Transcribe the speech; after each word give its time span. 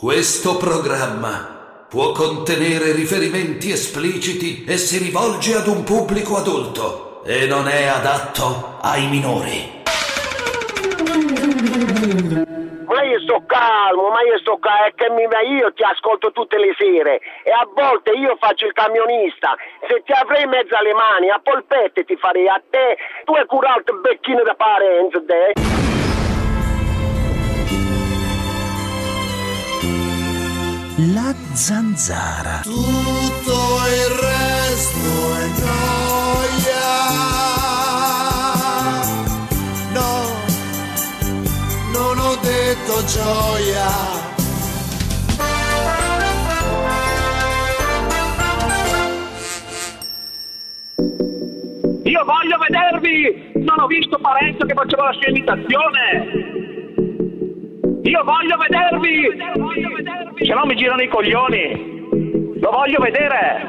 Questo 0.00 0.56
programma 0.56 1.84
può 1.86 2.12
contenere 2.12 2.92
riferimenti 2.92 3.70
espliciti 3.70 4.64
e 4.64 4.78
si 4.78 4.96
rivolge 4.96 5.52
ad 5.52 5.66
un 5.66 5.84
pubblico 5.84 6.38
adulto 6.38 7.22
e 7.22 7.44
non 7.44 7.68
è 7.68 7.84
adatto 7.84 8.78
ai 8.80 9.10
minori. 9.10 9.84
Ma 12.88 13.02
io 13.04 13.20
sto 13.20 13.44
calmo, 13.44 14.08
ma 14.08 14.22
io 14.24 14.38
sto 14.38 14.56
calmo, 14.56 14.86
è 14.86 14.94
che 14.94 15.10
mi, 15.10 15.28
io 15.58 15.70
ti 15.74 15.82
ascolto 15.82 16.32
tutte 16.32 16.56
le 16.56 16.74
sere 16.78 17.20
e 17.44 17.50
a 17.50 17.68
volte 17.68 18.12
io 18.12 18.38
faccio 18.40 18.64
il 18.64 18.72
camionista. 18.72 19.54
Se 19.86 20.02
ti 20.06 20.12
avrei 20.12 20.44
in 20.44 20.48
mezzo 20.48 20.76
alle 20.76 20.94
mani, 20.94 21.28
a 21.28 21.38
polpette 21.44 22.04
ti 22.04 22.16
farei 22.16 22.48
a 22.48 22.58
te, 22.70 22.96
tu 23.26 23.34
curato 23.44 23.92
il 23.92 24.00
becchino 24.00 24.42
da 24.44 24.54
parenza, 24.54 25.20
te. 25.26 25.99
Zanzara. 31.52 32.60
Tutto 32.62 33.52
il 33.86 34.10
resto 34.20 35.34
è 35.36 35.50
gioia. 35.60 36.88
No, 39.92 40.12
non 41.92 42.18
ho 42.18 42.36
detto 42.40 43.04
gioia. 43.04 43.88
Io 52.04 52.24
voglio 52.24 52.58
vedervi! 52.58 53.52
Non 53.54 53.78
ho 53.80 53.86
visto 53.86 54.18
Parenzo 54.18 54.66
che 54.66 54.74
faceva 54.74 55.04
la 55.04 55.12
sua 55.12 55.28
imitazione! 55.28 56.50
Io 58.10 58.24
voglio 58.24 58.56
vedervi! 58.56 60.44
Se 60.44 60.52
no 60.52 60.66
mi 60.66 60.74
girano 60.74 61.00
i 61.00 61.08
coglioni! 61.08 62.58
Lo 62.58 62.70
voglio 62.72 62.98
vedere! 62.98 63.68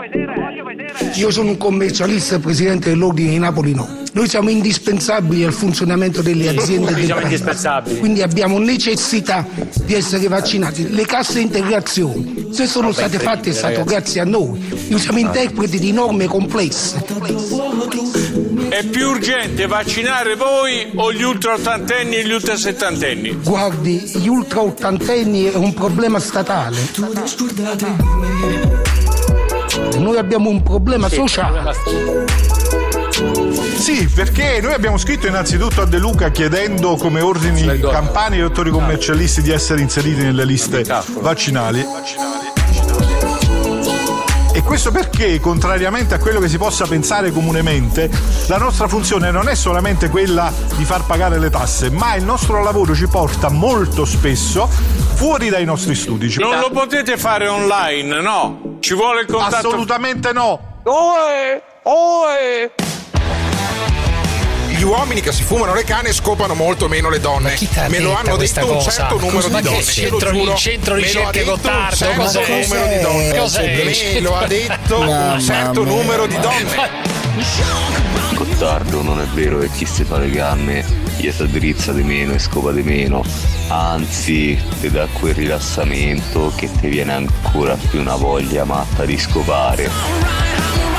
Io 1.14 1.30
sono 1.30 1.52
un 1.52 1.58
commercialista 1.58 2.38
e 2.38 2.40
presidente 2.40 2.90
dell'ordine 2.90 3.30
di 3.30 3.38
Napoli 3.38 3.76
no. 3.76 3.88
Noi 4.14 4.28
siamo 4.28 4.50
indispensabili 4.50 5.44
al 5.44 5.54
funzionamento 5.54 6.24
delle 6.24 6.50
aziende 6.50 6.92
del 6.96 7.14
siamo. 7.14 8.00
Quindi 8.00 8.24
abbiamo 8.24 8.58
necessità 8.58 9.46
di 9.86 9.94
essere 9.94 10.28
vaccinati. 10.28 10.90
Le 10.90 11.06
casse 11.06 11.40
integrazioni, 11.40 12.48
se 12.52 12.66
sono 12.66 12.92
state 12.92 13.20
fatte 13.20 13.52
è 13.52 13.54
stato 13.54 13.84
grazie 13.84 14.22
a 14.22 14.26
noi. 14.26 14.60
Noi 14.90 15.00
siamo 15.00 15.20
interpreti 15.20 15.78
di 15.78 15.92
norme 15.92 16.26
complesse. 16.26 17.06
È 18.72 18.86
più 18.86 19.10
urgente 19.10 19.68
vaccinare 19.68 20.36
voi 20.38 20.94
o 20.96 21.12
gli 21.12 21.24
ultra 21.24 21.56
ottantenni 21.56 22.16
e 22.16 22.26
gli 22.26 22.32
ultra 22.32 22.56
settantenni? 22.56 23.38
Guardi, 23.44 24.10
gli 24.16 24.30
ultra 24.30 24.62
ottantenni 24.62 25.52
è 25.52 25.56
un 25.56 25.74
problema 25.74 26.22
statale. 26.22 26.78
Noi 29.98 30.16
abbiamo 30.16 30.50
un 30.50 30.64
problema 30.64 31.10
sociale. 31.10 31.74
Sì, 33.78 34.08
perché 34.08 34.62
noi 34.62 34.72
abbiamo 34.72 34.98
scritto 34.98 35.28
innanzitutto 35.28 35.82
a 35.82 35.86
De 35.86 35.98
Luca 35.98 36.32
chiedendo 36.32 36.96
come 36.96 37.20
ordini 37.20 37.78
campani 37.78 38.38
e 38.38 38.40
dottori 38.40 38.70
commercialisti 38.70 39.42
di 39.42 39.52
essere 39.52 39.82
inseriti 39.82 40.22
nelle 40.22 40.46
liste 40.46 40.86
vaccinali. 41.20 41.86
E 44.62 44.64
questo 44.64 44.92
perché, 44.92 45.40
contrariamente 45.40 46.14
a 46.14 46.20
quello 46.20 46.40
che 46.40 46.48
si 46.48 46.60
possa 46.60 46.86
pensare 46.86 47.32
comunemente, 47.32 48.12
la 48.48 48.58
nostra 48.58 48.88
funzione 48.88 49.32
non 49.32 49.50
è 49.50 49.56
solamente 49.56 50.08
quella 50.08 50.54
di 50.76 50.86
far 50.86 51.04
pagare 51.08 51.40
le 51.40 51.50
tasse, 51.50 51.90
ma 51.90 52.14
il 52.14 52.24
nostro 52.24 52.62
lavoro 52.62 52.94
ci 52.94 53.08
porta 53.08 53.50
molto 53.50 54.06
spesso 54.06 54.68
fuori 54.68 55.50
dai 55.50 55.66
nostri 55.66 55.96
studi. 55.96 56.36
Non 56.38 56.60
lo 56.60 56.70
potete 56.70 57.18
fare 57.18 57.48
online, 57.48 58.22
no? 58.22 58.78
Ci 58.82 58.94
vuole 58.94 59.22
il 59.22 59.26
contatto. 59.26 59.68
Assolutamente 59.68 60.32
no. 60.32 60.80
Oe, 60.84 61.64
oe. 61.82 62.72
Gli 64.82 64.86
uomini 64.86 65.22
che 65.22 65.32
si 65.32 65.44
fumano 65.44 65.76
le 65.76 65.84
canne 65.84 66.12
scopano 66.12 66.56
molto 66.56 66.88
meno 66.88 67.08
le 67.12 67.20
donne. 67.20 67.56
Me 67.88 68.00
lo 68.00 68.16
hanno 68.16 68.36
detto 68.36 68.66
un 68.66 68.78
cosa? 68.78 68.90
certo 68.90 69.20
numero 69.20 69.48
Ma 69.50 69.62
di 69.62 69.68
che 69.68 69.74
donne. 69.76 69.84
centro- 69.84 70.18
te 70.18 70.26
lo 70.26 70.32
giuro. 70.32 70.52
il 70.54 70.58
centro 70.58 70.96
ricerche 70.96 71.38
detto 71.38 71.52
un 71.52 71.56
Gottardo? 71.62 71.96
certo 71.96 72.22
Cos'è? 72.22 72.40
numero 72.50 72.88
di 72.88 73.00
donne. 73.00 73.38
Cos'è? 73.38 73.84
Me 73.84 74.20
lo 74.22 74.36
ha 74.36 74.48
detto 74.48 75.00
un 75.00 75.40
certo 75.40 75.84
numero 75.84 76.26
di 76.26 76.40
donne. 76.40 76.90
Gottardo 78.34 79.04
non 79.04 79.22
è 79.22 79.26
vero 79.36 79.60
che 79.60 79.70
chi 79.70 79.86
si 79.86 80.04
fa 80.04 80.18
le 80.18 80.32
canne 80.32 80.84
gli 81.18 81.30
si 81.32 81.46
drizza 81.46 81.92
di 81.94 82.02
meno 82.02 82.34
e 82.34 82.40
scopa 82.40 82.72
di 82.72 82.82
meno, 82.82 83.24
anzi 83.68 84.60
ti 84.80 84.90
dà 84.90 85.06
quel 85.14 85.36
rilassamento 85.36 86.52
che 86.56 86.68
ti 86.80 86.88
viene 86.88 87.14
ancora 87.14 87.76
più 87.76 88.00
una 88.00 88.16
voglia 88.16 88.64
matta 88.64 89.06
di 89.06 89.16
scopare. 89.20 90.91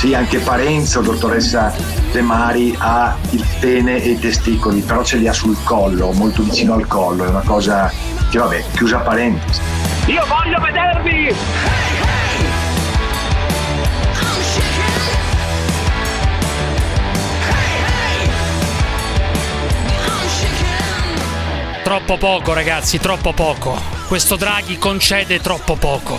Sì, 0.00 0.14
anche 0.14 0.38
Parenzo, 0.38 1.02
dottoressa 1.02 1.74
De 2.10 2.22
Mari, 2.22 2.74
ha 2.78 3.14
il 3.32 3.46
pene 3.60 4.02
e 4.02 4.12
i 4.12 4.18
testicoli, 4.18 4.80
però 4.80 5.04
ce 5.04 5.18
li 5.18 5.28
ha 5.28 5.32
sul 5.34 5.62
collo, 5.62 6.10
molto 6.12 6.42
vicino 6.42 6.72
al 6.72 6.86
collo, 6.86 7.26
è 7.26 7.28
una 7.28 7.42
cosa 7.44 7.92
che 8.30 8.38
vabbè, 8.38 8.64
chiusa 8.72 9.00
parentesi. 9.00 9.60
Io 10.06 10.24
voglio 10.24 10.58
vedervi! 10.58 11.34
Troppo 21.82 22.16
poco, 22.16 22.54
ragazzi, 22.54 22.98
troppo 22.98 23.34
poco. 23.34 23.78
Questo 24.08 24.36
Draghi 24.36 24.78
concede 24.78 25.40
troppo 25.40 25.76
poco. 25.76 26.18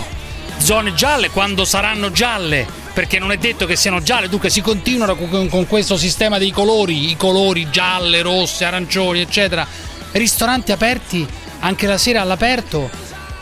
Zone 0.58 0.94
gialle 0.94 1.30
quando 1.30 1.64
saranno 1.64 2.12
gialle, 2.12 2.80
perché 2.92 3.18
non 3.18 3.32
è 3.32 3.36
detto 3.38 3.66
che 3.66 3.76
siano 3.76 4.02
gialle, 4.02 4.28
dunque 4.28 4.50
si 4.50 4.60
continuano 4.60 5.16
con, 5.16 5.48
con 5.48 5.66
questo 5.66 5.96
sistema 5.96 6.38
dei 6.38 6.50
colori, 6.50 7.10
i 7.10 7.16
colori 7.16 7.70
gialle, 7.70 8.22
rosse, 8.22 8.64
arancioni, 8.64 9.20
eccetera. 9.20 9.66
Ristoranti 10.12 10.72
aperti 10.72 11.26
anche 11.60 11.86
la 11.86 11.96
sera 11.96 12.20
all'aperto, 12.20 12.90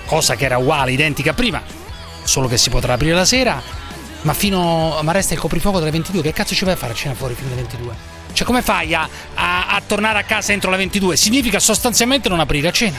cosa 0.07 0.37
che 0.37 0.45
era 0.45 0.59
uguale, 0.59 0.93
identica 0.93 1.31
a 1.31 1.35
prima, 1.35 1.63
solo 2.23 2.47
che 2.47 2.57
si 2.57 2.71
potrà 2.71 2.95
aprire 2.95 3.15
la 3.15 3.25
sera, 3.25 3.61
ma 4.23 4.35
fino 4.35 4.99
ma 5.03 5.13
resta 5.13 5.35
il 5.35 5.41
coprifuoco 5.41 5.79
dalle 5.79 5.91
22, 5.91 6.23
che 6.23 6.33
cazzo 6.33 6.55
ci 6.55 6.65
vai 6.65 6.75
a 6.75 6.77
fare 6.77 6.93
a 6.93 6.97
cena 6.97 7.15
fuori 7.15 7.35
fino 7.35 7.49
alle 7.49 7.57
22? 7.57 8.19
Cioè 8.33 8.47
come 8.47 8.63
fai 8.63 8.95
a, 8.95 9.09
a- 9.35 9.67
a 9.67 9.83
tornare 9.85 10.21
a 10.21 10.23
casa 10.23 10.53
entro 10.53 10.71
le 10.71 10.77
22? 10.77 11.17
Significa 11.17 11.59
sostanzialmente 11.59 12.29
non 12.29 12.39
aprire 12.39 12.69
a 12.69 12.73
cena. 12.73 12.99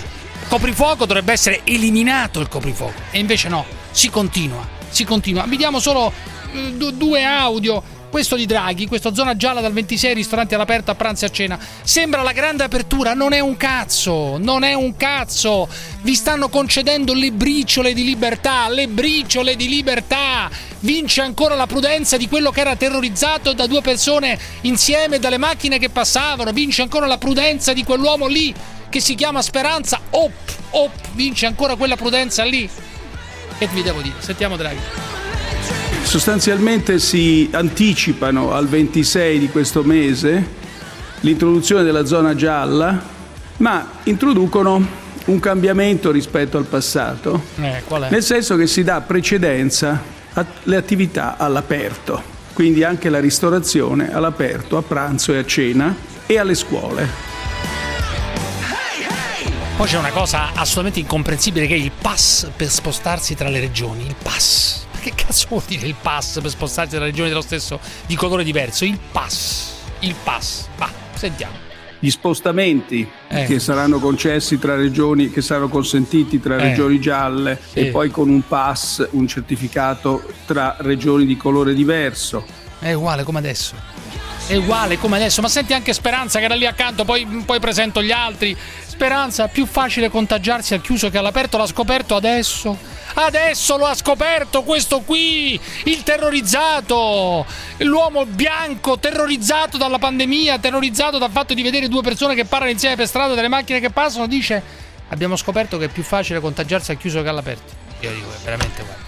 Coprifuoco 0.50 1.06
dovrebbe 1.06 1.32
essere 1.32 1.62
eliminato 1.64 2.42
il 2.42 2.50
coprifuoco 2.50 3.00
e 3.12 3.20
invece 3.20 3.48
no, 3.48 3.64
si 3.92 4.10
continua, 4.10 4.68
si 4.90 5.06
continua. 5.06 5.46
Vi 5.46 5.56
diamo 5.56 5.80
solo 5.80 6.12
due 6.94 7.24
audio. 7.24 8.00
Questo 8.12 8.36
di 8.36 8.46
Draghi, 8.46 8.88
questa 8.88 9.14
zona 9.14 9.38
gialla 9.38 9.62
dal 9.62 9.72
26 9.72 10.14
ristoranti 10.14 10.54
all'aperto 10.54 10.92
a 10.92 10.96
pranzo 10.96 11.24
e 11.24 11.28
a 11.30 11.32
cena. 11.32 11.60
Sembra 11.82 12.22
la 12.24 12.34
grande 12.34 12.64
apertura, 12.64 13.14
non 13.14 13.32
è 13.32 13.40
un 13.40 13.56
cazzo, 13.56 14.38
non 14.38 14.64
è 14.64 14.74
un 14.74 14.98
cazzo. 14.98 15.70
Vi 16.02 16.14
stanno 16.14 16.50
concedendo 16.50 17.14
le 17.14 17.32
briciole 17.32 17.94
di 17.94 18.04
libertà, 18.04 18.68
le 18.68 18.90
briciole 18.90 19.56
di 19.56 19.70
libertà. 19.70 20.50
Vince 20.80 21.22
ancora 21.22 21.56
la 21.56 21.68
prudenza 21.68 22.18
di 22.18 22.28
quello 22.28 22.52
che 22.52 22.60
era 22.60 22.76
terrorizzato 22.76 23.54
da 23.54 23.66
due 23.66 23.80
persone 23.80 24.38
insieme 24.62 25.18
dalle 25.18 25.38
macchine 25.38 25.80
che 25.80 25.90
passavano. 25.90 26.52
Vince 26.52 26.82
ancora 26.82 27.08
la 27.08 27.18
prudenza 27.18 27.72
di 27.72 27.86
quell'uomo 27.86 28.28
lì 28.28 28.54
che 28.90 29.00
si 29.00 29.16
chiama 29.16 29.42
Speranza. 29.42 30.02
Op, 30.10 30.34
op, 30.72 30.92
vince 31.14 31.46
ancora 31.46 31.76
quella 31.76 31.96
prudenza 31.96 32.44
lì. 32.44 32.70
Che 33.58 33.68
vi 33.68 33.84
devo 33.84 34.02
dire? 34.02 34.16
Sentiamo 34.20 34.58
Draghi. 34.58 35.21
Sostanzialmente 36.04 37.00
si 37.00 37.50
anticipano 37.52 38.52
al 38.54 38.68
26 38.68 39.40
di 39.40 39.50
questo 39.50 39.84
mese 39.84 40.60
l'introduzione 41.22 41.84
della 41.84 42.06
zona 42.06 42.36
gialla, 42.36 43.02
ma 43.58 43.88
introducono 44.04 45.00
un 45.26 45.40
cambiamento 45.40 46.12
rispetto 46.12 46.58
al 46.58 46.66
passato, 46.66 47.44
Eh, 47.62 47.82
nel 48.10 48.24
senso 48.24 48.58
che 48.58 48.68
si 48.68 48.84
dà 48.84 49.02
precedenza 49.02 50.02
alle 50.34 50.76
attività 50.76 51.38
all'aperto, 51.38 52.22
quindi 52.54 52.84
anche 52.84 53.10
la 53.10 53.20
ristorazione 53.20 54.14
all'aperto, 54.14 54.78
a 54.78 54.82
pranzo 54.82 55.34
e 55.34 55.38
a 55.38 55.46
cena 55.46 55.96
e 56.26 56.38
alle 56.38 56.56
scuole. 56.56 57.30
Poi 59.78 59.88
c'è 59.88 59.98
una 59.98 60.12
cosa 60.12 60.50
assolutamente 60.54 61.00
incomprensibile 61.00 61.66
che 61.68 61.74
è 61.76 61.78
il 61.78 61.92
pass 62.00 62.50
per 62.56 62.70
spostarsi 62.70 63.36
tra 63.36 63.48
le 63.50 63.60
regioni. 63.60 64.06
Il 64.06 64.16
pass. 64.22 64.81
Ma 65.04 65.08
che 65.10 65.14
cazzo 65.16 65.48
vuol 65.50 65.64
dire 65.66 65.88
il 65.88 65.96
pass 66.00 66.40
per 66.42 66.52
spostarsi 66.52 66.96
tra 66.96 67.04
regioni 67.06 67.30
dello 67.30 67.42
stesso 67.42 67.80
di 68.06 68.16
colore 68.16 68.44
diverso? 68.44 68.86
Il 68.86 69.00
pass. 69.12 69.72
Il 70.02 70.14
pass. 70.24 70.68
Va, 70.78 70.92
sentiamo. 71.16 71.56
Gli 71.98 72.12
spostamenti 72.12 73.10
Eh. 73.28 73.46
che 73.46 73.58
saranno 73.60 73.98
concessi 74.00 74.60
tra 74.60 74.76
regioni, 74.76 75.32
che 75.32 75.42
saranno 75.42 75.70
consentiti 75.70 76.40
tra 76.40 76.56
Eh. 76.56 76.62
regioni 76.70 77.00
gialle 77.00 77.60
Sì. 77.72 77.80
e 77.80 77.86
poi 77.88 78.12
con 78.12 78.30
un 78.30 78.46
pass, 78.48 79.08
un 79.12 79.28
certificato 79.28 80.24
tra 80.46 80.76
regioni 80.82 81.26
di 81.26 81.36
colore 81.36 81.74
diverso. 81.74 82.46
È 82.78 82.94
uguale 82.94 83.24
come 83.24 83.40
adesso. 83.40 83.74
È 84.46 84.56
uguale 84.56 84.98
come 85.00 85.16
adesso. 85.16 85.42
Ma 85.42 85.48
senti 85.48 85.74
anche 85.74 85.94
Speranza 85.94 86.38
che 86.38 86.46
era 86.46 86.54
lì 86.56 86.68
accanto, 86.68 87.06
poi, 87.06 87.26
poi 87.44 87.60
presento 87.60 88.04
gli 88.04 88.12
altri. 88.12 88.56
Speranza, 89.02 89.48
più 89.48 89.66
facile 89.66 90.12
contagiarsi 90.12 90.76
al 90.76 90.82
chiuso 90.82 91.10
che 91.10 91.18
all'aperto, 91.18 91.58
l'ha 91.58 91.66
scoperto 91.66 92.16
adesso. 92.16 92.78
Adesso 93.16 93.76
lo 93.76 93.88
ha 93.88 93.96
scoperto 93.96 94.62
questo 94.62 95.00
qui, 95.00 95.60
il 95.86 96.04
terrorizzato, 96.04 97.44
l'uomo 97.80 98.28
bianco 98.28 99.00
terrorizzato 99.00 99.78
dalla 99.78 99.98
pandemia, 99.98 100.60
terrorizzato 100.60 101.18
dal 101.18 101.32
fatto 101.32 101.56
di 101.56 101.64
vedere 101.64 101.88
due 101.88 102.04
persone 102.04 102.36
che 102.36 102.46
parlano 102.46 102.74
insieme 102.74 102.96
per 102.96 103.08
strada, 103.08 103.34
delle 103.34 103.48
macchine 103.48 103.80
che 103.80 103.90
passano, 103.90 104.28
dice 104.28 104.62
abbiamo 105.08 105.36
scoperto 105.36 105.80
che 105.80 105.86
è 105.86 105.90
più 105.90 106.04
facile 106.04 106.40
contagiarsi 106.40 106.92
al 106.92 106.98
chiuso 106.98 107.24
che 107.24 107.30
all'aperto. 107.30 107.74
Io 108.02 108.12
dico, 108.12 108.28
è 108.32 108.44
veramente 108.44 108.84
guarda. 108.84 109.04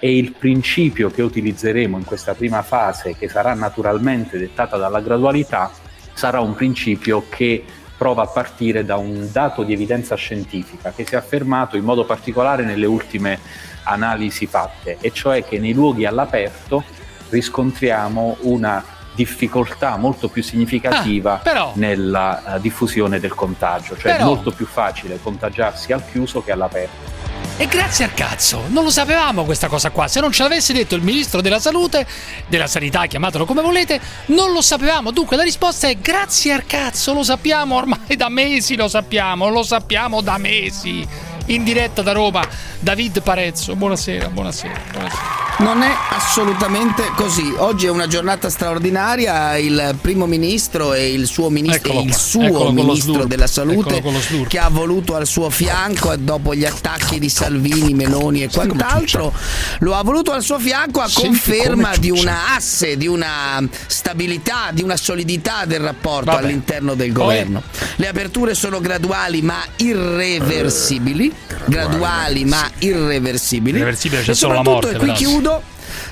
e 0.00 0.16
il 0.18 0.32
principio 0.32 1.10
che 1.10 1.22
utilizzeremo 1.22 1.96
in 1.96 2.04
questa 2.04 2.34
prima 2.34 2.60
fase, 2.60 3.16
che 3.16 3.30
sarà 3.30 3.54
naturalmente 3.54 4.36
dettata 4.36 4.76
dalla 4.76 5.00
gradualità, 5.00 5.72
sarà 6.12 6.40
un 6.40 6.54
principio 6.54 7.24
che 7.28 7.64
prova 7.98 8.22
a 8.22 8.26
partire 8.26 8.84
da 8.84 8.96
un 8.96 9.28
dato 9.30 9.64
di 9.64 9.72
evidenza 9.72 10.14
scientifica 10.14 10.92
che 10.94 11.04
si 11.04 11.14
è 11.14 11.18
affermato 11.18 11.76
in 11.76 11.84
modo 11.84 12.04
particolare 12.04 12.64
nelle 12.64 12.86
ultime 12.86 13.38
analisi 13.82 14.46
fatte, 14.46 14.96
e 15.00 15.10
cioè 15.12 15.44
che 15.44 15.58
nei 15.58 15.72
luoghi 15.72 16.06
all'aperto 16.06 16.84
riscontriamo 17.28 18.36
una 18.42 18.82
difficoltà 19.14 19.96
molto 19.96 20.28
più 20.28 20.44
significativa 20.44 21.42
Ah, 21.42 21.72
nella 21.74 22.54
eh, 22.54 22.60
diffusione 22.60 23.18
del 23.18 23.34
contagio, 23.34 23.96
cioè 23.96 24.12
Però- 24.12 24.24
è 24.24 24.24
molto 24.24 24.52
più 24.52 24.64
facile 24.64 25.18
contagiarsi 25.20 25.92
al 25.92 26.04
chiuso 26.08 26.42
che 26.42 26.52
all'aperto. 26.52 27.17
E 27.60 27.66
grazie 27.66 28.04
al 28.04 28.14
cazzo, 28.14 28.64
non 28.68 28.84
lo 28.84 28.90
sapevamo 28.90 29.44
questa 29.44 29.66
cosa 29.66 29.90
qua. 29.90 30.06
Se 30.06 30.20
non 30.20 30.30
ce 30.30 30.44
l'avesse 30.44 30.72
detto 30.72 30.94
il 30.94 31.02
ministro 31.02 31.40
della 31.40 31.58
salute, 31.58 32.06
della 32.46 32.68
sanità, 32.68 33.06
chiamatelo 33.06 33.44
come 33.44 33.62
volete, 33.62 34.00
non 34.26 34.52
lo 34.52 34.62
sapevamo. 34.62 35.10
Dunque 35.10 35.36
la 35.36 35.42
risposta 35.42 35.88
è 35.88 35.96
grazie 35.96 36.52
al 36.52 36.66
cazzo, 36.66 37.12
lo 37.12 37.24
sappiamo 37.24 37.74
ormai 37.74 38.14
da 38.16 38.28
mesi, 38.28 38.76
lo 38.76 38.86
sappiamo, 38.86 39.48
lo 39.48 39.64
sappiamo 39.64 40.20
da 40.20 40.38
mesi. 40.38 41.04
In 41.46 41.64
diretta 41.64 42.02
da 42.02 42.12
Roma, 42.12 42.46
David 42.78 43.22
Parezzo. 43.22 43.74
Buonasera, 43.74 44.28
buonasera, 44.28 44.80
buonasera. 44.92 45.47
Non 45.58 45.82
è 45.82 45.92
assolutamente 46.10 47.10
così. 47.16 47.52
Oggi 47.56 47.86
è 47.86 47.90
una 47.90 48.06
giornata 48.06 48.48
straordinaria. 48.48 49.56
Il 49.56 49.96
primo 50.00 50.26
ministro 50.26 50.94
e 50.94 51.12
il 51.12 51.26
suo 51.26 51.50
ministro, 51.50 52.00
il 52.00 52.14
suo 52.14 52.70
ministro 52.70 53.24
della 53.24 53.48
salute, 53.48 54.00
che 54.46 54.58
ha 54.60 54.68
voluto 54.68 55.16
al 55.16 55.26
suo 55.26 55.50
fianco 55.50 56.14
dopo 56.14 56.54
gli 56.54 56.64
attacchi 56.64 57.18
di 57.18 57.28
Salvini, 57.28 57.92
Meloni 57.92 58.44
e 58.44 58.50
quant'altro, 58.50 59.32
lo 59.80 59.96
ha 59.96 60.02
voluto 60.04 60.30
al 60.30 60.44
suo 60.44 60.60
fianco 60.60 61.00
a 61.00 61.08
conferma 61.12 61.96
di 61.96 62.10
una 62.10 62.54
asse, 62.54 62.96
di 62.96 63.08
una 63.08 63.60
stabilità, 63.88 64.70
di 64.72 64.82
una 64.82 64.96
solidità 64.96 65.64
del 65.64 65.80
rapporto 65.80 66.30
Vabbè. 66.30 66.44
all'interno 66.44 66.94
del 66.94 67.10
governo. 67.10 67.62
Le 67.96 68.06
aperture 68.06 68.54
sono 68.54 68.80
graduali 68.80 69.42
ma 69.42 69.58
irreversibili. 69.74 71.34
Graduali 71.64 72.44
ma 72.44 72.70
irreversibili. 72.78 73.78
Irreversibile 73.78 74.22
c'è 74.22 74.30
e 74.30 74.34
solo 74.34 74.54
la 74.54 74.62
morte, 74.62 74.90
e 74.90 74.96
qui 74.98 75.12
chiudo. 75.12 75.46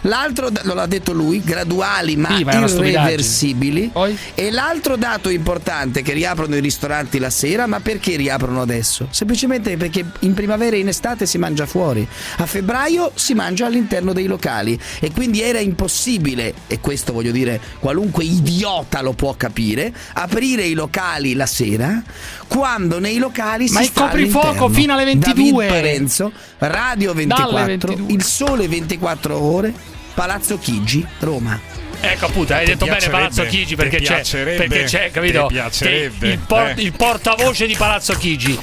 L'altro, 0.06 0.50
da- 0.50 0.60
lo 0.64 0.74
ha 0.74 0.86
detto 0.86 1.12
lui, 1.12 1.42
graduali 1.44 2.16
ma, 2.16 2.36
Sì, 2.36 2.44
ma 2.44 2.52
irreversibili. 2.54 3.90
E 4.34 4.50
l'altro 4.50 4.96
dato 4.96 5.28
importante 5.28 6.00
è 6.00 6.02
che 6.02 6.12
riaprono 6.12 6.56
i 6.56 6.60
ristoranti 6.60 7.18
la 7.18 7.30
sera, 7.30 7.66
ma 7.66 7.80
perché 7.80 8.16
riaprono 8.16 8.60
adesso? 8.60 9.08
Semplicemente 9.10 9.76
perché 9.76 10.04
in 10.20 10.34
primavera 10.34 10.76
e 10.76 10.80
in 10.80 10.88
estate 10.88 11.26
si 11.26 11.38
mangia 11.38 11.66
fuori, 11.66 12.06
a 12.38 12.46
febbraio 12.46 13.12
si 13.14 13.34
mangia 13.34 13.66
all'interno 13.66 14.12
dei 14.12 14.26
locali 14.26 14.78
e 15.00 15.10
quindi 15.12 15.42
era 15.42 15.58
impossibile, 15.58 16.54
e 16.66 16.80
questo 16.80 17.12
voglio 17.12 17.32
dire 17.32 17.60
qualunque 17.80 18.24
idiota 18.24 19.02
lo 19.02 19.12
può 19.12 19.34
capire, 19.36 19.92
aprire 20.14 20.62
i 20.62 20.74
locali 20.74 21.34
la 21.34 21.46
sera 21.46 22.02
quando 22.46 22.98
nei 23.00 23.18
locali 23.18 23.68
Ma 23.70 23.80
si 23.80 23.84
il 23.86 23.90
sta 23.90 24.02
coprifuoco 24.04 24.46
all'interno. 24.48 24.74
fino 24.74 24.92
alle 24.94 25.04
22. 25.04 25.66
David 25.66 25.82
Parenzo, 25.82 26.32
Radio 26.58 27.12
Dalle 27.12 27.26
24, 27.26 27.64
22. 27.66 28.12
Il 28.14 28.22
Sole 28.24 28.68
24 28.68 29.38
ore, 29.38 29.74
Palazzo 30.16 30.56
Chigi, 30.58 31.06
Roma. 31.18 31.60
Ecco 32.00 32.24
appunto, 32.24 32.54
hai 32.54 32.64
detto 32.64 32.86
bene? 32.86 33.06
Palazzo 33.06 33.44
Chigi 33.44 33.76
perché 33.76 33.98
c'è, 33.98 34.14
piacerebbe? 34.14 34.66
perché 34.66 34.84
c'è, 34.84 35.10
capito? 35.10 35.46
Che 35.46 36.10
Il, 36.20 36.38
por- 36.38 36.68
Eh. 36.68 36.74
il 36.78 36.92
portavoce 36.92 37.66
di 37.66 37.74
Palazzo 37.76 38.14
Chigi. 38.14 38.58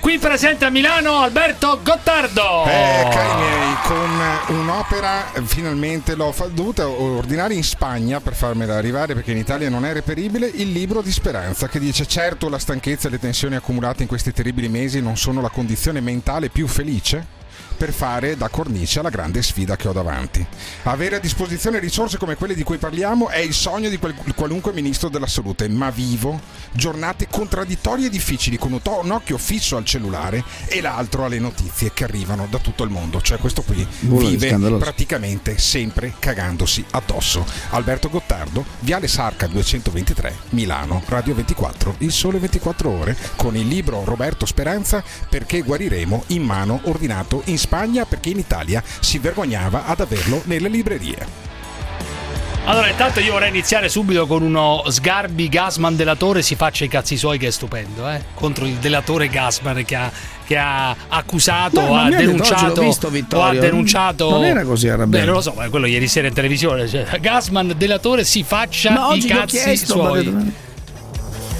Qui 0.00 0.18
presente 0.18 0.64
a 0.64 0.70
Milano 0.70 1.18
Alberto 1.20 1.80
Gottardo. 1.82 2.64
Eh, 2.64 3.08
cari 3.10 3.34
miei, 3.42 3.76
con 3.82 4.56
un'opera 4.56 5.32
finalmente 5.44 6.14
l'ho 6.14 6.32
fa- 6.32 6.46
dovuta 6.46 6.88
ordinare 6.88 7.52
in 7.52 7.62
Spagna 7.64 8.18
per 8.20 8.34
farmela 8.34 8.76
arrivare 8.76 9.12
perché 9.12 9.32
in 9.32 9.38
Italia 9.38 9.68
non 9.68 9.84
è 9.84 9.92
reperibile 9.92 10.46
il 10.46 10.72
libro 10.72 11.02
di 11.02 11.12
Speranza 11.12 11.68
che 11.68 11.78
dice 11.78 12.06
certo 12.06 12.48
la 12.48 12.58
stanchezza 12.58 13.08
e 13.08 13.10
le 13.10 13.18
tensioni 13.18 13.56
accumulate 13.56 14.00
in 14.02 14.08
questi 14.08 14.32
terribili 14.32 14.68
mesi 14.70 15.02
non 15.02 15.18
sono 15.18 15.42
la 15.42 15.50
condizione 15.50 16.00
mentale 16.00 16.48
più 16.48 16.66
felice 16.68 17.34
per 17.76 17.92
fare 17.92 18.36
da 18.36 18.48
cornice 18.48 18.98
alla 18.98 19.10
grande 19.10 19.42
sfida 19.42 19.76
che 19.76 19.88
ho 19.88 19.92
davanti. 19.92 20.44
Avere 20.84 21.16
a 21.16 21.20
disposizione 21.20 21.78
risorse 21.78 22.18
come 22.18 22.34
quelle 22.34 22.54
di 22.54 22.62
cui 22.62 22.78
parliamo 22.78 23.28
è 23.28 23.38
il 23.38 23.54
sogno 23.54 23.88
di 23.88 23.98
qualunque 24.34 24.72
ministro 24.72 25.08
della 25.08 25.26
salute, 25.26 25.68
ma 25.68 25.90
vivo 25.90 26.40
giornate 26.72 27.28
contraddittorie 27.30 28.06
e 28.06 28.10
difficili 28.10 28.58
con 28.58 28.72
un, 28.72 29.10
occhio 29.10 29.38
fisso 29.38 29.76
al 29.76 29.84
cellulare 29.84 30.44
e 30.66 30.80
l'altro 30.80 31.24
alle 31.24 31.38
notizie 31.38 31.92
che 31.92 32.04
arrivano 32.04 32.46
da 32.50 32.58
tutto 32.58 32.84
il 32.84 32.90
mondo. 32.90 33.20
Cioè 33.20 33.38
questo 33.38 33.62
qui 33.62 33.86
Buono 34.00 34.28
vive 34.28 34.48
scandaloso. 34.48 34.84
praticamente 34.84 35.58
sempre 35.58 36.14
cagandosi 36.18 36.84
addosso. 36.90 37.44
Alberto 37.70 38.08
Gottardo, 38.08 38.64
Viale 38.80 39.08
Sarca 39.08 39.46
223, 39.46 40.34
Milano, 40.50 41.02
Radio 41.06 41.34
24, 41.34 41.96
Il 41.98 42.12
Sole 42.12 42.38
24 42.38 42.90
Ore, 42.90 43.16
con 43.36 43.56
il 43.56 43.66
libro 43.66 44.04
Roberto 44.04 44.46
Speranza 44.46 45.02
perché 45.28 45.62
guariremo 45.62 46.24
in 46.28 46.42
mano 46.42 46.80
ordinato 46.84 47.42
in 47.46 47.58
Spagna 47.66 48.04
perché 48.04 48.28
in 48.28 48.38
Italia 48.38 48.80
si 49.00 49.18
vergognava 49.18 49.86
ad 49.86 49.98
averlo 49.98 50.40
nelle 50.44 50.68
librerie. 50.68 51.44
Allora, 52.66 52.88
intanto 52.88 53.18
io 53.20 53.32
vorrei 53.32 53.48
iniziare 53.48 53.88
subito 53.88 54.26
con 54.26 54.42
uno 54.42 54.84
Sgarbi 54.88 55.48
Gasman 55.48 55.96
delatore 55.96 56.42
si 56.42 56.54
faccia 56.54 56.84
i 56.84 56.88
cazzi 56.88 57.16
suoi 57.16 57.38
che 57.38 57.48
è 57.48 57.50
stupendo, 57.50 58.08
eh? 58.08 58.22
Contro 58.34 58.66
il 58.66 58.74
delatore 58.74 59.28
Gasman 59.28 59.84
che 59.84 59.94
ha, 59.96 60.10
che 60.46 60.56
ha 60.56 60.94
accusato, 61.08 61.80
No, 61.80 61.92
ma 61.94 62.04
ha 62.04 62.10
denunciato, 62.10 62.82
visto, 62.82 63.06
o 63.06 63.08
ha 63.08 63.12
Vittorio. 63.12 63.60
denunciato 63.60 64.30
Non 64.30 64.44
era 64.44 64.64
così 64.64 64.88
arrabbiato. 64.88 65.18
Beh, 65.18 65.24
non 65.24 65.34
lo 65.34 65.40
so, 65.40 65.52
ma 65.56 65.68
quello 65.68 65.86
ieri 65.86 66.06
sera 66.08 66.28
in 66.28 66.34
televisione, 66.34 66.88
cioè, 66.88 67.04
Gasman 67.20 67.74
delatore 67.76 68.22
si 68.24 68.42
faccia 68.44 68.90
Ma 68.90 69.14
i 69.14 69.24
cazzi 69.24 69.58
chiesto, 69.58 69.92
suoi. 69.94 70.52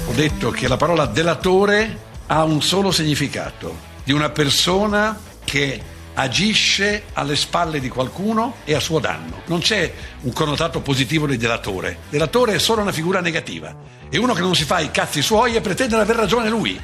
Ho 0.07 0.13
detto 0.13 0.51
che 0.51 0.67
la 0.69 0.77
parola 0.77 1.05
delatore 1.05 2.05
ha 2.27 2.43
un 2.43 2.61
solo 2.61 2.91
significato, 2.91 3.75
di 4.03 4.11
una 4.13 4.29
persona 4.29 5.17
che 5.45 5.81
agisce 6.19 7.03
alle 7.13 7.35
spalle 7.35 7.79
di 7.79 7.89
qualcuno 7.89 8.57
e 8.65 8.73
a 8.73 8.79
suo 8.79 8.99
danno. 8.99 9.41
Non 9.45 9.59
c'è 9.59 9.93
un 10.21 10.33
connotato 10.33 10.81
positivo 10.81 11.27
di 11.27 11.37
delatore. 11.37 11.99
Delatore 12.09 12.55
è 12.55 12.59
solo 12.59 12.81
una 12.81 12.91
figura 12.91 13.21
negativa. 13.21 13.75
È 14.09 14.17
uno 14.17 14.33
che 14.33 14.41
non 14.41 14.55
si 14.55 14.63
fa 14.63 14.79
i 14.79 14.89
cazzi 14.89 15.21
suoi 15.21 15.55
e 15.55 15.61
pretende 15.61 15.95
di 15.95 16.01
aver 16.01 16.15
ragione 16.15 16.49
lui. 16.49 16.79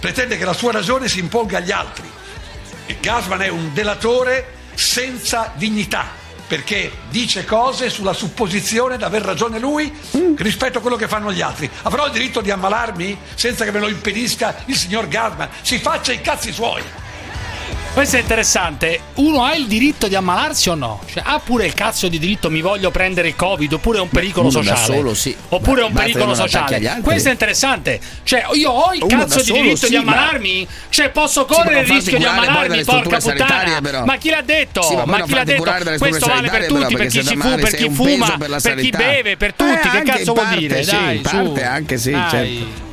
Pretende 0.00 0.36
che 0.36 0.44
la 0.44 0.52
sua 0.52 0.72
ragione 0.72 1.08
si 1.08 1.20
imponga 1.20 1.58
agli 1.58 1.70
altri. 1.70 2.10
E 2.86 2.96
Gasman 3.00 3.42
è 3.42 3.48
un 3.48 3.72
delatore 3.72 4.60
senza 4.74 5.52
dignità, 5.54 6.08
perché 6.48 6.90
dice 7.08 7.44
cose 7.44 7.88
sulla 7.88 8.12
supposizione 8.12 8.96
di 8.96 9.04
aver 9.04 9.22
ragione 9.22 9.60
lui 9.60 9.92
rispetto 10.36 10.78
a 10.78 10.80
quello 10.80 10.96
che 10.96 11.06
fanno 11.06 11.32
gli 11.32 11.40
altri. 11.40 11.70
Avrò 11.82 12.06
il 12.06 12.12
diritto 12.12 12.40
di 12.40 12.50
ammalarmi 12.50 13.16
senza 13.36 13.64
che 13.64 13.70
me 13.70 13.78
lo 13.78 13.86
impedisca 13.86 14.64
il 14.66 14.76
signor 14.76 15.06
Gasman? 15.06 15.48
Si 15.60 15.78
faccia 15.78 16.10
i 16.10 16.20
cazzi 16.20 16.52
suoi. 16.52 16.82
Questo 17.92 18.16
è 18.16 18.20
interessante. 18.20 19.00
Uno 19.16 19.44
ha 19.44 19.54
il 19.54 19.66
diritto 19.66 20.08
di 20.08 20.14
ammalarsi 20.14 20.70
o 20.70 20.74
no? 20.74 21.00
Cioè, 21.12 21.22
ha 21.26 21.38
pure 21.40 21.66
il 21.66 21.74
cazzo 21.74 22.08
di 22.08 22.18
diritto, 22.18 22.48
mi 22.50 22.62
voglio 22.62 22.90
prendere 22.90 23.28
il 23.28 23.36
Covid, 23.36 23.70
oppure 23.74 23.98
è 23.98 24.00
un 24.00 24.08
pericolo 24.08 24.50
da 24.50 24.62
sociale. 24.62 24.80
solo, 24.94 25.12
sì. 25.14 25.36
Oppure 25.50 25.82
è 25.82 25.84
un 25.84 25.92
pericolo 25.92 26.30
che 26.30 26.34
sociale. 26.36 27.00
Questo 27.02 27.28
è 27.28 27.32
interessante. 27.32 28.00
Cioè, 28.22 28.46
io 28.54 28.70
ho 28.70 28.94
il 28.94 29.02
Uno 29.02 29.18
cazzo 29.18 29.40
di 29.40 29.44
solo, 29.44 29.60
diritto 29.60 29.86
sì, 29.86 29.98
di 29.98 30.04
ma- 30.04 30.12
ammalarmi? 30.12 30.66
Cioè, 30.88 31.10
posso 31.10 31.42
Sì, 31.46 31.46
ma 31.50 31.54
correre 31.56 31.74
non 31.74 31.84
il 31.84 31.92
rischio 31.92 32.18
di 32.18 32.24
ammalarmi, 32.24 32.84
porca 32.84 33.18
puttana. 33.18 33.80
però. 33.82 34.04
Ma 34.06 34.16
chi 34.16 34.30
l'ha 34.30 34.42
detto? 34.42 34.82
Sì, 34.82 34.94
ma 34.94 35.04
ma 35.04 35.22
chi 35.22 35.34
l'ha 35.34 35.44
detto? 35.44 35.62
Questo 35.98 36.26
vale 36.26 36.48
per 36.48 36.66
tutti, 36.66 36.94
per 36.96 37.06
chi 37.08 37.22
si 37.22 37.36
fu, 37.36 37.54
per 37.56 37.74
chi 37.74 37.90
fuma, 37.90 38.36
per 38.38 38.74
chi 38.76 38.90
beve, 38.90 39.36
per 39.36 39.50
Eh, 39.50 39.54
tutti. 39.54 39.88
Che 39.90 39.96
anche 39.98 40.12
cazzo 40.12 40.32
vuol 40.32 40.48
dire? 40.56 40.82
sì, 40.82 40.90
Dai, 40.90 41.18
parte 41.18 41.62
anche 41.64 41.98
sì, 41.98 42.12
certo. 42.30 42.90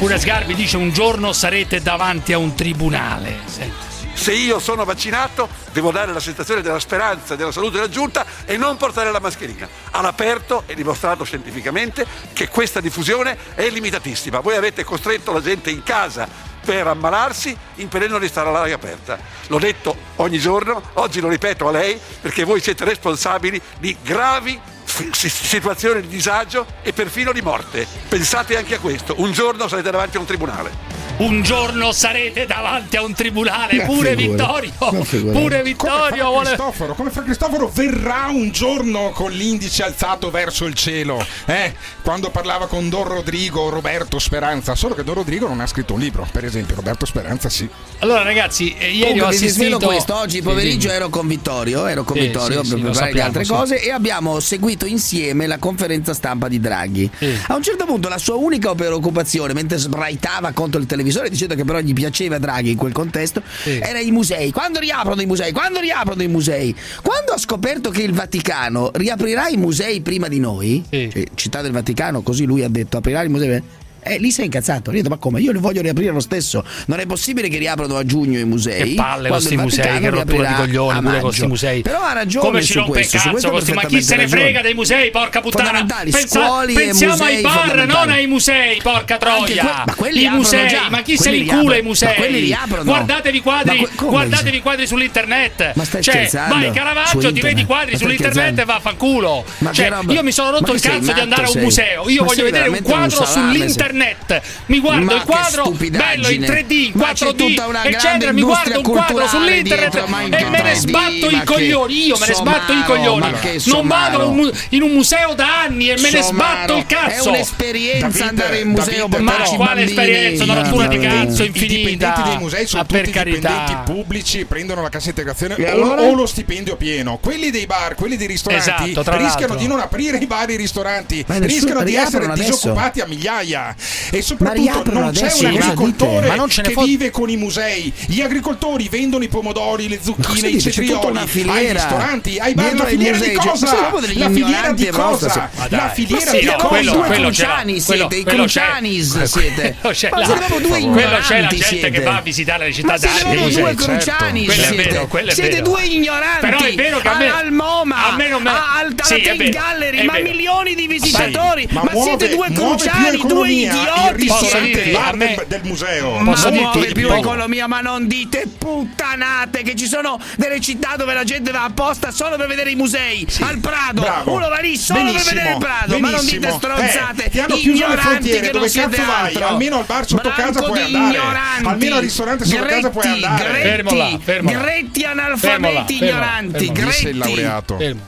Pure 0.00 0.18
Sgarbi 0.18 0.54
dice 0.54 0.78
un 0.78 0.92
giorno 0.92 1.34
sarete 1.34 1.82
davanti 1.82 2.32
a 2.32 2.38
un 2.38 2.54
tribunale. 2.54 3.40
Senti. 3.44 3.74
Se 4.14 4.32
io 4.32 4.58
sono 4.58 4.86
vaccinato, 4.86 5.46
devo 5.72 5.90
dare 5.90 6.10
la 6.14 6.20
sensazione 6.20 6.62
della 6.62 6.78
speranza, 6.78 7.36
della 7.36 7.52
salute 7.52 7.74
della 7.74 7.90
giunta 7.90 8.24
e 8.46 8.56
non 8.56 8.78
portare 8.78 9.12
la 9.12 9.20
mascherina. 9.20 9.68
All'aperto 9.90 10.62
è 10.64 10.72
dimostrato 10.72 11.22
scientificamente 11.24 12.06
che 12.32 12.48
questa 12.48 12.80
diffusione 12.80 13.36
è 13.54 13.68
limitatissima. 13.68 14.40
Voi 14.40 14.56
avete 14.56 14.84
costretto 14.84 15.34
la 15.34 15.42
gente 15.42 15.68
in 15.68 15.82
casa 15.82 16.26
per 16.64 16.86
ammalarsi 16.86 17.54
impedendo 17.74 18.18
di 18.18 18.28
stare 18.28 18.48
all'aria 18.48 18.76
aperta. 18.76 19.18
L'ho 19.48 19.58
detto 19.58 19.94
ogni 20.16 20.38
giorno, 20.38 20.80
oggi 20.94 21.20
lo 21.20 21.28
ripeto 21.28 21.68
a 21.68 21.72
lei 21.72 22.00
perché 22.22 22.44
voi 22.44 22.62
siete 22.62 22.86
responsabili 22.86 23.60
di 23.78 23.94
gravi 24.02 24.58
situazioni 24.90 26.00
di 26.02 26.08
disagio 26.08 26.66
e 26.82 26.92
perfino 26.92 27.32
di 27.32 27.40
morte. 27.40 27.86
Pensate 28.08 28.56
anche 28.56 28.74
a 28.74 28.78
questo, 28.78 29.14
un 29.18 29.32
giorno 29.32 29.68
sarete 29.68 29.90
davanti 29.90 30.16
a 30.16 30.20
un 30.20 30.26
tribunale. 30.26 30.89
Un 31.20 31.42
giorno 31.42 31.92
sarete 31.92 32.46
davanti 32.46 32.96
a 32.96 33.02
un 33.02 33.12
tribunale, 33.12 33.74
Ma 33.74 33.84
pure 33.84 34.16
Vittorio. 34.16 34.72
Pure 34.78 35.02
Come 35.10 35.62
Vittorio 35.62 36.24
fa 36.24 36.30
vuole 36.30 36.46
Cristoforo, 36.46 36.94
come 36.94 37.10
fa 37.10 37.22
Cristoforo 37.22 37.70
verrà 37.74 38.28
un 38.30 38.50
giorno 38.50 39.10
con 39.10 39.30
l'indice 39.30 39.82
alzato 39.82 40.30
verso 40.30 40.64
il 40.64 40.72
cielo, 40.72 41.22
eh? 41.44 41.74
Quando 42.02 42.30
parlava 42.30 42.68
con 42.68 42.88
Don 42.88 43.06
Rodrigo, 43.06 43.68
Roberto 43.68 44.18
Speranza, 44.18 44.74
solo 44.74 44.94
che 44.94 45.04
Don 45.04 45.16
Rodrigo 45.16 45.46
non 45.46 45.60
ha 45.60 45.66
scritto 45.66 45.92
un 45.92 46.00
libro, 46.00 46.26
per 46.32 46.46
esempio, 46.46 46.74
Roberto 46.74 47.04
Speranza 47.04 47.50
sì. 47.50 47.68
Allora 47.98 48.22
ragazzi, 48.22 48.74
eh, 48.78 48.86
ieri 48.90 49.18
Comunque, 49.18 49.22
ho 49.26 49.28
assistito 49.28 49.78
questo, 49.78 50.16
oggi 50.16 50.40
pomeriggio 50.40 50.90
ero 50.90 51.10
con 51.10 51.26
Vittorio, 51.26 51.86
ero 51.86 52.02
con 52.02 52.16
Sì, 52.16 52.22
Vittorio 52.22 52.64
sì, 52.64 52.70
per 52.70 52.78
sì, 52.78 52.84
preparare 52.84 53.12
le 53.12 53.20
altre 53.20 53.44
sì. 53.44 53.52
cose 53.52 53.82
e 53.82 53.90
abbiamo 53.90 54.40
seguito 54.40 54.86
insieme 54.86 55.46
la 55.46 55.58
conferenza 55.58 56.14
stampa 56.14 56.48
di 56.48 56.58
Draghi. 56.58 57.10
A 57.48 57.54
un 57.56 57.62
certo 57.62 57.84
punto 57.84 58.08
la 58.08 58.16
sua 58.16 58.36
unica 58.36 58.74
preoccupazione, 58.74 59.52
mentre 59.52 59.76
sbraitava 59.76 60.52
contro 60.52 60.80
il 60.80 60.86
televisore 60.86 61.08
dicendo 61.28 61.54
che 61.54 61.64
però 61.64 61.80
gli 61.80 61.92
piaceva 61.92 62.38
Draghi 62.38 62.70
in 62.70 62.76
quel 62.76 62.92
contesto, 62.92 63.42
era 63.64 64.00
i 64.00 64.10
musei. 64.10 64.50
Quando 64.50 64.78
riaprono 64.78 65.20
i 65.20 65.26
musei? 65.26 65.52
Quando 65.52 65.80
riaprono 65.80 66.22
i 66.22 66.28
musei? 66.28 66.74
Quando 67.02 67.32
ha 67.32 67.38
scoperto 67.38 67.90
che 67.90 68.02
il 68.02 68.12
Vaticano 68.12 68.90
riaprirà 68.94 69.48
i 69.48 69.56
musei 69.56 70.00
prima 70.00 70.28
di 70.28 70.38
noi, 70.38 70.84
cioè, 70.88 71.24
città 71.34 71.60
del 71.62 71.72
Vaticano, 71.72 72.22
così 72.22 72.44
lui 72.44 72.62
ha 72.62 72.68
detto, 72.68 72.96
aprirà 72.96 73.22
i 73.22 73.28
musei. 73.28 73.62
Eh, 74.02 74.18
lì 74.18 74.30
sei 74.30 74.46
incazzato, 74.46 74.90
Io 74.90 74.98
ho 74.98 75.02
detto, 75.02 75.10
ma 75.14 75.18
come? 75.18 75.40
Io 75.40 75.52
li 75.52 75.58
voglio 75.58 75.82
riaprire 75.82 76.10
lo 76.12 76.20
stesso. 76.20 76.64
Non 76.86 77.00
è 77.00 77.06
possibile 77.06 77.48
che 77.48 77.58
riaprono 77.58 77.96
a 77.96 78.04
giugno 78.04 78.38
i 78.38 78.44
musei. 78.44 78.90
Che 78.90 78.94
palle 78.94 79.28
questi 79.28 79.56
musei, 79.56 80.00
che 80.00 80.10
rottura 80.10 80.48
di 80.48 80.54
coglioni 80.54 81.00
pure 81.00 81.20
questi 81.20 81.46
musei. 81.46 81.82
Però 81.82 82.00
ha 82.00 82.12
ragione 82.12 82.46
Come 82.46 82.62
ci 82.62 82.74
rompe 82.74 83.00
il 83.00 83.08
questo, 83.08 83.30
cazzo 83.30 83.50
questo 83.50 83.74
ma 83.74 83.82
chi 83.82 84.02
se 84.02 84.16
ne 84.16 84.22
perfettamente 84.22 84.28
frega 84.28 84.46
ragione. 84.46 84.62
dei 84.62 84.74
musei, 84.74 85.10
porca 85.10 85.40
puttana? 85.40 85.86
Pensa- 86.10 86.64
e 86.64 86.72
pensiamo 86.72 87.24
ai 87.24 87.40
bar, 87.42 87.86
non 87.86 88.10
ai 88.10 88.26
musei, 88.26 88.80
porca 88.82 89.16
troia. 89.18 89.62
que- 89.62 89.82
ma 89.86 89.94
quelli 89.94 90.24
I 90.24 90.28
musei, 90.28 90.68
già, 90.68 90.88
ma 90.90 91.02
chi 91.02 91.16
se 91.16 91.30
li 91.30 91.40
li 91.40 91.46
cula 91.46 91.60
aprono. 91.60 91.76
i 91.76 91.82
musei? 91.82 92.14
Quelli 92.16 92.40
li 92.42 92.52
aprono. 92.52 92.84
Guardatevi 92.84 93.36
i 93.36 93.40
quadri, 93.40 93.88
guardatevi 93.96 94.56
i 94.56 94.60
quadri 94.60 94.86
sull'internet. 94.86 95.72
Ma 95.74 95.84
stai 95.84 96.02
cioè, 96.02 96.28
vai 96.48 96.70
Caravaggio, 96.70 97.32
ti 97.32 97.40
vedi 97.40 97.60
i 97.62 97.66
quadri 97.66 97.96
sull'internet 97.96 98.58
e 98.58 98.64
vaffanculo. 98.64 99.44
Cioè, 99.72 99.90
io 100.08 100.22
mi 100.22 100.32
sono 100.32 100.50
rotto 100.50 100.72
il 100.72 100.80
cazzo 100.80 101.12
di 101.12 101.20
andare 101.20 101.44
a 101.44 101.50
un 101.50 101.60
museo. 101.60 102.08
Io 102.08 102.24
voglio 102.24 102.44
vedere 102.44 102.68
un 102.68 102.82
quadro 102.82 103.24
salame, 103.24 103.68
sei. 103.90 103.98
sull'internet. 104.00 104.42
Mi 104.66 104.78
guardo 104.78 105.04
Ma 105.04 105.14
il 105.14 105.22
quadro 105.22 105.70
bello 105.70 106.28
in 106.28 106.42
3D, 106.42 106.70
in 106.70 106.90
Ma 106.94 107.12
c'è 107.12 107.26
4D, 107.26 107.36
tutta 107.36 107.66
una 107.66 107.80
grande 107.80 107.96
eccetera. 107.96 108.32
Mi 108.32 108.42
guardo 108.42 108.76
un 108.78 108.82
quadro 108.82 109.26
sull'internet 109.28 109.90
dietro, 109.90 110.06
e 110.06 110.44
me 110.44 110.62
ne 110.62 110.72
3D, 110.72 110.74
sbatto 110.74 111.30
i 111.30 111.44
coglioni. 111.44 112.06
Io 112.06 112.16
me 112.18 112.26
ne 112.26 112.34
sbatto 112.34 112.72
i 112.72 112.84
coglioni. 112.84 113.32
Non 113.66 113.86
vado 113.86 114.22
in 114.22 114.28
un 114.28 114.34
mu- 114.36 114.50
in 114.70 114.82
un 114.82 114.90
museo 114.90 115.34
da 115.34 115.62
anni 115.62 115.90
e 115.90 115.98
me 116.00 116.10
ne 116.10 116.22
sbatto 116.22 116.76
il 116.76 116.86
cazzo. 116.86 117.24
È 117.24 117.28
un'esperienza 117.28 118.26
andare 118.26 118.60
in 118.60 118.68
museo 118.68 119.08
Ma 119.08 119.32
farci 119.32 119.56
quale 119.56 119.82
esperienza? 119.82 120.44
Una 120.44 120.62
rottura 120.62 120.86
di 120.86 120.98
cazzo 120.98 121.42
I 121.42 121.46
infinita. 121.46 121.74
dipendenti 121.74 122.22
dei 122.22 122.38
musei 122.38 122.66
sono 122.66 122.82
Ma 122.82 122.88
per 122.88 123.00
tutti 123.04 123.12
carità. 123.12 123.48
dipendenti 123.48 123.92
pubblici, 123.92 124.44
prendono 124.44 124.82
la 124.82 124.88
cassa 124.88 125.08
integrazione 125.08 125.54
o, 125.54 125.70
allora? 125.70 126.02
o 126.02 126.14
lo 126.14 126.26
stipendio 126.26 126.76
pieno. 126.76 127.18
Quelli 127.18 127.50
dei 127.50 127.66
bar, 127.66 127.94
quelli 127.94 128.16
dei 128.16 128.26
ristoranti 128.26 128.90
Esatto, 128.92 129.16
rischiano 129.16 129.54
di 129.54 129.66
non 129.66 129.80
aprire 129.80 130.18
i 130.18 130.26
bar 130.26 130.48
e 130.50 130.54
i 130.54 130.56
ristoranti, 130.56 131.24
rischiano 131.26 131.82
di 131.82 131.94
essere 131.94 132.32
disoccupati 132.32 133.00
a 133.00 133.06
migliaia. 133.06 133.74
E 134.10 134.22
soprattutto 134.22 134.92
non 134.92 135.10
c'è 135.12 135.24
adesso, 135.26 135.46
un 135.46 135.56
agricoltore 135.56 136.14
dite? 136.16 136.26
Ma 136.28 136.34
non 136.34 136.48
ce 136.50 136.62
ne 136.62 136.68
che 136.68 136.74
fo- 136.74 136.82
vive 136.84 137.10
con 137.10 137.30
i 137.30 137.36
musei. 137.36 137.92
Gli 138.06 138.20
agricoltori 138.20 138.88
vendono 138.88 139.24
i 139.24 139.28
pomodori, 139.28 139.88
le 139.88 139.98
zucchine, 140.02 140.48
i 140.48 140.60
cetrioli 140.60 141.18
ai 141.48 141.72
ristoranti, 141.72 142.38
ai 142.38 142.54
bar. 142.54 142.64
dietro 142.66 142.84
La 142.84 142.88
filiera 142.90 143.16
di 143.18 143.24
musei, 143.24 143.36
cioè, 143.36 143.50
cosa? 143.50 143.66
siete 143.66 144.18
La 144.18 144.28
filiera 144.28 144.28
ignoranti 144.50 144.84
di 144.84 144.90
cosa? 144.90 145.50
La 145.68 145.90
filiera 145.90 146.30
di 146.32 146.44
no, 146.44 146.52
cosa? 146.56 146.66
quello- 146.68 147.00
cruciani 147.00 147.82
quello- 147.82 148.08
siete, 148.08 148.16
i 148.16 148.22
quello 148.22 148.44
c'è. 148.44 148.60
crucianis 148.60 149.22
siete. 149.24 149.76
Quello 149.80 149.94
c'è 149.94 150.08
Ma 150.10 150.24
siete 150.24 150.38
proprio 150.40 150.60
due 150.60 150.68
Quello 150.80 150.90
c'è 150.90 151.08
la 151.08 151.18
ignoranti 151.18 151.56
gente 151.56 151.64
siete. 151.64 151.90
che 151.90 152.00
va 152.00 152.16
a 152.16 152.20
visitare 152.20 152.64
le 152.66 152.72
città 152.72 152.86
Ma 152.92 152.98
siete 152.98 153.14
d'arte. 153.14 153.28
proprio 153.30 153.50
Sì, 153.50 153.60
due 153.60 153.68
certo. 153.76 153.84
cruciani 153.84 154.48
siete. 154.50 155.32
siete 155.32 155.62
due 155.62 155.82
ignoranti. 155.84 156.40
Però 156.46 156.58
è 156.58 156.74
vero 156.74 156.98
che 157.00 157.08
al, 157.08 157.52
MoMA, 157.52 158.16
al, 158.16 158.94
Tate 158.94 159.48
Gallery, 159.50 160.04
ma 160.04 160.18
milioni 160.18 160.74
di 160.74 160.86
visitatori. 160.86 161.68
Ma 161.70 161.82
siete 162.02 162.28
due 162.30 162.48
cruciani, 162.52 163.04
due 163.10 163.14
economia, 163.16 163.69
il 163.74 163.80
idioti 163.80 164.22
ristorante 164.22 164.64
siete. 164.72 164.82
è 164.82 164.86
il 164.86 164.92
bar 164.92 165.08
A 165.12 165.16
me- 165.16 165.44
del, 165.46 165.60
museo. 165.64 166.18
Ma 166.18 166.30
Posso 166.32 166.50
muove 166.50 166.78
dirti- 166.80 166.92
più 166.94 167.08
po- 167.08 167.14
economia, 167.16 167.66
ma 167.66 167.80
non 167.80 168.06
dite 168.06 168.46
puttanate 168.58 169.62
che 169.62 169.74
ci 169.76 169.86
sono 169.86 170.18
delle 170.36 170.60
città 170.60 170.96
dove 170.96 171.14
la 171.14 171.24
gente 171.24 171.50
va 171.50 171.64
apposta 171.64 172.10
solo 172.10 172.36
per 172.36 172.46
vedere 172.46 172.70
i 172.70 172.74
musei. 172.74 173.26
Al 173.40 173.58
Prado, 173.58 174.00
Bravo. 174.02 174.32
uno 174.34 174.48
va 174.48 174.58
lì 174.58 174.76
solo 174.76 175.00
per 175.00 175.08
Benissimo, 175.12 175.34
vedere 175.34 175.52
il 175.54 175.58
Prado, 175.58 175.98
ma 175.98 176.10
non 176.10 176.20
dite 176.24 176.38
benissimo. 176.38 176.58
stronzate. 176.58 177.24
Eh, 177.24 177.30
ti 177.30 177.38
hanno 177.40 177.54
chiuso 177.56 177.78
le 177.78 177.84
ignoranti 177.84 178.08
frontiere, 178.10 178.40
che 178.40 178.46
dove 178.46 178.58
non 178.58 178.68
siete 178.68 178.96
cazzo 178.96 179.10
vai? 179.10 179.26
altro. 179.26 179.46
Almeno 179.46 179.78
al 179.78 179.84
bar 179.84 180.06
sotto 180.06 180.28
casa 180.30 180.50
Branco 180.50 180.66
puoi 180.66 180.78
di 180.78 180.94
andare. 180.94 181.16
ignoranti. 181.16 181.66
Almeno 181.66 181.94
al 181.96 182.00
ristorante 182.02 182.44
sotto 182.44 182.64
casa 182.64 182.90
puoi 182.90 183.04
Gretti, 183.04 183.24
andare. 183.24 183.48
Gretti, 183.50 183.68
Fermola, 183.68 184.18
fermola. 184.22 184.58
Gretti 184.60 185.04
analfabeti 185.04 185.96
ignoranti. 185.96 186.72
Gretti. 186.72 187.14
laureato. 187.14 187.76
Fermo. 187.76 188.00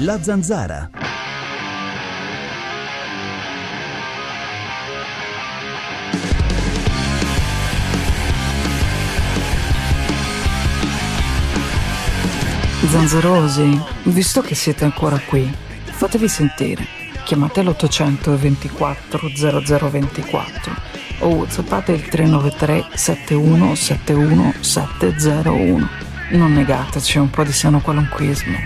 La 0.00 0.22
zanzara. 0.22 0.90
Zanzarosi, 12.88 13.82
visto 14.04 14.40
che 14.42 14.54
siete 14.54 14.84
ancora 14.84 15.18
qui, 15.18 15.52
fatevi 15.84 16.28
sentire. 16.28 16.86
Chiamate 17.24 17.62
l'800 17.62 18.34
24 18.34 19.30
0024 19.34 20.74
o 21.20 21.28
whatsappate 21.28 21.92
il 21.92 22.02
393 22.02 22.86
71 22.94 23.74
71 23.74 24.54
701. 24.60 25.88
Non 26.30 26.52
negateci 26.52 27.18
un 27.18 27.30
po' 27.30 27.42
di 27.42 27.52
sano 27.52 27.80
qualunquismo. 27.80 28.56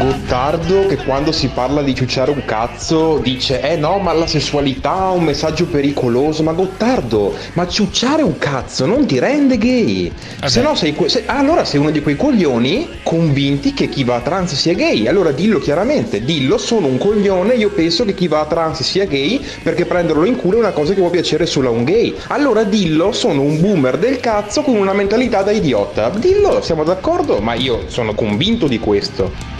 Gottardo 0.00 0.86
che 0.86 0.96
quando 0.96 1.30
si 1.30 1.48
parla 1.48 1.82
di 1.82 1.94
ciucciare 1.94 2.30
un 2.30 2.42
cazzo 2.46 3.18
dice 3.18 3.60
eh 3.60 3.76
no 3.76 3.98
ma 3.98 4.14
la 4.14 4.26
sessualità 4.26 4.92
ha 4.92 5.10
un 5.10 5.24
messaggio 5.24 5.66
pericoloso. 5.66 6.42
Ma 6.42 6.52
Gottardo 6.54 7.34
ma 7.52 7.68
ciucciare 7.68 8.22
un 8.22 8.38
cazzo 8.38 8.86
non 8.86 9.04
ti 9.04 9.18
rende 9.18 9.58
gay. 9.58 10.10
Se 10.46 10.62
no 10.62 10.74
sei 10.74 10.94
que- 10.94 11.10
se- 11.10 11.24
ah, 11.26 11.36
allora 11.36 11.66
sei 11.66 11.80
uno 11.80 11.90
di 11.90 12.00
quei 12.00 12.16
coglioni 12.16 12.88
convinti 13.02 13.74
che 13.74 13.90
chi 13.90 14.02
va 14.02 14.14
a 14.14 14.20
trans 14.20 14.54
sia 14.54 14.72
gay. 14.72 15.06
Allora 15.06 15.32
dillo 15.32 15.58
chiaramente 15.58 16.24
dillo 16.24 16.56
sono 16.56 16.86
un 16.86 16.96
coglione 16.96 17.52
io 17.52 17.68
penso 17.68 18.06
che 18.06 18.14
chi 18.14 18.26
va 18.26 18.40
a 18.40 18.46
trans 18.46 18.82
sia 18.82 19.04
gay 19.04 19.44
perché 19.62 19.84
prenderlo 19.84 20.24
in 20.24 20.36
culo 20.36 20.56
è 20.56 20.60
una 20.60 20.72
cosa 20.72 20.94
che 20.94 21.00
può 21.00 21.10
piacere 21.10 21.44
solo 21.44 21.68
a 21.68 21.72
un 21.72 21.84
gay. 21.84 22.16
Allora 22.28 22.64
dillo 22.64 23.12
sono 23.12 23.42
un 23.42 23.60
boomer 23.60 23.98
del 23.98 24.18
cazzo 24.18 24.62
con 24.62 24.76
una 24.76 24.94
mentalità 24.94 25.42
da 25.42 25.50
idiota. 25.50 26.08
Dillo 26.08 26.62
siamo 26.62 26.84
d'accordo 26.84 27.40
ma 27.40 27.52
io 27.52 27.82
sono 27.88 28.14
convinto 28.14 28.66
di 28.66 28.78
questo 28.78 29.58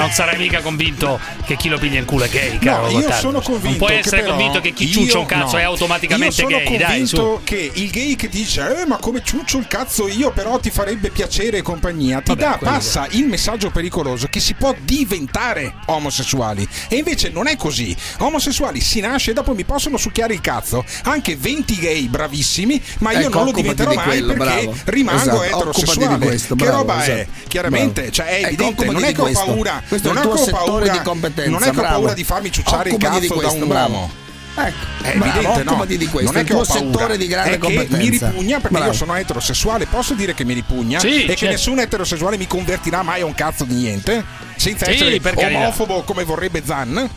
Non 0.00 0.12
sarai 0.12 0.36
mica 0.38 0.60
convinto 0.60 1.18
che 1.44 1.56
chi 1.56 1.68
lo 1.68 1.78
piglia 1.78 1.98
in 1.98 2.04
culo 2.04 2.24
è 2.24 2.28
gay, 2.28 2.58
caro 2.58 2.82
No, 2.82 2.88
io 2.88 2.94
Gottardo. 3.00 3.20
sono 3.20 3.40
convinto. 3.40 3.68
Non 3.68 3.76
puoi 3.78 3.90
che 3.92 3.98
essere 3.98 4.22
però 4.22 4.34
convinto 4.34 4.60
che 4.60 4.72
chi 4.72 4.86
io- 4.86 4.92
ciuccia 4.92 5.18
un 5.18 5.26
cazzo 5.26 5.52
no. 5.52 5.58
è 5.58 5.62
automaticamente 5.62 6.40
io 6.42 6.48
sono 6.48 6.58
gay, 6.62 6.76
dai, 6.76 6.86
convinto 6.86 7.40
che 7.44 7.70
il 7.74 7.90
gay 7.90 8.16
che 8.16 8.28
dice 8.28 8.80
eh 8.82 8.86
ma 8.86 8.96
come 8.98 9.22
ciuccio 9.24 9.58
il 9.58 9.66
cazzo 9.66 10.08
io 10.08 10.30
però 10.30 10.58
ti 10.58 10.70
farebbe 10.70 11.10
piacere 11.10 11.58
e 11.58 11.62
compagnia 11.62 12.20
ti 12.20 12.34
Vabbè, 12.34 12.40
dà, 12.40 12.58
passa 12.60 13.06
il 13.10 13.26
messaggio 13.26 13.70
pericoloso 13.70 14.26
che 14.30 14.40
si 14.40 14.54
può 14.54 14.74
diventare 14.80 15.74
omosessuali 15.86 16.66
e 16.88 16.96
invece 16.96 17.30
non 17.30 17.46
è 17.46 17.56
così 17.56 17.94
omosessuali 18.18 18.80
si 18.80 19.00
nasce 19.00 19.30
e 19.30 19.34
dopo 19.34 19.54
mi 19.54 19.64
possono 19.64 19.96
succhiare 19.96 20.34
il 20.34 20.40
cazzo 20.40 20.84
anche 21.04 21.36
20 21.36 21.76
gay 21.78 22.08
bravissimi 22.08 22.80
ma 22.98 23.12
io 23.12 23.26
Ecco, 23.26 23.38
non 23.38 23.44
lo 23.46 23.52
diventerò 23.52 23.90
di 23.90 23.96
mai 23.96 24.06
quello, 24.06 24.32
perché 24.34 24.62
bravo. 24.64 24.76
rimango 24.86 25.20
Esatto, 25.20 25.42
eterosessuale 25.42 26.18
questo, 26.26 26.54
che 26.54 26.64
bravo, 26.64 26.78
roba 26.78 27.04
è 27.04 27.10
esatto. 27.10 27.30
chiaramente 27.48 28.00
Bravo. 28.00 28.10
cioè 28.12 28.26
è 28.26 28.34
Ecco, 28.38 28.46
evidente 28.46 28.84
non 28.86 29.04
è 29.04 29.12
che 29.12 29.20
ho 29.20 29.24
questo. 29.24 29.44
paura 29.44 29.82
Questo 29.90 30.08
è 30.10 30.12
non 30.12 30.22
il 30.22 30.28
è 30.28 30.32
tuo 30.32 30.36
che 30.36 30.40
ho 30.40 30.44
settore 30.44 30.64
paura 30.64 30.92
di 30.92 31.02
competenza, 31.02 31.50
non 31.50 31.62
è 31.62 31.70
che 31.70 31.78
ho 31.78 31.82
paura 31.82 32.12
di 32.14 32.24
farmi 32.24 32.52
ciucciare 32.52 32.88
il 32.90 32.94
Occupati 32.94 33.20
di 33.20 33.26
cazzo 33.26 33.40
da 33.40 33.46
questo, 33.46 33.62
un 33.64 33.68
bravo. 33.68 33.92
uomo 33.94 34.10
Ecco, 34.54 34.76
è 35.02 35.16
bravo, 35.16 35.38
evidente, 35.38 35.62
no? 35.64 35.84
di 35.84 36.06
questo, 36.06 36.30
non 36.30 36.36
è 36.36 36.40
il 36.40 36.46
che 36.46 36.52
tuo 36.52 36.62
ho 36.62 36.64
paura, 36.66 36.90
settore 36.92 37.16
di 37.16 37.26
grande 37.26 37.50
è 37.54 37.58
che 37.58 37.68
mi 37.68 37.76
competenza. 37.76 38.28
ripugna 38.28 38.56
perché 38.58 38.76
Bravo. 38.76 38.90
io 38.90 38.92
sono 38.96 39.14
eterosessuale. 39.16 39.86
Posso 39.86 40.14
dire 40.14 40.34
che 40.34 40.44
mi 40.44 40.54
ripugna 40.54 40.98
Sì, 40.98 41.22
e 41.24 41.26
che 41.28 41.36
certo. 41.36 41.54
nessun 41.54 41.78
eterosessuale 41.80 42.36
mi 42.36 42.46
convertirà 42.46 43.02
mai 43.02 43.20
a 43.22 43.26
un 43.26 43.34
cazzo 43.34 43.64
di 43.64 43.74
niente, 43.74 44.24
senza 44.56 44.84
Sì, 44.86 44.92
essere 44.92 45.20
per 45.20 45.34
carità. 45.34 45.58
omofobo 45.58 46.02
come 46.02 46.24
vorrebbe 46.24 46.62
Zan. 46.64 47.08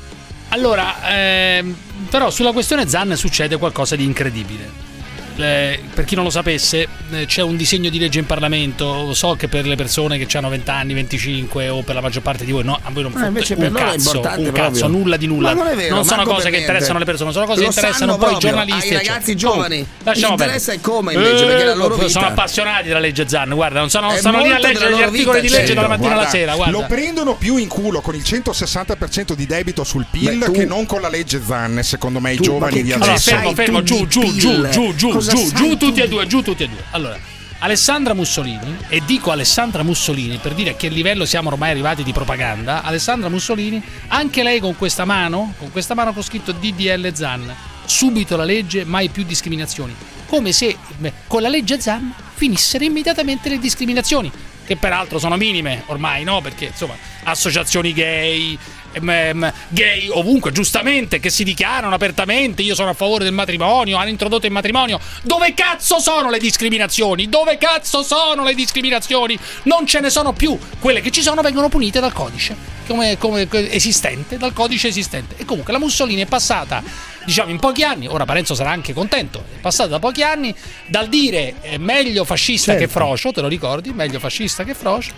Allora, 0.50 0.96
ehm, 1.12 1.76
però 2.10 2.30
sulla 2.30 2.52
questione 2.52 2.88
Zan 2.88 3.16
succede 3.16 3.58
qualcosa 3.58 3.96
di 3.96 4.04
incredibile. 4.04 4.92
Eh, 5.38 5.80
per 5.94 6.06
chi 6.06 6.16
non 6.16 6.24
lo 6.26 6.30
sapesse, 6.30 6.88
eh, 7.12 7.26
c'è 7.26 7.42
un 7.42 7.56
disegno 7.58 7.90
di 7.90 8.00
legge 8.00 8.20
in 8.20 8.26
Parlamento. 8.26 9.14
So 9.14 9.36
che 9.36 9.48
per 9.48 9.66
le 9.66 9.76
persone 9.76 10.18
che 10.18 10.38
hanno 10.38 10.50
20 10.50 10.70
anni, 10.70 10.94
25 10.94 11.70
o 11.70 11.82
per 11.82 11.96
la 11.96 12.02
maggior 12.02 12.22
parte 12.22 12.46
di 12.46 12.52
voi, 12.52 12.64
no, 12.64 12.80
a 12.82 12.90
voi 12.92 13.04
non 13.04 13.12
Ma 13.12 13.18
fotte 13.20 13.28
invece 13.30 13.54
un 13.56 13.64
è 13.64 13.72
cazzo, 13.72 14.22
un 14.38 14.52
cazzo, 14.52 14.88
nulla 14.88 15.18
di 15.18 15.28
nulla. 15.28 15.54
Ma 15.54 15.64
non 15.64 15.72
è 15.72 15.76
vero, 15.76 16.04
sono 16.04 16.16
manco 16.18 16.34
cose 16.34 16.50
che 16.50 16.58
interessano 16.58 17.00
le 17.00 17.06
persone, 17.06 17.32
sono 17.32 17.46
cose 17.46 17.62
Lo 17.62 17.70
che 17.70 17.74
interessano 17.76 18.18
poi 18.18 18.34
i 18.34 18.38
giornalisti. 18.40 18.74
ai 18.74 18.96
eccetera. 18.96 19.14
ragazzi 19.14 19.36
Comunque, 19.36 19.68
giovani. 19.68 19.88
perdere. 20.04 20.32
interessa 20.34 20.74
il 20.74 20.82
come, 20.82 21.14
invece, 21.14 21.46
perché 21.46 21.62
è 21.62 21.66
la 21.66 21.74
loro 21.76 21.96
Eh, 21.96 22.10
Sono 22.10 22.26
vita. 22.26 22.42
appassionati 22.42 22.88
della 22.88 23.00
legge 23.00 23.28
Zan, 23.28 23.50
guarda, 23.54 23.80
non 23.80 23.90
sono, 23.90 24.12
È 24.12 24.18
stanno 24.18 24.42
lì 24.42 24.52
a 24.52 24.60
leggere 24.60 24.96
gli 24.96 25.02
articoli 25.02 25.42
vita, 25.42 25.54
di 25.56 25.62
legge 25.62 25.74
dalla 25.74 25.88
mattina 25.88 26.14
alla 26.14 26.28
sera. 26.28 26.56
Guarda. 26.56 26.78
Lo 26.80 26.86
prendono 26.88 27.36
più 27.36 27.58
in 27.58 27.68
culo 27.68 28.02
con 28.02 28.16
il 28.16 28.22
160% 28.24 29.34
di 29.34 29.46
debito 29.46 29.84
sul 29.84 30.06
PIL 30.10 30.38
Beh, 30.38 30.46
tu- 30.46 30.52
che 30.54 30.66
non 30.66 30.86
con 30.86 31.02
la 31.02 31.10
legge 31.10 31.42
Zanne, 31.46 31.84
secondo 31.84 32.20
me, 32.20 32.34
i 32.34 32.38
giovani 32.38 32.82
di 32.84 32.92
adesso. 32.92 33.32
fermo, 33.32 33.54
fermo, 33.54 33.84
giù, 33.84 34.08
giù, 34.08 34.22
giù, 34.36 34.68
giù, 34.70 34.96
giù, 34.96 35.20
giù, 35.32 35.52
giù 35.52 35.70
tu 35.70 35.78
tutti 35.78 36.02
e 36.02 36.08
due, 36.08 36.28
giù 36.28 36.42
tutti 36.42 36.64
e 36.64 36.68
due. 36.68 36.84
Allora, 36.92 37.18
Alessandra 37.60 38.14
Mussolini, 38.14 38.78
e 38.90 39.02
dico 39.06 39.32
Alessandra 39.32 39.84
Mussolini 39.84 40.38
per 40.38 40.54
dire 40.54 40.72
a 40.72 40.76
che 40.76 40.90
livello 40.90 41.26
siamo 41.26 41.50
ormai 41.50 41.72
arrivati 41.72 42.04
di 42.04 42.12
propaganda, 42.12 42.84
Alessandra 42.84 43.30
Mussolini, 43.30 43.82
anche 44.08 44.44
lei 44.44 44.60
con 44.60 44.76
questa 44.76 45.06
mano, 45.06 45.54
con 45.58 45.72
questa 45.72 45.94
mano 45.94 46.12
con 46.12 46.24
scritto 46.24 46.52
DDL 46.52 47.14
Zan, 47.14 47.56
subito 47.86 48.36
la 48.36 48.44
legge, 48.44 48.84
mai 48.84 49.08
più 49.08 49.24
discriminazioni. 49.24 49.96
Come 50.26 50.52
se 50.52 50.76
beh, 50.98 51.14
con 51.28 51.42
la 51.42 51.48
legge 51.48 51.80
Zan 51.80 52.14
finissero 52.34 52.84
immediatamente 52.84 53.48
le 53.48 53.60
discriminazioni, 53.60 54.30
che 54.66 54.76
peraltro 54.76 55.18
sono 55.18 55.38
minime 55.38 55.84
ormai, 55.86 56.26
no? 56.26 56.42
Perché 56.42 56.66
insomma, 56.66 56.96
associazioni 57.24 57.94
gay, 57.94 58.58
gay 59.00 60.08
ovunque, 60.10 60.52
giustamente, 60.52 61.20
che 61.20 61.30
si 61.30 61.44
dichiarano 61.44 61.94
apertamente, 61.96 62.62
io 62.62 62.76
sono 62.76 62.90
a 62.90 62.94
favore 62.94 63.24
del 63.24 63.34
matrimonio, 63.34 63.98
hanno 63.98 64.10
introdotto 64.10 64.46
il 64.46 64.52
matrimonio. 64.52 65.00
Dove 65.24 65.54
cazzo 65.54 66.00
sono 66.00 66.30
le 66.30 66.40
discriminazioni? 66.40 67.30
Dove 67.30 67.58
cazzo 67.58 68.04
sono 68.04 68.44
le 68.44 68.54
discriminazioni? 68.54 69.38
Non 69.64 69.86
ce 69.86 70.00
ne 70.00 70.10
sono 70.10 70.34
più. 70.34 70.58
Quelle 70.80 71.02
che 71.02 71.12
ci 71.12 71.22
sono 71.22 71.42
vengono 71.42 71.70
punite 71.70 72.00
dal 72.00 72.14
codice, 72.14 72.56
come, 72.88 73.18
come 73.18 73.48
esistente, 73.72 74.38
dal 74.38 74.54
codice 74.54 74.88
esistente. 74.90 75.36
E 75.38 75.46
comunque 75.46 75.74
la 75.74 75.80
Mussolini 75.80 76.22
è 76.22 76.26
passata, 76.26 76.84
diciamo, 77.26 77.50
in 77.52 77.60
pochi 77.60 77.84
anni, 77.84 78.08
ora 78.08 78.26
Parenzo 78.26 78.54
sarà 78.56 78.72
anche 78.72 78.94
contento, 78.94 79.44
è 79.56 79.60
passata 79.60 79.90
da 79.90 80.00
pochi 80.00 80.24
anni 80.24 80.54
dal 80.88 81.08
dire 81.08 81.56
eh, 81.62 81.78
meglio 81.78 82.24
fascista 82.26 82.74
che 82.74 82.80
Certo. 82.80 82.94
frocio, 83.00 83.32
te 83.32 83.42
lo 83.42 83.48
ricordi? 83.48 83.92
Meglio 83.94 84.20
fascista 84.20 84.64
che 84.64 84.74
frocio, 84.74 85.12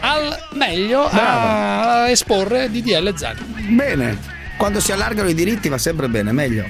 al 0.00 0.36
meglio 0.52 1.08
a 1.10 2.08
esporre 2.08 2.70
DDL 2.70 3.14
Zan. 3.16 3.36
Bene. 3.70 4.36
Quando 4.56 4.80
si 4.80 4.90
allargano 4.92 5.28
i 5.28 5.34
diritti 5.34 5.68
va 5.68 5.78
sempre 5.78 6.08
bene, 6.08 6.32
meglio. 6.32 6.64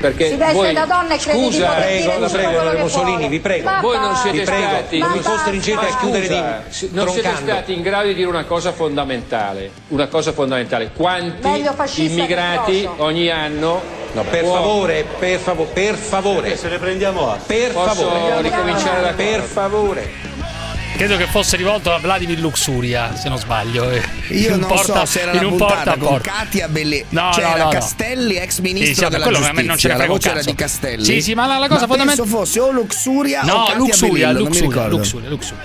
Perché 0.00 0.28
Si 0.28 0.36
veste 0.36 0.52
voi, 0.52 0.74
da 0.74 0.84
donna 0.84 1.14
e 1.14 1.18
crede 1.18 1.38
di 1.38 1.44
scusa, 1.44 1.56
dire 1.56 2.02
prego, 2.02 2.18
la 2.18 2.28
prego, 2.28 2.78
Mussolini, 2.82 3.12
vuole. 3.16 3.28
vi 3.28 3.40
prego. 3.40 3.64
Ma 3.70 3.80
voi 3.80 3.98
non 3.98 4.16
siete 4.16 4.38
Vi 4.38 4.44
prego, 4.44 4.66
stati, 4.66 4.98
basta. 4.98 5.30
costringete 5.30 5.86
a 5.86 5.96
chiudere 5.96 6.28
di 6.28 6.88
non 6.90 7.08
siete 7.08 7.36
stati 7.36 7.72
in 7.72 7.80
grado 7.80 8.08
di 8.08 8.14
dire 8.14 8.28
una 8.28 8.44
cosa 8.44 8.72
fondamentale. 8.72 9.70
Una 9.88 10.06
cosa 10.08 10.32
fondamentale. 10.32 10.90
Quanti 10.94 11.64
immigrati 12.04 12.86
ogni 12.98 13.30
anno 13.30 14.02
No, 14.14 14.22
per 14.22 14.44
favore, 14.44 15.04
per 15.18 15.38
favore, 15.40 15.70
per 15.72 15.94
favore. 15.96 16.56
Se 16.56 16.68
le 16.68 16.78
prendiamo 16.78 17.30
a. 17.32 17.36
Per 17.44 17.72
Posso 17.72 18.08
favore. 18.08 18.42
ricominciare 18.42 19.00
da 19.02 19.12
Per 19.12 19.40
favore. 19.40 20.33
Credo 20.96 21.16
che 21.16 21.26
fosse 21.26 21.56
rivolto 21.56 21.92
a 21.92 21.98
Vladimir 21.98 22.38
Luxuria, 22.38 23.16
se 23.16 23.28
non 23.28 23.36
sbaglio. 23.36 23.90
eh. 23.90 24.00
Io 24.28 24.54
In 24.54 24.60
non 24.60 24.68
porta- 24.68 25.00
so 25.00 25.06
se 25.06 25.20
era 25.22 25.32
in 25.32 25.38
la 25.40 25.46
un 25.48 25.56
puntata 25.56 25.90
con 25.96 25.98
porta-a-porta. 25.98 26.30
Katia 26.30 26.68
Belli. 26.68 27.04
No, 27.08 27.32
cioè 27.32 27.56
no, 27.58 27.64
no. 27.64 27.68
Castelli, 27.70 28.36
ex 28.36 28.60
ministro 28.60 28.86
Sì, 28.86 28.94
sì, 28.94 29.08
della 29.10 29.22
quello 29.24 29.38
a 29.38 29.40
giustizia. 29.40 29.66
non 29.66 29.76
ce 29.78 29.88
ne 29.88 29.92
la 29.94 29.98
frega 29.98 30.12
un 30.12 30.18
voce 30.18 30.30
era 30.30 30.42
di 30.42 30.54
Castelli. 30.54 31.04
Sì, 31.04 31.20
sì, 31.20 31.34
ma 31.34 31.46
la- 31.46 31.58
la 31.58 31.66
cosa 31.68 31.80
ma 31.80 31.86
fondament- 31.88 32.16
penso 32.16 32.30
fosse 32.36 32.60
o 32.60 32.70
Luxuria 32.70 33.42
o 33.42 33.46
No, 33.46 33.58
Katia 33.64 33.76
Luxuria, 33.76 34.28
mi 34.28 34.34
Luxuria, 34.38 34.68
ricordo. 34.68 34.96
Luxuria, 34.96 35.28
Luxuria. 35.28 35.64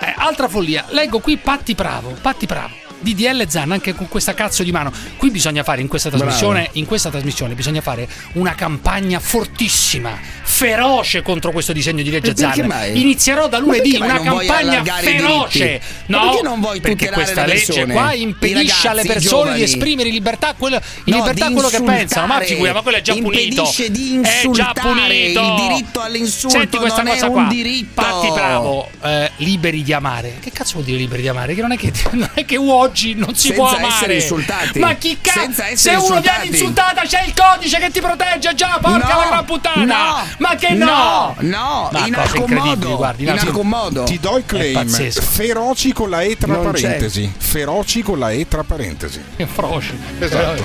Eh, 0.00 0.14
altra 0.16 0.48
follia, 0.48 0.84
leggo 0.88 1.20
qui 1.20 1.36
Patti 1.36 1.74
Bravo, 1.74 2.16
Patti 2.20 2.46
Bravo. 2.46 2.70
DDL 3.00 3.48
Zan 3.48 3.72
anche 3.72 3.94
con 3.94 4.08
questa 4.08 4.34
cazzo 4.34 4.62
di 4.62 4.72
mano. 4.72 4.92
Qui 5.16 5.30
bisogna 5.30 5.62
fare 5.62 5.80
in 5.80 5.88
questa 5.88 6.10
trasmissione, 6.10 6.68
in 6.72 6.86
questa 6.86 7.10
trasmissione 7.10 7.54
bisogna 7.54 7.80
fare 7.80 8.08
una 8.34 8.54
campagna 8.54 9.18
fortissima, 9.20 10.18
feroce 10.42 11.22
contro 11.22 11.50
questo 11.52 11.72
disegno 11.72 12.02
di 12.02 12.10
legge 12.10 12.36
Zan. 12.36 12.66
mai? 12.66 13.00
Inizierò 13.00 13.48
da 13.48 13.58
lunedì 13.58 13.96
una 14.00 14.20
campagna 14.20 14.82
feroce. 14.84 15.80
No, 16.06 16.20
perché 16.30 16.42
non 16.42 16.60
vuoi 16.60 16.80
perché 16.80 17.10
questa 17.10 17.46
le 17.46 17.54
legge 17.54 17.86
qua 17.86 18.12
impedisce 18.12 18.88
alle 18.88 19.02
ragazzi, 19.02 19.26
i 19.26 19.28
persone 19.28 19.54
di 19.54 19.62
esprimere 19.62 20.08
in 20.08 20.14
libertà 20.14 20.54
quello, 20.56 20.76
in 21.04 21.14
No, 21.14 21.18
libertà 21.18 21.50
quello 21.50 21.68
che 21.68 21.82
pensano. 21.82 22.26
Ma 22.26 22.40
figura, 22.40 22.72
ma 22.72 22.82
quello 22.82 22.98
è 22.98 23.02
già 23.02 23.14
punito. 23.14 23.70
Di 23.88 24.20
È 24.22 24.48
già 24.50 24.72
punito. 24.74 25.40
Il 25.40 25.54
diritto 25.68 26.00
all'insulto 26.00 26.58
Senti 26.58 26.76
questa 26.76 27.02
cosa 27.02 27.28
qua. 27.28 27.46
diritto. 27.48 28.00
Patti 28.00 28.28
bravo, 28.30 28.88
eh, 29.02 29.30
liberi 29.36 29.82
di 29.82 29.92
amare. 29.92 30.36
Che 30.40 30.50
cazzo 30.52 30.74
vuol 30.74 30.84
dire 30.84 30.98
liberi 30.98 31.22
di 31.22 31.28
amare? 31.28 31.54
Che 31.54 31.60
non 31.60 31.72
è 31.72 31.76
che, 31.76 31.92
non 32.12 32.30
è 32.34 32.44
che 32.44 32.56
oggi 32.90 33.14
non 33.14 33.34
si 33.34 33.48
Senza 33.48 33.54
può 33.62 33.68
essere 33.70 33.86
amare. 33.86 34.14
insultati. 34.14 34.78
Ma 34.78 34.94
chi 34.94 35.18
cazzo? 35.20 35.62
Se 35.74 35.90
uno 35.90 35.98
insultati. 36.00 36.40
viene 36.42 36.56
insultata 36.56 37.02
c'è 37.02 37.22
il 37.24 37.32
codice 37.34 37.78
che 37.78 37.90
ti 37.90 38.00
protegge 38.00 38.54
già, 38.54 38.78
porca 38.80 39.06
No, 39.14 39.20
la 39.20 39.26
gran 39.28 39.44
puttana. 39.44 39.84
no, 39.84 40.26
ma 40.38 40.54
che 40.56 40.70
no? 40.74 41.34
no, 41.38 41.90
no, 41.92 42.04
in 42.06 42.14
alcun 42.14 42.50
modo, 42.52 42.96
guardi, 42.96 43.22
in 43.22 43.30
alcun- 43.30 43.68
modo. 43.68 44.04
Ti 44.04 44.18
do 44.18 44.36
il 44.36 44.44
claim. 44.46 44.86
Feroci 44.88 45.92
con 45.92 46.10
la 46.10 46.22
E 46.22 46.36
tra 46.36 46.52
Non 46.52 46.72
c'è. 46.72 46.82
parentesi. 46.82 47.32
Feroci 47.36 48.02
con 48.02 48.18
la 48.18 48.30
E 48.30 48.46
tra 48.48 48.62
parentesi. 48.64 49.22
Che 49.36 49.46
froci. 49.46 49.98
Esatto. 50.18 50.64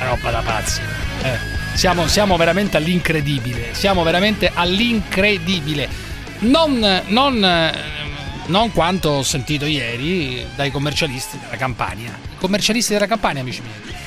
Una 0.00 0.08
roba 0.08 0.30
da 0.30 0.40
pazzi. 0.44 0.80
Eh, 1.22 1.38
siamo, 1.74 2.06
siamo 2.08 2.36
veramente 2.36 2.76
all'incredibile. 2.76 3.68
Siamo 3.72 4.02
veramente 4.02 4.50
all'incredibile. 4.54 5.88
Non, 6.40 7.02
non, 7.06 7.44
eh, 7.44 7.72
non 8.46 8.72
quanto 8.72 9.08
ho 9.08 9.22
sentito 9.22 9.64
ieri 9.64 10.44
dai 10.54 10.70
commercialisti 10.70 11.38
della 11.38 11.56
Campania. 11.56 12.18
I 12.22 12.38
commercialisti 12.38 12.92
della 12.92 13.06
Campania, 13.06 13.42
amici 13.42 13.62
miei. 13.62 14.02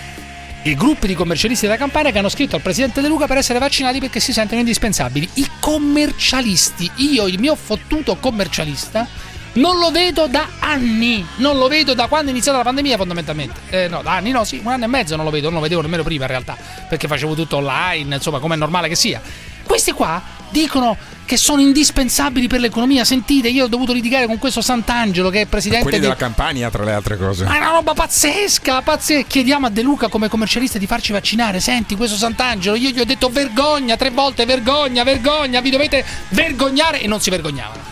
I 0.63 0.76
gruppi 0.76 1.08
di 1.08 1.15
commercialisti 1.15 1.65
della 1.65 1.78
Campania 1.78 2.12
che 2.12 2.19
hanno 2.19 2.30
scritto 2.30 2.56
al 2.56 2.62
presidente 2.62 3.02
De 3.02 3.08
Luca 3.08 3.26
per 3.26 3.38
essere 3.38 3.58
vaccinati 3.58 4.00
perché 4.00 4.19
si 4.19 4.34
sentono 4.34 4.60
indispensabili. 4.60 5.28
I 5.36 5.47
commercialisti, 5.60 6.89
io, 6.95 7.28
il 7.28 7.39
mio 7.39 7.56
fottuto 7.56 8.17
commercialista, 8.17 9.08
non 9.54 9.80
lo 9.80 9.91
vedo 9.91 10.28
da 10.28 10.50
anni. 10.60 11.26
Non 11.38 11.58
lo 11.58 11.67
vedo 11.67 11.93
da 11.93 12.08
quando 12.08 12.28
è 12.28 12.32
iniziata 12.32 12.58
la 12.58 12.63
pandemia, 12.63 12.97
fondamentalmente. 12.97 13.62
Eh, 13.69 13.88
no, 13.88 14.02
da 14.02 14.15
anni 14.15 14.32
no, 14.32 14.43
sì, 14.43 14.60
un 14.63 14.71
anno 14.71 14.84
e 14.84 14.88
mezzo 14.88 15.15
non 15.15 15.26
lo 15.26 15.32
vedo. 15.32 15.47
Non 15.47 15.56
lo 15.56 15.62
vedevo 15.62 15.82
nemmeno 15.82 16.04
prima, 16.04 16.23
in 16.26 16.30
realtà, 16.30 16.58
perché 16.88 17.08
facevo 17.08 17.34
tutto 17.34 17.58
online, 17.58 18.15
insomma, 18.15 18.39
come 18.39 18.56
è 18.56 18.58
normale 18.58 18.88
che 18.88 18.95
sia. 18.95 19.21
Questi 19.63 19.91
qua 19.93 20.21
dicono 20.50 20.98
che 21.26 21.36
sono 21.36 21.60
indispensabili 21.62 22.48
per 22.48 22.60
l'economia. 22.62 23.04
Sentite, 23.04 23.50
io 23.50 23.66
ho 23.66 23.68
dovuto 23.68 23.92
litigare 23.92 24.28
con 24.28 24.38
questo 24.38 24.62
Sant'Angelo 24.62 25.30
che 25.30 25.42
è 25.42 25.46
presidente 25.46 25.84
Quelli 25.84 25.98
di- 25.98 26.04
della 26.04 26.16
campagna, 26.16 26.70
tra 26.70 26.84
le 26.86 26.94
altre 26.94 27.18
cose. 27.18 27.44
ma 27.44 27.56
è 27.56 27.58
una 27.58 27.72
roba 27.72 27.94
pazzesca, 27.94 28.82
pazzesca. 28.82 29.28
Chiediamo 29.28 29.66
a 29.66 29.70
De 29.70 29.82
Luca 29.82 30.08
come 30.08 30.30
commercialista 30.30 30.78
di 30.78 30.88
farci 30.88 31.12
vaccinare. 31.12 31.60
Senti, 31.60 31.96
questo 31.96 32.16
Sant'Angelo, 32.16 32.76
io 32.76 32.90
gli 32.90 33.00
ho 33.00 33.06
detto 33.06 33.30
vergogna 33.30 33.98
tre 33.98 34.10
volte, 34.10 34.46
vergogna, 34.46 35.04
vergogna, 35.04 35.60
vi 35.60 35.70
dovete 35.70 36.06
vergognare 36.30 37.02
e 37.02 37.08
non 37.08 37.20
si 37.20 37.30
vergognavano. 37.30 37.87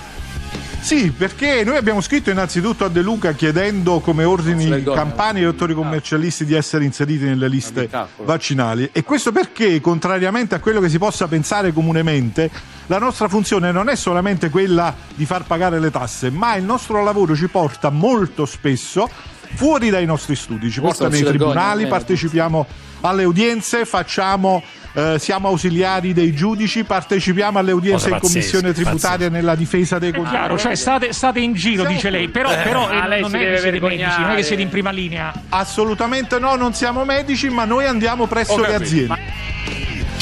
Sì, 0.85 1.09
perché 1.09 1.63
noi 1.63 1.77
abbiamo 1.77 1.99
scritto 1.99 2.29
innanzitutto 2.29 2.85
a 2.85 2.89
De 2.89 3.01
Luca 3.01 3.31
chiedendo 3.31 4.01
come 4.01 4.23
ordini 4.23 4.83
campani 4.83 5.39
e 5.39 5.45
dottori 5.45 5.73
commercialisti 5.73 6.45
di 6.45 6.53
essere 6.53 6.83
inseriti 6.85 7.23
nelle 7.23 7.47
liste 7.47 7.89
vaccinali. 8.17 8.89
E 8.91 9.03
questo 9.03 9.31
perché, 9.31 9.81
contrariamente 9.81 10.53
a 10.53 10.59
quello 10.59 10.79
che 10.79 10.87
si 10.87 10.99
possa 10.99 11.27
pensare 11.27 11.73
comunemente, 11.73 12.51
la 12.85 12.99
nostra 12.99 13.27
funzione 13.27 13.71
non 13.71 13.89
è 13.89 13.95
solamente 13.95 14.51
quella 14.51 14.95
di 15.15 15.25
far 15.25 15.45
pagare 15.45 15.79
le 15.79 15.89
tasse, 15.89 16.29
ma 16.29 16.53
il 16.53 16.63
nostro 16.63 17.03
lavoro 17.03 17.35
ci 17.35 17.47
porta 17.47 17.89
molto 17.89 18.45
spesso 18.45 19.09
fuori 19.55 19.89
dai 19.89 20.05
nostri 20.05 20.35
studi, 20.35 20.69
ci 20.69 20.81
porta 20.81 21.09
nei 21.09 21.23
tribunali, 21.23 21.87
partecipiamo 21.87 22.67
alle 23.01 23.23
udienze, 23.23 23.85
facciamo... 23.85 24.61
eh, 24.95 25.19
siamo 25.19 25.49
ausiliari 25.49 26.13
dei 26.13 26.33
giudici, 26.33 26.85
partecipiamo 26.85 27.59
alle 27.59 27.73
udienze 27.73 28.09
in 28.09 28.17
commissione 28.19 28.71
tributaria 28.71 29.29
nella 29.29 29.53
difesa 29.55 29.99
dei 29.99 30.11
È 30.11 30.21
chiaro, 30.21 30.57
cioè 30.57 30.75
state, 30.75 31.11
state 31.11 31.41
in 31.41 31.53
giro, 31.53 31.81
Siamo- 31.81 31.95
dice 31.95 32.09
lei, 32.09 32.29
però, 32.29 32.49
Eh, 32.49 32.57
però 32.63 32.87
ma 32.87 33.03
eh, 33.03 33.07
lei 33.09 33.21
non 33.21 33.35
è 33.35 33.39
che 33.39 33.57
siete 33.57 33.79
medici, 33.81 34.19
non 34.21 34.31
è 34.31 34.35
che 34.35 34.43
siete 34.43 34.61
in 34.61 34.69
prima 34.69 34.91
linea. 34.91 35.33
Assolutamente 35.49 36.39
no, 36.39 36.55
non 36.55 36.73
siamo 36.73 37.03
medici, 37.03 37.49
ma 37.49 37.65
noi 37.65 37.85
andiamo 37.85 38.25
presso 38.25 38.57
le 38.59 38.73
aziende. 38.73 39.19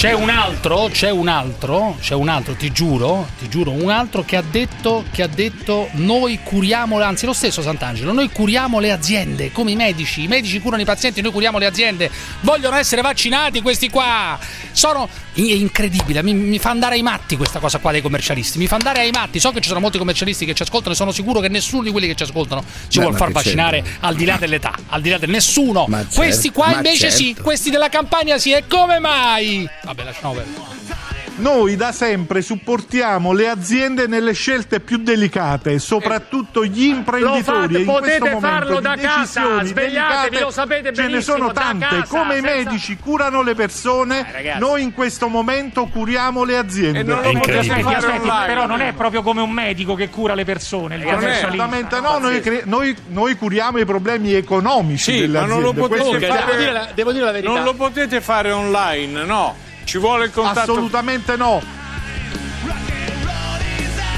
C'è 0.03 0.11
un 0.11 0.27
altro, 0.27 0.89
c'è 0.91 1.09
un 1.11 1.29
altro, 1.29 1.95
c'è 2.01 2.13
un 2.13 2.27
altro, 2.27 2.55
ti 2.55 2.73
giuro, 2.73 3.25
ti 3.39 3.47
giuro, 3.47 3.71
un 3.71 3.89
altro 3.89 4.25
che 4.25 4.35
ha 4.35 4.41
detto, 4.41 5.05
che 5.09 5.23
ha 5.23 5.27
detto 5.27 5.87
noi 5.93 6.41
curiamo, 6.43 6.99
anzi 6.99 7.25
lo 7.25 7.31
stesso 7.31 7.61
Sant'Angelo, 7.61 8.11
noi 8.11 8.29
curiamo 8.29 8.81
le 8.81 8.91
aziende, 8.91 9.53
come 9.53 9.71
i 9.71 9.77
medici, 9.77 10.23
i 10.23 10.27
medici 10.27 10.59
curano 10.59 10.81
i 10.81 10.85
pazienti, 10.85 11.21
noi 11.21 11.31
curiamo 11.31 11.57
le 11.57 11.67
aziende, 11.67 12.11
vogliono 12.41 12.75
essere 12.75 13.01
vaccinati 13.01 13.61
questi 13.61 13.89
qua, 13.89 14.37
sono, 14.73 15.07
è 15.31 15.39
incredibile, 15.39 16.21
mi, 16.21 16.33
mi 16.33 16.59
fa 16.59 16.71
andare 16.71 16.95
ai 16.95 17.01
matti 17.01 17.37
questa 17.37 17.59
cosa 17.59 17.77
qua 17.77 17.93
dei 17.93 18.01
commercialisti, 18.01 18.57
mi 18.57 18.67
fa 18.67 18.75
andare 18.75 18.99
ai 18.99 19.11
matti, 19.11 19.39
so 19.39 19.51
che 19.51 19.61
ci 19.61 19.69
sono 19.69 19.79
molti 19.79 19.99
commercialisti 19.99 20.43
che 20.43 20.53
ci 20.53 20.63
ascoltano 20.63 20.95
e 20.95 20.97
sono 20.97 21.13
sicuro 21.13 21.39
che 21.39 21.47
nessuno 21.47 21.81
di 21.81 21.91
quelli 21.91 22.07
che 22.07 22.15
ci 22.15 22.23
ascoltano 22.23 22.61
si 22.89 22.97
Beh, 22.97 23.03
vuole 23.03 23.17
far 23.17 23.31
vaccinare 23.31 23.81
c'entra? 23.81 24.07
al 24.09 24.15
di 24.15 24.25
là 24.25 24.35
dell'età, 24.35 24.75
al 24.89 25.01
di 25.01 25.09
là 25.11 25.17
del 25.17 25.29
nessuno, 25.29 25.85
Ma 25.87 25.99
certo, 25.99 26.15
questi 26.15 26.51
qua 26.51 26.67
ma 26.67 26.75
invece 26.75 27.09
sì, 27.09 27.27
certo. 27.27 27.43
questi 27.43 27.69
della 27.69 27.87
campagna 27.87 28.37
sì, 28.37 28.51
e 28.51 28.67
come 28.67 28.99
mai? 28.99 29.65
Vabbè 29.93 30.03
lasciamo 30.03 30.34
perdere. 30.34 31.01
noi 31.36 31.75
da 31.75 31.91
sempre 31.91 32.41
supportiamo 32.41 33.32
le 33.34 33.47
aziende 33.49 34.08
nelle 34.08 34.34
scelte 34.34 34.79
più 34.79 34.97
delicate, 34.97 35.77
soprattutto 35.79 36.63
gli 36.65 36.86
imprenditori. 36.86 37.41
fate, 37.43 37.77
e 37.77 37.79
in 37.79 37.86
potete 37.86 38.17
questo 38.19 38.25
momento 38.25 38.47
farlo 38.47 38.79
da 38.79 38.95
casa, 38.95 39.41
svegliatevi, 39.63 39.73
delicate 39.73 40.39
lo 40.39 40.51
sapete 40.51 40.93
Ce 40.93 41.01
ne 41.03 41.08
benissimo, 41.10 41.38
sono 41.38 41.47
da 41.51 41.62
tante. 41.62 41.86
casa, 41.88 42.06
Come 42.08 42.38
i 42.38 42.41
senza- 42.41 42.56
medici 42.69 42.97
curano 42.97 43.41
le 43.43 43.53
persone, 43.56 44.27
ragazzi. 44.32 44.60
noi 44.60 44.82
in 44.84 44.93
questo 44.93 45.27
momento 45.27 45.86
curiamo 45.86 46.43
le 46.43 46.58
aziende. 46.58 46.99
E 46.99 47.03
non 47.03 47.21
lo 47.21 47.32
potete 47.32 47.58
Aspetti, 47.60 47.93
aspetti, 47.93 48.29
però 48.45 48.65
non 48.65 48.82
è 48.82 48.93
proprio 48.93 49.21
come 49.21 49.41
un 49.41 49.51
medico 49.51 49.93
che 49.95 50.10
cura 50.10 50.34
le 50.36 50.45
persone, 50.45 50.95
il 50.95 51.01
Non 51.01 51.10
è 51.10 51.13
commercialista. 51.15 51.47
esattamente 51.65 51.99
no, 51.99 52.17
noi, 52.19 52.39
cre- 52.41 52.62
noi- 52.65 52.95
noi 53.10 53.36
curiamo 53.36 53.77
i 53.79 53.86
problemi 53.86 54.34
economici 54.34 55.12
Sì, 55.13 55.19
delle 55.21 55.39
ma 55.39 55.45
non 55.45 55.62
lo 55.62 55.69
aziende. 55.69 55.88
potete 55.97 56.25
fare. 56.27 56.45
Devo 56.45 56.58
dire 56.58 56.71
la- 56.71 56.88
devo 56.93 57.12
dire 57.12 57.25
la 57.25 57.32
verità. 57.32 57.51
Non 57.53 57.63
lo 57.63 57.73
potete 57.73 58.21
fare 58.21 58.51
online, 58.51 59.23
no. 59.23 59.56
Ci 59.84 59.98
vuole 59.98 60.26
il 60.26 60.32
contatto. 60.32 60.72
Assolutamente 60.72 61.36
no. 61.36 61.62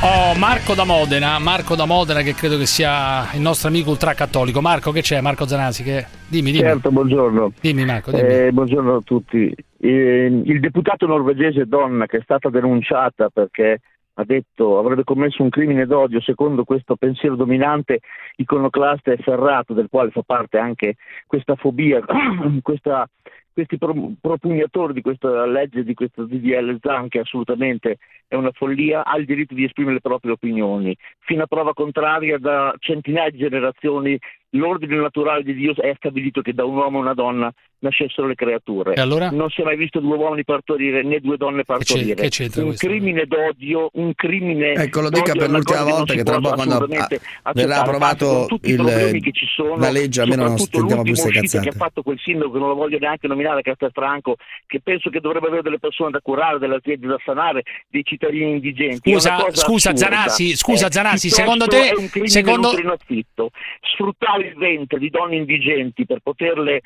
Oh, 0.01 0.35
Marco 0.37 0.75
da 0.75 0.83
Modena, 0.83 1.39
Marco 1.39 1.75
da 1.75 1.85
Modena 1.85 2.21
che 2.21 2.35
credo 2.35 2.57
che 2.57 2.67
sia 2.67 3.33
il 3.33 3.41
nostro 3.41 3.69
amico 3.69 3.89
ultracattolico. 3.89 4.61
Marco, 4.61 4.91
che 4.91 5.01
c'è? 5.01 5.19
Marco 5.19 5.47
Zanasi, 5.47 5.81
che... 5.83 6.05
dimmi, 6.27 6.51
dimmi. 6.51 6.63
Certo, 6.63 6.91
buongiorno. 6.91 7.53
Dimmi 7.59 7.85
Marco, 7.85 8.11
dimmi. 8.11 8.27
Eh, 8.27 8.51
buongiorno 8.51 8.97
a 8.97 9.01
tutti. 9.01 9.51
Eh, 9.79 10.41
il 10.45 10.59
deputato 10.59 11.07
norvegese 11.07 11.65
donna 11.65 12.05
che 12.05 12.17
è 12.17 12.21
stata 12.21 12.49
denunciata 12.49 13.29
perché 13.29 13.79
ha 14.17 14.23
detto 14.23 14.77
avrebbe 14.77 15.03
commesso 15.03 15.43
un 15.43 15.49
crimine 15.49 15.85
d'odio 15.85 16.21
secondo 16.21 16.63
questo 16.63 16.95
pensiero 16.95 17.35
dominante 17.35 17.99
iconoclasta 18.37 19.11
e 19.11 19.17
ferrato 19.17 19.73
del 19.73 19.87
quale 19.89 20.11
fa 20.11 20.21
parte 20.25 20.57
anche 20.57 20.95
questa 21.25 21.55
fobia, 21.55 22.01
questa- 22.61 23.09
questi 23.55 23.77
pro- 23.77 24.11
propugnatori 24.19 24.91
di 24.91 25.01
questa 25.01 25.45
legge, 25.45 25.85
di 25.85 25.93
questo 25.93 26.25
DDL 26.25 26.77
ZAN 26.81 27.07
che 27.07 27.19
assolutamente 27.19 27.99
è 28.27 28.35
una 28.35 28.51
follia, 28.51 29.05
ha 29.05 29.17
il 29.17 29.25
diritto 29.25 29.53
di 29.53 29.63
esprimere 29.63 29.95
le 29.95 30.01
proprie 30.01 30.33
opinioni. 30.33 30.95
Fino 31.19 31.43
a 31.43 31.47
prova 31.47 31.73
contraria 31.73 32.37
da 32.37 32.75
centinaia 32.79 33.29
di 33.29 33.37
generazioni 33.37 34.19
l'ordine 34.49 34.97
naturale 34.97 35.43
di 35.43 35.53
Dio 35.53 35.73
è 35.73 35.93
stabilito 35.95 36.41
che 36.41 36.53
da 36.53 36.65
un 36.65 36.75
uomo 36.75 36.97
e 36.97 37.01
una 37.01 37.13
donna 37.13 37.53
nascessero 37.79 38.27
le 38.27 38.35
creature. 38.35 38.93
E 38.95 39.01
allora? 39.01 39.29
Non 39.29 39.49
si 39.49 39.61
è 39.61 39.63
mai 39.63 39.77
visto 39.77 39.99
due 39.99 40.17
uomini 40.17 40.43
partorire 40.43 41.03
né 41.03 41.19
due 41.19 41.37
donne 41.37 41.63
partorire. 41.63 42.15
che 42.15 42.29
c'entra 42.29 42.61
un 42.61 42.67
questo? 42.69 42.87
crimine 42.87 43.25
d'odio, 43.25 43.89
un 43.93 44.13
crimine 44.15 44.73
Ecco, 44.73 45.01
lo 45.01 45.09
dica 45.09 45.33
per 45.33 45.49
l'ultima 45.49 45.83
volta 45.83 46.13
che 46.13 46.23
tra 46.23 46.39
poco 46.39 46.55
quando 46.55 46.87
ah, 47.43 47.51
verrà 47.53 47.79
approvato 47.81 48.25
Con 48.25 48.47
tutti 48.47 48.69
i 48.69 48.71
il- 48.71 48.75
problemi 48.77 49.21
che 49.21 49.31
ci 49.31 49.45
sono, 49.53 49.75
la 49.77 49.91
legge, 49.91 50.21
almeno 50.21 50.43
non 50.43 50.57
soprattutto 50.57 50.77
sentiamo 50.79 51.01
più 51.03 51.11
l'ultima 51.11 51.31
queste 51.31 51.45
uscita 51.45 51.59
che 51.59 51.65
cazzate. 51.69 51.83
ha 51.83 51.87
fatto 51.87 52.01
quel 52.01 52.19
sindaco 52.19 52.51
che 52.51 52.59
non 52.59 52.67
lo 52.69 52.75
voglio 52.75 52.97
neanche 52.97 53.27
nominare 53.27 53.61
Castelfranco 53.61 54.35
che 54.65 54.79
penso 54.81 55.09
che 55.09 55.19
dovrebbe 55.19 55.47
avere 55.47 55.61
delle 55.61 55.79
persone 55.79 56.11
da 56.11 56.19
curare, 56.21 56.57
delle 56.59 56.75
aziende 56.75 57.07
da 57.07 57.19
sanare, 57.23 57.63
dei 57.89 58.03
cittadini 58.03 58.51
indigenti. 58.51 59.11
Scusa, 59.11 59.37
scusa. 59.51 59.95
Zanassi, 59.95 60.55
scusa, 60.55 60.87
Eh, 60.87 60.91
Zanassi, 60.91 61.29
secondo 61.29 61.65
te- 61.67 61.89
è 61.89 61.95
un 61.95 62.09
crimine 62.09 62.31
secondo- 62.31 62.69
affitto. 62.69 63.51
sfruttare 63.81 64.47
il 64.47 64.55
ventre 64.55 64.99
di 64.99 65.09
donne 65.09 65.35
indigenti 65.37 66.05
per 66.05 66.19
poterle 66.21 66.81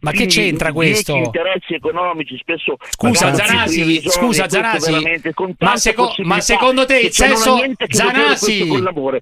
Ma 0.00 0.10
che 0.12 0.26
c'entra 0.26 0.72
questo? 0.72 1.16
interessi 1.16 1.74
economici 1.74 2.36
spesso 2.38 2.76
Scusa 2.90 3.34
Zanasi, 3.34 4.00
scusa 4.08 4.48
Zanasi, 4.48 5.20
con 5.34 5.54
ma, 5.58 5.76
seco- 5.76 6.14
ma 6.18 6.40
secondo 6.40 6.84
te 6.86 6.98
il 7.00 7.12
questo 7.14 7.58
Zanasi. 7.90 8.64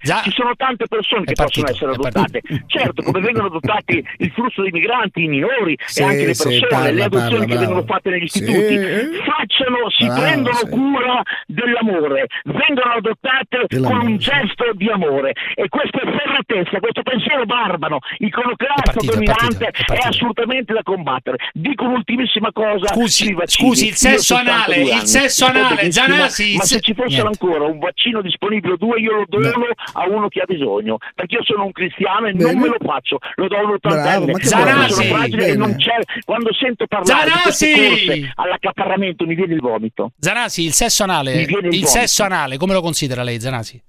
Za- 0.03 0.23
ci 0.23 0.31
sono 0.33 0.53
tante 0.57 0.87
persone 0.87 1.25
che 1.25 1.33
partito, 1.33 1.66
possono 1.66 1.92
essere 1.92 2.11
partito. 2.11 2.38
adottate 2.38 2.64
certo 2.66 3.03
come 3.03 3.20
vengono 3.20 3.46
adottati 3.46 4.05
il 4.18 4.31
flusso 4.33 4.62
dei 4.62 4.70
migranti 4.70 5.23
i 5.25 5.29
minori 5.29 5.77
Sì, 5.87 6.01
e 6.01 6.05
anche 6.05 6.27
le 6.27 6.35
sì, 6.35 6.42
persone 6.42 6.66
parla, 6.68 6.90
le 6.90 7.03
adozioni 7.05 7.31
parla, 7.31 7.44
che 7.46 7.55
bravo. 7.55 7.61
vengono 7.66 7.83
fatte 7.87 8.11
negli 8.11 8.29
Sì. 8.29 8.38
istituti 8.42 8.77
facciano 9.25 9.90
si 9.90 10.05
Bravo, 10.05 10.20
prendono 10.20 10.57
sì. 10.57 10.68
cura 10.68 11.23
dell'amore 11.46 12.27
vengono 12.44 12.92
adottate 12.92 13.64
Dell'amore, 13.66 13.99
con 13.99 14.11
un 14.12 14.20
sì. 14.20 14.29
gesto 14.31 14.64
di 14.75 14.88
amore 14.90 15.33
e 15.55 15.68
questa 15.68 16.01
ferratezza 16.01 16.79
questo 16.81 17.03
pensiero 17.03 17.44
barbaro 17.44 17.99
iconoclasto 18.18 18.83
partito, 18.92 19.12
è 19.12 19.14
dominante 19.14 19.38
partito, 19.40 19.64
è 19.64 19.70
è, 19.70 19.87
partito. 19.87 20.11
Assolutamente 20.51 20.73
da 20.73 20.83
combattere 20.83 21.37
dico 21.53 21.85
un'ultimissima 21.85 22.51
cosa 22.53 22.89
Scusi, 22.89 23.35
scusi, 23.45 23.87
il 23.89 23.95
sesso 23.95 24.35
ho 24.35 24.39
62 24.39 24.51
anale, 24.51 24.77
il 25.01 25.07
sesso 25.07 25.45
anale, 25.47 25.93
Zanassi, 25.93 26.57
ma 26.57 26.65
se 26.65 26.81
ci 26.81 26.95
fosse 26.95 27.23
niente. 27.23 27.27
ancora 27.27 27.65
un 27.65 27.79
vaccino 27.79 28.21
disponibile 28.21 28.77
due 28.77 29.01
io 29.01 29.13
lo 29.13 29.25
dono 29.29 29.67
a 29.93 30.09
uno 30.09 30.29
che 30.29 30.41
ha 30.41 30.45
bisogno 30.47 30.99
perché 31.15 31.37
io 31.37 31.45
sono 31.45 31.65
un 31.65 31.73
cristiano 31.73 32.27
e 32.27 32.33
non 32.33 32.55
Bene. 32.55 32.61
me 32.61 32.67
lo 32.69 32.77
faccio 32.85 33.19
lo 33.37 33.49
do 33.49 33.57
a 33.57 33.63
un 33.63 33.71
ottantenne 33.71 35.55
non 35.57 35.77
c'è 35.77 35.97
quando 36.25 36.53
sento 36.55 36.87
parlare 36.87 37.25
di 37.25 37.31
Zanassi! 37.31 37.73
corse 37.73 38.33
all'accaparramento 38.35 39.27
mi 39.27 39.35
viene 39.35 39.55
il 39.55 39.61
vomito 39.61 40.13
Zanasi, 40.19 40.65
il 40.65 40.73
sesso 40.73 41.03
anale, 41.05 41.43
il 41.43 41.69
il 41.71 41.87
sesso 41.87 42.23
anale, 42.23 42.57
come 42.57 42.73
lo 42.73 42.81
considera 42.81 43.23
lei 43.23 43.41
Zanasi? 43.41 43.81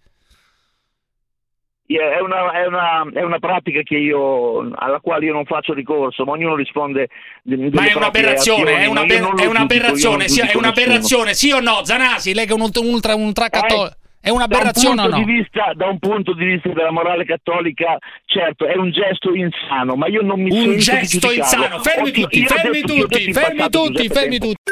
È 1.95 2.19
una, 2.19 2.51
è, 2.51 2.65
una, 2.65 3.05
è 3.13 3.21
una 3.23 3.39
pratica 3.39 3.81
che 3.81 3.97
io, 3.97 4.59
alla 4.75 4.99
quale 4.99 5.25
io 5.25 5.33
non 5.33 5.45
faccio 5.45 5.73
ricorso, 5.73 6.23
ma 6.25 6.31
ognuno 6.33 6.55
risponde. 6.55 7.07
de- 7.41 7.69
Ma 7.71 7.87
è 7.87 7.93
un'aberrazione, 7.95 8.61
azioni, 8.61 8.83
è, 8.83 8.85
una 8.87 9.03
ber- 9.05 9.41
è 9.41 9.45
un'aberrazione, 9.45 10.25
giudico, 10.25 10.47
sì, 10.47 10.53
è 10.53 10.57
un'aberrazione, 10.57 11.33
sì 11.33 11.51
o 11.51 11.59
no? 11.59 11.83
Zanasi, 11.83 12.33
lei 12.33 12.45
che 12.45 12.51
è 12.51 12.55
un, 12.55 12.61
ultra- 12.61 12.81
un 12.81 12.89
ultra, 12.93 13.15
un 13.15 13.23
ultracattolico, 13.25 13.95
è 14.21 14.27
Da 14.27 14.31
un, 14.31 14.35
un'aberrazione 14.37 15.01
o 15.01 15.03
punto 15.03 15.17
no? 15.17 15.23
di 15.25 15.33
vista, 15.33 15.71
da 15.73 15.87
un 15.87 15.99
punto 15.99 16.33
di 16.33 16.45
vista 16.45 16.69
della 16.69 16.91
morale 16.91 17.25
cattolica, 17.25 17.97
certo, 18.25 18.67
è 18.67 18.75
un 18.77 18.91
gesto 18.91 19.33
insano, 19.33 19.95
ma 19.95 20.07
io 20.07 20.21
non 20.21 20.39
mi 20.41 20.51
sento 20.51 20.69
Un 20.69 20.75
di 20.75 20.81
gesto 20.81 21.31
insano, 21.31 21.79
fermi 21.79 22.11
tutti, 22.11 22.45
fermi 22.45 22.81
tutti, 22.81 23.33
fermi 23.33 23.69
tutti, 23.69 24.07
fermi 24.07 24.37
Tempo. 24.37 24.45
tutti. 24.45 24.71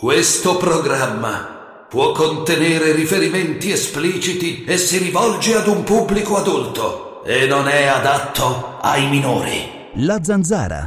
Questo 0.00 0.56
programma 0.56 1.59
può 1.90 2.12
contenere 2.12 2.92
riferimenti 2.92 3.72
espliciti 3.72 4.62
e 4.62 4.78
si 4.78 4.98
rivolge 4.98 5.56
ad 5.56 5.66
un 5.66 5.82
pubblico 5.82 6.36
adulto 6.36 7.24
e 7.24 7.46
non 7.46 7.66
è 7.66 7.86
adatto 7.86 8.78
ai 8.80 9.08
minori. 9.08 9.88
La 9.94 10.20
zanzara. 10.22 10.86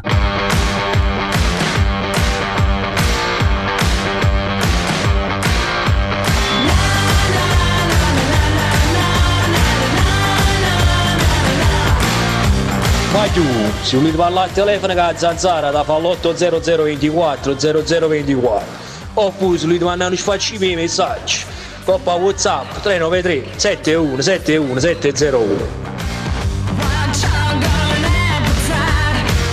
Ma 13.11 13.27
tu, 13.33 13.43
se 13.81 13.97
volete 13.97 14.15
parlare 14.15 14.47
al 14.47 14.53
telefono 14.53 14.93
con 14.93 15.03
la 15.03 15.17
zanzara 15.17 15.69
da 15.69 15.83
fa 15.83 15.97
l'80024 15.97 17.57
0024 17.57 18.83
oppure 19.13 19.57
se 19.57 19.65
volete 19.65 19.83
mandare 19.83 20.17
sfacci 20.17 20.55
i 20.55 20.57
miei 20.57 20.75
messaggi 20.75 21.43
coppa 21.83 22.13
whatsapp 22.13 22.79
393 22.81 23.57
71 23.57 24.21
71 24.21 24.79
701 24.79 25.91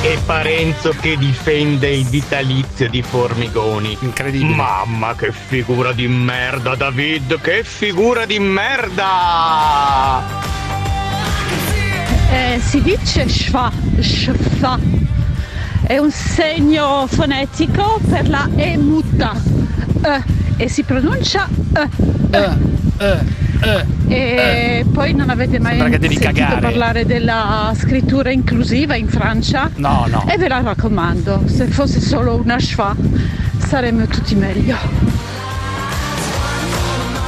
E 0.02 0.18
Parenzo 0.24 0.94
che 0.98 1.18
difende 1.18 1.90
il 1.90 2.06
vitalizio 2.06 2.88
di 2.88 3.02
Formigoni. 3.02 3.98
Incredibile. 4.00 4.54
Mamma 4.54 5.14
che 5.14 5.30
figura 5.30 5.92
di 5.92 6.08
merda, 6.08 6.74
David, 6.74 7.38
che 7.42 7.62
figura 7.64 8.24
di 8.24 8.38
merda! 8.38 10.22
Eh, 12.32 12.58
si 12.60 12.80
dice 12.80 13.28
schwa, 13.28 13.70
schwa. 14.00 14.78
È 15.90 15.98
un 15.98 16.12
segno 16.12 17.08
fonetico 17.08 17.98
per 18.08 18.28
la 18.28 18.48
E 18.54 18.76
muta. 18.76 19.32
Eh, 20.04 20.22
e 20.56 20.68
si 20.68 20.84
pronuncia. 20.84 21.48
E 24.06 24.86
poi 24.92 25.14
non 25.14 25.30
avete 25.30 25.58
mai 25.58 25.80
sentito 25.80 26.20
cagare. 26.20 26.60
parlare 26.60 27.06
della 27.06 27.74
scrittura 27.76 28.30
inclusiva 28.30 28.94
in 28.94 29.08
Francia? 29.08 29.68
No, 29.74 30.06
no. 30.08 30.24
E 30.28 30.38
ve 30.38 30.46
la 30.46 30.60
raccomando, 30.60 31.42
se 31.46 31.66
fosse 31.66 32.00
solo 32.00 32.36
una 32.36 32.60
schwa 32.60 32.94
saremmo 33.58 34.06
tutti 34.06 34.36
meglio. 34.36 34.76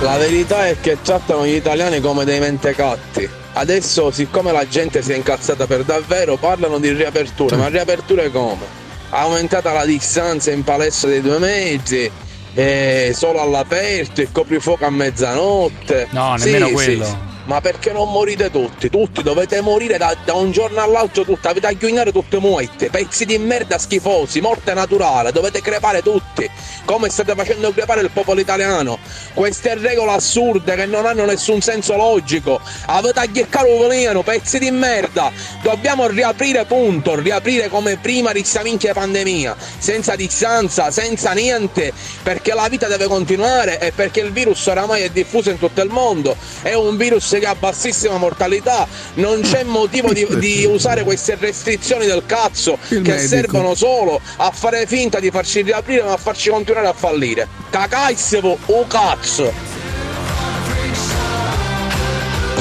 La 0.03 0.17
verità 0.19 0.69
è 0.69 0.77
che 0.81 0.99
trattano 1.03 1.45
gli 1.45 1.55
italiani 1.55 2.01
come 2.01 2.25
dei 2.25 2.39
mentecatti. 2.39 3.41
Adesso, 3.55 4.11
siccome 4.11 4.51
la 4.51 4.67
gente 4.67 5.03
si 5.03 5.13
è 5.13 5.17
incazzata 5.17 5.67
per 5.67 5.85
davvero, 5.85 6.37
parlano 6.37 6.79
di 6.79 6.91
riaperture. 6.93 7.57
Ma 7.57 7.69
riaperture 7.69 8.31
come? 8.31 8.81
Aumentata 9.11 9.73
la 9.73 9.85
distanza 9.85 10.51
in 10.51 10.65
palestra 10.65 11.11
dei 11.11 11.21
due 11.21 11.39
mezzi, 11.39 12.11
eh, 12.55 13.13
solo 13.15 13.41
all'aperto, 13.41 14.23
il 14.23 14.33
coprifuoco 14.33 14.87
a 14.87 14.91
mezzanotte. 14.91 16.09
No, 16.11 16.35
nemmeno 16.37 16.69
sì, 16.69 16.73
quello. 16.73 17.05
sì. 17.05 17.32
Ma 17.45 17.61
perché 17.61 17.91
non 17.91 18.09
morite 18.09 18.51
tutti? 18.53 18.89
Tutti 18.89 19.21
dovete 19.23 19.61
morire 19.61 19.99
da, 19.99 20.17
da 20.25 20.35
un 20.35 20.53
giorno 20.53 20.81
all'altro, 20.81 21.25
tutti, 21.25 21.49
avete 21.49 21.67
a 21.67 21.73
ghiugnare 21.73 22.13
tutte 22.13 22.39
muoite, 22.39 22.89
pezzi 22.89 23.25
di 23.25 23.37
merda 23.37 23.79
schifosi, 23.79 24.41
morte 24.41 24.75
naturale, 24.75 25.33
dovete 25.33 25.61
crepare 25.61 26.03
tutti, 26.03 26.49
come 26.85 27.11
state 27.11 27.35
facendo 27.35 27.73
crepare 27.73 28.01
il 28.01 28.11
popolo 28.11 28.39
italiano. 28.39 28.97
Queste 29.35 29.75
regole 29.75 30.13
assurde 30.13 30.77
che 30.77 30.87
non 30.87 31.05
hanno 31.05 31.25
nessun 31.25 31.61
senso 31.61 31.97
logico, 31.97 32.61
avete 32.87 33.19
a 33.19 33.27
ghiccare 33.27 33.71
un 34.15 34.23
pezzi 34.23 34.61
di 34.61 34.71
merda. 34.71 35.33
Dobbiamo 35.63 36.07
riaprire 36.07 36.65
punto, 36.65 37.19
riaprire 37.19 37.69
come 37.69 37.97
prima 37.97 38.33
di 38.33 38.45
sta 38.45 38.63
minchia 38.63 38.93
pandemia, 38.93 39.57
senza 39.79 40.15
distanza, 40.15 40.93
senza 40.93 41.33
niente, 41.33 41.93
perché 42.23 42.55
la 42.55 42.69
vita 42.69 42.87
deve 42.87 43.07
continuare 43.07 43.81
e 43.81 43.91
perché 43.91 44.21
il 44.21 44.31
virus 44.31 44.65
oramai 44.67 45.03
è 45.03 45.11
diffuso 45.11 45.51
in 45.51 45.59
tutto 45.59 45.83
il 45.83 45.91
mondo, 45.91 46.37
è 46.63 46.75
un 46.75 46.97
virus 46.97 47.32
che 47.39 47.47
ha 47.47 47.55
bassissima 47.55 48.17
mortalità, 48.17 48.87
non 49.15 49.41
c'è 49.41 49.65
motivo 49.65 50.13
di, 50.13 50.27
di 50.39 50.65
usare 50.65 51.05
queste 51.05 51.37
restrizioni 51.39 52.07
del 52.07 52.25
cazzo 52.27 52.79
Il 52.89 53.03
che 53.03 53.13
medico. 53.13 53.29
servono 53.29 53.75
solo 53.75 54.21
a 54.37 54.51
fare 54.51 54.87
finta 54.87 55.21
di 55.21 55.31
farci 55.31 55.63
riaprire 55.63 56.03
ma 56.03 56.13
a 56.13 56.17
farci 56.17 56.51
continuare 56.51 56.89
a 56.89 56.93
fallire. 56.93 57.49
Cacaissevo 57.71 58.59
o 58.67 58.87
cazzo! 58.87 59.72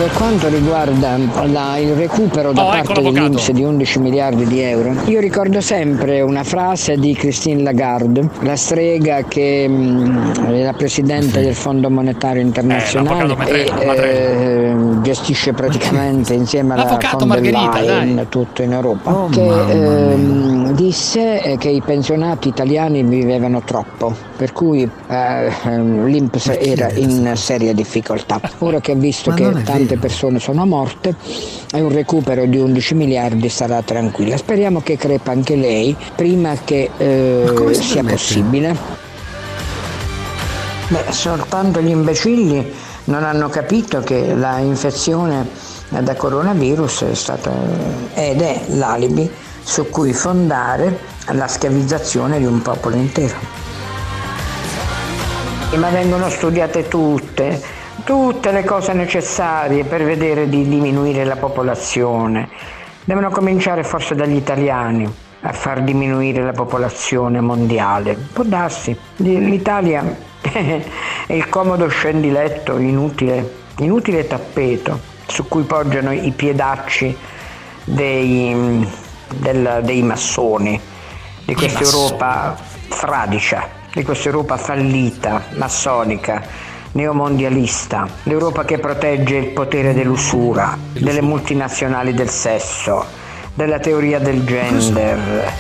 Per 0.02 0.14
quanto 0.14 0.48
riguarda 0.48 1.16
la- 1.46 1.78
il 1.78 1.94
recupero 1.94 2.52
da 2.54 2.66
Oh, 2.66 2.74
ecco 2.74 2.94
parte 2.94 3.02
dell'Inps 3.12 3.52
di 3.52 3.64
11 3.64 4.00
miliardi 4.00 4.48
di 4.48 4.60
euro, 4.60 4.96
io 5.06 5.20
ricordo 5.20 5.62
sempre 5.62 6.22
una 6.22 6.44
frase 6.44 6.98
di 6.98 7.14
Christine 7.14 7.62
Lagarde, 7.62 8.28
la 8.40 8.56
strega 8.56 9.22
che 9.28 9.68
mh, 9.68 10.48
è 10.48 10.64
la 10.64 10.74
presidente 10.74 11.42
del 11.42 11.54
Fondo 11.54 11.92
Monetario 11.92 12.42
Internazionale 12.42 13.28
l'avvocato 13.28 13.52
e 13.54 13.72
eh, 13.86 14.76
gestisce 15.04 15.54
praticamente 15.54 16.34
insieme 16.34 16.74
alla 16.74 16.86
L'avvocato 16.86 17.28
von 17.28 17.40
der 17.40 17.54
Leyen 17.54 18.26
tutto 18.30 18.64
in 18.64 18.72
Europa, 18.74 19.14
Oh, 19.14 19.30
che 19.30 19.46
ehm, 19.46 20.74
disse 20.74 21.44
eh, 21.44 21.58
che 21.60 21.70
i 21.70 21.82
pensionati 21.86 22.48
italiani 22.48 23.04
vivevano 23.04 23.62
troppo, 23.62 24.16
per 24.36 24.52
cui 24.52 24.82
eh, 24.82 25.52
ehm, 25.66 26.06
l'Inps 26.06 26.48
era 26.48 26.90
in 26.92 27.34
seria 27.36 27.74
difficoltà. 27.74 28.40
Ora 28.60 28.80
che 28.80 28.94
ha 28.94 28.96
visto 28.96 29.30
Ma 29.30 29.36
che 29.36 29.48
è 29.48 29.52
tante 29.92 29.98
persone 29.98 30.40
sono 30.40 30.66
morte 30.66 31.16
e 31.74 31.82
un 31.82 31.92
recupero 31.92 32.46
di 32.46 32.58
11 32.58 32.94
miliardi 32.96 33.50
sarà 33.50 33.82
tranquilla. 33.82 34.38
Speriamo 34.38 34.82
che 34.82 34.96
crepa 34.96 35.32
anche 35.32 35.56
lei 35.56 35.96
prima 36.16 36.56
che 36.64 36.90
eh, 36.98 37.74
sia 37.74 38.04
possibile. 38.04 38.76
Beh, 40.88 41.12
soltanto 41.12 41.82
gli 41.82 41.90
imbecilli 41.90 42.72
non 43.06 43.24
hanno 43.24 43.50
capito 43.50 44.02
che 44.02 44.34
la 44.34 44.60
infezione 44.60 45.48
da 45.90 46.16
coronavirus 46.16 47.04
è 47.04 47.14
stata 47.14 47.52
ed 48.14 48.42
è 48.42 48.62
l'alibi 48.70 49.30
su 49.64 49.90
cui 49.90 50.14
fondare 50.14 51.00
la 51.32 51.48
schiavizzazione 51.48 52.40
di 52.40 52.46
un 52.46 52.62
popolo 52.62 52.96
intero. 52.96 53.60
Ma 55.76 55.90
vengono 55.90 56.30
studiate 56.30 56.88
tutte, 56.90 57.80
tutte 58.04 58.52
le 58.52 58.64
cose 58.64 58.94
necessarie 58.94 59.84
per 59.84 60.04
vedere 60.04 60.50
di 60.50 60.68
diminuire 60.68 61.24
la 61.24 61.36
popolazione. 61.36 62.50
Devono 63.04 63.30
cominciare 63.30 63.84
forse 63.84 64.16
dagli 64.16 64.36
italiani 64.36 65.12
a 65.42 65.52
far 65.54 65.82
diminuire 65.82 66.44
la 66.44 66.52
popolazione 66.52 67.42
mondiale. 67.42 68.14
Può 68.14 68.44
darsi. 68.44 68.96
L'Italia 69.18 70.04
è 70.42 71.34
il 71.34 71.50
comodo 71.50 71.88
scendiletto 71.88 72.78
inutile, 72.78 73.60
inutile 73.80 74.28
tappeto 74.28 75.00
su 75.28 75.48
cui 75.48 75.64
poggiano 75.64 76.12
i 76.12 76.32
piedacci 76.32 77.16
dei, 77.84 78.88
del- 79.36 79.80
dei 79.84 80.02
massoni, 80.04 80.80
di 81.46 81.56
questa. 81.56 81.84
Europa 81.84 82.56
fradicia, 82.90 83.68
di 83.94 84.04
questa 84.04 84.30
Europa 84.30 84.58
fallita, 84.58 85.44
massonica, 85.56 86.70
neomondialista, 86.94 88.08
l'Europa 88.24 88.66
che 88.66 88.78
protegge 88.80 89.36
il 89.36 89.48
potere 89.48 89.94
dell'usura, 89.94 90.78
delle 90.92 91.22
multinazionali 91.22 92.14
del 92.14 92.30
sesso, 92.30 93.06
della 93.54 93.80
teoria 93.80 94.20
del 94.20 94.44
gender. 94.44 95.54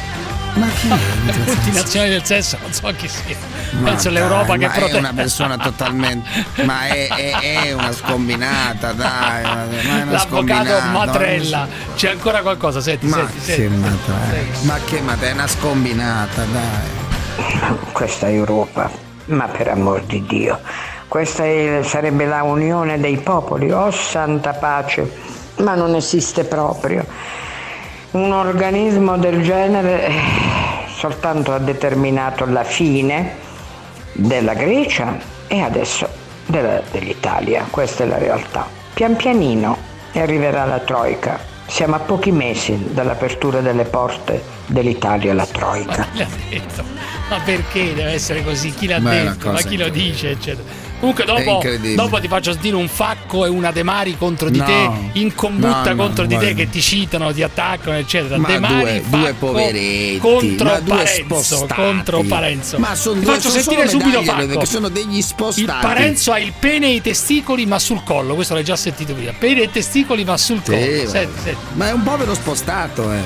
Ma 0.54 0.68
chi 0.68 0.88
Le 1.26 1.34
multinazionali 1.46 2.10
del 2.12 2.26
sesso, 2.26 2.58
non 2.62 2.74
so 2.74 2.92
chi 2.98 3.08
sia. 3.08 3.38
Ma 3.80 3.92
Penso 3.92 4.10
dai, 4.10 4.18
l'Europa 4.20 4.58
che 4.58 4.66
ma 4.68 4.74
protegge. 4.74 4.96
è 4.98 5.00
una 5.00 5.14
persona 5.14 5.58
totalmente 5.58 6.28
ma 6.66 6.88
è, 6.88 7.08
è- 7.08 7.40
è 7.68 7.72
una 7.72 7.94
scombinata 7.94 8.92
dai 8.92 9.44
ma 9.44 9.66
è 9.70 10.02
una 10.02 10.12
L'avvocato 10.12 10.28
scombinata 10.28 10.86
Matrella. 10.88 11.68
C'è 11.96 12.10
ancora 12.10 12.42
qualcosa? 12.42 12.82
Senti, 12.82 13.06
ma 13.06 13.16
senti, 13.16 13.34
che 13.46 13.54
senti. 13.54 13.78
Matrella 13.78 14.58
ma 14.64 14.78
che 14.84 15.00
Matrella 15.00 15.30
è 15.32 15.34
una 15.36 15.48
scombinata 15.48 16.44
dai 16.52 17.80
Questa 17.94 18.30
Europa, 18.30 18.92
ma 19.28 19.46
per 19.46 19.70
amor 19.70 20.02
di 20.04 20.22
Dio, 20.28 20.60
questa 21.12 21.44
è- 21.44 21.82
sarebbe 21.84 22.26
la 22.26 22.42
unione 22.44 22.98
dei 22.98 23.18
popoli, 23.18 23.70
oh 23.70 23.92
santa 23.92 24.54
pace, 24.54 25.12
ma 25.58 25.76
non 25.76 25.94
esiste 25.94 26.46
proprio. 26.46 27.06
Un 28.12 28.32
organismo 28.32 29.18
del 29.18 29.44
genere 29.44 30.06
eh, 30.08 30.14
soltanto 30.96 31.52
ha 31.52 31.58
determinato 31.60 32.46
la 32.46 32.64
fine 32.64 33.36
della 34.14 34.54
Grecia 34.54 35.18
e 35.48 35.60
adesso 35.60 36.08
della- 36.46 36.82
dell'Italia, 36.90 37.66
questa 37.70 38.06
è 38.06 38.08
la 38.08 38.18
realtà. 38.18 38.66
Pian 38.94 39.18
pianino 39.18 39.76
arriverà 40.14 40.64
la 40.64 40.80
Troica, 40.80 41.38
siamo 41.68 41.96
a 41.96 42.00
pochi 42.00 42.32
mesi 42.32 42.88
dall'apertura 42.94 43.60
delle 43.60 43.84
porte 43.84 44.42
dell'Italia 44.68 45.34
alla 45.34 45.46
Troica. 45.46 46.08
Detto? 46.50 46.84
Ma 47.30 47.38
perché 47.44 47.94
deve 47.94 48.12
essere 48.12 48.46
così? 48.46 48.74
Chi 48.74 48.88
l'ha 48.88 49.00
Ma 49.02 49.10
detto? 49.10 49.52
Ma 49.52 49.60
chi 49.60 49.76
lo 49.76 49.90
dice? 49.90 50.30
Eccetera. 50.32 50.90
Comunque 51.02 51.26
dopo, 51.26 51.64
dopo 51.96 52.20
ti 52.20 52.28
faccio 52.28 52.52
sentire 52.52 52.76
un 52.76 52.88
facco 52.88 53.44
e 53.46 53.50
una 53.50 53.72
De 53.72 53.82
Mari 53.82 54.16
contro 54.18 54.50
di 54.50 54.60
No. 54.60 54.66
te, 54.66 54.90
in 55.14 55.34
combutta 55.34 55.90
No, 55.90 55.96
no, 55.96 56.04
contro 56.06 56.26
di 56.28 56.38
te 56.38 56.54
che 56.54 56.70
ti 56.70 56.80
citano, 56.80 57.34
ti 57.34 57.42
attaccano, 57.42 57.98
eccetera. 57.98 58.38
Ma 58.38 58.48
De 58.48 58.60
Mari, 58.60 59.02
due- 59.02 59.04
due 59.20 59.34
poveretti, 59.34 60.18
contro 60.22 60.66
ma 60.70 60.80
due 60.80 60.96
Parenzo, 61.26 61.68
contro 61.74 62.22
Parenzo. 62.24 62.78
Ma 62.78 62.94
sono 62.94 63.18
ti 63.20 63.26
due- 63.26 63.34
faccio 63.34 63.50
sono 63.50 63.62
sentire 63.64 63.90
subito 63.90 64.22
Facco. 64.22 64.60
che 64.60 64.66
sono 64.68 64.90
degli 64.90 65.18
Il 65.18 65.24
spostati. 65.24 65.86
Parenzo 65.86 66.32
ha 66.34 66.40
il 66.40 66.54
pene 66.58 66.86
e 66.88 66.94
i 66.94 67.02
testicoli 67.02 67.66
ma 67.66 67.80
sul 67.80 68.04
collo, 68.04 68.36
questo 68.36 68.54
l'hai 68.54 68.64
già 68.64 68.76
sentito 68.76 69.14
prima. 69.16 69.32
Pene 69.38 69.64
e 69.64 69.72
testicoli 69.72 70.24
ma 70.24 70.38
sul 70.38 70.62
collo. 70.64 70.78
Sì, 70.78 71.08
Senti, 71.08 71.40
senti. 71.42 71.58
ma 71.74 71.88
è 71.90 71.92
un 71.94 72.04
povero 72.04 72.36
spostato 72.36 73.12
eh. 73.12 73.20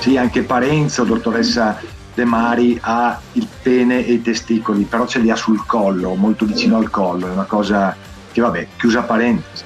Sì, 0.00 0.16
anche 0.16 0.42
Parenzo, 0.42 1.04
dottoressa 1.04 1.80
De 2.18 2.24
Mari, 2.24 2.76
ha 2.82 3.16
il 3.34 3.46
pene 3.62 4.04
e 4.04 4.14
i 4.14 4.22
testicoli, 4.22 4.82
però 4.82 5.06
ce 5.06 5.20
li 5.20 5.30
ha 5.30 5.36
sul 5.36 5.64
collo, 5.64 6.16
molto 6.16 6.46
vicino 6.46 6.76
al 6.76 6.90
collo, 6.90 7.28
è 7.28 7.30
una 7.30 7.44
cosa 7.44 7.94
che 8.32 8.40
vabbè, 8.40 8.66
chiusa 8.76 9.02
parentesi. 9.02 9.62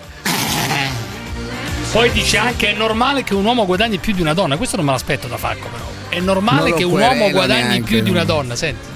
Poi 1.92 2.10
dice 2.10 2.36
anche 2.36 2.74
è 2.74 2.76
normale 2.76 3.24
che 3.24 3.32
un 3.32 3.46
uomo 3.46 3.64
guadagni 3.64 3.96
più 3.96 4.12
di 4.12 4.20
una 4.20 4.34
donna. 4.34 4.58
Questo 4.58 4.76
non 4.76 4.84
me 4.84 4.90
l'aspetto 4.92 5.28
da 5.28 5.38
Facco, 5.38 5.66
però. 5.70 5.84
È 6.10 6.20
normale 6.20 6.74
che 6.74 6.84
un 6.84 7.00
uomo 7.00 7.30
guadagni 7.30 7.68
neanche. 7.68 7.88
più 7.88 8.02
di 8.02 8.10
una 8.10 8.24
donna. 8.24 8.54
Senti. 8.54 8.86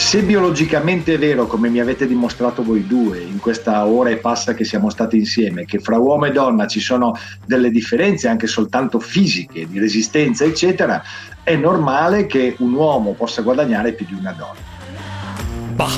Se 0.00 0.24
biologicamente 0.24 1.14
è 1.14 1.18
vero, 1.18 1.46
come 1.46 1.68
mi 1.68 1.78
avete 1.78 2.04
dimostrato 2.04 2.64
voi 2.64 2.84
due 2.84 3.20
in 3.20 3.38
questa 3.38 3.86
ora 3.86 4.10
e 4.10 4.16
passa 4.16 4.54
che 4.54 4.64
siamo 4.64 4.90
stati 4.90 5.16
insieme, 5.16 5.66
che 5.66 5.78
fra 5.78 5.98
uomo 5.98 6.24
e 6.24 6.32
donna 6.32 6.66
ci 6.66 6.80
sono 6.80 7.16
delle 7.46 7.70
differenze 7.70 8.26
anche 8.26 8.48
soltanto 8.48 8.98
fisiche, 8.98 9.68
di 9.68 9.78
resistenza, 9.78 10.42
eccetera, 10.44 11.00
è 11.44 11.54
normale 11.54 12.26
che 12.26 12.56
un 12.58 12.72
uomo 12.72 13.12
possa 13.12 13.42
guadagnare 13.42 13.92
più 13.92 14.04
di 14.06 14.14
una 14.14 14.32
donna. 14.32 14.58
Bah, 15.74 15.90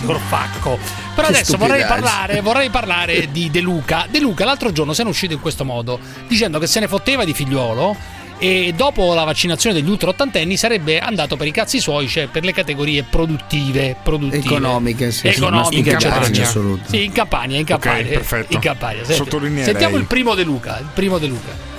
signor 0.00 0.18
Facco. 0.18 0.78
Però 1.14 1.28
Che 1.28 1.34
adesso 1.34 1.56
vorrei 1.56 1.82
stupidaggine. 1.82 1.86
parlare, 1.86 2.40
vorrei 2.40 2.70
parlare 2.70 3.28
di 3.30 3.48
De 3.48 3.60
Luca. 3.60 4.06
De 4.10 4.18
Luca 4.18 4.44
l'altro 4.44 4.72
giorno 4.72 4.92
se 4.92 5.02
ne 5.02 5.08
è 5.08 5.12
uscito 5.12 5.34
in 5.34 5.40
questo 5.40 5.64
modo, 5.64 6.00
dicendo 6.26 6.58
che 6.58 6.66
se 6.66 6.80
ne 6.80 6.88
fotteva 6.88 7.24
di 7.24 7.32
figliuolo 7.32 7.96
e 8.42 8.72
dopo 8.74 9.14
la 9.14 9.22
vaccinazione 9.22 9.80
degli 9.80 9.88
ultra 9.88 10.08
ottantenni 10.08 10.56
sarebbe 10.56 10.98
andato 10.98 11.36
per 11.36 11.46
i 11.46 11.52
cazzi 11.52 11.78
suoi, 11.78 12.08
cioè 12.08 12.26
per 12.26 12.42
le 12.42 12.52
categorie 12.52 13.04
produttive, 13.04 13.94
produttive 14.02 14.44
Economiche, 14.44 15.12
sì, 15.12 15.30
sì, 15.30 15.38
economiche, 15.38 15.90
in 15.90 15.94
eccetera, 15.94 16.20
Campania. 16.24 16.80
Sì, 16.86 17.04
in 17.04 17.12
Campania, 17.12 17.58
in 17.58 17.64
Campania. 17.64 18.02
perfetto. 18.02 18.52
In 18.54 18.58
Campania. 18.58 19.04
Sentiamo 19.04 19.96
il 19.96 20.06
primo 20.06 20.34
De 20.34 20.42
Luca, 20.42 20.76
il 20.80 20.88
primo 20.92 21.18
De 21.18 21.26
Luca. 21.28 21.71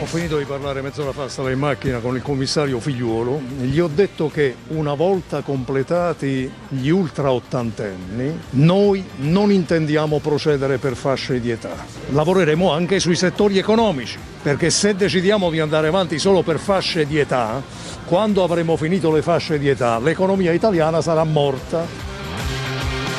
Ho 0.00 0.06
finito 0.06 0.38
di 0.38 0.44
parlare 0.44 0.80
mezz'ora 0.80 1.10
fa, 1.10 1.28
stavo 1.28 1.48
in 1.48 1.58
macchina 1.58 1.98
con 1.98 2.14
il 2.14 2.22
commissario 2.22 2.78
Figliuolo, 2.78 3.40
gli 3.62 3.80
ho 3.80 3.88
detto 3.92 4.28
che 4.28 4.54
una 4.68 4.94
volta 4.94 5.40
completati 5.40 6.48
gli 6.68 6.88
ultra 6.88 7.32
ottantenni, 7.32 8.38
noi 8.50 9.04
non 9.16 9.50
intendiamo 9.50 10.20
procedere 10.20 10.78
per 10.78 10.94
fasce 10.94 11.40
di 11.40 11.50
età. 11.50 11.84
Lavoreremo 12.10 12.70
anche 12.70 13.00
sui 13.00 13.16
settori 13.16 13.58
economici, 13.58 14.18
perché 14.40 14.70
se 14.70 14.94
decidiamo 14.94 15.50
di 15.50 15.58
andare 15.58 15.88
avanti 15.88 16.20
solo 16.20 16.42
per 16.42 16.60
fasce 16.60 17.04
di 17.04 17.18
età, 17.18 17.60
quando 18.04 18.44
avremo 18.44 18.76
finito 18.76 19.10
le 19.10 19.22
fasce 19.22 19.58
di 19.58 19.68
età, 19.68 19.98
l'economia 19.98 20.52
italiana 20.52 21.02
sarà 21.02 21.24
morta. 21.24 21.84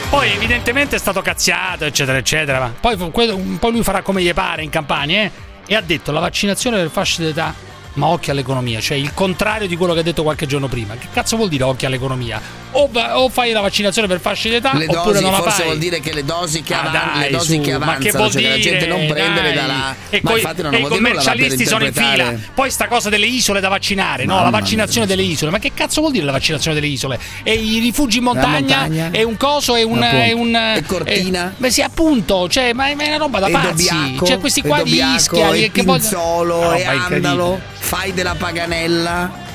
Poi 0.10 0.32
evidentemente 0.32 0.96
è 0.96 1.00
stato 1.00 1.22
cazziato, 1.22 1.84
eccetera, 1.84 2.18
eccetera. 2.18 2.74
Poi, 2.80 2.96
poi 2.96 3.72
lui 3.72 3.84
farà 3.84 4.02
come 4.02 4.22
gli 4.22 4.34
pare 4.34 4.63
in 4.63 4.70
campagna, 4.70 5.24
eh? 5.24 5.48
E 5.71 5.75
ha 5.75 5.82
detto 5.82 6.12
la 6.12 6.19
vaccinazione 6.19 6.77
per 6.77 6.89
fasce 6.89 7.21
d'età. 7.21 7.53
Ma 7.93 8.08
occhio 8.08 8.32
all'economia, 8.32 8.79
cioè 8.79 8.97
il 8.97 9.13
contrario 9.13 9.67
di 9.67 9.75
quello 9.75 9.93
che 9.93 9.99
ha 9.99 10.03
detto 10.03 10.23
qualche 10.23 10.47
giorno 10.47 10.67
prima. 10.67 10.95
Che 10.95 11.10
cazzo 11.13 11.36
vuol 11.36 11.47
dire 11.47 11.63
occhio 11.63 11.86
all'economia? 11.86 12.41
O, 12.71 12.89
o 12.93 13.29
fai 13.29 13.51
la 13.51 13.62
vaccinazione 13.62 14.08
per 14.08 14.19
fasce 14.19 14.49
d'età 14.49 14.75
Le 14.75 14.86
oppure 14.86 15.13
dosi 15.13 15.21
non 15.23 15.32
la 15.32 15.38
forse 15.38 15.55
fai. 15.58 15.65
vuol 15.65 15.77
dire 15.79 15.99
che 15.99 16.13
le 16.13 16.23
dosi 16.23 16.62
che, 16.62 16.73
Ah, 16.75 16.89
dai, 16.89 17.19
le 17.23 17.29
dosi 17.32 17.53
su, 17.55 17.62
che 17.62 17.62
che 17.69 17.73
avanzano, 17.73 18.17
vuol 18.17 18.32
cioè 18.32 18.41
che 18.41 18.47
la 18.49 18.60
gente 18.60 18.86
non 18.86 18.99
dire, 18.99 19.13
prende 19.13 19.41
le 19.41 19.53
darà. 19.53 19.95
E, 20.10 20.19
ma 20.21 20.29
coi- 20.29 20.39
infatti 20.39 20.62
non 20.62 20.73
e 20.73 20.77
ho 20.77 20.79
i 20.79 20.89
commercialisti 20.89 21.65
sono 21.65 21.86
in 21.86 21.93
fila. 21.93 22.34
Poi 22.53 22.69
sta 22.69 22.88
cosa 22.88 23.10
delle 23.10 23.25
isole 23.25 23.60
da 23.60 23.69
vaccinare, 23.69 24.25
no? 24.25 24.36
La 24.36 24.43
Mamma 24.43 24.60
vaccinazione 24.60 25.08
delle 25.08 25.23
isole. 25.23 25.51
Ma 25.51 25.58
che 25.60 25.71
cazzo 25.73 26.01
vuol 26.01 26.12
dire 26.13 26.25
la 26.25 26.32
vaccinazione 26.32 26.75
delle 26.79 26.91
isole? 26.91 27.19
E 27.43 27.53
i 27.53 27.79
rifugi 27.79 28.17
in 28.19 28.23
montagna, 28.25 28.79
montagna? 28.82 29.10
è 29.12 29.23
un 29.23 29.36
coso, 29.38 29.75
è 29.75 29.82
un. 29.84 30.01
È 30.01 30.32
un 30.32 30.55
E 30.55 30.84
Cortina? 30.86 31.49
eh, 31.49 31.53
beh, 31.58 31.71
sì, 31.71 31.82
appunto, 31.82 32.47
cioè, 32.49 32.73
ma, 32.73 32.88
è 32.88 32.93
una 32.93 33.17
roba 33.17 33.39
da 33.39 33.47
e 33.47 33.51
pazzi. 33.51 33.88
Dobbiaco, 33.89 34.25
cioè, 34.25 34.38
questi 34.39 34.62
qua 34.62 34.84
di 34.84 35.01
Ischia 35.15 35.49
che 35.71 35.82
vogliono. 35.84 36.60
Una 36.67 36.75
e. 36.75 36.84
Andalo, 36.86 37.60
fai 37.79 38.13
della 38.13 38.36
Paganella. 38.36 39.47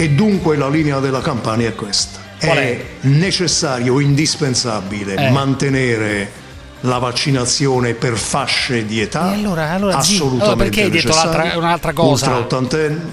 E 0.00 0.10
dunque 0.10 0.56
la 0.56 0.68
linea 0.68 1.00
della 1.00 1.20
Campania 1.20 1.68
è 1.68 1.74
questa. 1.74 2.20
È, 2.38 2.46
è? 2.46 2.84
necessario, 3.00 3.98
indispensabile 3.98 5.14
Eh. 5.16 5.30
mantenere 5.30 6.30
la 6.82 6.98
vaccinazione 6.98 7.94
per 7.94 8.16
fasce 8.16 8.86
di 8.86 9.00
età. 9.00 9.22
Allora- 9.22 9.70
allora, 9.70 9.96
assolutamente 9.96 10.44
allora 10.44 10.56
perché 10.56 10.82
hai 10.82 10.90
detto 10.90 11.58
un'altra 11.58 11.92
cosa? 11.92 12.26
Ultra 12.26 12.36
ottantenni, 12.38 13.12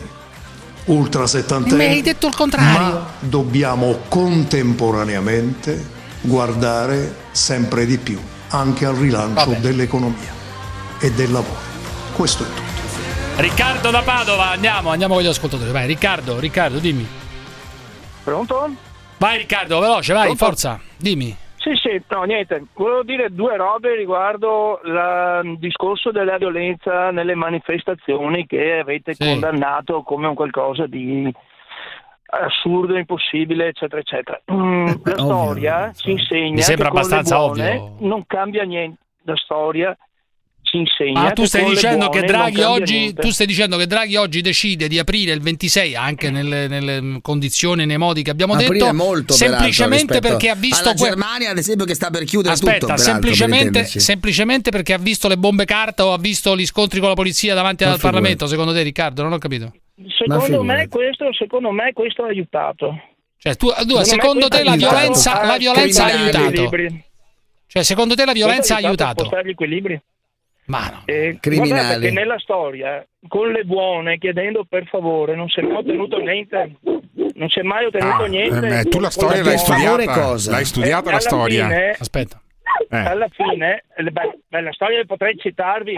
ultra 0.85 1.25
settantenni. 1.25 1.75
Mi 1.87 1.93
hai 1.93 2.01
detto 2.03 2.27
il 2.27 2.35
contrario. 2.35 2.79
Ma 2.79 3.05
dobbiamo 3.19 4.01
contemporaneamente 4.07 5.83
guardare 6.21 7.15
sempre 7.31 7.87
di 7.87 7.97
più 7.97 8.19
anche 8.49 8.85
al 8.85 8.93
rilancio 8.95 9.45
Vabbè. 9.45 9.57
dell'economia 9.57 10.33
e 10.99 11.11
del 11.11 11.31
lavoro. 11.31 11.57
Questo 12.13 12.43
è 12.43 12.47
tutto. 12.47 12.64
Riccardo 13.37 13.91
da 13.91 14.01
Padova, 14.01 14.51
andiamo, 14.51 14.89
andiamo 14.91 15.15
con 15.15 15.23
gli 15.23 15.27
ascoltatori. 15.27 15.71
Vai, 15.71 15.87
Riccardo, 15.87 16.39
Riccardo, 16.39 16.79
dimmi. 16.79 17.05
Pronto? 18.23 18.69
Vai, 19.17 19.37
Riccardo, 19.39 19.79
veloce, 19.79 20.13
vai, 20.13 20.23
Pronto? 20.27 20.45
forza, 20.45 20.79
dimmi. 20.97 21.35
Sì, 21.57 21.71
sì, 21.75 22.01
no, 22.09 22.23
niente. 22.23 22.63
Volevo 22.73 23.03
dire 23.03 23.29
due 23.31 23.57
robe 23.57 23.95
riguardo 23.95 24.79
la- 24.83 25.41
il 25.43 25.57
discorso 25.57 26.11
della 26.11 26.37
violenza 26.37 27.11
nelle 27.11 27.35
manifestazioni 27.35 28.45
che 28.45 28.79
avete 28.79 29.15
condannato 29.17 30.03
come 30.03 30.27
un 30.27 30.35
qualcosa 30.35 30.85
di 30.87 31.29
assurdo, 32.27 32.97
impossibile, 32.97 33.67
eccetera, 33.67 33.99
eccetera. 33.99 34.39
Mm, 34.51 34.85
la 34.85 34.93
Ovvio, 35.13 35.25
storia 35.25 35.91
ci 35.93 36.11
insegna 36.11 36.51
Mi 36.55 36.61
sembra 36.61 36.89
che 36.89 36.97
abbastanza 36.97 37.35
buone 37.37 37.75
ovvio. 37.75 38.07
non 38.07 38.23
cambia 38.27 38.63
niente. 38.63 38.97
La 39.23 39.35
storia 39.35 39.97
ci 40.75 41.03
insegna 41.05 41.21
Ma 41.21 41.31
tu 41.31 41.45
stai 41.45 41.65
dicendo 41.65 42.09
che 42.09 42.21
Draghi 42.21 42.61
oggi 42.61 43.13
tu 43.13 43.29
stai 43.29 43.47
dicendo 43.47 43.77
che 43.77 43.87
Draghi 43.87 44.15
oggi 44.15 44.41
decide 44.41 44.87
di 44.87 44.99
aprire 44.99 45.31
il 45.31 45.41
26 45.41 45.95
anche 45.95 46.29
nelle, 46.29 46.67
nelle 46.67 47.01
mm, 47.01 47.17
condizioni 47.21 47.83
e 47.83 47.85
nei 47.85 47.97
modi 47.97 48.21
che 48.21 48.31
abbiamo 48.31 48.53
Aprire 48.53 48.73
detto 48.73 48.93
molto, 48.93 49.33
semplicemente 49.33 50.19
perché 50.19 50.49
ha 50.49 50.55
visto 50.55 50.83
alla 50.89 50.93
que- 50.97 51.07
Germania, 51.09 51.51
ad 51.51 51.57
esempio, 51.57 51.85
che 51.85 51.93
sta 51.95 52.09
per 52.09 52.23
chiudere 52.23 52.53
Aspetta, 52.53 52.79
tutto. 52.79 52.93
peraltro, 52.93 53.19
per 53.19 53.35
semplicemente, 53.35 53.85
semplicemente 53.99 54.71
perché 54.71 54.93
ha 54.93 54.97
visto 54.97 55.27
le 55.27 55.37
bombe 55.37 55.65
carta 55.65 56.05
o 56.05 56.13
ha 56.13 56.17
visto 56.17 56.55
gli 56.55 56.65
scontri 56.65 56.99
con 56.99 57.09
la 57.09 57.15
polizia 57.15 57.53
davanti 57.53 57.83
Ma 57.83 57.91
al 57.91 57.95
figurati. 57.95 58.15
Parlamento, 58.15 58.47
secondo 58.47 58.73
te 58.73 58.81
Riccardo? 58.81 59.21
Non 59.23 59.33
ho 59.33 59.37
capito. 59.37 59.73
Secondo 60.17 60.63
me, 60.63 60.87
questo, 60.87 61.33
secondo 61.33 61.71
me 61.71 61.93
questo 61.93 62.23
ha 62.23 62.27
aiutato. 62.27 62.99
Cioè, 63.37 63.55
tu, 63.55 63.67
tu- 63.87 64.01
Secondo 64.01 64.47
te 64.47 64.63
la 64.63 64.75
violenza, 64.75 65.45
la 65.45 65.57
violenza 65.57 66.05
ha 66.05 66.07
aiutato? 66.07 66.69
Cioè, 67.67 67.83
secondo 67.83 68.15
te 68.15 68.25
la 68.25 68.31
violenza 68.31 68.75
ha 68.75 68.77
aiutato 68.77 69.29
Ma 70.67 70.89
no. 70.89 71.01
Eh, 71.05 71.37
Criminali. 71.39 72.07
che 72.07 72.11
nella 72.11 72.39
storia, 72.39 73.05
con 73.27 73.51
le 73.51 73.63
buone, 73.63 74.17
chiedendo 74.17 74.65
per 74.67 74.87
favore, 74.87 75.35
non 75.35 75.47
si 75.47 75.59
è 75.59 75.63
mai 75.63 75.77
ottenuto 75.77 76.17
niente. 76.17 76.75
Non 77.35 77.49
si 77.49 77.59
è 77.59 77.61
mai 77.63 77.85
ottenuto 77.85 78.23
Ah, 78.23 78.27
niente. 78.27 78.79
eh, 78.79 78.83
tu 78.85 78.99
la 78.99 79.09
storia 79.11 79.43
l'hai 79.43 79.57
studiata? 79.57 80.35
L'hai 80.49 80.65
studiata 80.65 81.09
Eh, 81.09 81.13
la 81.13 81.19
storia? 81.19 81.67
fine- 81.67 81.95
Aspetta. 81.99 82.41
Eh. 82.89 82.97
Alla 82.97 83.27
fine, 83.31 83.83
eh, 83.95 84.03
beh, 84.03 84.39
beh, 84.47 84.61
la 84.61 84.71
storia 84.71 85.03
potrei 85.05 85.37
citarvi. 85.37 85.93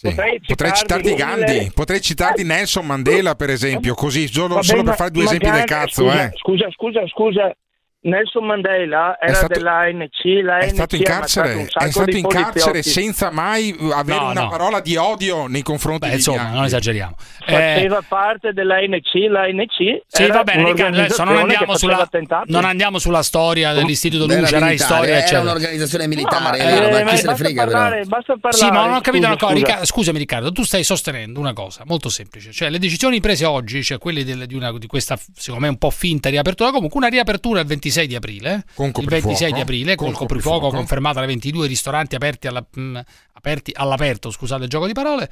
Potrei, 0.00 0.40
Potrei 0.46 0.72
citarti 0.72 1.10
mille- 1.10 1.16
Gandhi, 1.16 1.70
potrei 1.74 2.00
citarti 2.00 2.44
Nelson 2.44 2.86
Mandela, 2.86 3.34
per 3.34 3.50
esempio, 3.50 3.94
così, 3.94 4.26
solo, 4.26 4.54
Vabbè, 4.54 4.62
solo 4.64 4.82
per 4.84 4.94
fare 4.94 5.10
due 5.10 5.24
esempi 5.24 5.44
del 5.44 5.52
Gandhi- 5.64 5.68
cazzo. 5.68 6.02
Scusa, 6.08 6.24
eh. 6.24 6.30
scusa, 6.36 6.70
scusa, 6.70 7.06
scusa. 7.08 7.56
Nelson 8.04 8.44
Mandela 8.44 9.16
era 9.20 9.34
stato- 9.34 9.52
dell'ANC, 9.54 10.24
l'ANC 10.42 10.64
È 10.64 10.68
stato 10.70 10.96
in 10.96 11.02
carcere, 11.04 11.68
è 11.72 11.90
stato 11.90 12.10
in 12.16 12.26
carcere 12.26 12.82
senza 12.82 13.30
mai 13.30 13.76
avere 13.92 14.18
No, 14.18 14.30
una 14.30 14.40
no. 14.42 14.48
parola 14.48 14.80
di 14.80 14.96
odio 14.96 15.46
nei 15.46 15.62
confronti 15.62 16.00
Beh, 16.06 16.08
di 16.08 16.14
insomma, 16.16 16.38
bianchi. 16.38 16.56
non 16.56 16.64
esageriamo. 16.64 17.14
Eh, 17.46 17.52
Faceva 17.52 18.02
parte 18.06 18.52
dell'ANC, 18.52 19.12
l'ANC 19.28 19.72
sì, 20.08 20.22
era 20.22 20.34
va 20.34 20.42
bene, 20.42 20.70
adesso 20.70 21.22
non 21.22 21.36
andiamo, 21.36 21.76
sulla, 21.76 22.08
non 22.46 22.64
andiamo 22.64 22.98
sulla 22.98 23.22
storia 23.22 23.72
dell'Istituto 23.72 24.24
Era 24.30 24.40
Luce, 24.40 24.58
Rai 24.58 24.62
militare, 24.70 24.92
Storia, 24.94 25.10
era 25.14 25.18
eccetera. 25.20 25.40
un'organizzazione 25.42 26.06
militare, 26.08 26.58
No, 26.58 26.64
vero, 26.64 26.96
eh, 26.98 27.04
ma 27.04 27.10
chi 27.10 27.16
se 27.16 27.22
ne 27.22 27.28
basta 27.28 27.34
frega 27.36 27.62
parlare, 27.64 27.96
però. 27.98 28.08
basta 28.08 28.36
parlare. 28.40 28.56
Sì, 28.56 28.70
ma 28.70 28.84
non 28.86 28.94
ho 28.96 29.00
capito 29.00 29.10
Scusa, 29.12 29.26
una 29.28 29.36
cosa. 29.36 29.52
scusa. 29.54 29.66
Ricca- 29.72 29.84
scusami, 29.84 30.18
Riccardo, 30.18 30.50
tu 30.52 30.64
stai 30.64 30.82
sostenendo 30.82 31.38
una 31.38 31.52
cosa 31.52 31.82
molto 31.86 32.08
semplice. 32.08 32.50
Cioè, 32.52 32.68
le 32.68 32.78
decisioni 32.80 33.20
prese 33.20 33.44
oggi, 33.44 33.82
cioè 33.84 33.98
quelle 33.98 34.24
del- 34.24 34.46
di, 34.46 34.54
una, 34.56 34.76
di 34.76 34.86
questa, 34.88 35.16
secondo 35.36 35.64
me, 35.66 35.68
un 35.70 35.78
po' 35.78 35.90
finta 35.90 36.28
riapertura, 36.30 36.70
comunque 36.72 36.98
una 36.98 37.08
riapertura 37.08 37.60
il 37.60 37.66
26 37.66 37.90
di 38.06 38.14
aprile. 38.14 38.64
Con 38.74 38.86
il 38.86 38.92
coprifuoco. 38.92 39.26
26 39.26 39.52
di 39.52 39.60
aprile, 39.60 39.94
Con 39.94 40.06
con 40.08 40.16
coprifuoco 40.16 40.56
coprifuoco. 40.56 40.76
confermato 40.76 41.18
alle 41.18 41.26
22, 41.28 41.66
ristoranti 41.66 42.14
aperti, 42.14 42.46
alla- 42.46 42.64
mh, 42.74 42.98
aperti 43.34 43.72
all'aperto, 43.74 44.30
scusate 44.30 44.64
il 44.64 44.68
gioco 44.68 44.86
di 44.86 44.92
parole. 44.92 45.28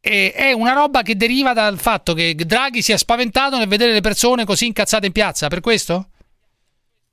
E 0.00 0.32
è 0.32 0.52
una 0.52 0.72
roba 0.72 1.02
che 1.02 1.14
deriva 1.16 1.52
dal 1.52 1.78
fatto 1.78 2.14
che 2.14 2.34
Draghi 2.34 2.82
si 2.82 2.92
è 2.92 2.96
spaventato 2.96 3.58
nel 3.58 3.68
vedere 3.68 3.92
le 3.92 4.00
persone 4.00 4.44
così 4.44 4.66
incazzate 4.66 5.06
in 5.06 5.12
piazza, 5.12 5.48
per 5.48 5.60
questo? 5.60 6.08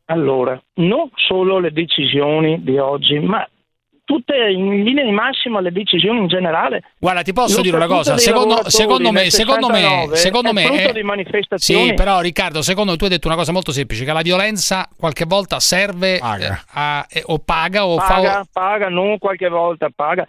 Allora, 0.06 0.60
non 0.76 1.10
solo 1.16 1.60
le 1.60 1.72
decisioni 1.72 2.64
di 2.64 2.78
oggi, 2.78 3.20
ma 3.20 3.46
tutte 4.08 4.34
in 4.50 4.84
linea 4.86 5.04
di 5.04 5.12
massima 5.12 5.60
le 5.60 5.70
decisioni 5.74 6.20
in 6.20 6.28
generale. 6.28 6.82
Guarda, 6.98 7.24
ti 7.24 7.34
posso 7.34 7.60
dire 7.60 7.76
una 7.76 7.88
cosa, 7.88 8.17
secondo, 8.17 8.70
secondo 8.70 9.12
me, 9.12 9.30
secondo 9.30 9.67
me, 9.67 9.80
69 9.82 10.15
secondo 10.15 10.50
è 10.50 10.54
me 10.54 10.63
frutto 10.63 10.89
è- 10.89 10.93
di 10.93 11.04
manifestazioni. 11.04 11.88
Sì, 11.89 11.93
però 11.93 12.22
Riccardo, 12.22 12.62
secondo 12.62 12.91
me 12.91 12.98
tu 12.98 13.04
hai 13.04 13.10
detto 13.10 13.28
una 13.28 13.36
cosa 13.36 13.52
molto 13.52 13.74
semplice, 13.74 14.06
che 14.06 14.13
la 14.13 14.22
violenza 14.22 14.88
qualche 14.98 15.26
volta 15.26 15.60
serve 15.60 16.15
eh, 16.15 16.20
a- 16.74 17.06
eh, 17.10 17.22
o 17.26 17.39
paga 17.39 17.86
o 17.86 17.98
paga, 17.98 18.32
fa 18.32 18.46
paga, 18.54 18.88
non 18.88 19.17
qualche 19.17 19.50
volta, 19.50 19.89
paga. 19.93 20.26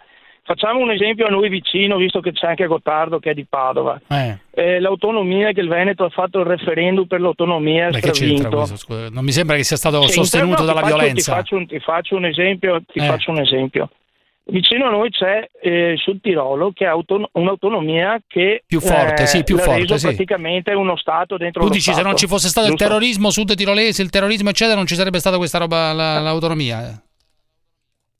Facciamo 0.49 0.79
un 0.79 0.89
esempio 0.89 1.27
a 1.27 1.29
noi 1.29 1.47
vicino, 1.47 1.95
visto 1.97 2.21
che 2.21 2.31
c'è 2.31 2.47
anche 2.47 2.65
Gottardo 2.65 3.19
che 3.19 3.29
è 3.29 3.33
di 3.35 3.45
Padova. 3.47 4.01
Eh, 4.07 4.39
Eh, 4.49 4.79
l'autonomia 4.79 5.51
che 5.51 5.59
il 5.61 5.67
Veneto 5.67 6.05
ha 6.05 6.09
fatto 6.09 6.39
il 6.39 6.45
referendum 6.47 7.05
per 7.05 7.21
l'autonomia 7.21 7.91
stravinto. 7.93 8.49
questo? 8.49 9.09
Non 9.11 9.23
mi 9.23 9.31
sembra 9.31 9.55
che 9.57 9.63
sia 9.63 9.77
stato 9.77 10.01
Sì, 10.07 10.13
sostenuto 10.13 10.65
dalla 10.65 10.79
faccio- 10.81 10.95
violenza. 10.95 11.31
Ti 11.33 11.37
faccio, 11.37 11.55
un, 11.55 11.67
ti 11.67 11.79
faccio 11.79 12.15
un 12.15 12.25
esempio. 12.25 12.81
Ti 12.81 12.97
Eh. 12.97 13.03
faccio 13.05 13.29
un 13.29 13.41
esempio. 13.41 13.91
Vicino 14.45 14.87
a 14.87 14.89
noi 14.89 15.11
c'è 15.11 15.47
eh, 15.61 15.93
sul 15.97 16.19
Tirolo 16.19 16.71
che 16.73 16.87
ha 16.87 16.89
auton- 16.93 17.27
un'autonomia 17.33 18.19
che 18.25 18.63
Più 18.65 18.79
forte, 18.79 19.21
eh, 19.21 19.27
sì, 19.27 19.43
più 19.43 19.57
forte, 19.59 19.99
sì. 19.99 20.07
praticamente 20.07 20.73
uno 20.73 20.97
Stato 20.97 21.37
dentro 21.37 21.61
Tu 21.61 21.67
dici 21.69 21.81
se 21.81 21.91
Stato. 21.91 22.07
non 22.07 22.17
ci 22.17 22.25
fosse 22.25 22.47
stato 22.47 22.65
il 22.65 22.73
Giusto? 22.73 22.87
terrorismo 22.87 23.29
sud 23.29 23.53
tirolese, 23.53 24.01
il 24.01 24.09
terrorismo 24.09 24.49
eccetera, 24.49 24.75
non 24.77 24.87
ci 24.87 24.95
sarebbe 24.95 25.19
stata 25.19 25.37
questa 25.37 25.59
roba, 25.59 25.93
la- 25.93 26.17
l'autonomia. 26.17 26.99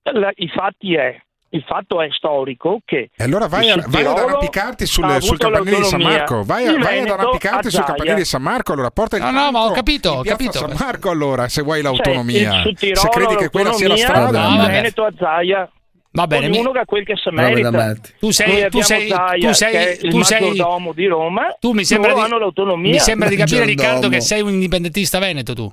La- 0.04 0.32
I 0.36 0.48
fatti 0.50 0.94
è, 0.94 1.20
il 1.52 1.64
fatto 1.68 2.02
è 2.02 2.08
storico 2.12 2.80
che 2.86 3.10
E 3.16 3.24
allora 3.24 3.48
vai, 3.48 3.70
a- 3.72 3.84
vai 3.88 4.06
ad 4.06 4.18
arrampicarti 4.18 4.86
sul, 4.86 5.22
sul 5.22 5.38
campanile 5.38 5.78
di 5.78 5.84
San. 5.84 6.02
Marco. 6.02 6.44
Vai, 6.44 6.68
a- 6.68 6.78
vai 6.78 7.00
ad 7.00 7.10
arrampicarti 7.10 7.70
sul 7.72 7.84
campanile 7.84 8.16
di 8.16 8.26
San 8.26 8.42
Marco. 8.42 8.74
Allora 8.74 8.92
porta 8.92 9.18
il 9.18 9.24
No, 9.24 9.32
no, 9.32 9.52
ma 9.52 9.66
ho 9.66 9.72
capito, 9.72 10.12
ho 10.12 10.22
capito. 10.24 10.52
San 10.60 10.76
Marco 10.78 11.10
allora, 11.10 11.48
se 11.48 11.62
vuoi 11.62 11.82
Cioè, 11.82 11.92
l'autonomia. 11.92 12.62
Sud 12.62 12.78
Tirolo, 12.78 13.00
se 13.02 13.08
credi 13.10 13.36
che 13.36 13.50
quella 13.50 13.74
sia 13.74 13.88
la 13.88 13.98
strada. 13.98 14.48
No. 14.50 14.66
Veneto 14.68 15.04
a 15.04 15.12
Zaia. 15.18 15.70
Va 16.12 16.26
bene, 16.26 16.50
mi- 16.50 16.58
Ognuno 16.58 16.72
che 16.72 16.80
ha 16.80 16.86
quel 16.86 17.06
che 17.06 17.16
si 17.16 17.30
merita. 17.30 17.96
Tu 18.20 18.32
sei- 18.32 18.68
tu 18.70 18.82
sei- 18.82 19.10
Zaia, 19.10 19.48
tu 19.48 19.54
sei- 19.54 19.98
tu 20.10 20.22
sei- 20.24 20.42
maggiordomo 20.50 20.92
di 20.94 21.06
Roma. 21.06 21.56
tu 21.60 21.72
mi 21.74 21.86
sembra 21.86 22.14
di, 22.14 22.22
mi 22.78 23.00
sembra 23.00 23.30
di 23.30 23.36
capire. 23.36 23.66
Riccardo 23.66 24.10
che 24.10 24.20
sei 24.20 24.42
un 24.42 24.50
indipendentista 24.50 25.20
veneto 25.20 25.54
tu. 25.54 25.72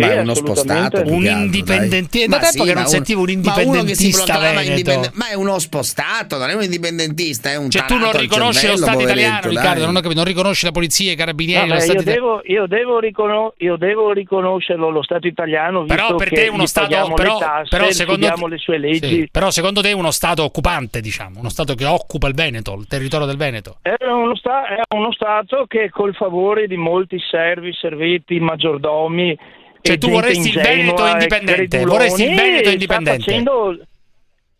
Sì, 0.00 0.08
Ma 0.08 0.12
è 0.14 0.20
uno 0.20 0.34
spostato. 0.34 1.02
Un 1.06 1.24
indipendentista. 1.26 2.26
dai. 2.26 2.40
Da 2.40 2.48
tempo 2.48 2.64
che 2.64 2.72
non 2.74 2.82
ma 2.82 2.88
sentivo 2.88 3.20
un 3.20 3.26
ma 3.26 3.32
indipendentista 3.32 4.38
veneto. 4.38 4.68
indipendente- 4.70 5.10
Ma 5.14 5.28
è 5.28 5.34
uno 5.34 5.58
spostato, 5.58 6.38
non 6.38 6.48
è 6.50 6.54
un 6.54 6.62
indipendentista, 6.62 7.50
è 7.50 7.56
un 7.56 7.70
Cioè, 7.70 7.84
tu 7.86 7.96
non 7.96 8.12
riconosci 8.12 8.66
lo 8.66 8.76
Stato 8.76 9.00
italiano. 9.00 9.48
Riccardo, 9.48 9.84
non 9.84 10.00
non 10.14 10.24
riconosci 10.24 10.64
la 10.64 10.72
polizia, 10.72 11.12
i 11.12 11.16
carabinieri, 11.16 11.68
Vabbè, 11.68 11.74
lo 11.74 11.80
Stato 11.84 11.98
io, 11.98 12.04
devo, 12.04 12.40
io, 12.44 12.66
devo 12.66 12.98
ricono- 12.98 13.54
io 13.58 13.76
devo 13.76 14.12
riconoscerlo 14.12 14.90
lo 14.90 15.02
Stato 15.02 15.26
italiano 15.26 15.84
Però 15.84 16.14
per 16.16 16.28
che 16.28 16.34
te 16.34 16.44
è 16.46 16.48
uno 16.48 16.66
Stato, 16.66 17.12
però, 17.14 17.38
tasse, 17.38 17.68
però 17.68 17.90
secondo 17.90 18.46
le 18.46 18.58
sue 18.58 18.78
leggi. 18.78 19.08
Sì, 19.08 19.28
però 19.30 19.50
secondo 19.50 19.80
te 19.82 19.90
è 19.90 19.92
uno 19.92 20.10
Stato 20.10 20.42
occupante, 20.44 21.00
diciamo, 21.00 21.38
uno 21.40 21.48
Stato 21.48 21.74
che 21.74 21.84
occupa 21.84 22.28
il 22.28 22.34
Veneto, 22.34 22.74
il 22.78 22.86
territorio 22.86 23.26
del 23.26 23.36
Veneto. 23.36 23.76
È 23.82 23.94
uno, 24.04 24.34
sta- 24.36 24.66
è 24.68 24.80
uno 24.94 25.12
Stato 25.12 25.64
che 25.68 25.90
col 25.90 26.14
favore 26.14 26.66
di 26.66 26.76
molti 26.76 27.18
servi, 27.30 27.72
serviti, 27.72 28.38
maggiordomi 28.40 29.36
Cioè, 29.82 29.98
tu 29.98 30.06
gente 30.08 30.20
vorresti 30.20 30.48
il 30.48 30.60
Veneto 30.60 31.06
indipendente, 31.06 31.84
vorresti 31.84 32.22
il 32.28 32.34
Veneto 32.36 32.68
indipendente. 32.70 33.24
facendo- 33.24 33.78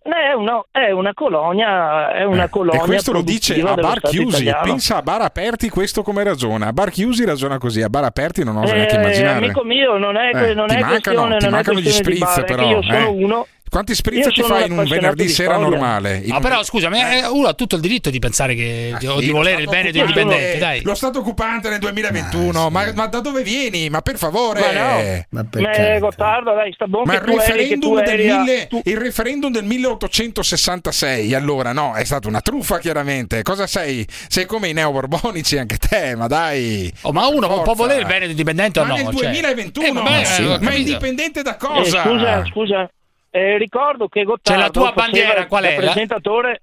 è, 0.02 0.32
una, 0.32 0.64
è 0.70 0.90
una 0.92 1.12
colonia, 1.12 2.12
è 2.12 2.24
una 2.24 2.48
colonia 2.48 2.80
Eh, 2.80 2.84
E 2.84 2.86
questo 2.86 3.12
lo 3.12 3.20
dice 3.22 3.60
a 3.60 3.74
bar 3.74 4.00
chiusi. 4.00 4.42
italiano. 4.42 4.62
Pensa 4.64 4.96
a 4.96 5.02
bar 5.02 5.20
aperti, 5.20 5.68
questo 5.68 6.02
come 6.02 6.24
ragiona. 6.24 6.68
A 6.68 6.72
bar 6.72 6.90
chiusi 6.90 7.24
ragiona 7.26 7.58
così, 7.58 7.82
a 7.82 7.88
bar 7.90 8.04
aperti 8.04 8.42
non 8.42 8.56
oso 8.56 8.72
neanche 8.72 8.94
Eh, 8.96 9.00
immaginare. 9.00 9.36
amico 9.44 9.62
mio, 9.62 9.98
non 9.98 10.16
è, 10.16 10.30
Eh, 10.34 10.54
non 10.54 10.68
ti 10.68 10.74
è 10.74 10.80
mancano, 10.80 10.88
questione, 10.88 11.36
ti 11.36 11.44
non 11.44 11.52
è 11.52 11.56
mancano 11.56 11.78
gli 11.78 11.82
questione 11.82 12.10
di 12.10 12.16
spritz, 12.16 12.38
è 12.38 12.44
però, 12.44 12.68
io 12.68 12.82
sono 12.82 12.98
eh. 12.98 13.04
uno. 13.04 13.46
Quanti 13.70 13.94
spritz 13.94 14.28
ti 14.34 14.42
fai 14.42 14.66
in 14.66 14.76
un 14.76 14.84
venerdì 14.84 15.28
sera 15.28 15.54
storia. 15.54 15.68
normale? 15.70 16.20
In 16.24 16.32
Ah, 16.32 16.40
però 16.40 16.62
scusami, 16.62 16.98
eh, 17.00 17.26
uno 17.28 17.46
ha 17.48 17.54
tutto 17.54 17.76
il 17.76 17.80
diritto 17.80 18.10
di 18.10 18.18
pensare 18.18 18.54
che 18.56 18.94
di, 18.98 19.06
o 19.06 19.20
di 19.20 19.30
volere 19.30 19.62
il 19.62 19.68
Veneto 19.68 19.98
indipendente, 19.98 20.58
dai. 20.58 20.82
Lo 20.82 20.94
Stato 20.96 21.20
occupante 21.20 21.68
nel 21.68 21.78
2021, 21.78 22.68
ma, 22.68 22.90
ma 22.94 23.06
da 23.06 23.20
dove 23.20 23.42
vieni? 23.42 23.88
Ma 23.88 24.00
per 24.02 24.16
favore, 24.18 24.60
Ma 24.60 24.72
no, 24.72 25.24
ma, 25.30 25.46
Ma 25.60 25.98
Gottardo, 26.00 26.52
dai, 26.54 26.72
sta 26.72 26.86
buon 26.86 27.04
il 27.04 27.10
che 27.12 27.20
tu 27.20 27.30
eri, 27.30 27.38
che 27.38 27.46
referendum, 27.52 27.80
tu 27.80 27.94
del 27.94 28.08
eri 28.08 28.30
a- 28.30 28.38
mille- 28.40 28.68
il 28.84 28.96
referendum 28.96 29.52
del 29.52 29.64
1866, 29.64 31.34
allora 31.34 31.72
no, 31.72 31.94
è 31.94 32.04
stata 32.04 32.26
una 32.28 32.40
truffa 32.40 32.78
chiaramente. 32.78 33.42
Cosa 33.42 33.66
sei? 33.66 34.04
Sei 34.28 34.46
come 34.46 34.68
i 34.68 34.72
neoborbonici 34.72 35.58
anche 35.58 35.76
te, 35.76 36.14
ma 36.16 36.26
dai. 36.26 36.92
Oh, 37.02 37.12
ma 37.12 37.26
uno 37.28 37.46
può, 37.46 37.56
può 37.62 37.74
Forza. 37.74 37.82
volere 37.82 38.00
il 38.00 38.06
Veneto 38.06 38.30
indipendente 38.30 38.80
o 38.80 38.82
Ma 38.84 38.88
no? 38.88 38.94
nel 38.96 39.04
Cioè- 39.04 39.14
2021, 39.14 39.86
Eh, 39.86 39.92
vabbè, 39.92 40.24
sì. 40.24 40.42
eh, 40.42 40.58
ma 40.60 40.74
indipendente 40.74 41.42
da 41.42 41.54
Eh, 41.54 41.58
cosa? 41.58 42.02
scusa, 42.02 42.44
scusa, 42.46 42.90
eh, 43.30 43.58
ricordo 43.58 44.08
che 44.08 44.24
Gottardo 44.24 44.50
Cioè, 44.60 44.66
la 44.66 44.70
tua 44.70 44.86
faceva 44.92 45.02
bandiera 45.04 45.40
il- 45.40 45.46
qual 45.46 45.64
è? 45.64 45.74
presentatore 45.76 46.62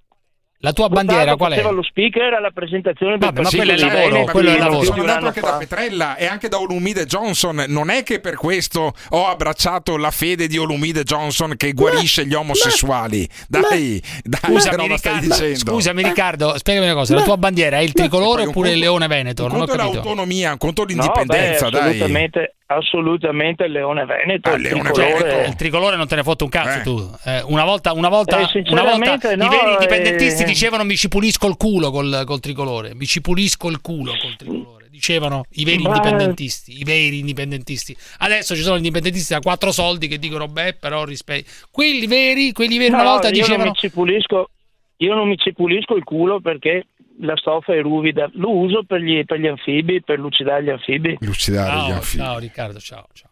La 0.59 0.73
tua 0.73 0.87
Gottardo 0.87 1.07
bandiera 1.13 1.35
qual 1.37 1.51
è? 1.51 1.55
faceva 1.55 1.71
lo 1.73 1.83
speaker 1.83 2.33
alla 2.33 2.49
presentazione 2.49 3.11
del 3.17 3.19
Vabbè, 3.19 3.41
ma 3.41 3.49
quello 3.49 3.71
è 3.71 3.75
dei 3.75 3.85
lavoro, 3.89 4.23
quello 4.25 4.49
è 4.49 4.57
lavoro. 4.57 4.83
Sono 4.85 5.01
andato 5.01 5.25
anche 5.27 5.39
da. 5.41 5.57
Petrella 5.57 6.15
e 6.17 6.25
anche 6.25 6.47
da 6.49 6.59
Olumide 6.59 7.05
Johnson. 7.05 7.63
Non 7.67 7.89
è 7.91 8.01
che 8.01 8.19
per 8.19 8.35
questo 8.35 8.93
ho 9.09 9.27
abbracciato 9.27 9.97
la 9.97 10.09
fede 10.09 10.47
di 10.47 10.57
Olumide 10.57 11.03
Johnson 11.03 11.53
che 11.55 11.73
guarisce 11.73 12.25
gli 12.25 12.33
omosessuali. 12.33 13.29
Dai, 13.47 14.01
dai, 14.23 14.39
Scusami, 14.41 14.87
Riccardo, 14.87 15.27
dicendo? 15.27 15.55
scusami 15.57 16.03
Riccardo, 16.03 16.57
spiegami 16.57 16.85
una 16.87 16.95
cosa, 16.95 17.13
la 17.13 17.21
tua 17.21 17.37
bandiera 17.37 17.77
è 17.77 17.81
il 17.81 17.91
tricolore 17.93 18.45
oppure 18.47 18.71
il 18.71 18.79
leone 18.79 19.05
veneto? 19.07 19.43
Un 19.45 19.51
Non 19.51 19.61
ho 19.61 19.65
capito. 19.67 19.93
l'autonomia, 19.93 20.51
un 20.53 20.57
conto 20.57 20.83
l'indipendenza, 20.85 21.65
beh, 21.65 21.71
dai. 21.71 21.81
assolutamente, 21.89 22.55
assolutamente 22.67 23.63
il 23.65 23.71
Leone 23.71 24.05
Veneto, 24.05 24.49
Ah, 24.49 24.55
il 24.55 24.61
Leone 24.61 24.91
tricolore. 24.91 25.23
Veneto. 25.23 25.49
Il 25.49 25.55
tricolore 25.55 25.95
non 25.95 26.07
te 26.07 26.15
ne 26.15 26.23
fotte 26.23 26.43
un 26.43 26.49
cazzo 26.49 26.79
Eh. 26.79 26.83
tu. 26.83 27.11
Eh, 27.25 27.41
una 27.47 27.63
volta, 27.63 27.93
una 27.93 28.09
volta, 28.09 28.37
Eh, 28.39 28.61
una 28.69 28.83
volta 28.83 29.19
sinceramente 29.19 29.33
i 29.33 29.37
no, 29.37 29.49
veri 29.49 29.71
indipendentisti 29.73 30.43
eh. 30.43 30.45
dicevano 30.45 30.83
mi 30.83 30.95
ci 30.95 31.07
pulisco 31.07 31.47
il 31.47 31.57
culo 31.57 31.91
col, 31.91 32.23
col 32.25 32.39
tricolore. 32.39 32.93
Mi 32.93 33.05
ci 33.05 33.21
pulisco 33.21 33.69
il 33.69 33.81
culo 33.81 34.11
col 34.19 34.35
tricolore. 34.35 34.75
Dicevano 34.89 35.45
i 35.51 35.63
veri 35.63 35.83
Ma- 35.83 35.89
indipendentisti. 35.89 36.79
I 36.79 36.83
veri 36.83 37.19
indipendentisti. 37.19 37.95
Adesso 38.19 38.55
ci 38.55 38.61
sono 38.61 38.75
gli 38.75 38.79
indipendentisti 38.79 39.33
da 39.33 39.39
quattro 39.39 39.71
soldi 39.71 40.07
che 40.07 40.17
dicono 40.17 40.47
beh, 40.47 40.73
però 40.79 41.03
rispetto. 41.05 41.49
Quelli 41.69 42.07
veri, 42.07 42.51
quelli 42.51 42.77
veri 42.79 42.93
una 42.93 43.03
No, 43.03 43.09
volta 43.11 43.27
io 43.27 43.33
non 43.33 43.41
dicevano 43.43 43.69
mi 43.69 43.75
ci 43.75 43.89
pulisco, 43.91 44.49
io 44.97 45.13
non 45.13 45.27
mi 45.27 45.37
ci 45.37 45.53
pulisco 45.53 45.95
il 45.95 46.03
culo 46.03 46.39
perché 46.41 46.87
la 47.19 47.35
stoffa 47.35 47.73
è 47.73 47.81
ruvida. 47.81 48.29
Lo 48.33 48.55
uso 48.55 48.83
per 48.83 49.01
gli, 49.01 49.23
per 49.25 49.39
gli 49.39 49.47
anfibi, 49.47 50.01
per 50.03 50.19
lucidare 50.19 50.63
gli 50.63 50.69
anfibi. 50.69 51.17
Lucidare 51.21 51.69
gli 51.75 51.79
Ciao, 51.87 51.93
anfibi. 51.93 52.23
ciao 52.23 52.39
Riccardo, 52.39 52.79
ciao, 52.79 53.07
ciao. 53.13 53.29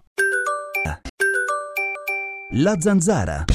La 2.51 2.79
zanzara. 2.79 3.45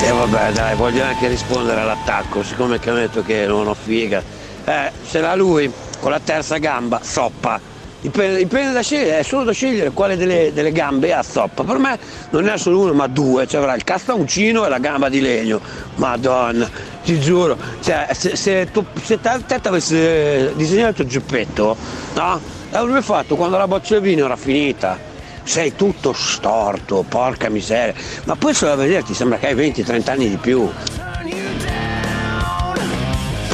E 0.00 0.10
vabbè 0.10 0.52
dai, 0.52 0.76
voglio 0.76 1.02
anche 1.02 1.28
rispondere 1.28 1.80
all'attacco, 1.80 2.42
siccome 2.42 2.78
che 2.78 2.90
ho 2.90 2.94
detto 2.94 3.22
che 3.22 3.46
non 3.46 3.66
ho 3.66 3.74
figa. 3.74 4.22
Eh, 4.68 4.92
se 5.02 5.20
l'ha 5.20 5.34
lui 5.34 5.72
con 5.98 6.10
la 6.10 6.20
terza 6.20 6.58
gamba, 6.58 7.00
zoppa. 7.02 7.58
Dipende, 8.02 8.36
dipende 8.36 8.72
da 8.72 8.82
scegliere, 8.82 9.20
è 9.20 9.22
solo 9.22 9.44
da 9.44 9.52
scegliere 9.52 9.90
quale 9.92 10.14
delle, 10.18 10.52
delle 10.52 10.72
gambe 10.72 11.14
ha 11.14 11.22
zoppa. 11.22 11.64
Per 11.64 11.78
me 11.78 11.98
non 12.30 12.46
è 12.46 12.58
solo 12.58 12.80
uno, 12.80 12.92
ma 12.92 13.06
due, 13.06 13.46
cioè 13.46 13.60
avrà 13.60 13.74
il 13.74 13.82
castauncino 13.82 14.66
e 14.66 14.68
la 14.68 14.78
gamba 14.78 15.08
di 15.08 15.22
legno. 15.22 15.58
Madonna, 15.94 16.68
ti 17.02 17.18
giuro, 17.18 17.56
cioè, 17.80 18.08
se, 18.12 18.36
se, 18.36 18.70
tu, 18.70 18.84
se 19.02 19.18
te, 19.18 19.40
te 19.46 19.60
avessi 19.66 20.50
disegnato 20.54 21.00
il 21.00 21.08
geppetto, 21.08 21.74
no? 22.14 22.38
L'avrebbe 22.70 23.00
fatto 23.00 23.36
quando 23.36 23.56
la 23.56 23.66
boccia 23.66 23.98
di 23.98 24.06
vino 24.06 24.26
era 24.26 24.36
finita 24.36 25.06
sei 25.44 25.74
tutto 25.74 26.12
storto, 26.12 27.06
porca 27.08 27.48
miseria. 27.48 27.94
Ma 28.24 28.36
poi 28.36 28.52
solo 28.52 28.72
a 28.72 28.76
vederti 28.76 29.14
sembra 29.14 29.38
che 29.38 29.46
hai 29.46 29.54
20-30 29.54 30.10
anni 30.10 30.28
di 30.28 30.36
più. 30.36 30.70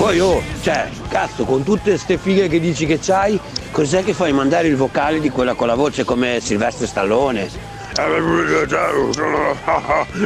Poi 0.05 0.21
oh, 0.21 0.43
cioè, 0.61 0.91
cazzo, 1.09 1.47
con 1.47 1.63
tutte 1.63 1.89
queste 1.89 2.19
fighe 2.19 2.47
che 2.47 2.61
dici 2.61 2.85
che 2.85 2.99
c'hai, 3.01 3.41
cos'è 3.71 4.05
che 4.05 4.13
fai 4.13 4.35
mandare 4.35 4.69
il 4.69 4.77
vocale 4.77 5.19
di 5.19 5.31
quella 5.31 5.55
con 5.55 5.67
la 5.67 5.75
voce 5.75 6.05
come 6.05 6.41
Silvestre 6.43 6.87
Stallone? 6.87 7.49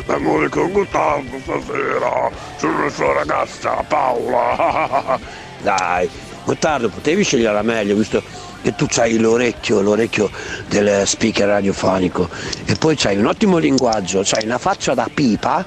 Amore 0.08 0.48
con 0.48 0.72
Gottardo 0.72 1.38
stasera 1.40 2.28
sulla 2.56 2.88
sua 2.90 3.12
ragazza 3.12 3.84
Paola. 3.86 5.16
Dai, 5.62 6.10
Gottardo, 6.42 6.88
potevi 6.88 7.22
sceglierla 7.22 7.62
meglio, 7.62 7.94
visto 7.94 8.20
che 8.60 8.74
tu 8.74 8.86
c'hai 8.88 9.16
l'orecchio, 9.16 9.80
l'orecchio 9.80 10.28
del 10.66 11.06
speaker 11.06 11.46
radiofonico 11.46 12.28
e 12.64 12.74
poi 12.74 12.96
c'hai 12.96 13.16
un 13.16 13.26
ottimo 13.26 13.58
linguaggio, 13.58 14.22
c'hai 14.24 14.44
una 14.44 14.58
faccia 14.58 14.94
da 14.94 15.08
pipa, 15.14 15.64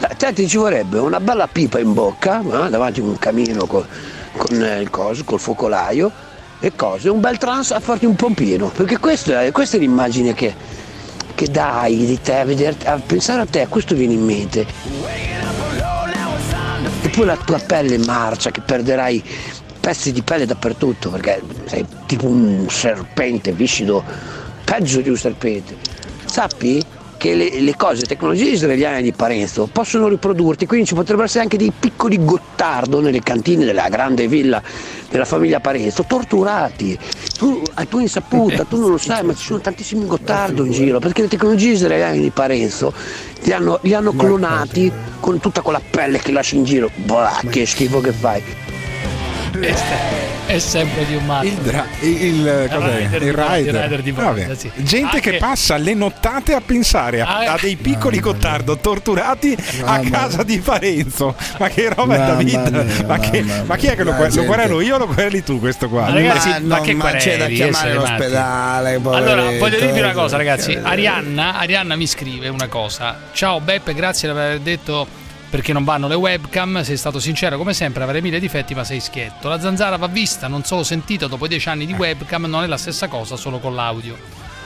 a 0.00 0.14
te 0.14 0.32
ti 0.32 0.48
ci 0.48 0.56
vorrebbe 0.56 0.98
una 0.98 1.20
bella 1.20 1.46
pipa 1.48 1.78
in 1.78 1.92
bocca, 1.92 2.40
eh, 2.40 2.70
davanti 2.70 3.00
a 3.00 3.02
un 3.04 3.18
camino 3.18 3.66
co- 3.66 3.86
con, 4.36 4.62
eh, 4.62 4.80
il 4.80 4.90
coso, 4.90 5.24
col 5.24 5.40
focolaio 5.40 6.10
e 6.60 6.72
cose, 6.74 7.08
un 7.08 7.20
bel 7.20 7.38
trans 7.38 7.70
a 7.72 7.80
farti 7.80 8.06
un 8.06 8.14
pompino, 8.14 8.68
perché 8.68 8.98
questo 8.98 9.36
è- 9.36 9.50
questa 9.52 9.76
è 9.76 9.80
l'immagine 9.80 10.34
che, 10.34 10.54
che 11.34 11.48
dai 11.50 12.04
di 12.06 12.20
te, 12.20 12.36
a, 12.38 12.44
vederti, 12.44 12.86
a 12.86 13.00
pensare 13.04 13.40
a 13.40 13.46
te, 13.46 13.66
questo 13.68 13.94
viene 13.94 14.12
in 14.14 14.24
mente. 14.24 14.66
E 17.02 17.08
poi 17.10 17.26
la 17.26 17.36
tua 17.36 17.58
pelle 17.58 17.98
marcia 17.98 18.50
che 18.50 18.60
perderai 18.60 19.22
pezzi 19.80 20.12
di 20.12 20.22
pelle 20.22 20.46
dappertutto 20.46 21.08
perché 21.10 21.40
sei 21.64 21.84
tipo 22.06 22.26
un 22.26 22.66
serpente 22.68 23.52
viscido, 23.52 24.02
peggio 24.64 25.00
di 25.00 25.08
un 25.08 25.16
serpente. 25.16 25.76
Sappi 26.24 26.84
che 27.18 27.34
le, 27.34 27.60
le 27.60 27.76
cose, 27.76 28.00
le 28.00 28.06
tecnologie 28.06 28.50
israeliane 28.50 29.02
di 29.02 29.12
Parenzo 29.12 29.68
possono 29.70 30.08
riprodurti, 30.08 30.64
quindi 30.64 30.86
ci 30.86 30.94
potrebbero 30.94 31.26
essere 31.26 31.42
anche 31.42 31.58
dei 31.58 31.72
piccoli 31.78 32.24
Gottardo 32.24 33.00
nelle 33.00 33.20
cantine 33.20 33.66
della 33.66 33.88
grande 33.88 34.26
villa 34.28 34.62
della 35.10 35.26
famiglia 35.26 35.60
Parenzo, 35.60 36.04
torturati. 36.06 36.98
Tu, 37.36 37.62
a 37.74 37.84
tua 37.84 38.00
insaputa, 38.00 38.64
tu 38.64 38.78
non 38.80 38.90
lo 38.90 38.98
sai, 38.98 39.24
ma 39.24 39.34
ci 39.34 39.44
sono 39.44 39.60
tantissimi 39.60 40.06
Gottardo 40.06 40.64
in 40.64 40.72
giro, 40.72 40.98
perché 40.98 41.22
le 41.22 41.28
tecnologie 41.28 41.72
israeliane 41.72 42.20
di 42.20 42.30
Parenzo 42.30 42.92
li 43.42 43.52
hanno, 43.52 43.78
li 43.82 43.92
hanno 43.92 44.12
clonati 44.12 44.90
con 45.20 45.40
tutta 45.40 45.60
quella 45.60 45.80
pelle 45.90 46.18
che 46.18 46.32
lasci 46.32 46.56
in 46.56 46.64
giro. 46.64 46.90
Bah, 46.94 47.40
che 47.50 47.66
schifo 47.66 48.00
che 48.00 48.12
fai. 48.12 48.42
È 50.46 50.58
sempre 50.58 51.04
di 51.06 51.14
un 51.14 51.24
matto. 51.26 51.46
Il, 51.46 51.54
dra- 51.56 51.86
il, 52.00 52.22
il- 52.22 52.68
rider 52.68 53.22
Il 53.22 53.32
rider. 53.34 53.82
rider 53.82 54.02
di. 54.02 54.12
Bronza, 54.12 54.54
sì. 54.54 54.70
Gente 54.76 55.16
Anche- 55.16 55.30
che 55.32 55.36
passa 55.38 55.76
le 55.76 55.94
nottate 55.94 56.54
a 56.54 56.60
pensare 56.60 57.20
a, 57.20 57.26
Ah, 57.38 57.52
a 57.52 57.58
dei 57.60 57.76
piccoli 57.76 58.18
Gottardo 58.20 58.78
torturati 58.78 59.56
a 59.84 60.00
casa 60.10 60.42
di 60.42 60.58
Parenzo. 60.58 61.34
Ma 61.58 61.68
che 61.68 61.92
roba 61.94 62.14
è 62.14 62.18
David? 62.18 62.68
mia, 62.68 63.04
ma, 63.06 63.18
che, 63.18 63.44
ma 63.64 63.76
chi 63.76 63.86
è 63.88 63.96
che 63.96 64.04
lo, 64.04 64.12
que- 64.14 64.24
lo 64.26 64.30
Gente. 64.30 64.46
querelo 64.46 64.80
io 64.80 64.94
o 64.94 64.98
lo 64.98 65.06
quereli 65.06 65.42
tu 65.42 65.58
questo 65.60 65.88
qua? 65.88 66.02
Ma 66.02 66.12
ragazzi, 66.14 66.48
ma, 66.48 66.58
non- 66.58 66.80
che 66.82 66.94
ma 66.94 67.10
c'è 67.12 67.36
da 67.36 67.46
chiamare 67.46 67.94
l'ospedale, 67.94 68.94
Allora, 68.94 69.42
voglio 69.58 69.78
dirvi 69.78 69.98
una 69.98 70.10
eh, 70.10 70.14
cosa, 70.14 70.36
ragazzi. 70.36 70.72
che- 70.72 70.80
Arianna, 70.82 71.58
Arianna 71.58 71.94
mi 71.96 72.06
scrive 72.06 72.48
una 72.48 72.68
cosa. 72.68 73.18
Ciao 73.32 73.60
Beppe, 73.60 73.92
grazie 73.94 74.28
per 74.32 74.36
aver 74.42 74.58
detto 74.60 75.06
perché 75.50 75.72
non 75.72 75.84
vanno 75.84 76.08
le 76.08 76.14
webcam. 76.14 76.82
Sei 76.82 76.96
stato 76.96 77.18
sincero 77.20 77.56
come 77.56 77.74
sempre, 77.74 78.02
avrai 78.02 78.20
mille 78.20 78.40
difetti, 78.40 78.74
ma 78.74 78.84
sei 78.84 79.00
schietto. 79.00 79.48
La 79.48 79.60
zanzara 79.60 79.96
va 79.96 80.06
vista, 80.06 80.48
non 80.48 80.64
solo 80.64 80.82
sentita 80.82 81.26
dopo 81.26 81.46
dieci 81.46 81.68
anni 81.68 81.86
di 81.86 81.92
webcam, 81.92 82.44
non 82.44 82.62
è 82.62 82.66
la 82.66 82.76
stessa 82.76 83.08
cosa 83.08 83.36
solo 83.36 83.58
con 83.58 83.74
l'audio. 83.74 84.16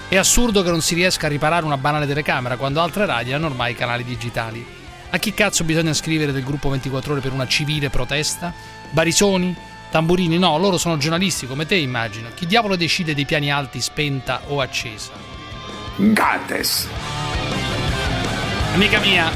È 0.09 0.16
assurdo 0.16 0.62
che 0.62 0.70
non 0.70 0.83
si 0.83 0.95
riesca 0.95 1.26
a 1.26 1.30
riparare 1.30 1.64
una 1.64 1.78
banale 1.78 2.07
telecamera 2.07 2.57
quando 2.57 2.80
altre 2.80 3.07
radio 3.07 3.37
hanno 3.37 3.47
ormai 3.47 3.74
canali 3.74 4.05
digitali. 4.05 4.64
A 5.11 5.18
chi 5.18 5.35
cazzo 5.35 5.64
bisogna 5.64 5.93
scrivere 5.93 6.33
del 6.33 6.43
gruppo 6.43 6.68
24 6.70 7.12
ore 7.12 7.20
per 7.20 7.33
una 7.33 7.47
civile 7.47 7.91
protesta? 7.91 8.53
Barisoni? 8.91 9.55
Tamburini? 9.91 10.39
No, 10.39 10.57
loro 10.59 10.78
sono 10.78 10.97
giornalisti 10.97 11.47
come 11.47 11.66
te, 11.66 11.76
immagino. 11.76 12.28
Chi 12.35 12.47
diavolo 12.47 12.76
decide 12.76 13.14
dei 13.14 13.26
piani 13.26 13.53
alti, 13.53 13.80
spenta 13.80 14.41
o 14.49 14.61
accesa? 14.61 15.12
Gates. 15.97 16.89
Amica 18.72 19.01
mia, 19.01 19.30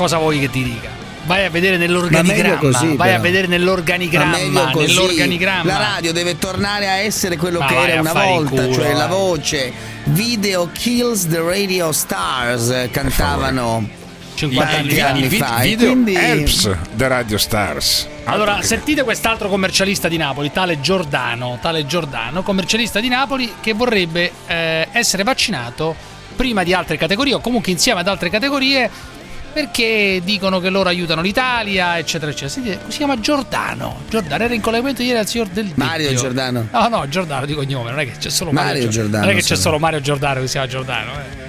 cosa 0.00 0.16
vuoi 0.16 0.40
che 0.40 0.48
ti 0.48 0.62
dica? 0.62 0.88
vai 1.26 1.44
a 1.44 1.50
vedere 1.50 1.76
nell'organigramma, 1.76 2.56
così, 2.56 2.96
vai 2.96 3.12
a 3.12 3.18
vedere 3.18 3.46
Ma 3.46 3.56
nell'organigramma, 3.56 4.36
nell'organigramma. 4.74 5.70
La 5.70 5.78
radio 5.78 6.12
deve 6.14 6.38
tornare 6.38 6.88
a 6.88 6.96
essere 6.96 7.36
quello 7.36 7.58
Ma 7.60 7.66
che 7.66 7.76
era 7.76 8.00
una 8.00 8.12
volta, 8.14 8.62
culo, 8.62 8.72
cioè 8.72 8.92
la 8.94 9.06
vai. 9.06 9.08
voce 9.08 9.72
Video 10.04 10.70
Kills 10.72 11.28
the 11.28 11.38
Radio 11.40 11.92
Stars 11.92 12.70
eh, 12.70 12.88
cantavano 12.90 13.86
50 14.34 14.76
anni 14.78 15.00
anni 15.00 15.28
fa. 15.28 15.58
video 15.60 15.90
quindi- 15.92 16.14
helps 16.14 16.70
the 16.96 17.06
Radio 17.08 17.36
Stars. 17.36 18.08
Allora, 18.24 18.52
Altro 18.54 18.62
che- 18.62 18.66
sentite 18.68 19.02
quest'altro 19.04 19.48
commercialista 19.50 20.08
di 20.08 20.16
Napoli, 20.16 20.50
tale 20.50 20.80
Giordano, 20.80 21.58
tale 21.60 21.84
Giordano, 21.84 22.42
commercialista 22.42 22.98
di 22.98 23.08
Napoli 23.08 23.52
che 23.60 23.74
vorrebbe 23.74 24.32
eh, 24.46 24.88
essere 24.92 25.22
vaccinato 25.22 25.94
prima 26.34 26.64
di 26.64 26.72
altre 26.72 26.96
categorie 26.96 27.34
o 27.34 27.40
comunque 27.40 27.70
insieme 27.70 28.00
ad 28.00 28.08
altre 28.08 28.30
categorie 28.30 29.18
perché 29.52 30.20
dicono 30.24 30.60
che 30.60 30.70
loro 30.70 30.88
aiutano 30.88 31.22
l'Italia, 31.22 31.98
eccetera, 31.98 32.30
eccetera. 32.30 32.48
Si 32.88 32.96
chiama 32.96 33.18
Giordano. 33.20 34.00
Giordano 34.08 34.44
era 34.44 34.54
in 34.54 34.60
collegamento 34.60 35.02
ieri 35.02 35.18
al 35.18 35.26
signor 35.26 35.48
Del 35.48 35.70
Mario 35.74 36.06
Vecchio. 36.08 36.20
Giordano. 36.22 36.68
No, 36.70 36.88
no, 36.88 37.08
Giordano 37.08 37.46
di 37.46 37.54
cognome, 37.54 37.90
non 37.90 38.00
è 38.00 38.04
che 38.06 38.12
c'è 38.18 38.30
solo 38.30 38.52
Mario, 38.52 38.72
Mario 38.72 38.88
Gio- 38.88 39.00
Giordano, 39.00 39.24
Non 39.24 39.32
è 39.32 39.36
che 39.36 39.42
c'è 39.44 39.56
solo 39.56 39.78
Mario 39.78 40.00
Giordano 40.00 40.40
che 40.40 40.46
si 40.46 40.52
chiama 40.52 40.66
Giordano, 40.66 41.10
eh. 41.12 41.48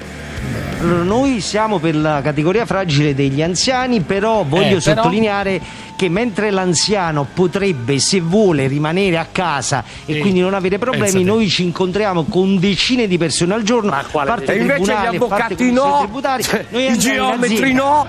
Allora, 0.82 1.04
noi 1.04 1.42
siamo 1.42 1.78
per 1.78 1.96
la 1.96 2.22
categoria 2.24 2.66
fragile 2.66 3.14
degli 3.14 3.42
anziani, 3.44 4.02
però 4.02 4.44
voglio 4.44 4.78
Eh, 4.78 4.82
però- 4.82 5.02
sottolineare 5.04 5.62
che 5.96 6.10
mentre 6.10 6.50
l'anziano 6.50 7.28
potrebbe, 7.32 8.00
se 8.00 8.20
vuole, 8.20 8.66
rimanere 8.66 9.20
a 9.20 9.28
casa 9.32 9.84
e 10.06 10.14
Sì. 10.14 10.20
quindi 10.20 10.40
non 10.40 10.56
avere 10.56 10.80
problemi, 10.80 11.04
Pensate. 11.04 11.24
noi 11.26 11.48
ci 11.50 11.62
incontriamo 11.64 12.24
con 12.24 12.58
decine 12.60 13.08
di 13.08 13.20
persone 13.20 13.54
al 13.54 13.62
giorno, 13.62 13.92
a 13.92 14.04
parte 14.12 14.54
E 14.54 14.58
invece 14.58 14.92
gli 14.92 15.06
avvocati 15.06 15.72
no. 15.72 16.10
Noi 16.72 16.92
i 16.92 16.98
geometri 16.98 17.74
no. 17.74 18.08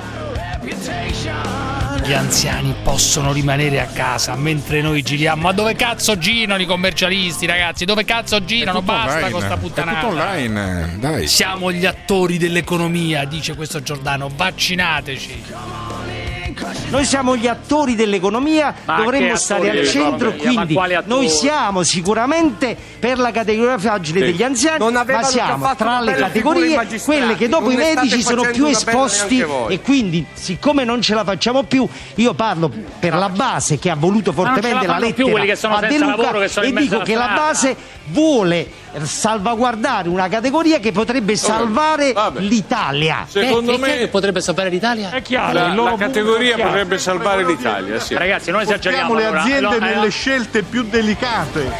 Gli 2.04 2.12
anziani 2.14 2.74
possono 2.82 3.32
rimanere 3.32 3.80
a 3.80 3.86
casa 3.86 4.34
mentre 4.34 4.82
noi 4.82 5.02
giriamo. 5.02 5.42
Ma 5.42 5.52
dove 5.52 5.74
cazzo 5.74 6.18
girano 6.18 6.60
i 6.60 6.66
commercialisti, 6.66 7.46
ragazzi? 7.46 7.84
Dove 7.84 8.04
cazzo 8.04 8.44
girano? 8.44 8.82
Basta 8.82 9.12
online, 9.12 9.30
con 9.30 9.40
sta 9.40 9.54
È 9.54 9.58
puttanata. 9.58 10.00
tutto 10.00 10.12
online, 10.12 10.96
dai. 10.98 11.26
Siamo 11.28 11.70
gli 11.70 11.86
attori 11.86 12.38
dell'economia, 12.38 13.24
dice 13.24 13.54
questo 13.54 13.82
Giordano. 13.82 14.28
Vaccinateci. 14.34 15.44
Noi 16.90 17.04
siamo 17.04 17.36
gli 17.36 17.46
attori 17.46 17.94
dell'economia, 17.94 18.74
Ma 18.84 18.96
dovremmo 18.96 19.36
stare 19.36 19.70
al 19.70 19.86
centro, 19.86 20.32
quindi 20.32 20.78
noi 21.04 21.28
siamo 21.28 21.82
sicuramente 21.82 22.76
per 22.98 23.18
la 23.18 23.30
categoria 23.30 23.78
fragile 23.78 24.20
Sì. 24.20 24.24
degli 24.26 24.42
anziani, 24.42 24.92
ma 24.92 25.22
siamo 25.22 25.74
tra 25.74 26.00
le 26.00 26.14
categorie 26.14 26.86
quelle 27.04 27.36
che 27.36 27.48
dopo 27.48 27.64
non 27.64 27.72
i 27.72 27.76
medici 27.76 28.22
sono 28.22 28.42
più 28.50 28.66
esposti 28.66 29.44
e 29.68 29.80
quindi 29.80 30.24
siccome 30.32 30.84
non 30.84 31.00
ce 31.00 31.14
la 31.14 31.24
facciamo 31.24 31.62
più, 31.62 31.88
io 32.16 32.34
parlo 32.34 32.70
per 32.98 33.14
la 33.14 33.28
base 33.28 33.78
che 33.78 33.90
ha 33.90 33.96
voluto 33.96 34.30
la 34.30 34.36
fortemente 34.36 34.86
la 34.86 34.94
più 35.12 35.26
lettera 35.26 35.56
sono 35.56 35.76
a 35.76 35.80
De 35.80 35.98
Luca 35.98 36.16
lavoro, 36.16 36.38
che 36.40 36.48
sono 36.48 36.66
e 36.66 36.72
dico 36.72 36.98
che 36.98 37.14
la 37.14 37.32
base 37.34 37.76
vuole 38.06 38.80
salvaguardare 39.02 40.08
una 40.08 40.28
categoria 40.28 40.78
che 40.78 40.92
potrebbe 40.92 41.36
salvare 41.36 42.14
l'Italia. 42.38 43.26
Secondo 43.28 43.78
me 43.78 44.08
potrebbe 44.08 44.40
salvare 44.40 44.68
l'Italia? 44.68 45.10
È 45.10 45.22
chiaro, 45.22 45.52
la, 45.52 45.90
la 45.90 45.96
categoria 45.96 46.56
potrebbe 46.56 46.98
salvare 46.98 47.44
l'Italia. 47.44 47.98
Sì. 47.98 48.14
Ragazzi, 48.14 48.50
non 48.50 48.60
esageriamo. 48.60 49.14
Le 49.14 49.24
allora. 49.24 49.42
aziende 49.42 49.66
Allora, 49.66 49.86
nelle 49.86 50.10
scelte 50.10 50.62
più 50.62 50.82
delicate. 50.82 51.70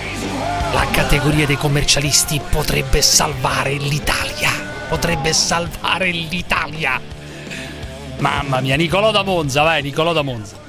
La 0.73 0.87
categoria 0.91 1.47
dei 1.47 1.57
commercialisti 1.57 2.41
potrebbe 2.51 3.03
salvare 3.03 3.73
l'Italia. 3.75 4.51
Potrebbe 4.89 5.33
salvare 5.33 6.11
l'Italia. 6.11 7.01
Mamma 8.19 8.61
mia, 8.61 8.77
Nicolò 8.77 9.11
da 9.11 9.23
Monza, 9.23 9.63
vai, 9.63 9.83
Nicolò 9.83 10.13
da 10.13 10.23
Monza. 10.23 10.62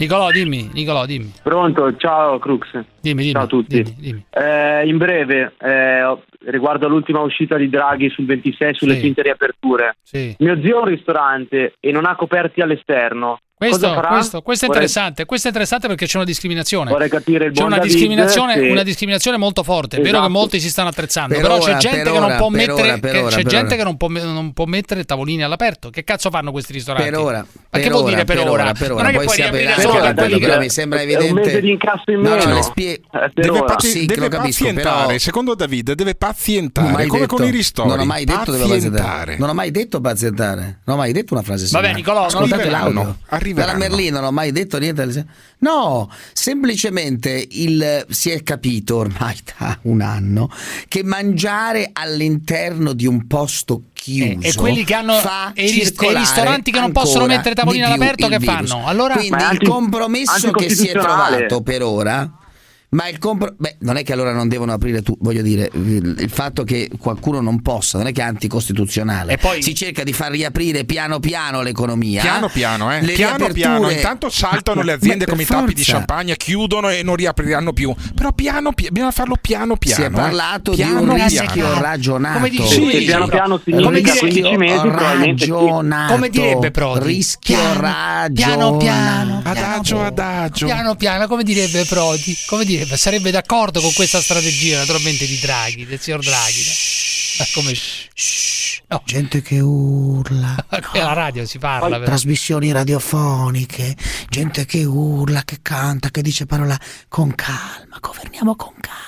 Nicolò, 0.00 0.30
dimmi, 0.30 0.70
Nicolò, 0.72 1.04
dimmi. 1.04 1.30
Pronto, 1.42 1.94
ciao 1.96 2.38
Crux. 2.38 2.70
Dimmi, 3.02 3.20
dimmi. 3.20 3.32
ciao 3.32 3.42
a 3.42 3.46
tutti. 3.46 3.82
dimmi, 3.82 3.96
dimmi. 3.98 4.24
Eh, 4.30 4.86
in 4.88 4.96
breve, 4.96 5.52
eh, 5.60 6.16
riguardo 6.46 6.86
all'ultima 6.86 7.20
uscita 7.20 7.58
di 7.58 7.68
Draghi 7.68 8.08
sul 8.08 8.24
26 8.24 8.74
sulle 8.74 8.94
Sì. 8.94 9.00
finte 9.00 9.20
riaperture. 9.20 9.96
Sì. 10.02 10.34
Mio 10.38 10.58
zio 10.62 10.78
ha 10.78 10.80
un 10.80 10.86
ristorante 10.86 11.74
e 11.78 11.92
non 11.92 12.06
ha 12.06 12.16
coperti 12.16 12.62
all'esterno. 12.62 13.40
Questo, 13.60 13.92
questo, 14.08 14.40
questo 14.40 14.64
è 14.64 14.68
Vorrei- 14.68 14.84
interessante, 14.86 15.24
questo 15.26 15.46
è 15.48 15.50
interessante 15.50 15.86
perché 15.86 16.06
c'è 16.06 16.16
una 16.16 16.24
discriminazione. 16.24 16.90
Vorrei 16.90 17.10
capire 17.10 17.44
il 17.44 17.52
C'è 17.52 17.62
una 17.62 17.76
discriminazione, 17.78 18.54
se- 18.54 18.70
una 18.70 18.82
discriminazione 18.82 19.36
molto 19.36 19.62
forte. 19.62 19.96
È 19.96 19.98
vero 19.98 20.12
Esatto. 20.16 20.26
che 20.26 20.32
molti 20.32 20.60
si 20.60 20.70
stanno 20.70 20.88
attrezzando, 20.88 21.34
Per 21.34 21.42
però 21.42 21.56
ora, 21.56 21.64
c'è 21.74 21.76
gente 21.78 21.96
per 21.98 22.06
che 22.12 22.18
non 22.18 22.22
ora, 22.28 22.36
può 22.36 22.48
per 22.48 22.56
mettere, 22.56 22.72
ora, 22.72 22.98
che- 22.98 23.18
ora, 23.20 23.28
c'è 23.36 23.42
gente 23.42 23.66
ora. 23.66 23.76
che 23.76 23.84
non 23.84 23.96
può, 23.98 24.08
non 24.08 24.52
può 24.54 24.64
mettere 24.64 25.04
tavolini 25.04 25.42
all'aperto. 25.42 25.90
Che 25.90 26.04
cazzo 26.04 26.30
fanno 26.30 26.52
questi 26.52 26.72
ristoranti? 26.72 27.10
Per 27.10 27.18
ora, 27.18 27.38
Ma 27.40 27.46
per 27.68 27.80
che 27.82 27.90
vuol 27.90 28.04
dire 28.04 28.24
per, 28.24 28.36
per 28.36 28.48
ora? 28.48 28.62
ora, 28.62 28.72
per 28.72 28.88
Non 28.88 28.98
ora, 28.98 29.08
è 29.08 29.10
che 29.10 29.16
poi 29.18 29.24
puoi 29.26 29.36
si 29.36 29.42
riaprire 29.42 29.74
solo 29.78 29.98
quelli 30.14 30.38
però 30.38 30.52
che 30.54 30.58
mi 30.58 30.70
sembra 30.70 30.98
È 31.00 31.02
un 31.04 31.10
evidente. 31.10 31.40
mese 31.44 31.60
di 31.60 31.70
incasso 31.70 32.10
in 32.12 32.20
No, 32.20 32.30
meno. 32.30 32.44
no, 32.44 32.54
le 32.54 32.62
spie- 32.62 32.92
Eh, 32.94 33.30
Deve, 33.34 33.62
deve 34.14 34.28
pazientare, 34.30 35.18
secondo 35.18 35.54
David, 35.54 35.92
deve 35.92 36.16
Non 36.18 36.30
pazientare, 36.30 37.06
come 37.08 37.26
con 37.26 37.44
i 37.44 37.50
ristori. 37.50 37.88
non 37.90 37.98
ho 37.98 38.04
mai 38.06 38.24
detto 38.24 38.52
dove 38.52 38.66
pazientare. 38.66 39.36
Non 39.36 39.50
ho 39.50 39.54
mai 39.54 39.70
detto 39.70 40.00
pazientare. 40.00 40.78
Non 40.84 40.96
ho 40.96 40.98
mai 40.98 41.12
detto 41.12 41.34
una 41.34 41.42
frase 41.42 41.66
simile. 41.66 41.82
Vabbè, 41.88 41.94
Nicolò, 41.98 42.18
non- 42.20 42.26
ascoltate 42.26 42.70
l'audio. 42.70 43.16
Arriveranno. 43.50 43.78
Dalla 43.78 43.94
Merlino 43.94 44.18
non 44.18 44.28
ho 44.28 44.32
mai 44.32 44.52
detto 44.52 44.78
niente. 44.78 45.26
No, 45.58 46.10
semplicemente 46.32 47.46
il, 47.50 48.06
si 48.08 48.30
è 48.30 48.42
capito 48.42 48.96
ormai 48.96 49.36
da 49.58 49.78
un 49.82 50.00
anno 50.00 50.50
che 50.88 51.02
mangiare 51.02 51.90
all'interno 51.92 52.92
di 52.92 53.06
un 53.06 53.26
posto 53.26 53.84
chiuso 53.92 54.24
Eh, 54.40 54.48
e 54.48 54.54
quelli 54.54 54.84
che 54.84 54.94
hanno 54.94 55.14
fa 55.14 55.52
e 55.54 55.66
i 55.66 55.80
e 55.80 56.14
ristoranti 56.14 56.70
che 56.70 56.80
non 56.80 56.92
possono 56.92 57.26
mettere 57.26 57.54
tavolini 57.54 57.84
più 57.84 57.92
all'aperto 57.92 58.26
il 58.26 58.32
che 58.32 58.38
virus. 58.38 58.70
fanno? 58.70 58.86
Allora- 58.86 59.14
Quindi 59.14 59.44
il 59.52 59.68
compromesso 59.68 60.50
che 60.52 60.70
si 60.70 60.88
è 60.88 60.92
trovato 60.92 61.60
per 61.62 61.82
ora 61.82 62.30
ma 62.90 63.08
il 63.08 63.18
compro- 63.18 63.54
beh, 63.56 63.76
non 63.80 63.96
è 63.96 64.02
che 64.02 64.12
allora 64.12 64.32
non 64.32 64.48
devono 64.48 64.72
aprire 64.72 65.02
tu, 65.02 65.16
voglio 65.20 65.42
dire, 65.42 65.70
il, 65.74 66.16
il 66.18 66.30
fatto 66.30 66.64
che 66.64 66.90
qualcuno 66.98 67.40
non 67.40 67.62
possa, 67.62 67.98
non 67.98 68.06
è 68.08 68.12
che 68.12 68.20
è 68.20 68.24
anticostituzionale. 68.24 69.34
E 69.34 69.36
poi- 69.38 69.62
si 69.62 69.74
cerca 69.74 70.02
di 70.02 70.12
far 70.12 70.30
riaprire 70.32 70.84
piano 70.84 71.20
piano 71.20 71.62
l'economia. 71.62 72.20
Piano 72.20 72.48
piano, 72.48 72.92
eh. 72.92 73.00
Le 73.02 73.12
Piano 73.12 73.36
riaperture- 73.36 73.52
piano. 73.52 73.90
Intanto 73.90 74.28
saltano 74.28 74.82
le 74.82 74.92
aziende 74.92 75.26
come 75.26 75.42
i 75.42 75.46
per 75.46 75.56
tappi 75.56 75.74
di 75.74 75.82
forza. 75.84 75.92
champagne, 75.98 76.36
chiudono 76.36 76.88
e 76.90 77.02
non 77.02 77.16
riapriranno 77.16 77.72
più. 77.72 77.94
Però 78.14 78.32
piano 78.32 78.72
piano, 78.72 78.92
bisogna 78.92 79.10
farlo 79.12 79.36
piano 79.40 79.76
piano. 79.76 79.96
Si 79.96 80.02
è 80.02 80.06
eh. 80.06 80.10
parlato 80.10 80.70
di 80.72 80.76
Piano 80.78 81.00
un 81.00 81.14
piano. 81.14 81.24
rischio 81.28 81.78
ragionato. 81.80 82.34
Come 82.38 82.48
dici 82.50 82.68
Sì, 82.90 83.04
piano 83.04 83.26
piano 83.28 83.60
significa 83.62 83.86
Come 83.88 84.00
dire- 84.00 84.18
15 84.18 84.56
mesi, 84.56 84.88
ragionato. 84.88 86.12
Come 86.12 86.28
direbbe 86.28 86.70
Prodi? 86.70 87.04
Rischio 87.06 87.56
Piano, 87.56 87.80
ragionato. 87.80 88.32
piano 88.34 88.76
piano, 88.78 89.40
Adagio, 89.44 90.02
adagio. 90.02 90.66
Piano 90.66 90.94
piano, 90.96 91.26
come 91.28 91.42
direbbe 91.44 91.84
Prodi? 91.84 92.36
Come 92.46 92.64
direbbe? 92.64 92.78
Sarebbe 92.86 93.30
d'accordo 93.30 93.80
con 93.80 93.92
questa 93.92 94.20
strategia, 94.20 94.78
naturalmente, 94.78 95.26
di 95.26 95.38
Draghi, 95.38 95.86
del 95.86 96.00
signor 96.00 96.20
Draghi. 96.20 96.62
no? 96.64 96.72
Ma 97.38 97.44
come 97.54 97.72
no, 98.88 99.02
Gente 99.06 99.40
che 99.42 99.60
urla. 99.60 100.56
qui 100.90 100.98
alla 100.98 101.12
radio 101.12 101.46
si 101.46 101.58
parla. 101.58 101.88
però. 101.96 102.04
trasmissioni 102.04 102.72
radiofoniche, 102.72 103.96
gente 104.28 104.64
che 104.66 104.84
urla, 104.84 105.42
che 105.44 105.58
canta, 105.62 106.10
che 106.10 106.22
dice 106.22 106.46
parola 106.46 106.78
con 107.08 107.34
calma, 107.34 107.98
governiamo 108.00 108.56
con 108.56 108.72
calma. 108.80 108.98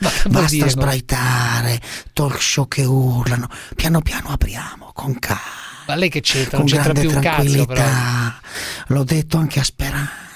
Ma 0.00 0.10
Basta 0.30 0.48
dire? 0.54 0.68
sbraitare, 0.70 1.80
talk 2.12 2.40
show 2.40 2.68
che 2.68 2.84
urlano, 2.84 3.48
piano 3.74 4.00
piano 4.00 4.28
apriamo 4.30 4.90
con 4.94 5.18
calma. 5.18 5.66
Ma 5.86 5.94
lei 5.94 6.08
che 6.10 6.20
c'entra? 6.20 6.58
Con 6.58 6.66
Non 6.66 6.74
c'entra 6.74 6.92
grande 6.92 7.00
più 7.08 7.16
un 7.16 7.22
cazzo, 7.22 7.64
però. 7.66 7.80
tranquillità. 7.82 8.40
L'ho 8.88 9.04
detto 9.04 9.36
anche 9.38 9.58
a 9.60 9.64
Speranza. 9.64 10.26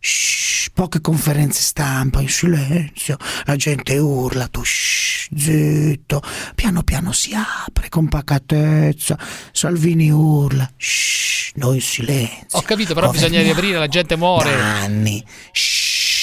Shh, 0.00 0.68
poche 0.72 1.00
conferenze 1.00 1.60
stampa 1.60 2.20
in 2.20 2.28
silenzio, 2.28 3.16
la 3.44 3.56
gente 3.56 3.96
urla, 3.98 4.48
tu 4.48 4.62
shh, 4.64 5.28
zitto. 5.36 6.22
Piano 6.54 6.82
piano 6.82 7.12
si 7.12 7.32
apre 7.34 7.88
con 7.88 8.08
pacatezza. 8.08 9.18
Salvini 9.52 10.10
urla, 10.10 10.68
shh, 10.76 11.52
noi 11.56 11.76
in 11.76 11.80
silenzio. 11.82 12.58
Ho 12.58 12.62
capito, 12.62 12.94
però 12.94 13.10
bisogna 13.10 13.28
Governiamo 13.38 13.60
riaprire, 13.60 13.78
la 13.78 13.88
gente 13.88 14.16
muore. 14.16 14.52
anni. 14.54 15.24
Shh, 15.52 16.15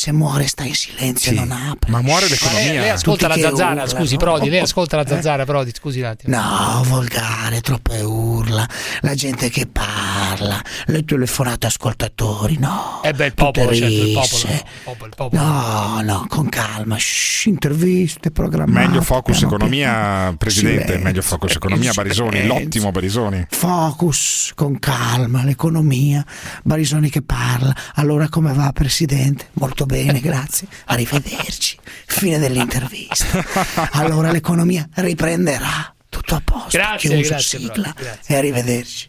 se 0.00 0.12
muore 0.12 0.46
sta 0.46 0.64
in 0.64 0.74
silenzio, 0.74 1.32
Sì, 1.32 1.36
non 1.38 1.50
apre. 1.52 1.90
ma 1.90 2.00
muore 2.00 2.26
l'economia. 2.26 2.64
lei, 2.70 2.78
lei 2.78 2.88
ascolta 2.88 3.28
la 3.28 3.34
Tutti 3.34 3.44
che 3.44 3.48
zanzara, 3.50 3.82
urlano. 3.82 3.88
scusi 3.90 4.16
Prodi, 4.16 4.48
lei 4.48 4.60
ascolta 4.60 4.96
la 4.96 5.06
zanzara, 5.06 5.44
Prodi, 5.44 5.72
scusi 5.74 5.98
un 6.00 6.06
attimo. 6.06 6.34
No, 6.36 6.82
volgare, 6.86 7.60
troppe 7.60 8.00
urla, 8.00 8.66
la 9.02 9.14
gente 9.14 9.50
che 9.50 9.66
parla, 9.66 10.58
le 10.86 11.04
telefonate 11.04 11.66
ascoltatori, 11.66 12.56
no. 12.58 13.00
Eh 13.02 13.12
beh, 13.12 13.26
il 13.26 13.34
popolo, 13.34 13.74
certo, 13.74 13.94
il 13.94 14.12
popolo, 14.14 14.52
il 14.54 14.64
popolo, 14.84 15.06
il 15.06 15.12
popolo. 15.16 15.42
No, 15.42 16.00
no, 16.02 16.24
con 16.28 16.48
calma, 16.48 16.96
shh, 16.98 17.44
interviste, 17.46 18.30
programmate. 18.30 18.86
Meglio 18.86 19.02
focus 19.02 19.36
piano 19.40 19.54
economia, 19.54 19.90
piano. 19.92 20.36
presidente. 20.38 20.80
Silenzio, 20.84 21.04
Meglio 21.04 21.22
focus 21.22 21.54
economia, 21.56 21.92
Barisoni. 21.92 22.30
silenzio. 22.40 22.58
L'ottimo 22.58 22.90
Barisoni. 22.90 23.46
Focus, 23.50 24.52
con 24.54 24.78
calma, 24.78 25.44
l'economia, 25.44 26.24
Barisoni 26.62 27.10
che 27.10 27.20
parla. 27.20 27.74
Allora 27.96 28.28
come 28.30 28.52
va, 28.54 28.70
Presidente? 28.72 29.48
Molto 29.54 29.84
bene, 29.90 30.20
grazie. 30.22 30.68
Arrivederci. 30.86 31.76
Fine 32.06 32.38
dell'intervista. 32.38 33.44
Allora 33.92 34.30
l'economia 34.30 34.88
riprenderà. 34.94 35.92
Tutto 36.08 36.34
a 36.34 36.42
posto. 36.44 36.68
Grazie, 36.76 37.10
Chiuso, 37.10 37.28
grazie, 37.30 37.58
sigla 37.58 37.72
bro, 37.82 37.92
grazie. 37.96 38.34
e 38.34 38.38
arrivederci. 38.38 39.08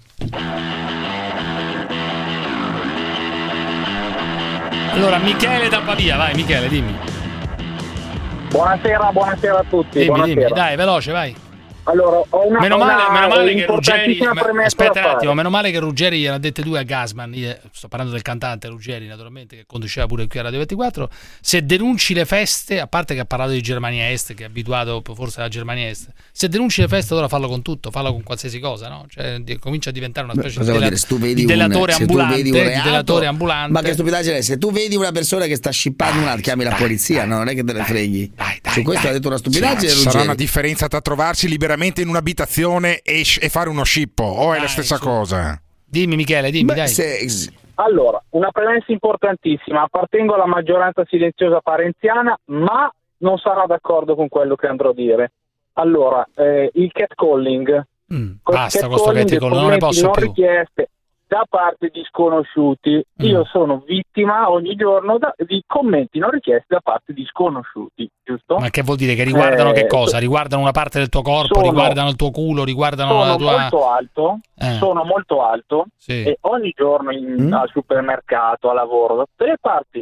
Allora, 4.94 5.18
Michele 5.20 5.70
da 5.70 5.80
Pavia, 5.82 6.18
vai 6.18 6.34
Michele, 6.36 6.68
dimmi. 6.68 6.96
Buonasera, 8.50 9.12
buonasera 9.12 9.60
a 9.60 9.66
tutti. 9.70 10.00
Dimmi, 10.00 10.06
buonasera. 10.08 10.40
dimmi, 10.48 10.54
dai, 10.54 10.76
veloce, 10.76 11.12
vai. 11.12 11.36
Allora, 11.84 12.18
ho 12.30 12.48
una, 12.48 12.60
Meno 12.60 12.78
male, 12.78 12.94
una 12.94 13.12
meno 13.12 13.28
male 13.28 13.54
che 13.56 13.66
Ruggeri. 13.66 14.20
Aspetta 14.64 15.00
un 15.00 15.06
attimo, 15.16 15.34
meno 15.34 15.50
male 15.50 15.72
che 15.72 15.80
Ruggeri 15.80 16.20
gliene 16.20 16.36
ha 16.36 16.38
dette 16.38 16.62
due 16.62 16.80
a 16.80 16.84
Gasman. 16.84 17.34
Io 17.34 17.58
sto 17.72 17.88
parlando 17.88 18.14
del 18.14 18.22
cantante 18.22 18.68
Ruggeri, 18.68 19.08
naturalmente, 19.08 19.56
che 19.56 19.64
conduceva 19.66 20.06
pure 20.06 20.28
qui 20.28 20.40
a 20.40 20.44
Radio 20.44 20.60
24. 20.60 21.10
Se 21.42 21.66
denunci 21.66 22.14
le 22.14 22.26
feste, 22.26 22.80
a 22.80 22.88
parte 22.88 23.14
che 23.16 23.22
ha 23.22 23.26
parlato 23.26 23.52
di 23.52 23.62
Germania 23.62 24.10
Est, 24.12 24.34
che 24.36 24.44
è 24.44 24.46
abituato 24.48 25.02
forse 25.16 25.40
alla 25.40 25.50
Germania 25.50 25.90
Est, 25.90 26.10
se 26.32 26.48
denunci 26.50 26.82
le 26.82 26.88
feste, 26.88 27.14
allora 27.14 27.28
fallo 27.28 27.48
con 27.48 27.62
tutto, 27.62 27.90
fallo 27.90 28.12
con 28.12 28.22
qualsiasi 28.24 28.60
cosa, 28.60 28.88
no? 28.88 29.06
Cioè, 29.10 29.40
di- 29.40 29.58
comincia 29.58 29.90
a 29.90 29.94
diventare 29.94 30.26
una 30.26 30.36
specie 30.36 30.60
Cosa 30.60 30.72
di, 30.74 30.78
dela- 30.78 31.34
di 31.34 31.42
un- 31.42 31.46
delatore 31.48 31.92
se 31.94 31.98
tu 31.98 32.04
ambulante. 32.04 32.36
vedi 32.36 32.50
un 32.52 32.56
di 32.58 32.64
reato- 32.64 32.90
delatore 32.90 33.26
ambulante. 33.26 33.72
Ma 33.72 33.82
che 33.82 33.94
stupidaggine 33.94 34.38
è? 34.38 34.42
Se 34.42 34.58
tu 34.58 34.72
vedi 34.72 34.96
una 34.96 35.12
persona 35.12 35.46
che 35.46 35.56
sta 35.56 35.72
scippando 35.72 36.22
un 36.22 36.28
altro, 36.28 36.42
chiami 36.44 36.64
la 36.64 36.76
polizia, 36.76 37.26
no? 37.26 37.38
non 37.38 37.48
è 37.48 37.56
che 37.56 37.64
te 37.64 37.74
ne 37.74 37.84
freghi. 37.84 38.32
Su 38.72 38.84
questo 38.84 39.08
ha 39.08 39.12
detto 39.12 39.28
una 39.28 39.38
stupidaggine. 39.38 39.90
Sarà 39.92 40.04
Ruggeri. 40.04 40.24
una 40.26 40.36
differenza 40.36 40.88
tra 40.88 41.02
trovarsi 41.02 41.48
liberamente 41.72 42.02
in 42.02 42.10
un'abitazione 42.10 43.00
e, 43.02 43.22
e 43.40 43.50
fare 43.50 43.70
uno 43.70 43.84
scippo, 43.84 44.24
o 44.24 44.54
è 44.54 44.60
la 44.60 44.68
stessa 44.68 44.98
cosa? 45.00 45.60
Dimmi 45.86 46.16
Michele, 46.16 46.52
dimmi, 46.52 46.74
dai. 46.74 46.90
Allora, 47.76 48.22
una 48.32 48.52
premessa 48.52 48.92
importantissima. 48.92 49.84
Appartengo 49.84 50.36
alla 50.36 50.46
maggioranza 50.46 51.04
silenziosa 51.08 51.62
parenziana, 51.62 52.38
ma 52.46 52.92
non 53.18 53.38
sarà 53.38 53.66
d'accordo 53.66 54.16
con 54.16 54.28
quello 54.28 54.56
che 54.56 54.68
andrò 54.68 54.90
a 54.90 54.94
dire. 54.94 55.32
Allora, 55.74 56.28
eh, 56.36 56.70
il 56.74 56.92
catcalling. 56.92 57.88
Mm, 58.14 58.32
basta 58.44 58.88
con 58.88 58.98
sto 58.98 59.12
catcalling, 59.12 59.54
non 59.54 59.70
ne 59.70 59.78
posso 59.78 60.04
non 60.04 60.12
più. 60.12 60.26
richieste 60.28 60.90
da 61.32 61.46
parte 61.48 61.88
di 61.94 62.04
sconosciuti. 62.10 62.92
Mm. 62.96 63.26
Io 63.26 63.46
sono 63.46 63.82
vittima 63.88 64.52
ogni 64.52 64.76
giorno 64.76 65.18
da- 65.18 65.34
di 65.38 65.64
commenti 65.66 66.20
non 66.20 66.30
richiesti 66.32 66.66
da 66.68 66.82
parte 66.82 67.14
di 67.14 67.24
sconosciuti, 67.26 68.10
giusto? 68.22 68.58
Ma 68.58 68.70
che 68.70 68.82
vuol 68.82 68.98
dire? 68.98 69.16
Che 69.16 69.24
riguardano 69.24 69.70
Eh, 69.70 69.74
che 69.74 69.88
cosa? 69.88 70.18
Riguardano 70.18 70.62
una 70.62 70.72
parte 70.72 71.00
del 71.00 71.08
tuo 71.08 71.22
corpo, 71.22 71.56
sono- 71.56 71.68
riguardano 71.68 72.10
il 72.10 72.18
tuo 72.18 72.32
culo, 72.32 72.66
riguardano 72.66 73.12
sono 73.12 73.26
la 73.26 73.36
tua. 73.38 73.60
molto 73.62 73.90
alto, 73.90 74.40
Eh. 74.58 74.74
sono 74.74 75.04
molto 75.06 75.42
alto 75.42 75.86
Sì. 75.96 76.24
e 76.24 76.38
ogni 76.42 76.74
giorno 76.76 77.12
in- 77.12 77.48
Mm. 77.48 77.54
al 77.54 77.70
supermercato, 77.72 78.70
a 78.70 78.74
lavoro, 78.74 79.16
da 79.16 79.24
tutte 79.24 79.46
le 79.52 79.58
parti, 79.62 80.00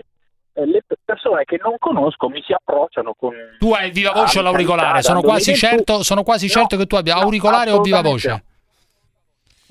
eh, 0.53 0.65
le 0.65 0.81
pe- 0.87 0.97
persone 1.05 1.43
che 1.45 1.59
non 1.61 1.75
conosco 1.77 2.27
mi 2.27 2.41
si 2.43 2.53
approcciano 2.53 3.13
con... 3.15 3.33
Tu 3.59 3.71
hai 3.71 3.91
viva 3.91 4.13
voce 4.13 4.39
o 4.39 4.41
l'auricolare? 4.41 5.03
Sono 5.03 5.21
dandomi 5.21 5.33
quasi 5.43 5.51
del 5.51 5.59
tu. 5.59 5.65
certo, 5.67 6.01
sono 6.03 6.23
quasi 6.23 6.49
certo 6.49 6.75
che 6.75 6.87
tu 6.87 6.95
abbia 6.95 7.17
auricolare 7.17 7.69
o 7.69 7.81
viva 7.81 8.01
voce. 8.01 8.45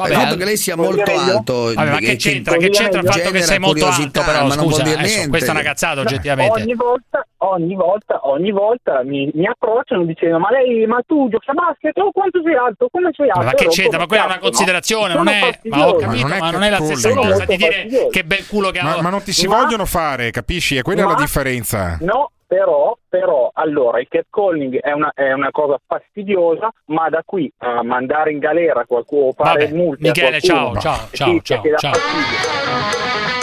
Il 0.06 0.12
fatto 0.14 0.36
che 0.36 0.44
lei 0.44 0.56
sia 0.56 0.76
molto 0.76 1.10
alto. 1.10 1.72
Vabbè, 1.74 1.90
ma 1.90 1.98
che 1.98 2.16
c'entra? 2.16 2.56
Che 2.56 2.68
c'entra 2.70 3.00
il 3.00 3.06
fatto 3.06 3.30
che 3.30 3.42
sei 3.42 3.58
molto 3.58 3.86
alto? 3.86 4.22
Però 4.22 4.46
ma 4.46 4.54
non 4.54 4.56
vuol 4.56 4.70
scusa, 4.70 4.82
dire 4.82 4.96
adesso, 4.96 5.14
niente. 5.14 5.30
questa 5.30 5.48
è 5.48 5.50
una 5.50 5.62
cazzata 5.62 6.00
oggettivamente. 6.00 6.62
Ogni 6.62 6.74
volta, 6.74 7.26
ogni 7.38 7.74
volta, 7.74 8.20
ogni 8.28 8.50
volta 8.52 9.02
mi, 9.02 9.30
mi 9.34 9.46
approcciano 9.46 10.04
dicendo 10.04 10.38
ma 10.38 10.50
lei, 10.50 10.86
ma 10.86 11.00
tu 11.06 11.28
giochi 11.28 11.50
a 11.50 11.54
basket, 11.54 11.98
oh 11.98 12.12
quanto 12.12 12.40
sei 12.44 12.54
alto, 12.54 12.88
come 12.90 13.10
sei 13.12 13.28
alto? 13.28 13.44
Ma 13.44 13.52
che 13.52 13.66
c'entra? 13.66 13.98
Ma 13.98 14.06
quella 14.06 14.22
è 14.22 14.26
una 14.26 14.34
cazzo, 14.34 14.44
no? 14.44 14.50
considerazione, 14.50 15.14
non 15.14 15.28
è. 15.28 15.60
Ma 15.64 15.88
ho 15.88 15.96
capito, 15.96 16.26
ma 16.28 16.50
non 16.50 16.62
è 16.62 16.70
la 16.70 16.80
stessa 16.80 17.10
cosa 17.14 17.44
di 17.44 17.56
dire 17.56 17.86
che 18.10 18.24
bel 18.24 18.46
culo 18.46 18.70
che 18.70 18.78
ha. 18.78 18.84
Ma, 18.84 19.02
ma 19.02 19.10
non 19.10 19.22
ti 19.22 19.32
si 19.32 19.46
Ma- 19.46 19.62
vogliono 19.62 19.84
fare, 19.84 20.30
capisci? 20.30 20.76
E 20.76 20.82
quella 20.82 21.02
è 21.02 21.04
Ma- 21.04 21.10
la 21.12 21.16
differenza. 21.16 21.98
No, 22.00 22.30
però, 22.48 22.96
però, 23.06 23.50
allora, 23.52 24.00
il 24.00 24.08
catcalling 24.08 24.80
è 24.80 24.92
una, 24.92 25.12
è 25.14 25.32
una 25.32 25.50
cosa 25.50 25.78
fastidiosa, 25.86 26.72
ma 26.86 27.10
da 27.10 27.22
qui 27.24 27.52
a 27.58 27.82
mandare 27.82 28.32
in 28.32 28.38
galera 28.38 28.86
qualcuno, 28.86 29.32
fare 29.32 29.66
Vabbè, 29.66 29.76
multe 29.76 30.08
Michele, 30.08 30.40
qualcuno, 30.40 30.80
ciao, 30.80 31.08
ciao, 31.12 31.40
ciao, 31.40 31.40
ciao, 31.42 31.76
ciao. 31.76 31.92
fastidio. 31.92 33.36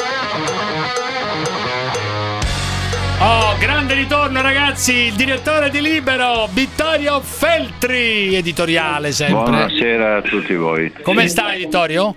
Oh, 3.18 3.58
grande 3.60 3.94
ritorno 3.94 4.42
ragazzi, 4.42 4.94
il 4.94 5.14
direttore 5.14 5.70
di 5.70 5.82
Libero, 5.82 6.48
Vittorio 6.52 7.22
Feltri, 7.22 8.36
editoriale 8.36 9.12
sempre. 9.12 9.36
Buonasera 9.36 10.18
a 10.18 10.22
tutti 10.24 10.56
voi. 10.56 10.92
Come 11.04 11.28
stai 11.28 11.60
Vittorio? 11.60 12.16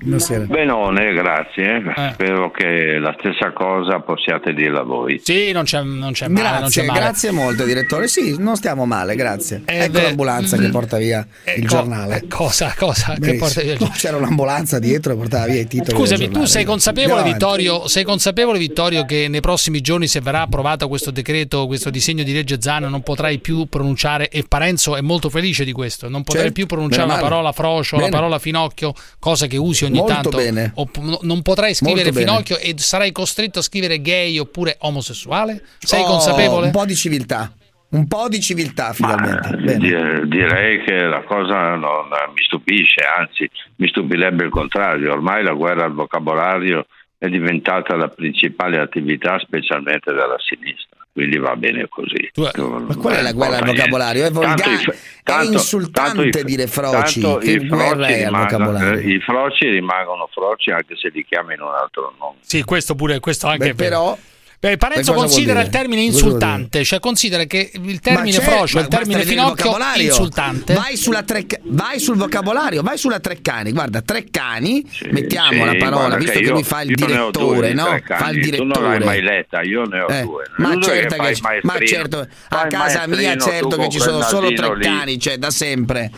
Benone, 0.00 1.12
grazie. 1.12 1.82
Spero 2.12 2.52
che 2.52 2.98
la 3.00 3.16
stessa 3.18 3.52
cosa 3.52 3.98
possiate 3.98 4.54
dirla 4.54 4.82
voi. 4.82 5.20
Sì, 5.22 5.50
non 5.50 5.64
c'è, 5.64 5.82
non 5.82 6.12
c'è 6.12 6.28
male, 6.28 6.60
non 6.60 6.68
c'è 6.68 6.82
Grazie, 6.82 6.82
male. 6.84 6.98
grazie 7.00 7.30
molto, 7.32 7.64
direttore. 7.64 8.06
Sì, 8.06 8.36
non 8.38 8.54
stiamo 8.54 8.86
male, 8.86 9.16
grazie. 9.16 9.62
Eh, 9.64 9.80
ecco 9.80 9.92
beh, 9.92 10.02
l'ambulanza 10.02 10.56
che 10.56 10.68
porta 10.68 10.98
via 10.98 11.26
il 11.56 11.62
co- 11.62 11.66
giornale. 11.68 12.24
Cosa, 12.28 12.72
cosa? 12.78 13.14
Che 13.20 13.34
porta 13.34 13.60
via 13.60 13.72
il 13.72 13.78
No, 13.80 13.90
C'era 13.92 14.16
un'ambulanza 14.16 14.78
dietro 14.78 15.12
che 15.14 15.18
portava 15.18 15.46
via 15.46 15.60
i 15.62 15.66
titoli. 15.66 15.96
Scusami, 15.96 16.20
tu 16.20 16.26
giornale. 16.26 16.46
sei 16.46 16.64
consapevole. 16.64 17.22
Vittorio, 17.24 17.88
sei 17.88 18.04
consapevole, 18.04 18.58
Vittorio, 18.58 19.04
che 19.04 19.26
nei 19.28 19.40
prossimi 19.40 19.80
giorni, 19.80 20.06
se 20.06 20.20
verrà 20.20 20.42
approvato 20.42 20.86
questo 20.86 21.10
decreto, 21.10 21.66
questo 21.66 21.90
disegno 21.90 22.22
di 22.22 22.32
legge 22.32 22.58
Zan, 22.60 22.84
non 22.84 23.02
potrai 23.02 23.38
più 23.40 23.66
pronunciare, 23.66 24.28
e 24.28 24.44
Parenzo 24.46 24.94
è 24.94 25.00
molto 25.00 25.28
felice 25.28 25.64
di 25.64 25.72
questo, 25.72 26.08
non 26.08 26.22
potrai 26.22 26.44
Certo, 26.44 26.54
più 26.60 26.66
pronunciare 26.66 27.08
la 27.08 27.18
parola 27.18 27.50
frocio, 27.52 27.96
Bene. 27.96 28.10
la 28.10 28.16
parola 28.16 28.38
finocchio, 28.38 28.92
cosa 29.18 29.46
che 29.48 29.56
usi 29.56 29.86
ogni 29.88 29.98
Molto 29.98 30.12
tanto. 30.12 30.36
bene. 30.36 30.72
O 30.76 30.88
non 31.22 31.42
potrai 31.42 31.74
scrivere 31.74 32.04
Molto 32.10 32.18
bene. 32.18 32.30
finocchio 32.30 32.58
e 32.58 32.74
sarai 32.78 33.12
costretto 33.12 33.58
a 33.58 33.62
scrivere 33.62 34.00
gay 34.00 34.38
oppure 34.38 34.76
omosessuale? 34.80 35.62
Sei 35.78 36.02
Oh, 36.02 36.06
consapevole? 36.06 36.66
Un 36.66 36.72
po' 36.72 36.84
di 36.84 36.94
civiltà. 36.94 37.52
Un 37.90 38.06
po' 38.06 38.28
di 38.28 38.38
civiltà, 38.40 38.92
finalmente. 38.92 39.56
Bene. 39.56 39.78
Di- 39.78 40.28
Direi 40.28 40.84
che 40.84 40.94
la 41.04 41.22
cosa 41.22 41.74
non 41.74 42.08
mi 42.34 42.42
stupisce, 42.44 43.00
anzi 43.18 43.48
mi 43.76 43.88
stupirebbe 43.88 44.44
il 44.44 44.50
contrario. 44.50 45.12
Ormai 45.12 45.42
la 45.42 45.52
guerra 45.54 45.84
al 45.84 45.94
vocabolario 45.94 46.86
è 47.16 47.28
diventata 47.28 47.96
la 47.96 48.08
principale 48.08 48.78
attività, 48.78 49.38
specialmente 49.40 50.12
della 50.12 50.36
sinistra. 50.38 50.87
Quindi 51.18 51.36
va 51.38 51.56
bene 51.56 51.88
così. 51.88 52.30
Ma 52.36 52.94
qual 52.94 53.16
è 53.16 53.22
la 53.22 53.32
guerra 53.32 53.56
al 53.56 53.64
vocabolario? 53.64 54.24
È 54.24 54.30
volgare, 54.30 54.76
è 55.24 55.42
insultante 55.42 56.44
dire 56.44 56.68
froci. 56.68 57.20
Tanto 57.20 57.38
Che 57.38 57.50
i 57.50 57.66
guerra 57.66 57.94
froci, 58.06 58.12
è 58.12 58.22
al 58.22 58.30
vocabolario? 58.36 58.98
eh, 59.00 59.10
i 59.14 59.20
froci 59.20 59.68
rimangono 59.68 60.28
froci 60.32 60.70
anche 60.70 60.94
se 60.94 61.08
li 61.12 61.24
chiami 61.28 61.54
in 61.54 61.62
un 61.62 61.72
altro 61.74 62.14
nome. 62.20 62.36
Sì, 62.42 62.62
questo 62.62 62.94
pure, 62.94 63.18
questo 63.18 63.48
anche 63.48 63.58
Beh, 63.58 63.70
è 63.70 63.74
vero. 63.74 63.88
però- 63.90 64.18
Beh, 64.60 64.76
Parenzo 64.76 65.12
considera 65.12 65.60
il 65.60 65.68
termine 65.68 66.00
insultante, 66.02 66.82
cioè 66.82 66.98
considera 66.98 67.44
che 67.44 67.70
il 67.74 68.00
termine 68.00 68.36
c'è- 68.38 68.42
frocio 68.42 68.80
il 68.80 68.88
termine 68.88 69.20
il 69.20 69.26
finocchio 69.28 69.54
vocabolario. 69.66 70.06
insultante. 70.08 70.74
Vai, 70.74 70.96
sulla 70.96 71.22
tre- 71.22 71.46
vai 71.66 72.00
sul 72.00 72.16
vocabolario, 72.16 72.82
vai 72.82 72.98
sulla 72.98 73.20
Treccani. 73.20 73.70
Guarda, 73.70 74.02
Treccani, 74.02 74.84
mettiamo 75.12 75.52
Sì, 75.52 75.64
la 75.64 75.74
parola, 75.76 76.16
visto 76.16 76.32
che 76.32 76.38
che 76.40 76.44
io- 76.46 76.52
lui 76.54 76.64
fa 76.64 76.80
il 76.82 76.92
direttore, 76.94 77.68
di 77.68 77.74
no? 77.74 77.84
Treccani. 77.84 78.20
Fa 78.20 78.30
il 78.30 78.40
Tu 78.50 78.64
non 78.64 78.68
l'hai 78.68 78.80
direttore. 78.98 79.04
mai 79.04 79.22
letta, 79.22 79.62
io 79.62 79.84
ne 79.84 80.00
ho 80.00 80.08
Eh, 80.08 80.22
due. 80.22 80.44
Ma 80.56 80.68
Uno 80.70 80.82
certo, 80.82 81.14
che, 81.22 81.30
il 81.30 81.38
ma 81.62 81.78
certo, 81.84 82.26
a 82.48 82.62
il 82.64 82.68
casa 82.72 83.06
mia 83.06 83.36
certo 83.36 83.76
che 83.76 83.88
ci 83.90 84.00
sono 84.00 84.22
solo 84.22 84.50
nasino 84.50 84.68
tre 84.70 84.76
lì. 84.76 84.82
cani, 84.82 85.20
cioè 85.20 85.38
da 85.38 85.50
sempre. 85.50 86.10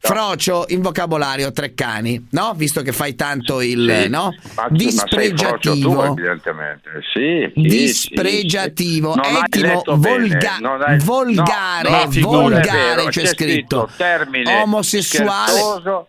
Frocio 0.00 0.64
in 0.68 0.80
vocabolario 0.80 1.50
tre 1.52 1.74
cani, 1.74 2.28
no? 2.30 2.52
Visto 2.54 2.82
che 2.82 2.92
fai 2.92 3.14
tanto 3.16 3.60
il 3.60 4.02
Sì. 4.04 4.08
no? 4.08 4.32
Ma- 4.54 4.66
ma 4.70 4.78
sei 4.78 4.88
frocio 4.88 5.72
tu, 5.72 5.74
Dispregiativo. 5.74 6.04
evidentemente. 6.04 6.90
Sì, 7.12 7.52
sì, 7.54 7.60
Dispregiativo, 7.62 9.12
sì, 9.14 9.20
volga- 9.96 10.56
hai- 10.86 10.98
volgare, 11.00 11.88
no, 11.90 12.04
no, 12.04 12.20
volgare 12.20 12.94
vero, 12.96 13.04
c'è 13.08 13.26
scritto. 13.26 13.88
termine 13.96 14.62
Omosessuale. 14.62 15.50
scherzoso. 15.50 16.08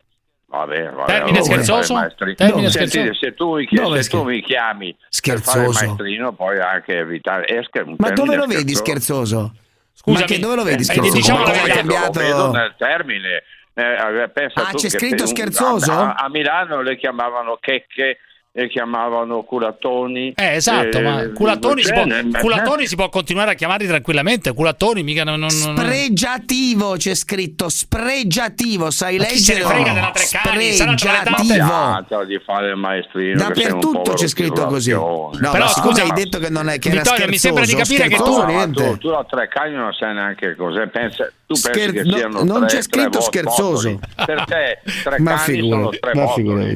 Vabbè, 0.52 0.90
vabbè, 0.92 1.06
Termine 1.06 1.38
allora 1.38 1.44
scherzoso? 1.44 1.94
Termine 2.36 2.70
scherzoso? 2.72 3.14
Se 3.14 3.34
tu, 3.36 3.56
mi, 3.56 3.68
se 4.04 4.10
tu 4.10 4.24
mi 4.24 4.42
chiami 4.42 4.96
per 4.96 5.08
Scherzoso. 5.10 5.86
maestrino, 5.86 6.34
puoi 6.34 6.60
anche 6.60 6.98
evitare. 6.98 7.46
è 7.46 7.62
scher- 7.64 7.86
Ma 7.98 8.10
dove 8.12 8.36
lo 8.36 8.46
vedi 8.48 8.74
scherzoso? 8.74 9.54
Scusami, 9.94 10.22
Ma 10.24 10.28
che 10.28 10.40
dove 10.40 10.56
lo 10.56 10.64
vedi 10.64 10.82
Eh, 10.82 10.86
scherzoso? 10.86 11.16
diciamo 11.16 11.40
lo 11.40 11.46
Come 11.46 11.58
vedo, 11.58 11.68
è 11.68 11.76
cambiato? 11.76 12.20
lo 12.20 12.26
vedo 12.26 12.52
nel 12.52 12.74
termine. 12.78 13.44
Eh, 13.80 14.30
pensa 14.30 14.68
Ah, 14.68 14.74
c'è 14.74 14.90
scritto 14.90 15.24
un- 15.24 15.30
scherzoso? 15.30 15.92
A, 15.92 16.14
a 16.16 16.30
Milano 16.30 16.82
le 16.82 16.98
chiamavano 16.98 17.58
checche, 17.62 18.18
le 18.60 18.70
chiamavano 18.70 19.44
culatoni. 19.44 20.34
Eh, 20.36 20.56
esatto, 20.56 21.00
ma 21.02 21.22
eh, 21.22 21.32
culattoni, 21.34 21.84
si 21.84 21.92
può, 21.94 22.06
cioè, 22.08 22.20
eh, 22.20 22.40
culattoni 22.40 22.86
si 22.88 22.96
può 22.96 23.10
continuare 23.10 23.52
a 23.52 23.54
chiamarli 23.54 23.88
tranquillamente. 23.88 24.54
Culattoni 24.54 25.04
mica 25.04 25.24
non. 25.24 25.40
non- 25.40 25.50
non- 25.64 25.78
Spregiativo 25.78 26.96
c'è 26.98 27.14
scritto 27.16 27.70
spregiativo, 27.70 28.90
sai 28.92 29.18
Ma 29.18 29.26
chi 29.26 29.38
se 29.40 29.54
ne 29.54 29.60
leggere? 29.60 29.74
frega 29.76 29.94
della 29.94 30.12
Treccani? 30.12 30.72
Spregiativo. 30.74 32.24
Di 32.26 32.40
fare 32.46 32.70
il 32.70 32.76
maestrino. 32.76 33.38
Dappertutto 33.38 34.14
c'è 34.14 34.28
scritto 34.28 34.66
così. 34.68 34.92
No, 34.92 35.32
ma 35.40 35.68
siccome 35.68 36.02
hai 36.02 36.12
detto 36.12 36.40
che 36.40 36.50
non 36.50 36.70
è 36.70 36.80
che 36.80 36.90
era 36.90 37.02
Vittorio, 37.02 37.28
mi 37.28 37.38
sembra 37.38 37.66
di 37.66 37.74
capire 37.76 38.08
che 38.08 38.16
tu- 38.16 38.46
tu, 38.74 38.98
tu 38.98 39.08
a 39.10 39.26
tre 39.30 39.48
cani 39.48 39.76
non 39.76 39.92
sai 39.94 40.14
neanche 40.14 40.56
cos'è. 40.56 40.88
Pensa, 40.88 41.32
tu 41.46 41.56
Scher- 41.56 41.74
pensi 41.78 41.94
che 41.94 42.04
no, 42.04 42.16
siano 42.18 42.44
non 42.44 42.60
tre- 42.68 42.78
c'è 42.78 42.82
scritto 42.82 43.22
scherzoso. 43.22 44.00
Per 44.26 44.44
te 44.46 44.80
tre 45.04 45.20
Ma 45.20 45.36
cani 45.36 45.60
sono 45.60 45.92
figurati, 45.92 46.00
tre 46.00 46.14
ma 46.16 46.28
figurati. 46.34 46.74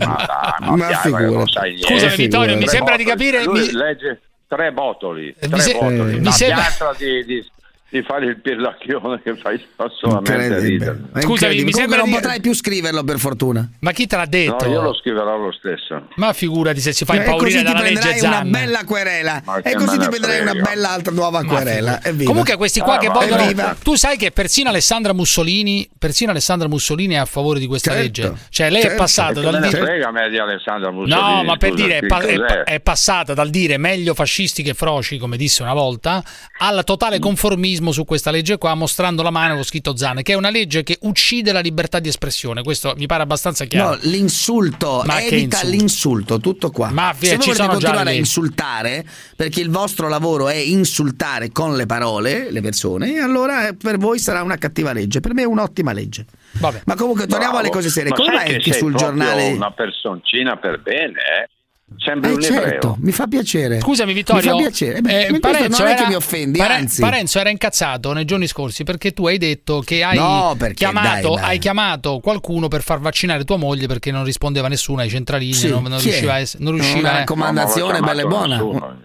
Ma 0.77 0.87
figurati. 0.97 1.51
Niente. 1.73 1.87
Scusami, 1.93 2.15
Vittorio, 2.15 2.57
mi 2.57 2.67
sembra 2.67 2.95
di 2.95 3.03
capire- 3.03 3.43
Lui 3.43 3.59
mi- 3.61 3.71
legge 3.73 4.21
tre 4.47 4.71
botoli. 4.71 5.35
mi 5.41 5.49
Tre 5.49 5.59
se- 5.59 5.73
botoli. 5.73 6.19
mi 6.19 6.23
La 6.23 6.31
sembra- 6.31 6.57
piastra 6.61 6.93
di, 6.97 7.25
di, 7.25 7.51
di 7.93 8.01
fare 8.01 8.25
il 8.25 8.41
pirlacchione 8.41 9.21
che 9.21 9.35
fai 9.37 9.63
fa 9.75 9.87
solamente 9.95 10.59
ridere. 10.59 10.99
È 11.13 11.21
Scusami, 11.21 11.63
mi 11.63 11.71
sembra 11.71 11.97
non 11.97 12.07
di- 12.07 12.13
potrai 12.13 12.41
più 12.41 12.53
scriverlo 12.55 13.03
per 13.03 13.19
fortuna. 13.19 13.69
Ma 13.81 13.91
chi 13.91 14.07
te 14.07 14.15
l'ha 14.15 14.25
detto? 14.25 14.65
No, 14.65 14.71
io 14.71 14.81
lo 14.81 14.93
scriverò 14.95 15.37
lo 15.37 15.51
stesso. 15.51 16.07
Ma 16.15 16.33
figurati 16.33 16.79
se 16.79 16.91
si 16.91 17.05
fa 17.05 17.13
e 17.13 17.17
così 17.17 17.29
impaurire 17.29 17.57
ti 17.59 17.63
dalla 17.65 17.79
legge 17.81 17.99
prenderai 17.99 18.27
una 18.27 18.43
bella 18.49 18.83
querela. 18.83 19.43
E 19.61 19.75
così 19.75 19.97
ti 19.99 20.07
prenderai 20.07 20.39
una 20.41 20.53
bella 20.55 20.89
altra 20.89 21.13
nuova 21.13 21.43
Ma 21.43 21.47
querela. 21.47 22.03
Evviva. 22.03 22.29
Comunque 22.29 22.55
questi 22.57 22.79
qua 22.79 22.95
Ah, 22.95 22.97
che 22.97 23.09
vogliono 23.09 23.41
evviva. 23.43 23.75
Tu 23.83 23.93
sai 23.95 24.17
che 24.17 24.31
persino 24.31 24.69
Alessandra 24.69 25.13
Mussolini 25.13 25.87
Persino 25.99 26.31
Alessandra 26.31 26.67
Mussolini 26.67 27.13
è 27.13 27.17
a 27.17 27.25
favore 27.25 27.59
di 27.59 27.67
questa 27.67 27.91
Certo. 27.91 28.03
legge 28.05 28.33
Cioè 28.49 28.69
lei 28.71 28.79
è 28.79 28.83
Certo. 28.85 28.97
passata 28.97 29.39
Che 29.39 29.45
me 29.45 29.51
dal 29.51 29.61
dire 29.69 29.81
frega 29.83 30.11
me 30.11 30.29
di 30.29 30.37
Alessandra 30.39 30.89
Mussolini. 30.91 31.35
No, 31.35 31.43
ma 31.43 31.57
per 31.57 31.73
dire, 31.73 31.99
è, 31.99 32.05
è 32.07 32.63
è 32.63 32.79
passata 32.79 33.33
dal 33.35 33.49
dire 33.49 33.77
meglio 33.77 34.13
fascisti 34.15 34.63
che 34.63 34.73
froci, 34.73 35.17
come 35.19 35.37
disse 35.37 35.61
una 35.61 35.73
volta, 35.73 36.23
al 36.59 36.77
Mm. 36.77 36.79
totale 36.85 37.19
conformismo 37.19 37.82
su 37.91 38.05
questa 38.05 38.31
legge 38.31 38.57
qua, 38.57 38.73
mostrando 38.75 39.21
la 39.23 39.29
mano 39.29 39.55
con 39.55 39.63
scritto 39.63 39.95
Zan, 39.95 40.21
che 40.21 40.33
è 40.33 40.35
una 40.35 40.49
legge 40.49 40.83
che 40.83 40.97
uccide 41.01 41.51
la 41.51 41.59
libertà 41.59 41.99
di 41.99 42.07
espressione. 42.07 42.63
Questo 42.63 42.93
mi 42.97 43.05
pare 43.05 43.23
abbastanza 43.23 43.65
chiaro. 43.65 43.95
No, 43.95 43.99
l'insulto, 44.03 45.03
Ma 45.05 45.21
evita 45.21 45.57
insulto? 45.57 45.67
l'insulto, 45.67 46.39
tutto 46.39 46.71
qua. 46.71 46.89
Mafia, 46.91 47.29
Se 47.29 47.35
voi 47.37 47.45
ci 47.45 47.51
volete 47.51 47.67
continuare 47.69 48.09
a 48.09 48.13
insultare, 48.13 49.05
perché 49.35 49.61
il 49.61 49.69
vostro 49.69 50.07
lavoro 50.07 50.49
è 50.49 50.55
insultare 50.55 51.51
con 51.51 51.75
le 51.75 51.85
parole 51.85 52.51
le 52.51 52.61
persone, 52.61 53.19
allora 53.19 53.67
eh, 53.67 53.75
per 53.75 53.97
voi 53.97 54.19
sarà 54.19 54.41
una 54.43 54.57
cattiva 54.57 54.93
legge, 54.93 55.19
per 55.19 55.33
me 55.33 55.43
è 55.43 55.45
un'ottima 55.45 55.91
legge. 55.91 56.25
Vabbè. 56.53 56.81
Ma 56.85 56.95
comunque 56.95 57.25
torniamo 57.25 57.53
Bravo. 57.53 57.65
alle 57.67 57.69
cose 57.75 57.89
serie. 57.89 58.09
Ma 58.11 58.15
Come 58.15 58.33
mai 58.33 58.59
che 58.59 58.73
sul 58.73 58.93
giornale 58.95 59.51
una 59.51 59.71
personcina 59.71 60.57
per 60.57 60.81
bene, 60.81 61.19
eh? 61.19 61.49
Sembri 61.97 62.31
Eh 62.31 62.33
un 62.33 62.41
certo, 62.41 62.63
ebreo. 62.65 62.97
mi 62.99 63.11
fa 63.11 63.27
piacere. 63.27 63.79
Scusami 63.79 64.13
Vittorio, 64.13 64.55
Mi 64.55 64.63
fa 64.63 64.67
piacere. 64.69 64.97
Eh, 64.97 65.01
beh, 65.01 65.25
eh, 65.27 65.39
Parenzo 65.39 65.81
non 65.83 65.87
è 65.91 65.93
era- 65.93 66.01
che 66.03 66.07
mi 66.09 66.15
offendi, 66.15 66.57
Pare- 66.57 66.73
anzi. 66.73 67.01
Parenzo 67.01 67.39
era 67.39 67.49
incazzato 67.49 68.11
nei 68.13 68.25
giorni 68.25 68.47
scorsi 68.47 68.83
perché 68.83 69.11
tu 69.13 69.25
hai 69.27 69.37
detto 69.37 69.79
che 69.81 70.03
hai, 70.03 70.17
No, 70.17 70.55
perché, 70.57 70.73
chiamato, 70.75 71.29
dai, 71.29 71.35
dai. 71.41 71.43
hai 71.51 71.59
chiamato 71.59 72.19
qualcuno 72.19 72.67
per 72.67 72.81
far 72.83 72.99
vaccinare 72.99 73.43
tua 73.45 73.57
moglie 73.57 73.87
perché 73.87 74.11
non 74.11 74.23
rispondeva 74.23 74.67
nessuno 74.67 75.01
ai 75.01 75.09
centralini, 75.09 75.53
Sì, 75.53 75.69
non, 75.69 75.83
non 75.83 75.99
riusciva 75.99 76.33
a 76.33 76.39
essere... 76.39 76.63
Non 76.63 76.73
riusciva 76.73 76.99
Una 76.99 77.11
a- 77.11 77.17
raccomandazione 77.19 77.99
No, 77.99 78.05
bella 78.05 78.21
e 78.21 78.25
buona. 78.25 78.55
nessuno. 78.55 78.97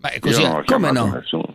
Io 0.00 0.20
così. 0.20 0.42
non 0.42 0.52
ho 0.52 0.62
Come 0.64 0.90
no? 0.92 1.06
nessuno. 1.12 1.47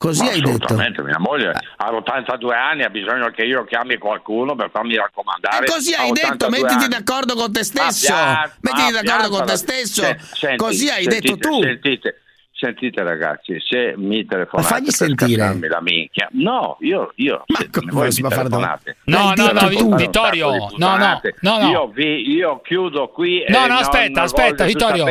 Così 0.00 0.22
Ma 0.22 0.30
hai 0.30 0.40
detto. 0.40 0.48
assolutamente, 0.64 1.02
mia 1.02 1.18
moglie 1.18 1.52
ha 1.76 1.92
82 1.94 2.54
anni, 2.56 2.84
ha 2.84 2.88
bisogno 2.88 3.28
che 3.32 3.42
io 3.42 3.64
chiami 3.64 3.98
qualcuno 3.98 4.54
per 4.56 4.70
farmi 4.70 4.96
raccomandare. 4.96 5.66
E 5.66 5.68
così 5.70 5.92
Ha 5.92 6.00
hai 6.00 6.12
detto, 6.12 6.26
82 6.46 6.58
mettiti 6.62 6.84
anni. 6.84 6.88
d'accordo 6.88 7.34
con 7.34 7.52
te 7.52 7.58
Ma 7.58 7.64
stesso. 7.66 8.06
pian- 8.14 8.50
mettiti 8.62 8.92
ma 8.92 9.02
d'accordo 9.02 9.36
con 9.36 9.46
te 9.46 9.56
stesso. 9.56 10.00
Se- 10.02 10.16
senti, 10.32 10.56
così 10.56 10.88
hai 10.88 11.02
sentite, 11.02 11.20
detto 11.34 11.36
tu. 11.50 11.60
Sentite, 11.62 12.20
sentite 12.50 13.02
ragazzi, 13.02 13.60
se 13.60 13.92
mi 13.98 14.24
telefonate 14.24 14.68
Ma 14.70 14.74
fagli 14.74 14.84
per 14.86 14.94
sentire. 14.94 15.68
la 15.68 15.80
minchia. 15.82 16.28
No, 16.32 16.78
io, 16.80 17.12
io 17.16 17.44
se 17.46 17.68
come 17.68 17.92
voi 17.92 18.10
si 18.10 18.22
mi 18.22 18.28
va 18.28 18.34
a 18.34 18.38
fare 18.38 18.48
telefonate. 18.48 18.96
No, 19.04 19.32
no, 19.36 19.50
no, 19.52 19.68
un 19.86 19.96
Vittorio, 19.96 20.48
no, 20.78 20.96
no, 20.96 21.20
no, 21.42 21.58
no. 21.58 21.68
Io, 21.68 21.88
vi- 21.88 22.26
io 22.26 22.62
chiudo 22.62 23.08
qui 23.10 23.42
e 23.42 23.50
No, 23.52 23.66
no, 23.66 23.74
aspetta, 23.74 24.22
aspetta, 24.22 24.64
Vittorio. 24.64 25.04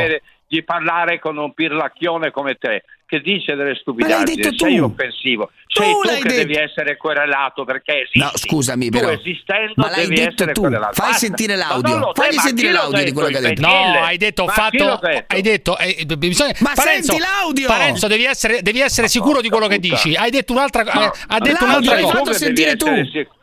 di 0.48 0.64
parlare 0.64 1.20
con 1.20 1.36
un 1.38 1.54
pirlacchione 1.54 2.32
come 2.32 2.56
te 2.56 2.82
che 3.10 3.20
dice 3.20 3.56
delle 3.56 3.74
stupidaggini, 3.74 4.40
tu. 4.40 4.56
sei 4.56 4.78
offensivo, 4.78 5.50
sei 5.66 5.90
tu, 5.92 6.00
che 6.02 6.22
detto. 6.22 6.34
devi 6.34 6.54
essere 6.54 6.96
querelato 6.96 7.64
perché 7.64 8.02
esisti. 8.02 8.20
No, 8.20 8.30
scusami, 8.32 8.88
tu 8.88 8.98
però. 9.00 9.10
esistendo 9.10 9.72
Ma 9.74 9.90
l'hai 9.90 10.06
devi 10.06 10.20
essere 10.20 10.52
tu. 10.52 10.60
querelato. 10.60 10.92
Fai 10.94 11.06
Basta. 11.10 11.26
sentire 11.26 11.56
l'audio. 11.56 11.98
lo- 11.98 12.12
Fagli 12.14 12.36
eh, 12.36 12.38
sentire 12.40 12.70
l'audio 12.70 13.02
di 13.04 13.12
quello 13.12 13.28
che 13.28 13.36
ha 13.38 13.40
detto. 13.40 13.60
No, 13.62 14.02
hai 14.04 14.16
detto 14.16 14.44
Ma 14.44 14.52
fatto. 14.52 14.98
detto? 15.02 15.24
Hai 15.26 15.42
detto. 15.42 15.76
eh, 15.78 16.04
b- 16.06 16.14
bisogna, 16.14 16.54
Ma 16.60 16.72
Parenzo, 16.72 17.10
senti 17.12 17.20
l'audio! 17.20 17.66
Parenzo, 17.66 18.06
devi 18.06 18.24
essere, 18.24 18.62
devi 18.62 18.80
essere 18.80 19.08
sicuro 19.08 19.40
di 19.40 19.48
quello 19.48 19.66
che 19.66 19.80
dici. 19.80 20.14
Hai 20.14 20.30
detto 20.30 20.52
un'altra, 20.52 20.84
No, 20.84 20.90
eh, 21.12 21.18
ha 21.26 21.38
detto 21.40 21.64
l'audio 21.66 21.90
un'altra 21.90 21.94
l'hai 21.94 22.02
cosa. 22.04 22.14
fatto 22.14 22.30
devi 22.30 22.38
sentire 22.44 22.76
tu. 22.76 22.86
essere 22.86 23.08
sic- 23.12 23.38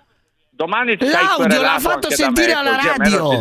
Domani 0.57 0.97
ti 0.97 1.05
L'audio 1.05 1.61
l'ha 1.61 1.77
fatto 1.79 2.09
sentire 2.09 2.47
me, 2.47 2.53
alla 2.53 2.75
radio. 2.75 3.37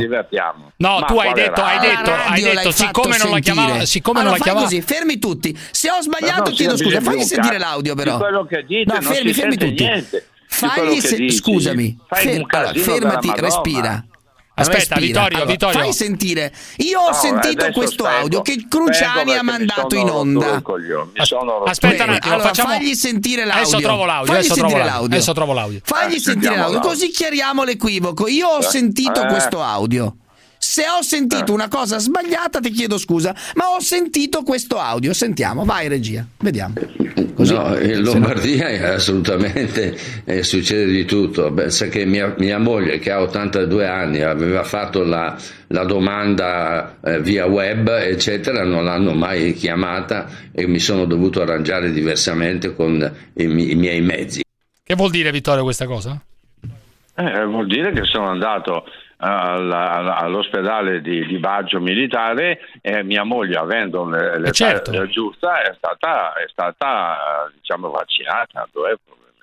No, 0.77 0.99
Ma 0.99 1.07
tu 1.07 1.17
hai 1.19 1.33
detto, 1.33 1.63
hai 1.63 1.79
detto, 1.79 2.11
hai 2.13 2.43
detto, 2.43 2.71
siccome 2.71 3.17
non 3.17 3.31
la 3.31 3.39
chiamava, 3.39 3.87
siccome 3.87 4.21
non 4.23 4.33
allora 4.33 4.37
la 4.37 4.37
fai 4.37 4.53
chiamava. 4.53 4.65
così, 4.67 4.83
fermi 4.83 5.19
tutti. 5.19 5.59
Se 5.71 5.91
ho 5.91 6.03
sbagliato, 6.03 6.43
non 6.43 6.49
si 6.51 6.55
chiedo 6.57 6.77
scusa. 6.77 7.01
Fagli 7.01 7.23
sentire 7.23 7.57
l'audio, 7.57 7.95
però. 7.95 8.13
Di 8.13 8.19
quello 8.19 8.45
che 8.45 8.65
dite 8.67 8.93
No, 8.93 9.01
non 9.01 9.13
fermi, 9.15 9.33
fermi 9.33 9.57
tutti. 9.57 10.07
Fagli 10.47 11.01
se- 11.01 11.31
scusami, 11.31 11.99
fer- 12.07 12.45
allora, 12.55 12.73
fermati, 12.75 13.33
respira. 13.35 14.05
Aspetta, 14.59 14.79
Respira. 14.79 15.01
Vittorio, 15.01 15.37
Allora, 15.37 15.51
Vittorio. 15.51 15.79
Fai 15.81 15.93
sentire. 15.93 16.53
Io 16.79 16.99
ho 17.01 17.09
No, 17.11 17.15
sentito 17.15 17.71
questo 17.73 18.05
spengo. 18.05 18.21
audio 18.23 18.41
che 18.43 18.67
Cruciani 18.69 19.35
ha 19.37 19.43
mandato 19.43 19.97
in 19.97 20.09
onda. 20.09 20.63
Aspetta 21.67 22.05
un 22.05 22.11
attimo, 22.11 22.35
allora, 22.35 22.49
facciamo- 22.49 22.69
fagli 22.73 22.95
sentire 22.95 23.45
l'audio. 23.45 23.63
Adesso 23.63 23.79
trovo 23.81 24.05
l'audio, 24.07 24.27
Fagli 24.33 24.37
adesso 24.39 24.55
trovo 24.55 24.69
sentire 24.69 24.79
l'audio, 24.79 25.01
l'audio. 25.01 25.17
adesso 25.17 25.33
trovo 25.33 25.53
l'audio. 25.53 25.81
Fagli 25.85 26.15
Eh, 26.15 26.21
sentire 26.21 26.57
l'audio, 26.57 26.73
l'audio. 26.75 26.89
così 26.91 27.11
chiariamo 27.11 27.65
l'equivoco. 27.65 28.29
Io 28.29 28.49
ho 28.49 28.61
sentito 28.63 29.23
Eh. 29.23 29.27
questo 29.27 29.63
audio. 29.63 30.17
Se 30.69 30.83
ho 30.89 31.01
sentito 31.01 31.53
una 31.53 31.69
cosa 31.69 31.99
sbagliata, 31.99 32.59
ti 32.59 32.71
chiedo 32.71 32.99
scusa, 32.99 33.33
ma 33.55 33.69
ho 33.69 33.81
sentito 33.81 34.43
questo 34.43 34.79
audio. 34.79 35.13
Sentiamo, 35.15 35.65
vai, 35.65 35.87
regia, 35.87 36.27
vediamo. 36.39 36.75
Così. 37.35 37.55
No, 37.55 37.79
in 37.79 38.03
Lombardia 38.03 38.67
è 38.69 38.83
assolutamente 38.85 39.97
eh, 40.25 40.43
succede 40.43 40.87
di 40.87 41.05
tutto. 41.05 41.53
Pensa 41.53 41.87
che 41.87 42.05
mia, 42.05 42.35
mia 42.39 42.59
moglie, 42.59 42.99
che 42.99 43.13
ha 43.13 43.23
82 43.23 43.87
anni, 43.87 44.23
aveva 44.23 44.65
fatto 44.65 45.05
la, 45.05 45.39
la 45.69 45.85
domanda 45.85 46.99
eh, 47.01 47.21
via 47.23 47.47
web, 47.47 47.87
eccetera, 47.89 48.65
non 48.65 48.85
l'hanno 48.85 49.15
mai 49.15 49.55
chiamata 49.55 50.27
e 50.53 50.67
mi 50.67 50.81
sono 50.81 51.05
dovuto 51.05 51.41
arrangiare 51.41 51.93
diversamente 51.93 52.75
con 52.75 53.09
i, 53.35 53.47
mi- 53.47 53.71
i 53.71 53.77
miei 53.77 54.01
mezzi. 54.01 54.43
Che 54.83 54.95
vuol 54.97 55.11
dire, 55.11 55.31
Vittorio, 55.31 55.63
questa 55.63 55.87
cosa? 55.87 56.21
Eh, 57.15 57.45
vuol 57.47 57.67
dire 57.69 57.93
che 57.93 58.03
sono 58.05 58.29
andato 58.29 58.85
all'ospedale 59.19 61.01
di, 61.01 61.27
di 61.27 61.39
Baggio 61.39 61.81
Militare 61.81 62.61
e 62.81 63.03
mia 63.03 63.25
moglie, 63.25 63.57
avendo 63.57 64.09
le- 64.09 64.39
l'età 64.39 64.53
certo. 64.53 64.93
eh, 64.93 65.09
giusta, 65.09 65.63
è 65.63 65.75
stata, 65.77 66.35
è 66.35 66.47
stata 66.49 67.51
diciamo, 67.55 67.91
vaccinata. 67.91 68.69
Dove- 68.73 68.99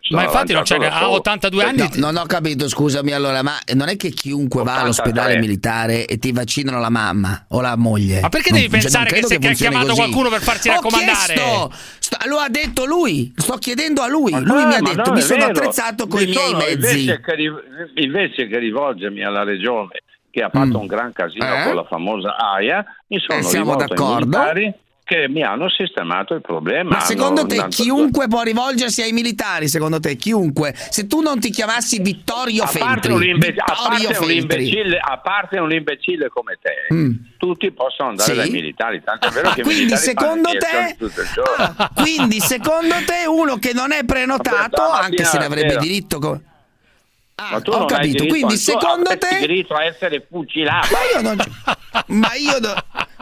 sono 0.06 0.20
Ma 0.20 0.26
infatti 0.26 0.52
non 0.52 0.64
c'è 0.64 0.76
ha 0.76 0.98
solo. 1.00 1.12
82 1.12 1.64
anni. 1.64 1.78
No, 1.96 2.12
non 2.12 2.18
ho 2.18 2.26
capito, 2.26 2.68
scusami 2.68 3.14
allora, 3.14 3.42
ma 3.42 3.58
non 3.74 3.88
è 3.88 3.96
che 3.96 4.10
chiunque 4.10 4.62
va 4.62 4.74
83. 4.82 4.84
all'ospedale 4.84 5.38
militare 5.40 6.06
e 6.06 6.18
ti 6.18 6.34
vaccinano 6.34 6.80
la 6.82 6.90
mamma 6.90 7.46
o 7.50 7.62
la 7.62 7.78
moglie. 7.78 8.20
Ma 8.20 8.28
perché 8.28 8.50
Non- 8.52 8.60
devi 8.60 8.72
cioè, 8.72 8.82
pensare 8.82 9.10
non 9.12 9.20
che 9.22 9.26
se 9.28 9.38
che 9.40 9.48
ha 9.48 9.52
chiamato 9.54 9.86
così. 9.88 10.00
qualcuno 10.00 10.30
per 10.30 10.42
farsi 10.42 10.68
Ho 10.68 10.74
raccomandare? 10.74 11.34
chiesto, 11.34 11.72
sto- 12.00 12.18
lo 12.28 12.38
ha 12.38 12.50
detto 12.50 12.84
lui, 12.86 13.32
sto 13.38 13.56
chiedendo 13.56 14.02
a 14.02 14.08
lui, 14.10 14.32
Ma 14.32 14.40
lui 14.40 14.62
no, 14.62 14.68
mi 14.68 14.74
ha 14.76 14.82
detto 14.82 15.10
no, 15.10 15.16
mi 15.16 15.22
sono 15.22 15.46
vero. 15.46 15.52
attrezzato 15.58 16.08
con 16.08 16.20
Mi 16.22 16.28
i 16.28 16.30
miei 16.32 16.46
sono- 16.48 16.58
mezzi. 16.58 17.00
Invece 17.00 17.22
che, 17.22 18.02
invece 18.02 18.48
che 18.48 18.60
rivolgermi 18.60 19.24
alla 19.24 19.44
regione 19.44 20.04
che 20.30 20.42
ha 20.42 20.50
fatto 20.50 20.78
Mm. 20.80 20.82
un 20.82 20.88
gran 20.88 21.14
casino 21.14 21.46
Eh? 21.46 21.64
con 21.64 21.76
la 21.76 21.86
famosa 21.86 22.36
AIA, 22.36 22.84
mi 23.08 23.20
sono 23.20 23.40
Eh, 23.40 23.44
siamo 23.44 23.72
rivolto 23.76 23.84
ai 23.84 23.90
d'accordo. 23.90 24.26
militari 24.26 24.74
che 25.06 25.28
mi 25.28 25.44
hanno 25.44 25.70
sistemato 25.70 26.34
il 26.34 26.42
problema. 26.42 26.92
Ma 26.92 27.00
secondo 27.02 27.46
te 27.46 27.68
chiunque 27.68 28.28
può 28.28 28.42
rivolgersi 28.42 29.02
ai 29.02 29.12
militari? 29.12 29.68
Secondo 29.68 30.00
te 30.00 30.16
chiunque? 30.16 30.74
Se 30.76 31.08
tu 31.08 31.20
non 31.22 31.40
ti 31.40 31.50
chiamassi 31.52 32.00
Vittorio 32.00 32.64
a 32.64 32.72
parte, 32.78 33.10
Feltri, 33.10 33.30
imbe- 33.30 33.54
a 33.58 33.64
parte 33.66 34.06
un 34.08 34.14
Feltri. 34.14 34.38
imbecille, 34.38 34.98
a 34.98 35.18
parte 35.18 35.60
un 35.60 35.72
imbecille 35.74 36.30
come 36.30 36.58
te, 36.62 36.94
Mm. 36.94 37.12
tutti 37.38 37.70
possono 37.72 38.10
andare 38.10 38.32
Sì? 38.32 38.38
dai 38.38 38.50
militari. 38.50 39.02
Tanto 39.04 39.28
è 39.28 39.32
vero 39.32 39.50
Ah, 39.50 39.54
che 39.54 39.62
quindi 39.64 39.98
secondo 39.98 40.50
te- 40.52 40.96
il. 40.98 41.12
Ah, 41.58 41.92
quindi 41.94 42.40
secondo 42.40 42.96
te 43.06 43.26
uno 43.28 43.58
che 43.58 43.74
non 43.74 43.92
è 43.92 44.06
prenotato, 44.06 44.82
per 44.92 45.02
anche 45.04 45.24
se 45.26 45.38
ne 45.38 45.46
avrebbe 45.46 45.78
diritto 45.78 46.20
co- 46.20 46.42
Ah, 47.36 47.50
Ma 47.54 47.62
tu 47.62 47.72
ho 47.72 47.86
capito, 47.86 48.26
quindi 48.28 48.56
secondo 48.58 49.10
te 49.18 49.38
diritto 49.40 49.74
a 49.74 49.84
essere 49.84 50.26
fucilato. 50.30 50.88
Ma 50.94 51.00
io 51.20 51.22
non 51.22 51.38
Ma 52.20 52.34
io 52.36 52.60
do- 52.60 52.76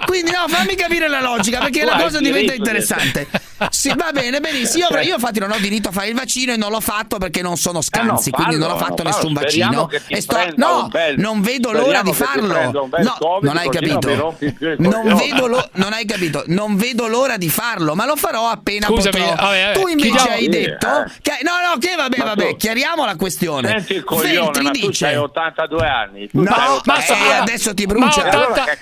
Quindi 0.05 0.31
no, 0.31 0.45
fammi 0.47 0.75
capire 0.75 1.07
la 1.07 1.21
logica 1.21 1.59
perché 1.59 1.83
la 1.85 1.97
cosa 1.97 2.19
diventa 2.19 2.53
interessante. 2.53 3.27
Sì, 3.69 3.93
va 3.95 4.11
bene, 4.11 4.39
benissimo. 4.39 4.87
Io, 4.91 4.99
io 5.01 5.13
infatti 5.15 5.39
non 5.39 5.51
ho 5.51 5.57
diritto 5.59 5.89
a 5.89 5.91
fare 5.91 6.07
il 6.07 6.15
vaccino 6.15 6.51
e 6.53 6.57
non 6.57 6.71
l'ho 6.71 6.79
fatto 6.79 7.17
perché 7.17 7.41
non 7.41 7.57
sono 7.57 7.81
scansi, 7.81 8.29
Eh 8.29 8.31
no, 8.31 8.37
quindi 8.43 8.57
non 8.57 8.71
ho 8.71 8.77
fatto 8.77 9.03
no, 9.03 9.09
nessun 9.09 9.33
vaccino. 9.33 9.89
E 10.07 10.19
sto- 10.21 10.37
no, 10.55 10.87
bel- 10.89 11.17
non 11.19 11.41
vedo 11.41 11.71
l'ora 11.71 12.01
di 12.01 12.13
farlo. 12.13 12.71
No, 12.71 12.89
Covid, 13.19 13.43
non 13.43 13.57
hai 13.57 13.69
capito. 13.69 14.35
Non 14.77 15.15
vedo, 15.15 15.47
lo- 15.47 15.69
non 15.73 15.93
hai 15.93 16.05
capito. 16.05 16.43
Non 16.47 16.75
vedo 16.75 17.07
l'ora 17.07 17.37
di 17.37 17.49
farlo, 17.49 17.93
ma 17.95 18.05
lo 18.05 18.15
farò 18.15 18.47
appena 18.49 18.87
Scusami, 18.87 19.19
potrò. 19.19 19.35
vabbè, 19.35 19.63
vabbè, 19.63 19.79
tu 19.79 19.87
invece 19.87 20.09
chiudiamo- 20.09 20.31
hai 20.37 20.47
detto 20.49 20.87
eh. 20.87 21.11
che 21.21 21.31
no, 21.43 21.51
no, 21.71 21.77
che 21.79 21.95
vabbè, 21.95 22.17
Ma 22.17 22.23
vabbè, 22.25 22.49
tu- 22.49 22.55
chiariamo 22.57 23.05
la 23.05 23.15
questione. 23.15 23.67
Senti 23.69 23.93
il 23.93 24.03
coglione, 24.03 24.29
Feltri 24.45 24.63
ma 24.63 24.71
tu 24.71 24.79
dice 24.87 25.05
hai 25.07 25.15
82 25.17 25.87
anni. 25.87 26.27
tu 26.29 26.41
No, 26.41 26.49
ma 26.55 26.73
82 26.73 27.27
eh, 27.27 27.33
adesso 27.33 27.73
ti 27.75 27.85
brucia. 27.85 28.23
Ma 28.23 28.29
allora 28.29 28.47
Ottanta- 28.49 28.63
che 28.65 28.79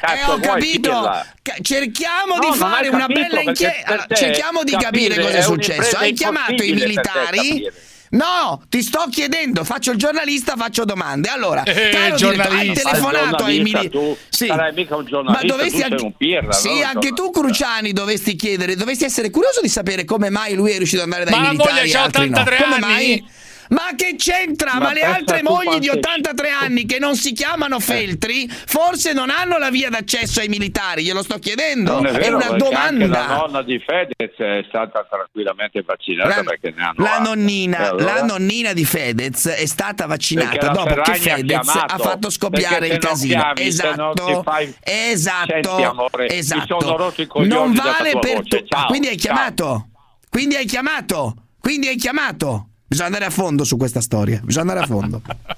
cerchiamo 1.61 2.35
no, 2.35 2.51
di 2.51 2.57
fare 2.57 2.87
una 2.89 3.07
bella 3.07 3.41
inchiesta. 3.41 4.05
Cerchiamo 4.13 4.63
di 4.63 4.75
capire, 4.77 5.19
cosa 5.21 5.37
è, 5.37 5.41
successo. 5.41 5.97
Hai 5.97 6.13
chiamato 6.13 6.63
i 6.63 6.73
militari. 6.73 7.71
No, 8.11 8.63
ti 8.69 8.81
sto 8.81 9.05
chiedendo, 9.11 9.63
faccio 9.63 9.91
il 9.91 9.97
giornalista, 9.97 10.55
faccio 10.55 10.83
domande. 10.83 11.29
Allora, 11.29 11.61
eh, 11.61 11.89
caro 11.91 12.15
direttore, 12.15 12.57
hai 12.57 12.73
telefonato 12.73 13.43
ai 13.43 13.59
militari. 13.59 14.17
Sì. 14.29 14.51
mica 14.73 14.95
un 14.95 15.05
giornalista, 15.05 15.45
Ma 15.45 15.53
dovresti 15.53 15.81
anche... 15.83 16.03
un 16.03 16.17
pirla, 16.17 16.51
Sì, 16.51 16.79
no? 16.79 16.85
anche 16.85 17.11
tu 17.11 17.29
Cruciani 17.29 17.93
dovresti 17.93 18.35
chiedere, 18.35 18.75
dovresti 18.75 19.03
essere 19.03 19.29
curioso 19.29 19.61
di 19.61 19.69
sapere 19.69 20.05
come 20.05 20.31
mai 20.31 20.55
lui 20.55 20.71
è 20.71 20.77
riuscito 20.77 21.03
ad 21.03 21.11
andare 21.11 21.29
dai 21.29 21.39
Ma 21.39 21.49
militari. 21.49 21.71
Ma 21.71 21.79
voglia, 21.81 21.93
c'ha 21.93 22.05
83 22.05 22.55
anni. 22.57 22.63
Come 22.63 22.79
mai? 22.79 23.25
Ma 23.69 23.89
che 23.95 24.15
c'entra? 24.17 24.73
Ma, 24.73 24.79
ma 24.79 24.93
le 24.93 25.01
altre 25.01 25.43
mogli 25.43 25.79
di 25.79 25.89
83 25.89 26.49
anni 26.49 26.85
che 26.85 26.99
non 26.99 27.15
si 27.15 27.33
chiamano 27.33 27.79
Feltri 27.79 28.47
forse 28.49 29.13
non 29.13 29.29
hanno 29.29 29.57
la 29.57 29.69
via 29.69 29.89
d'accesso 29.89 30.39
ai 30.39 30.47
militari, 30.47 31.03
glielo 31.03 31.21
sto 31.23 31.37
chiedendo. 31.37 31.99
È, 31.99 32.11
vero, 32.11 32.39
è, 32.39 32.47
una 32.47 32.57
domanda. 32.57 33.07
la 33.07 33.35
nonna 33.35 33.61
di 33.61 33.79
Fedez 33.79 34.37
è 34.37 34.65
stata 34.67 35.05
tranquillamente 35.09 35.83
vaccinata 35.85 36.37
la, 36.37 36.43
perché 36.43 36.73
ne 36.75 36.83
hanno 36.83 37.03
la 37.03 37.19
nonnina, 37.19 37.89
allora... 37.89 38.13
la 38.13 38.23
nonnina 38.23 38.73
di 38.73 38.85
Fedez 38.85 39.47
è 39.47 39.65
stata 39.65 40.05
vaccinata 40.07 40.69
dopo 40.69 41.01
che 41.01 41.15
Fedez 41.15 41.67
ha, 41.67 41.85
ha, 41.87 41.97
fatto 41.97 42.29
scoppiare 42.29 42.87
il 42.87 42.97
casino. 42.97 43.41
Chiami, 43.41 43.67
esatto. 43.67 44.43
Fai... 44.43 44.73
Esatto. 44.81 45.51
Senti, 45.51 45.83
amore, 45.83 46.29
esatto. 46.29 47.15
non 47.45 47.73
vale 47.73 48.17
per 48.19 48.41
tutti. 48.41 48.65
Ah, 48.69 48.85
quindi 48.85 49.07
hai 49.07 49.15
chiamato. 49.15 49.89
Quindi 50.29 50.55
hai 50.55 50.65
chiamato. 50.65 51.35
Quindi 51.59 51.87
hai 51.87 51.95
chiamato. 51.95 52.68
Bisogna 52.89 53.09
andare 53.09 53.25
a 53.25 53.29
fondo 53.29 53.63
su 53.65 53.77
questa 53.77 54.01
storia, 54.01 54.41
bisogna 54.43 54.71
andare 54.71 54.79
a 54.79 54.87
fondo. 54.87 55.21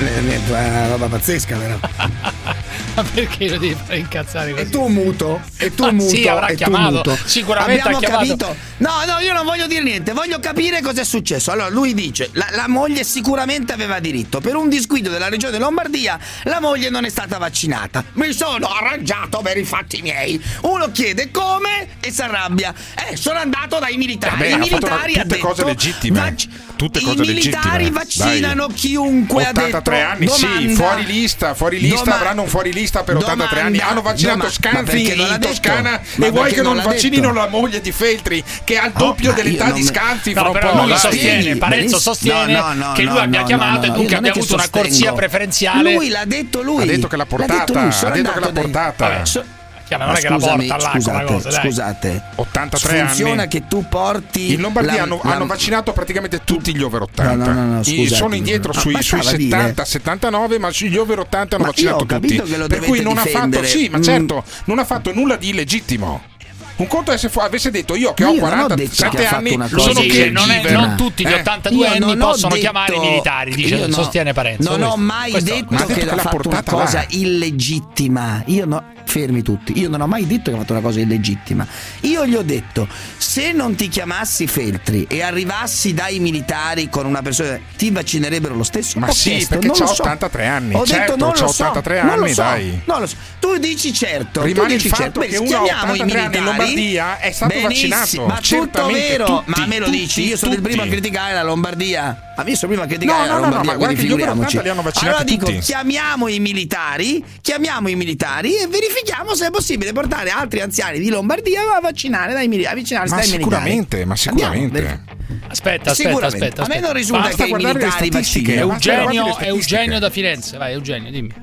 è 0.00 0.48
una 0.48 0.86
roba 0.88 1.06
pazzesca, 1.06 1.56
vero? 1.56 1.80
Perché 3.02 3.48
lo 3.48 3.58
devi 3.58 3.74
fare 3.74 3.98
incazzare 3.98 4.50
così? 4.52 4.62
E 4.62 4.68
tu 4.68 4.86
muto, 4.86 5.40
e 5.56 5.74
tu 5.74 5.84
ah, 5.84 5.92
muto, 5.92 6.08
sì, 6.08 6.26
avrà 6.26 6.48
e 6.48 6.54
chiamato. 6.56 7.02
tu 7.02 7.10
muto. 7.10 7.18
Sicuramente 7.24 7.82
Abbiamo 7.82 8.00
capito. 8.00 8.56
No, 8.78 8.90
no, 9.06 9.18
io 9.18 9.32
non 9.32 9.44
voglio 9.44 9.66
dire 9.66 9.82
niente, 9.82 10.12
voglio 10.12 10.38
capire 10.40 10.80
cosa 10.80 11.00
è 11.00 11.04
successo. 11.04 11.50
Allora, 11.50 11.68
lui 11.68 11.94
dice, 11.94 12.30
la, 12.32 12.48
la 12.52 12.68
moglie 12.68 13.04
sicuramente 13.04 13.72
aveva 13.72 13.98
diritto. 13.98 14.40
Per 14.40 14.54
un 14.54 14.68
disguido 14.68 15.10
della 15.10 15.28
regione 15.28 15.58
Lombardia, 15.58 16.18
la 16.44 16.60
moglie 16.60 16.90
non 16.90 17.04
è 17.04 17.08
stata 17.08 17.38
vaccinata. 17.38 18.04
Mi 18.14 18.32
sono 18.32 18.68
arrangiato 18.68 19.40
per 19.42 19.56
i 19.56 19.64
fatti 19.64 20.00
miei. 20.02 20.40
Uno 20.62 20.90
chiede 20.90 21.30
come 21.30 21.88
e 22.00 22.10
si 22.10 22.22
arrabbia. 22.22 22.72
Eh, 23.10 23.16
sono 23.16 23.38
andato 23.38 23.78
dai 23.78 23.96
militari. 23.96 24.36
Vabbè, 24.36 24.54
I 24.54 24.58
militari 24.58 25.14
hanno 25.14 25.24
detto... 25.24 25.24
tutte 25.24 25.38
cose 25.38 25.64
legittime. 25.64 26.20
Vac- 26.20 26.48
tutte 26.76 27.00
cose 27.00 27.24
legittime. 27.24 27.30
I 27.30 27.34
militari 27.34 27.84
legittime. 27.84 27.98
vaccinano 27.98 28.66
Dai. 28.66 28.76
chiunque 28.76 29.46
83 29.48 29.70
ha 29.70 29.70
detto. 29.70 29.90
anni, 29.90 30.26
domanda, 30.26 30.68
sì, 30.68 30.74
fuori 30.74 31.06
lista, 31.06 31.54
fuori 31.54 31.80
lista, 31.80 31.96
domanda, 31.96 32.20
avranno 32.20 32.42
un 32.42 32.48
fuori 32.48 32.72
lista 32.72 32.87
fascista 32.88 33.04
per 33.04 33.16
domanda, 33.16 33.44
83 33.44 33.60
anni. 33.60 33.78
Hanno 33.78 34.02
vaccinato 34.02 34.38
doma, 34.38 34.50
Scanzi 34.50 35.12
in 35.12 35.38
Toscana 35.40 36.00
ma 36.16 36.26
e 36.26 36.30
vuoi 36.30 36.52
che 36.52 36.62
non, 36.62 36.76
non 36.76 36.84
vaccinino 36.84 37.32
la 37.32 37.48
moglie 37.48 37.80
di 37.80 37.92
Feltri 37.92 38.42
che 38.64 38.78
ha 38.78 38.86
il 38.86 38.92
doppio 38.96 39.30
oh, 39.30 39.34
dell'età 39.34 39.70
di 39.70 39.82
Scanzi? 39.82 40.32
No, 40.32 40.50
però 40.50 40.84
lui 40.84 40.96
sostiene, 40.96 41.56
Parenzo 41.56 41.98
sostiene 41.98 42.92
che 42.94 43.02
lui 43.02 43.18
abbia 43.18 43.42
chiamato 43.44 43.86
e 43.86 43.90
dunque 43.90 44.16
abbia 44.16 44.32
avuto 44.32 44.54
una 44.54 44.68
corsia 44.68 45.12
preferenziale. 45.12 45.94
Lui 45.94 46.08
l'ha 46.08 46.24
detto 46.24 46.62
lui. 46.62 46.82
Ha 46.82 46.86
detto 46.86 47.06
che 47.06 47.16
l'ha 47.16 47.26
portata. 47.26 47.80
Ha 47.80 48.10
detto 48.10 48.32
che 48.32 48.40
l'ha 48.40 48.52
portata. 48.52 49.56
Chiaro, 49.88 50.04
non 50.04 50.12
Ma 50.12 50.18
è 50.18 50.22
che 50.22 50.28
la 50.28 50.36
porta 50.36 50.74
all'acqua 50.74 50.90
scusate, 51.00 51.24
cosa, 51.24 51.50
scusate. 51.50 52.22
83 52.34 52.98
Funziona 53.06 53.42
anni. 53.42 53.48
che 53.48 53.66
tu 53.66 53.88
porti 53.88 54.52
In 54.52 54.60
Lombardia 54.60 54.96
la, 54.96 55.02
hanno, 55.02 55.20
la... 55.24 55.34
hanno, 55.34 55.46
vaccinato 55.46 55.92
praticamente 55.92 56.42
tutti 56.44 56.76
gli 56.76 56.82
over 56.82 57.02
80. 57.02 57.34
No, 57.34 57.52
no, 57.52 57.74
no, 57.76 57.82
scusate, 57.82 58.08
sono 58.08 58.34
indietro 58.34 58.72
no. 58.74 58.80
sui, 58.80 59.02
sui 59.02 59.22
70, 59.22 59.84
79, 59.84 60.58
ma 60.58 60.68
gli 60.70 60.96
over 60.96 61.20
80 61.20 61.56
hanno 61.56 61.64
ma 61.64 61.70
vaccinato 61.70 62.04
tutti. 62.04 62.36
Per 62.36 62.80
cui 62.80 63.00
non 63.00 63.14
difendere. 63.14 63.64
ha 63.64 63.66
fatto 63.66 63.78
sì, 63.78 63.88
ma 63.88 63.98
mm. 63.98 64.02
certo, 64.02 64.44
non 64.64 64.78
ha 64.78 64.84
fatto 64.84 65.14
nulla 65.14 65.36
di 65.36 65.48
illegittimo. 65.48 66.36
Un 66.76 66.86
conto 66.86 67.10
è 67.10 67.16
se 67.18 67.28
fu- 67.28 67.40
avesse 67.40 67.72
detto 67.72 67.96
io 67.96 68.14
che 68.14 68.22
io 68.22 68.28
ho 68.28 68.34
47 68.36 69.26
anni, 69.26 69.58
sono 69.78 70.00
che 70.00 70.30
non, 70.30 70.48
è, 70.50 70.70
non 70.70 70.94
tutti 70.96 71.26
gli 71.26 71.32
82 71.32 71.84
eh, 71.84 71.88
anni 71.88 72.16
possono 72.16 72.54
chiamare 72.54 72.94
i 72.94 72.98
militari, 73.00 73.52
dice, 73.52 73.86
no, 73.86 73.92
sostiene 73.92 74.32
Parenzo. 74.32 74.68
Non 74.68 74.78
questo. 74.78 74.94
ho 74.94 74.96
mai 74.96 75.30
questo. 75.32 75.54
detto, 75.54 75.66
ma 75.70 75.76
detto 75.78 75.92
che, 75.92 75.98
che 76.00 76.04
l'ha 76.06 76.16
fatto 76.16 76.48
una 76.48 76.62
cosa 76.62 77.04
illegittima. 77.08 78.44
Io 78.46 78.64
no, 78.64 78.84
fermi 79.08 79.42
tutti. 79.42 79.78
Io 79.78 79.88
non 79.88 80.02
ho 80.02 80.06
mai 80.06 80.26
detto 80.26 80.50
che 80.50 80.56
ha 80.56 80.60
fatto 80.60 80.72
una 80.72 80.82
cosa 80.82 81.00
illegittima. 81.00 81.66
Io 82.00 82.26
gli 82.26 82.34
ho 82.34 82.42
detto, 82.42 82.86
se 83.16 83.52
non 83.52 83.74
ti 83.74 83.88
chiamassi 83.88 84.46
Feltri 84.46 85.06
e 85.08 85.22
arrivassi 85.22 85.94
dai 85.94 86.18
militari 86.18 86.90
con 86.90 87.06
una 87.06 87.22
persona, 87.22 87.58
ti 87.76 87.90
vaccinerebbero 87.90 88.54
lo 88.54 88.62
stesso? 88.62 88.98
Ma 88.98 89.08
ho 89.08 89.12
sì, 89.12 89.30
chiesto, 89.30 89.58
perché 89.58 89.82
ho 89.82 89.90
83 89.90 90.46
anni. 90.46 90.74
Ho 90.74 90.84
certo, 90.84 91.12
detto, 91.12 91.24
non 91.24 91.34
lo 91.34 91.48
83 91.48 91.96
so, 91.96 92.06
anni, 92.06 92.16
non 92.20 92.28
so, 92.28 92.42
dai. 92.42 92.82
Non 92.84 93.00
lo 93.00 93.06
so. 93.06 93.16
Tu 93.38 93.56
dici 93.56 93.92
certo. 93.94 94.42
Rimane 94.42 94.74
dici 94.74 94.86
il 94.86 94.92
fatto 94.92 95.20
certo. 95.20 95.20
che 95.20 95.28
Beh, 95.28 95.38
uno 95.38 95.56
ha 95.56 95.90
83 95.90 96.38
in 96.38 96.44
Lombardia 96.44 97.18
è 97.18 97.32
stato 97.32 97.54
Benissimo, 97.54 98.26
vaccinato. 98.26 98.56
Ma 98.56 98.62
tutto 98.62 98.86
vero, 98.86 99.24
tutti, 99.24 99.52
ma 99.56 99.66
me 99.66 99.78
lo 99.78 99.86
tutti, 99.86 99.98
dici, 99.98 100.26
io 100.26 100.36
sono 100.36 100.52
il 100.52 100.60
primo 100.60 100.82
a 100.82 100.86
criticare 100.86 101.32
la 101.32 101.42
Lombardia 101.42 102.27
ha 102.40 102.44
visto 102.44 102.68
prima 102.68 102.86
che 102.86 102.94
eh, 102.94 103.04
no, 103.04 103.12
no, 103.12 103.26
la 103.26 103.34
Romania, 103.34 103.58
no, 103.58 103.72
no, 103.72 103.76
quindi 103.78 103.96
figuriamoci. 103.96 104.58
Allora 104.58 105.24
dico, 105.24 105.46
tutti. 105.46 105.58
chiamiamo 105.58 106.28
i 106.28 106.38
militari, 106.38 107.24
chiamiamo 107.40 107.88
i 107.88 107.96
militari 107.96 108.54
e 108.54 108.68
verifichiamo 108.68 109.34
se 109.34 109.48
è 109.48 109.50
possibile 109.50 109.92
portare 109.92 110.30
altri 110.30 110.60
anziani 110.60 111.00
di 111.00 111.08
Lombardia 111.08 111.76
a 111.76 111.80
vaccinare 111.80 112.32
dai, 112.32 112.46
mili- 112.46 112.64
avvicinarsi 112.64 113.12
ma 113.12 113.20
dai 113.20 113.30
militari. 113.30 113.50
Ma 113.50 113.58
sicuramente, 113.58 114.04
ma 114.04 114.16
sicuramente. 114.16 115.04
Aspetta, 115.48 115.90
aspetta, 115.90 116.26
aspetta, 116.26 116.62
A 116.62 116.66
me 116.68 116.78
non 116.78 116.92
risulta 116.92 117.22
Basta 117.22 117.44
che 117.44 117.50
i 117.50 117.54
militari 117.54 118.10
vaccinino. 118.10 118.60
Eugenio, 118.60 119.38
Eugenio 119.38 119.98
da 119.98 120.10
Firenze, 120.10 120.58
vai 120.58 120.74
Eugenio, 120.74 121.10
dimmi. 121.10 121.34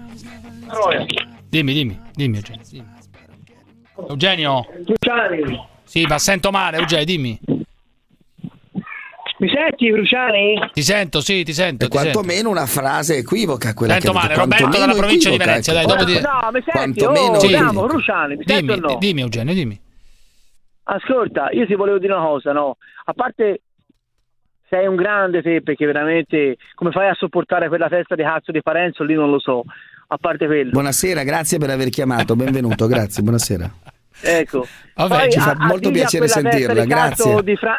Dimmi, 1.49 1.73
dimmi, 1.73 1.99
dimmi 2.13 2.37
Eugenio. 2.37 2.85
Eugenio. 4.07 4.65
Sì, 5.83 6.05
ma 6.05 6.17
sento 6.19 6.51
male, 6.51 6.77
Eugenio, 6.77 7.03
dimmi. 7.03 7.39
Mi 9.45 9.51
senti, 9.53 9.91
Bruciani? 9.91 10.71
Ti 10.73 10.81
sento, 10.81 11.21
sì, 11.21 11.43
ti 11.43 11.53
sento. 11.53 11.85
E 11.85 11.87
quantomeno 11.87 12.49
una 12.49 12.65
frase 12.65 13.17
equivoca 13.17 13.75
quella 13.75 13.93
sento 13.93 14.11
che 14.11 14.17
male, 14.17 14.33
Roberto 14.33 14.77
dalla 14.79 14.93
provincia 14.93 15.29
di 15.29 15.37
Venezia, 15.37 15.71
dai, 15.71 15.83
ecco. 15.83 15.95
dopo 15.95 16.09
no, 16.09 16.19
no, 16.19 16.49
mi 16.51 16.63
senti? 16.65 17.03
Quantomeno 17.03 17.35
oh, 17.35 17.39
sì. 17.39 17.47
Siamo, 17.49 17.85
Bruciani, 17.85 18.35
mi 18.37 18.43
dimmi, 18.43 18.67
senti 18.67 18.71
o 18.71 18.89
no? 18.89 18.97
Dimmi, 18.97 19.21
Eugenio, 19.21 19.53
dimmi. 19.53 19.79
Ascolta, 20.85 21.49
io 21.51 21.67
ti 21.67 21.75
volevo 21.75 21.99
dire 21.99 22.13
una 22.13 22.23
cosa, 22.23 22.53
no? 22.53 22.77
A 23.05 23.13
parte 23.13 23.61
sei 24.67 24.87
un 24.87 24.95
grande 24.95 25.43
te 25.43 25.61
perché 25.61 25.85
veramente 25.85 26.57
come 26.73 26.89
fai 26.89 27.09
a 27.09 27.13
sopportare 27.13 27.67
quella 27.67 27.87
testa 27.87 28.15
di 28.15 28.23
cazzo 28.23 28.51
di 28.51 28.63
Parenzo 28.63 29.03
lì 29.03 29.13
non 29.13 29.29
lo 29.29 29.37
so, 29.37 29.63
a 30.07 30.17
parte 30.17 30.47
quello. 30.47 30.71
Buonasera, 30.71 31.21
grazie 31.21 31.59
per 31.59 31.69
aver 31.69 31.89
chiamato, 31.89 32.35
benvenuto, 32.35 32.87
grazie, 32.87 33.21
buonasera. 33.21 33.71
Ecco, 34.21 34.65
Vabbè, 34.95 35.17
Poi, 35.19 35.31
ci 35.31 35.39
fa 35.39 35.51
a, 35.51 35.65
molto 35.67 35.89
a 35.89 35.91
piacere 35.91 36.27
sentirla, 36.27 36.85
grazie. 36.85 37.43
Di 37.43 37.55
Fra- 37.57 37.77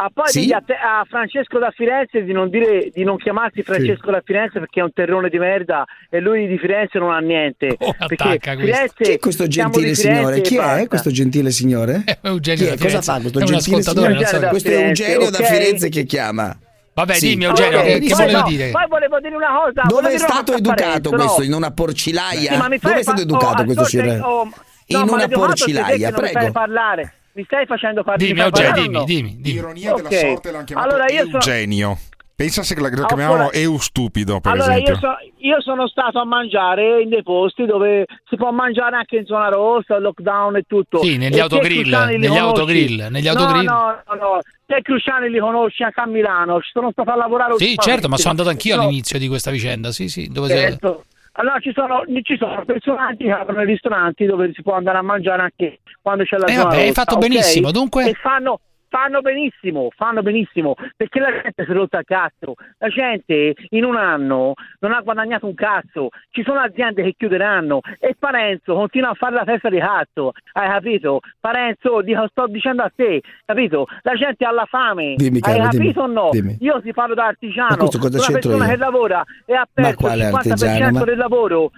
Ah, 0.00 0.10
poi 0.14 0.28
sì? 0.28 0.52
a, 0.52 0.62
te, 0.64 0.74
a, 0.74 1.04
Francesco 1.08 1.58
da 1.58 1.72
Firenze 1.72 2.22
di 2.22 2.30
non, 2.32 2.48
dire, 2.48 2.90
di 2.94 3.02
non 3.02 3.16
chiamarsi 3.16 3.64
Francesco 3.64 4.06
sì. 4.06 4.12
da 4.12 4.22
Firenze 4.24 4.60
perché 4.60 4.78
è 4.78 4.84
un 4.84 4.92
terrone 4.92 5.28
di 5.28 5.38
merda 5.40 5.84
e 6.08 6.20
lui 6.20 6.46
di 6.46 6.56
Firenze 6.56 7.00
non 7.00 7.10
ha 7.10 7.18
niente. 7.18 7.74
Oh, 7.80 7.92
perché 8.06 8.38
Firenze, 8.38 9.02
chi 9.02 9.10
è 9.10 9.18
questo 9.18 9.48
gentile 9.48 9.96
signore? 9.96 10.40
Chi 10.40 10.56
è 10.56 10.86
questo 10.86 11.10
gentile 11.10 11.50
signore? 11.50 12.04
È 12.06 12.18
Eugenio 12.22 12.76
Cosa 12.78 13.02
fa 13.02 13.18
questo 13.18 13.40
gentile 13.40 13.82
signore? 13.82 14.26
So. 14.26 14.46
Questo 14.48 14.68
è 14.68 14.86
Eugenio 14.86 15.26
okay. 15.26 15.30
da 15.30 15.46
Firenze 15.46 15.88
che 15.88 16.04
chiama. 16.04 16.56
Vabbè, 16.94 17.14
sì. 17.14 17.28
dimmi 17.30 17.44
Eugenio, 17.44 17.80
allora, 17.80 17.98
che, 17.98 18.14
volevo 18.14 18.38
no, 18.38 18.46
dire? 18.46 18.70
Poi 18.70 18.86
volevo 18.88 19.20
dire 19.20 19.34
una 19.34 19.50
cosa. 19.64 19.82
Dove 19.88 20.12
è 20.12 20.18
stato 20.18 20.52
educato 20.54 21.10
questo? 21.10 21.38
No. 21.38 21.44
In 21.44 21.54
una 21.54 21.70
porcilaia? 21.72 22.52
Sì, 22.52 22.78
Dove 22.80 22.98
è 22.98 23.02
stato 23.02 23.20
educato 23.22 23.62
oh, 23.62 23.64
questo 23.64 23.84
signore? 23.84 24.20
Oh, 24.20 24.48
In 24.86 25.04
una 25.08 25.26
porcilaia, 25.26 26.12
prego. 26.12 26.52
parlare 26.52 27.17
mi 27.38 27.44
stai 27.44 27.66
facendo 27.66 28.02
parte 28.02 28.24
dimmi, 28.24 28.40
di 28.40 28.46
Eugenia, 28.46 28.72
dimmi, 28.72 29.04
dimmi, 29.04 29.36
dimmi. 29.38 29.56
Ironia 29.58 29.92
okay. 29.94 30.08
della 30.08 30.20
sorte 30.32 30.50
l'hanno 30.50 30.64
chiamato 30.64 30.88
allora, 30.88 31.06
Eugenio. 31.06 31.94
So... 31.94 32.16
Pensa 32.34 32.62
se 32.62 32.78
lo 32.78 32.88
chiamavano 32.88 33.50
EU 33.50 33.78
stupido, 33.78 34.38
per 34.38 34.52
allora 34.52 34.70
esempio. 34.70 34.92
Io, 34.92 34.98
so, 34.98 35.08
io, 35.38 35.60
sono 35.60 35.88
stato 35.88 36.20
a 36.20 36.24
mangiare 36.24 37.02
in 37.02 37.08
dei 37.08 37.24
posti 37.24 37.64
dove 37.64 38.06
si 38.28 38.36
può 38.36 38.52
mangiare 38.52 38.94
anche 38.94 39.16
in 39.16 39.26
zona 39.26 39.48
rossa, 39.48 39.98
lockdown 39.98 40.56
e 40.56 40.62
tutto. 40.64 41.02
Sì, 41.02 41.16
negli, 41.16 41.40
autogrill, 41.40 41.88
negli 41.88 42.36
autogrill, 42.36 43.08
negli 43.10 43.26
autogrill. 43.26 43.64
No, 43.64 44.02
no, 44.06 44.14
no, 44.14 44.40
te 44.66 44.82
Cruciani 44.82 45.30
li 45.30 45.40
conosci 45.40 45.82
anche 45.82 46.00
a 46.00 46.06
Milano, 46.06 46.60
ci 46.60 46.70
sono 46.72 46.92
stato 46.92 47.10
a 47.10 47.16
lavorare. 47.16 47.54
Sì, 47.56 47.74
certo, 47.76 48.08
ma 48.08 48.16
sono 48.16 48.30
andato 48.30 48.50
anch'io 48.50 48.76
no. 48.76 48.82
all'inizio 48.82 49.18
di 49.18 49.26
questa 49.26 49.50
vicenda, 49.50 49.90
sì, 49.90 50.08
sì. 50.08 50.28
Dove 50.28 50.48
certo. 50.48 51.04
Sei... 51.08 51.17
Allora 51.38 51.60
ci 51.60 51.72
sono, 51.72 52.02
ci 52.22 52.36
sono, 52.36 52.64
personaggi 52.64 53.24
che 53.24 53.30
aprono 53.30 53.62
i 53.62 53.66
ristoranti 53.66 54.26
dove 54.26 54.50
si 54.52 54.62
può 54.62 54.74
andare 54.74 54.98
a 54.98 55.02
mangiare 55.02 55.42
anche 55.42 55.78
quando 56.02 56.24
c'è 56.24 56.36
la 56.36 56.46
eh 56.46 56.52
zona 56.52 56.62
vabbè, 56.64 56.74
rossa, 56.74 56.86
Hai 56.86 56.92
fatto 56.92 57.14
okay? 57.14 57.28
benissimo, 57.28 57.70
dunque... 57.70 58.08
E 58.08 58.14
fanno, 58.14 58.60
fanno 58.88 59.20
benissimo, 59.20 59.88
fanno 59.94 60.22
benissimo, 60.22 60.74
perché 60.96 61.20
la 61.20 61.30
gente 61.30 61.64
si 61.64 61.70
è 61.70 61.74
rotta 61.74 61.98
a 61.98 62.04
cazzo, 62.04 62.54
la 62.78 62.88
gente 62.88 63.54
in 63.70 63.84
un 63.84 63.96
anno 63.96 64.54
non 64.80 64.92
ha 64.92 65.00
guadagnato 65.00 65.46
un 65.46 65.54
cazzo, 65.54 66.08
ci 66.30 66.42
sono 66.42 66.60
aziende 66.60 67.02
che 67.02 67.14
chiuderanno 67.16 67.80
e 67.98 68.16
Parenzo 68.18 68.74
continua 68.74 69.10
a 69.10 69.14
fare 69.14 69.34
la 69.34 69.44
festa 69.44 69.68
di 69.68 69.78
cazzo, 69.78 70.32
hai 70.52 70.68
capito? 70.68 71.20
Parenzo, 71.38 72.02
dico, 72.02 72.26
sto 72.28 72.46
dicendo 72.46 72.82
a 72.82 72.92
te, 72.94 73.22
capito? 73.44 73.86
La 74.02 74.14
gente 74.14 74.44
ha 74.44 74.50
la 74.50 74.66
fame, 74.66 75.14
dimmi, 75.16 75.38
hai 75.42 75.60
capito 75.60 75.78
dimmi, 75.78 75.98
o 75.98 76.06
no? 76.06 76.28
Dimmi. 76.30 76.56
Io 76.60 76.80
ti 76.80 76.92
parlo 76.92 77.14
da 77.14 77.26
artigiano, 77.26 77.88
una 77.92 78.08
persona 78.32 78.64
io? 78.64 78.70
che 78.70 78.76
lavora 78.76 79.24
e 79.44 79.54
ha 79.54 79.68
perso 79.72 80.06
il 80.06 80.12
50% 80.12 81.04
del 81.04 81.16
lavoro, 81.18 81.70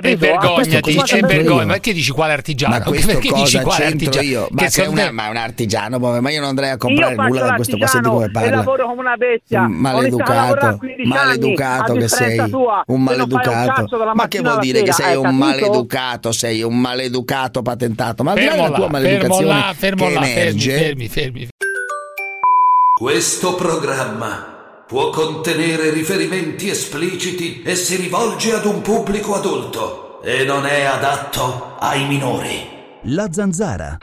e 0.00 0.16
vergognati, 0.16 0.70
Ah, 0.74 0.78
e 0.78 0.80
questo- 0.80 1.26
vergogna. 1.26 1.64
Ma 1.66 1.78
che 1.78 1.92
dici 1.92 2.12
quale 2.12 2.32
artigiano? 2.32 2.74
Ma 2.78 2.80
questo 2.88 3.06
Perché 3.08 3.28
dici 3.34 3.56
cosa 3.58 3.62
quale 3.62 3.84
artigiano? 3.84 4.26
io? 4.26 4.48
Ma 4.50 4.62
Che 4.62 4.70
sei 4.70 4.86
una- 4.86 5.10
ma 5.12 5.28
un 5.28 5.36
artigiano, 5.36 5.98
ma 5.98 6.30
io 6.30 6.40
non 6.40 6.48
andrei 6.48 6.70
a 6.70 6.76
comprare 6.78 7.14
nulla 7.14 7.40
da 7.42 7.54
questo 7.56 7.76
qua, 7.76 7.86
senti 7.86 8.08
come 8.08 8.24
e 8.24 8.30
parla. 8.30 8.56
lavoro 8.56 8.86
come 8.86 9.00
una 9.00 9.16
bestia. 9.16 9.60
Un 9.60 9.64
a 9.74 9.76
maleducato, 9.76 10.76
15 10.78 11.06
maleducato 11.08 11.92
anni, 11.92 12.00
che 12.00 12.08
sei, 12.08 12.50
tua, 12.50 12.74
un 12.76 12.82
che 12.84 12.92
un 12.92 13.02
maleducato. 13.02 13.96
dalla 13.98 14.14
Ma 14.14 14.28
che 14.28 14.40
vuol 14.40 14.58
dire 14.60 14.82
che 14.82 14.92
sera, 14.92 15.08
sei 15.08 15.10
hai 15.10 15.16
un 15.16 15.22
capito? 15.24 15.44
maleducato? 15.44 16.32
Sei 16.32 16.62
un 16.62 16.78
maleducato 16.80 17.60
patentato. 17.62 18.22
Ma 18.22 18.32
là 18.32 18.40
Fermo 18.40 18.50
della 18.62 18.70
tua 18.70 18.78
là, 18.78 18.78
fermo 18.78 18.88
maleducazione 18.88 19.46
là, 19.46 19.74
fermo 19.76 20.06
che 20.06 20.12
là, 20.14 20.20
fermi, 20.22 20.40
emerge, 20.40 20.78
fermi, 20.78 21.08
fermi. 21.08 21.48
Questo 22.98 23.54
programma 23.56 24.51
può 24.92 25.08
contenere 25.08 25.88
riferimenti 25.88 26.68
espliciti 26.68 27.62
e 27.62 27.76
si 27.76 27.96
rivolge 27.96 28.52
ad 28.52 28.66
un 28.66 28.82
pubblico 28.82 29.34
adulto 29.34 30.20
e 30.20 30.44
non 30.44 30.66
è 30.66 30.82
adatto 30.82 31.76
ai 31.78 32.06
minori. 32.06 32.68
La 33.04 33.32
zanzara. 33.32 33.96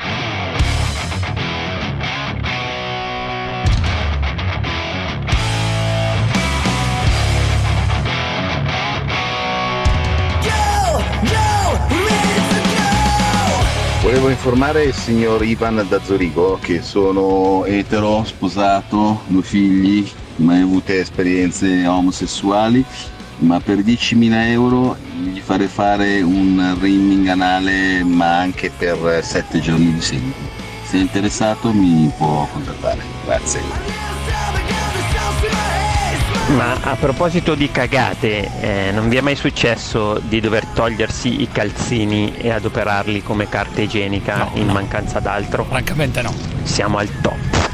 Volevo 14.02 14.30
informare 14.30 14.86
il 14.86 14.94
signor 14.96 15.46
Ivan 15.46 15.86
da 15.88 16.02
Zurigo 16.02 16.58
che 16.60 16.82
sono 16.82 17.64
etero, 17.66 18.24
sposato, 18.24 19.22
due 19.28 19.44
figli, 19.44 20.12
mai 20.40 20.62
avute 20.62 21.00
esperienze 21.00 21.86
omosessuali, 21.88 22.84
ma 23.40 23.60
per 23.60 23.78
10.000 23.80 24.50
euro 24.50 24.98
gli 25.22 25.40
farei 25.40 25.68
fare 25.68 26.22
un 26.22 26.78
rimming 26.80 27.28
anale 27.28 28.04
ma 28.04 28.40
anche 28.40 28.72
per 28.76 29.20
7 29.24 29.60
giorni 29.60 29.94
di 29.94 30.02
seguito. 30.02 30.58
Se 30.84 30.98
è 30.98 31.02
interessato 31.02 31.72
mi 31.72 32.12
può 32.18 32.48
contattare. 32.52 33.02
Grazie. 33.26 33.62
Ma 36.56 36.76
a 36.82 36.96
proposito 36.96 37.54
di 37.54 37.70
cagate, 37.70 38.50
eh, 38.60 38.92
non 38.92 39.08
vi 39.08 39.18
è 39.18 39.22
mai 39.22 39.36
successo 39.36 40.20
di 40.20 40.40
dover 40.40 40.66
togliersi 40.66 41.42
i 41.42 41.50
calzini 41.52 42.34
e 42.36 42.50
adoperarli 42.50 43.22
come 43.22 43.48
carta 43.48 43.82
igienica 43.82 44.50
in 44.56 44.68
mancanza 44.68 45.20
d'altro? 45.20 45.64
Francamente 45.64 46.24
no. 46.24 46.34
Siamo 46.64 46.98
al 46.98 47.10
top. 47.22 47.69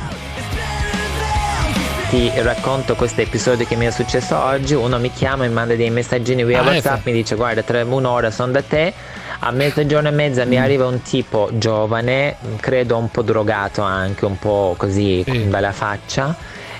Ti 2.09 2.31
racconto 2.41 2.95
questo 2.95 3.21
episodio 3.21 3.65
che 3.65 3.75
mi 3.75 3.85
è 3.87 3.91
successo 3.91 4.37
oggi. 4.37 4.73
Uno 4.75 4.99
mi 4.99 5.11
chiama 5.11 5.43
e 5.45 5.49
manda 5.49 5.75
dei 5.75 5.89
messaggini 5.89 6.43
via 6.45 6.59
Ah, 6.61 6.63
WhatsApp. 6.63 6.97
ecco. 6.99 7.09
Mi 7.09 7.11
dice: 7.13 7.35
Guarda, 7.35 7.61
tra 7.63 7.83
un'ora 7.83 8.29
sono 8.31 8.51
da 8.51 8.61
te. 8.61 8.93
A 9.39 9.51
mezzogiorno 9.51 10.07
e 10.07 10.11
mezza 10.11 10.45
Mm. 10.45 10.47
mi 10.49 10.57
arriva 10.59 10.85
un 10.87 11.01
tipo 11.01 11.49
giovane, 11.53 12.37
credo 12.59 12.97
un 12.97 13.09
po' 13.11 13.21
drogato 13.21 13.81
anche, 13.81 14.25
un 14.25 14.37
po' 14.39 14.75
così 14.77 15.23
dalla 15.49 15.71
faccia. 15.73 16.33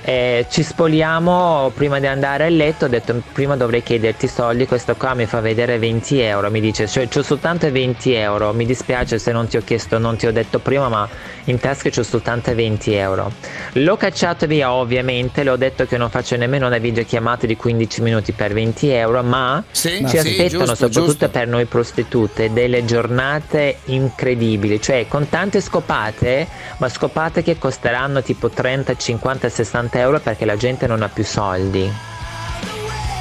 Eh, 0.07 0.45
ci 0.51 0.61
spoliamo 0.61 1.71
prima 1.73 1.97
di 1.99 2.05
andare 2.05 2.45
a 2.45 2.49
letto. 2.49 2.85
Ho 2.85 2.87
detto: 2.87 3.23
Prima 3.33 3.57
dovrei 3.57 3.81
chiederti 3.81 4.27
soldi. 4.27 4.67
Questo 4.67 4.95
qua 4.95 5.15
mi 5.15 5.25
fa 5.25 5.39
vedere 5.39 5.79
20 5.79 6.19
euro. 6.19 6.51
Mi 6.51 6.59
dice: 6.59 6.87
Cioè, 6.87 7.07
c'ho 7.07 7.23
soltanto 7.23 7.71
20 7.71 8.13
euro. 8.13 8.53
Mi 8.53 8.67
dispiace 8.67 9.17
se 9.17 9.31
non 9.31 9.47
ti 9.47 9.57
ho 9.57 9.63
chiesto, 9.63 9.97
non 9.97 10.15
ti 10.15 10.27
ho 10.27 10.31
detto 10.31 10.59
prima, 10.59 10.89
ma 10.89 11.09
in 11.45 11.57
tasca 11.57 11.89
c'ho 11.89 12.03
soltanto 12.03 12.53
20 12.53 12.93
euro. 12.93 13.31
L'ho 13.73 13.97
cacciato 13.97 14.45
via, 14.45 14.71
ovviamente. 14.71 15.41
Le 15.41 15.49
ho 15.49 15.55
detto 15.55 15.87
che 15.87 15.97
non 15.97 16.11
faccio 16.11 16.35
nemmeno 16.37 16.67
una 16.67 16.77
videochiamata 16.77 17.47
di 17.47 17.55
15 17.57 18.01
minuti 18.03 18.31
per 18.31 18.53
20 18.53 18.89
euro. 18.89 19.23
Ma 19.23 19.63
Sì, 19.71 20.05
ci 20.07 20.07
sì, 20.07 20.17
aspettano, 20.17 20.49
giusto, 20.49 20.75
soprattutto 20.75 21.05
giusto. 21.05 21.29
per 21.29 21.47
noi 21.47 21.65
prostitute, 21.65 22.53
delle 22.53 22.85
giornate 22.85 23.77
incredibili. 23.85 24.79
Cioè, 24.79 25.07
con 25.07 25.27
tante 25.29 25.61
scopate, 25.61 26.47
ma 26.77 26.89
scopate 26.89 27.41
che 27.41 27.57
costeranno 27.57 28.21
tipo 28.21 28.49
30, 28.51 28.95
50, 28.95 29.49
60 29.49 29.93
euro 29.99 30.19
perché 30.19 30.45
la 30.45 30.57
gente 30.57 30.87
non 30.87 31.01
ha 31.01 31.09
più 31.09 31.23
soldi. 31.23 31.91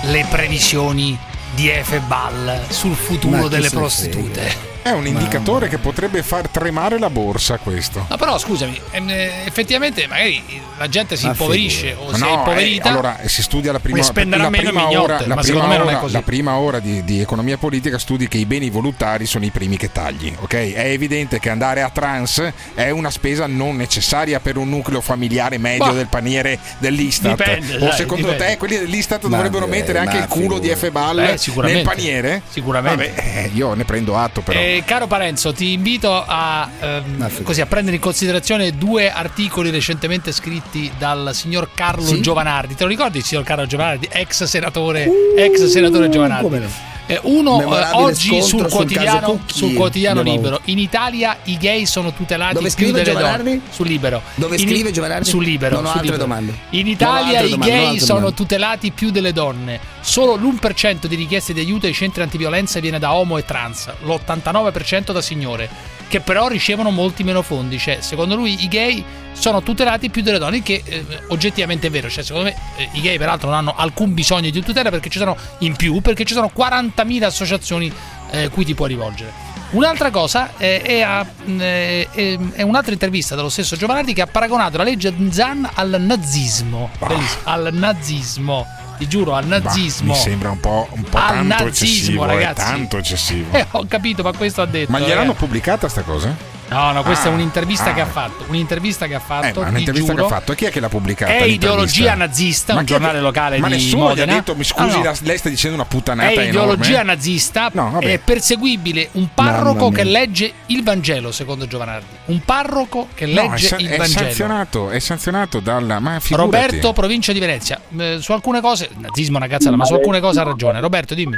Le 0.03 0.27
previsioni 0.31 1.19
di 1.55 1.69
Efebal 1.69 2.67
sul 2.69 2.95
futuro 2.95 3.49
delle 3.49 3.71
prostitute. 3.71 4.74
È 4.85 4.91
un 4.91 5.07
indicatore 5.07 5.69
che 5.69 5.79
potrebbe 5.79 6.23
far 6.23 6.47
tremare 6.49 6.99
la 6.99 7.09
borsa 7.09 7.57
questo. 7.57 8.05
Ma 8.07 8.19
però 8.19 8.37
scusami, 8.37 8.79
ehm, 8.91 9.09
eh, 9.09 9.31
effettivamente 9.47 10.07
magari 10.07 10.43
la 10.77 10.89
gente 10.91 11.17
si 11.17 11.25
Ma 11.25 11.31
impoverisce 11.31 11.97
o 11.99 12.11
Ma 12.11 12.17
si 12.19 12.23
è 12.23 12.27
no, 12.27 12.33
impoverita. 12.35 12.89
eh, 12.89 12.91
allora 12.91 13.19
si 13.25 13.41
studia 13.43 13.73
la 13.73 13.79
prima, 13.79 14.03
spenderà 14.03 14.43
la 14.43 14.51
prima 14.51 14.91
ora, 14.91 15.21
la 15.21 15.35
ma 15.37 15.41
prima 15.41 15.43
secondo 15.43 15.67
me 15.69 15.79
non 15.79 15.87
è 15.89 15.91
ora- 15.93 16.01
così. 16.01 16.13
la 16.13 16.21
prima 16.21 16.57
ora 16.59 16.81
di, 16.81 17.03
di 17.03 17.19
economia 17.23 17.57
politica 17.57 17.99
studi 17.99 18.29
che 18.29 18.37
i 18.37 18.45
beni 18.45 18.69
volontari 18.69 19.25
sono 19.25 19.47
i 19.47 19.51
primi 19.51 19.79
che 19.79 19.91
tagli, 19.91 20.31
ok? 20.39 20.53
È 20.75 20.85
evidente 20.85 21.39
che 21.39 21.49
andare 21.49 21.81
a 21.81 21.89
trans 21.89 22.47
è 22.75 22.91
una 22.91 23.11
spesa 23.11 23.47
non 23.47 23.77
necessaria 23.77 24.39
per 24.41 24.59
un 24.59 24.69
nucleo 24.69 25.01
familiare 25.01 25.57
medio 25.57 25.87
Bah. 25.87 25.93
del 25.93 26.09
paniere 26.09 26.59
dell'Istat. 26.77 27.37
Dipende, 27.39 27.77
o 27.77 27.79
dai, 27.79 27.93
secondo 27.97 28.29
dipende. 28.33 28.53
te 28.53 28.59
quelli 28.59 28.77
dell'Istat 28.77 29.23
Ma 29.25 29.37
dovrebbero 29.37 29.65
direi, 29.65 29.81
mettere 29.81 29.99
anche 30.01 30.19
il 30.19 30.27
culo 30.27 30.59
di 30.59 30.69
figurati. 30.69 30.69
Efebal 30.73 31.19
Eh, 31.21 31.39
sicuramente. 31.39 31.83
nel 31.83 31.95
paniere? 31.97 32.43
Sicuramente. 32.51 33.13
Vabbè, 33.17 33.39
eh, 33.45 33.51
io 33.55 33.73
ne 33.73 33.85
prendo 33.85 34.19
atto 34.19 34.43
però. 34.43 34.59
Eh, 34.61 34.73
caro 34.85 35.07
Parenzo, 35.07 35.53
ti 35.53 35.73
invito 35.73 36.13
a, 36.27 36.69
ehm, 36.81 37.43
così, 37.43 37.61
a 37.61 37.67
prendere 37.67 37.97
in 37.97 38.03
considerazione 38.03 38.73
due 38.73 39.11
articoli 39.11 39.71
recentemente 39.71 40.33
scritti 40.33 40.91
dal 40.99 41.31
signor 41.33 41.71
Carlo 41.75 42.07
Sì? 42.07 42.21
Giovanardi. 42.21 42.75
Te 42.75 42.83
lo 42.85 42.89
ricordi 42.89 43.19
il 43.19 43.25
signor 43.25 43.45
Carlo 43.45 43.67
Giovanardi, 43.67 44.09
ex 44.11 44.45
senatore, 44.45 45.09
ex 45.37 45.65
senatore 45.67 46.09
Giovanardi? 46.09 46.43
come 46.43 46.59
no. 46.59 46.93
Eh, 47.07 47.21
uno 47.25 47.61
eh, 47.61 47.91
oggi 47.93 48.41
sul 48.41 48.61
sul 48.61 48.69
quotidiano, 48.71 49.27
Cucchi. 49.33 49.55
sul 49.59 49.75
quotidiano 49.75 50.23
libero. 50.23 50.61
In 50.65 50.79
Italia 50.79 51.37
i 51.45 51.59
gay 51.59 51.85
sono 51.85 52.13
tutelati 52.15 52.55
Dove 52.55 52.69
più 52.69 52.75
scrive 52.75 53.03
delle 53.03 53.13
Giovanardi? 53.13 53.45
donne. 53.45 53.61
Sul 53.71 53.87
libero. 53.87 54.23
Dove 54.35 54.57
In- 54.57 54.67
scrive 54.69 54.91
Giovanardi? 54.91 55.29
Sul 55.29 55.45
libero. 55.45 55.75
Non 55.77 55.85
ho 55.85 55.89
sul 55.89 55.97
altre 55.99 56.13
libero. 56.17 56.29
domande. 56.29 56.59
In 56.71 56.87
Italia 56.87 57.41
i 57.41 57.51
domande, 57.51 57.75
gay 57.75 57.99
sono 57.99 58.19
domande. 58.21 58.37
tutelati 58.37 58.91
più 58.93 59.11
delle 59.11 59.33
donne. 59.35 59.81
Solo 60.01 60.37
l'1% 60.37 61.07
di 61.07 61.15
richieste 61.15 61.53
di 61.53 61.61
aiuto 61.61 61.87
ai 61.87 61.93
centri 61.93 62.23
antiviolenza 62.23 62.81
viene 62.81 62.99
da 62.99 63.13
homo 63.15 63.37
e 63.37 63.45
trans, 63.45 63.91
l'89% 64.05 65.13
da 65.13 65.21
signore, 65.21 65.69
che 66.15 66.21
però 66.21 66.47
ricevono 66.47 66.91
molti 66.91 67.25
meno 67.25 67.43
fondi. 67.43 67.77
Cioè, 67.77 67.99
secondo 68.01 68.37
lui 68.37 68.63
i 68.63 68.69
gay 68.69 69.05
sono 69.33 69.65
tutelati 69.65 70.11
più 70.11 70.23
delle 70.23 70.39
donne, 70.39 70.63
che 70.63 70.81
eh, 70.85 71.05
oggettivamente 71.29 71.89
è 71.89 71.91
vero. 71.91 72.09
Cioè, 72.09 72.23
secondo 72.23 72.49
me 72.51 72.57
eh, 72.77 72.89
i 72.93 73.01
gay 73.01 73.19
peraltro 73.19 73.49
non 73.49 73.59
hanno 73.59 73.75
alcun 73.77 74.15
bisogno 74.15 74.49
di 74.49 74.63
tutela 74.63 74.91
perché 74.91 75.09
ci 75.09 75.19
sono 75.19 75.37
in 75.59 75.75
più, 75.75 76.01
perché 76.01 76.25
ci 76.25 76.33
sono 76.33 76.53
40.000 76.57 77.25
associazioni 77.25 77.93
eh, 78.31 78.49
cui 78.49 78.65
ti 78.65 78.75
puoi 78.75 78.91
rivolgere. 78.91 79.33
Un'altra 79.71 80.11
cosa 80.11 80.53
eh, 80.57 80.83
è, 80.83 81.01
a- 81.01 81.25
mh, 81.25 81.61
eh, 81.61 82.39
è 82.53 82.63
un'altra 82.63 82.93
intervista 82.93 83.35
dello 83.35 83.49
stesso 83.49 83.75
Giovanardi 83.75 84.13
che 84.13 84.23
ha 84.23 84.29
paragonato 84.29 84.77
la 84.77 84.85
legge 84.85 85.13
Zan 85.31 85.69
al 85.75 85.97
nazismo. 85.99 86.91
Bellissimo, 87.05 87.41
Al 87.43 87.71
nazismo, 87.73 88.67
ti 88.99 89.09
giuro, 89.09 89.35
al 89.35 89.45
Bah, 89.47 89.59
nazismo. 89.59 90.13
mi 90.13 90.19
sembra 90.19 90.51
un 90.51 90.61
po', 90.61 90.89
un 90.91 91.03
po' 91.03 91.19
tanto 91.19 91.65
nazismo, 91.65 91.69
eccessivo, 91.69 92.25
eh, 92.25 92.27
ragazzi. 92.27 92.55
tanto 92.65 92.97
eccessivo. 92.99 93.57
Eh, 93.57 93.67
ho 93.73 93.85
capito, 93.89 94.23
ma 94.23 94.33
questo 94.33 94.63
ha 94.63 94.67
detto. 94.67 94.91
Ma 94.93 95.01
gliel'hanno 95.01 95.33
eh. 95.33 95.37
pubblicata 95.37 95.89
sta 95.89 96.03
cosa? 96.03 96.35
No, 96.75 96.91
no, 96.93 97.03
questa 97.05 97.29
Ah, 97.29 97.31
è 97.31 97.35
un'intervista 97.35 97.91
ah. 97.91 97.95
che 97.95 98.01
ha 98.01 98.07
fatto. 98.07 98.45
Un'intervista 98.49 99.07
che 99.07 99.15
ha 99.15 99.21
fatto. 99.21 99.63
Eh, 99.63 99.69
un'intervista 99.69 100.11
che 100.13 100.19
giuro. 100.19 100.27
ha 100.27 100.29
fatto. 100.29 100.53
E 100.53 100.55
chi 100.57 100.65
è 100.65 100.71
che 100.71 100.81
l'ha 100.81 100.89
pubblicata? 100.89 101.33
È 101.33 101.45
ideologia 101.45 102.15
nazista, 102.15 102.73
Ma 102.75 102.81
un 102.81 102.85
è 102.85 102.89
che- 102.89 102.93
giornale 102.95 103.21
locale 103.21 103.59
Ma 103.59 103.69
di 103.69 103.75
nessuno 103.75 104.09
Modena. 104.09 104.33
ha 104.33 104.35
detto, 104.37 104.57
mi 104.57 104.65
scusi, 104.65 104.99
Ah, 104.99 105.03
no. 105.03 105.13
lei 105.23 105.39
sta 105.39 105.49
dicendo 105.49 105.77
una 105.77 105.85
puttanata 105.85 106.31
È 106.31 106.43
ideologia 106.43 106.91
enorme. 106.95 107.13
nazista. 107.15 107.71
No, 107.75 107.99
è 108.01 108.19
perseguibile 108.19 109.09
un 109.13 109.29
parroco 109.33 109.91
che 109.91 110.03
legge 110.05 110.53
il 110.67 110.83
Vangelo, 110.83 111.31
secondo 111.31 111.67
Giovanardi. 111.69 112.07
Un 112.27 112.41
parroco 112.45 113.09
che 113.15 113.27
No, 113.27 113.43
è, 113.43 113.49
legge 113.51 113.67
sa- 113.69 113.77
il 113.77 113.87
è 113.89 113.97
Vangelo. 113.97 114.19
sanzionato, 114.25 114.91
è 114.91 114.99
sanzionato 114.99 115.61
dalla. 115.61 116.01
Ma 116.01 116.19
figurati. 116.19 116.51
Roberto, 116.51 116.93
provincia 116.93 117.33
di 117.33 117.39
Venezia. 117.39 117.81
Eh, 117.97 118.17
su 118.21 118.33
alcune 118.33 118.61
cose, 118.61 118.91
nazismo 118.99 119.35
è 119.37 119.39
una 119.39 119.49
cazzata, 119.49 119.77
ma 119.77 119.85
su 119.85 119.95
alcune 119.95 120.19
cose 120.21 120.41
ha 120.41 120.43
ragione. 120.43 120.81
Roberto, 120.81 121.15
dimmi. 121.15 121.37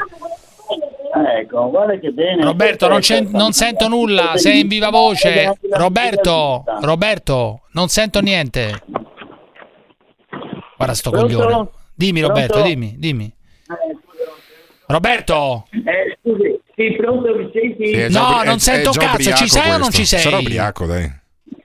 Ecco, 1.24 1.70
guarda 1.70 1.98
che 1.98 2.10
bene. 2.10 2.42
Roberto, 2.44 2.88
non, 2.88 3.00
c'è- 3.00 3.20
non 3.22 3.52
sento 3.52 3.88
nulla, 3.88 4.36
sei 4.36 4.60
in 4.60 4.68
viva 4.68 4.90
voce. 4.90 5.56
Roberto, 5.70 6.64
Roberto, 6.80 7.60
non 7.72 7.88
sento 7.88 8.20
niente. 8.20 8.82
Guarda 10.76 10.94
sto 10.94 11.10
Pronto? 11.10 11.34
coglione. 11.38 11.68
Dimmi 11.94 12.20
Roberto, 12.20 12.52
Pronto? 12.54 12.68
dimmi, 12.68 12.94
dimmi. 12.98 13.32
Roberto! 14.88 15.66
Eh, 15.70 16.16
scusi, 16.22 16.60
sì, 16.76 16.94
pronto, 16.96 17.34
mi 17.34 17.50
senti? 17.52 17.86
Sì, 17.86 17.92
è 17.94 18.08
No, 18.08 18.22
ubri- 18.28 18.42
è- 18.42 18.44
non 18.44 18.54
è 18.54 18.58
sento 18.58 18.90
già 18.90 19.00
cazzo, 19.00 19.32
ci 19.34 19.48
sei 19.48 19.62
o 19.68 19.70
non 19.72 19.80
questo. 19.80 19.96
ci 19.96 20.04
sei? 20.06 20.20
Sarà 20.20 20.38
ubriaco, 20.38 20.86
dai. 20.86 21.10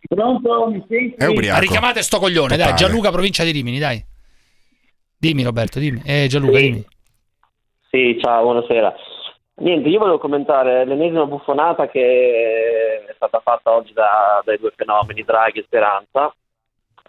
Pronto, 0.07 0.67
mi 0.69 0.83
senti? 0.89 1.15
È 1.17 1.25
ubriaco. 1.25 1.55
Ma 1.57 1.59
richiamate 1.61 2.01
sto 2.01 2.17
coglione, 2.19 2.55
dai, 2.57 2.69
Totale. 2.69 2.75
Gianluca, 2.77 3.11
provincia 3.11 3.43
di 3.43 3.51
Rimini, 3.51 3.77
dai. 3.79 4.03
Dimmi 5.17 5.43
Roberto, 5.43 5.77
dimmi. 5.79 6.01
Eh, 6.03 6.25
Gianluca, 6.27 6.57
Sì. 6.57 6.63
dimmi. 6.63 6.85
Sì, 7.91 8.17
ciao, 8.21 8.41
buonasera. 8.43 8.93
Niente, 9.61 9.89
io 9.89 9.99
volevo 9.99 10.17
commentare 10.17 10.85
l'ennesima 10.85 11.25
buffonata 11.25 11.87
che 11.87 13.05
è 13.07 13.13
stata 13.13 13.39
fatta 13.43 13.71
oggi 13.71 13.93
da, 13.93 14.41
dai 14.43 14.57
due 14.57 14.73
fenomeni, 14.75 15.23
Draghi 15.23 15.59
e 15.59 15.63
Speranza. 15.63 16.33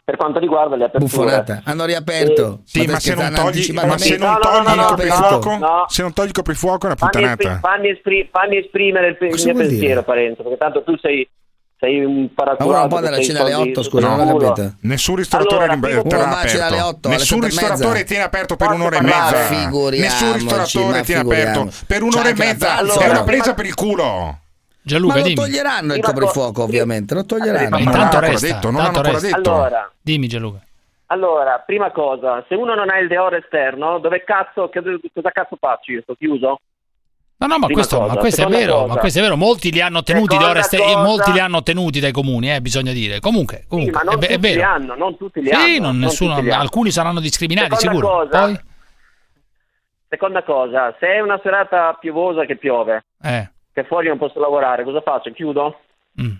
Per 0.05 0.17
quanto 0.17 0.41
riguarda 0.41 0.75
le 0.75 0.85
aperture, 0.85 1.09
buffonata. 1.09 1.63
hanno 1.65 1.85
riaperto. 1.85 2.55
E... 2.55 2.63
Sì, 2.65 2.87
ma, 2.87 2.99
se 2.99 3.15
non 3.15 3.33
togli, 3.33 3.73
ma 3.73 3.97
se 3.97 4.17
non 4.17 4.37
togli 4.41 4.67
no, 4.67 4.75
no, 4.75 4.83
il 4.83 4.87
coprifuoco, 4.89 5.85
se 5.87 6.03
non 6.03 6.13
togli 6.13 6.27
il 6.27 6.33
coprifuoco 6.33 6.83
è 6.83 6.87
una 6.87 6.95
puttanata. 6.97 7.59
Fammi, 7.61 7.89
esprim- 7.89 8.29
fammi 8.31 8.57
esprimere 8.59 9.09
il, 9.09 9.17
il 9.21 9.43
mio 9.45 9.55
pensiero, 9.55 10.03
Parenzo, 10.03 10.43
perché 10.43 10.59
tanto 10.59 10.83
tu 10.83 10.97
sei 10.99 11.27
sei 11.83 12.05
un 12.05 12.33
paraculato. 12.33 12.71
Ma 12.71 12.83
un 12.83 12.89
po' 12.89 13.01
della 13.01 13.21
cena 13.21 13.41
alle 13.41 13.55
8, 13.55 13.83
scusa, 13.83 14.15
non 14.15 14.29
l'ho 14.29 14.37
capito. 14.37 14.75
Nessun 14.83 15.17
ristoratore 15.17 15.65
allora, 15.65 15.89
tipo, 15.89 16.03
terrà 16.09 16.39
aperto. 16.39 16.87
8, 16.87 17.09
Nessun 17.09 17.41
ristoratore 17.41 18.05
tiene 18.05 18.23
aperto 18.23 18.55
per 18.55 18.71
un'ora 18.71 18.99
e 18.99 19.03
mezza. 19.03 19.69
Nessun 19.91 20.33
ristoratore 20.35 21.03
tiene 21.03 21.21
aperto 21.23 21.71
per 21.89 22.03
un'ora 22.03 22.29
e 22.29 22.37
cioè, 22.37 22.47
mezza. 22.47 22.79
È 22.79 23.09
una 23.09 23.25
presa 23.25 23.55
per 23.55 23.67
il 23.67 23.75
culo. 23.75 24.39
Gianluca, 24.85 25.15
ma 25.15 25.21
lo 25.21 25.27
dimmi. 25.27 25.37
toglieranno 25.37 25.95
il 25.95 26.03
coprifuoco, 26.03 26.63
ovviamente. 26.63 27.15
Lo 27.15 27.25
toglieranno. 27.25 27.67
Eh, 27.67 27.71
ma 27.71 27.79
intanto 27.79 28.19
non 28.19 28.31
resta, 28.31 28.47
detto, 28.47 28.71
non 28.71 28.81
ancora 28.81 29.19
detto. 29.19 29.37
Allora, 29.37 29.93
dimmi, 30.01 30.27
Gianluca. 30.29 30.61
Allora, 31.07 31.63
prima 31.65 31.91
cosa, 31.91 32.45
se 32.49 32.55
uno 32.55 32.75
non 32.75 32.91
ha 32.91 32.99
il 32.99 33.07
deore 33.07 33.39
esterno, 33.39 33.99
dove 33.99 34.25
cazzo, 34.25 34.71
cosa 34.71 35.31
cazzo 35.31 35.57
faccio 35.59 35.93
io? 35.93 36.01
Sto 36.03 36.15
chiuso? 36.15 36.61
No, 37.43 37.49
no, 37.49 37.59
ma, 37.59 37.67
questo, 37.67 38.01
ma, 38.01 38.15
questo 38.15 38.47
vero, 38.47 38.87
ma 38.87 38.97
questo, 38.97 39.19
è 39.19 39.23
vero, 39.23 39.37
molti 39.37 39.73
li 39.73 39.81
hanno 39.81 40.05
tenuti, 40.05 40.37
ste- 40.61 40.97
molti 40.97 41.33
li 41.33 41.41
hanno 41.41 41.63
tenuti 41.65 41.99
dai 41.99 42.13
comuni, 42.13 42.55
eh, 42.55 42.61
bisogna 42.61 42.93
dire. 42.93 43.19
Comunque, 43.19 43.65
comunque 43.67 43.99
sì, 43.99 44.05
ma 44.05 44.11
non 44.13 44.23
è, 44.23 44.27
tutti 44.27 44.33
è 44.33 44.39
vero. 44.39 44.55
Li 44.55 44.63
hanno, 44.63 44.95
non 44.95 45.17
tutti 45.17 45.41
li 45.41 45.49
sì, 45.49 45.53
hanno. 45.53 45.65
Sì, 45.65 45.79
non, 45.81 45.91
non 45.91 45.99
nessuno, 45.99 46.35
hanno. 46.35 46.55
alcuni 46.55 46.91
saranno 46.93 47.19
discriminati, 47.19 47.75
seconda 47.75 48.01
sicuro. 48.01 48.25
Cosa, 48.25 48.43
Poi? 48.43 48.61
Seconda 50.09 50.43
cosa, 50.45 50.97
se 51.01 51.07
è 51.07 51.21
una 51.21 51.41
serata 51.43 51.97
piovosa 51.99 52.45
che 52.45 52.57
piove, 52.57 53.05
eh. 53.23 53.51
che 53.73 53.85
fuori 53.85 54.09
non 54.09 54.19
posso 54.19 54.39
lavorare, 54.39 54.85
cosa 54.85 55.01
faccio? 55.01 55.33
Chiudo? 55.33 55.81
Mm. 56.21 56.35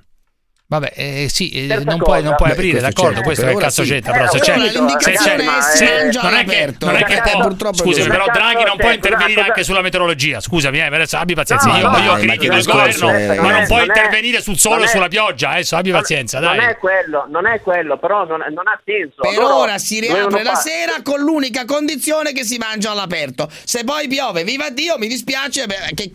Vabbè, 0.73 0.93
eh, 0.95 1.27
sì, 1.29 1.51
eh, 1.51 1.85
non, 1.85 1.99
puoi, 1.99 2.23
non 2.23 2.35
puoi, 2.35 2.53
aprire, 2.53 2.77
Beh, 2.77 2.81
d'accordo, 2.81 3.17
certo. 3.17 3.23
questo 3.25 3.45
è 3.45 3.49
che 3.53 3.57
cazzo 3.57 3.83
c'entra, 3.83 4.13
però 4.13 4.31
se 4.31 4.39
c'è, 4.39 4.59
se 4.59 5.13
c'è, 5.13 5.39
se, 5.61 6.19
non 6.23 6.33
è 6.33 6.45
che, 6.47 6.75
non 6.81 6.97
è 6.97 7.05
che 7.05 7.21
può, 7.21 7.41
purtroppo 7.43 7.77
scusami, 7.77 8.09
però 8.09 8.25
Draghi 8.33 8.65
non 8.65 8.79
può 8.79 8.91
intervenire 8.91 9.43
anche 9.43 9.65
sulla 9.65 9.83
meteorologia, 9.83 10.41
scusami, 10.41 10.79
eh, 10.79 10.85
adesso 10.85 11.19
abbi 11.19 11.35
pazienza, 11.35 11.69
no, 11.69 11.77
io, 11.77 11.91
no, 11.91 12.15
critico 12.15 12.55
il 12.55 12.65
governo, 12.65 13.07
ma 13.11 13.35
non, 13.35 13.51
non 13.51 13.67
può 13.67 13.83
intervenire 13.83 14.41
sul 14.41 14.57
sole 14.57 14.85
o 14.85 14.87
sulla 14.87 15.09
pioggia, 15.09 15.51
eh, 15.51 15.53
adesso 15.57 15.77
abbi 15.77 15.91
pazienza, 15.91 16.41
dai. 16.41 16.57
Non 16.57 16.67
è 16.67 16.79
quello, 16.79 17.27
non 17.29 17.47
è 17.47 17.61
quello, 17.61 17.99
però 17.99 18.25
non, 18.25 18.41
ha 18.41 18.81
senso. 18.83 19.21
Per 19.21 19.39
ora 19.41 19.77
si 19.77 20.01
riapre 20.01 20.43
la 20.43 20.55
sera 20.55 21.03
con 21.03 21.21
l'unica 21.21 21.67
condizione 21.67 22.33
che 22.33 22.45
si 22.45 22.57
mangia 22.57 22.93
all'aperto, 22.93 23.47
se 23.63 23.85
poi 23.85 24.09
piove, 24.09 24.43
viva 24.43 24.71
Dio, 24.71 24.97
mi 24.97 25.07
dispiace, 25.07 25.67
che 25.95 26.11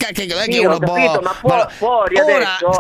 uno 0.58 0.80
boh. 0.80 1.22
Ora 1.42 1.70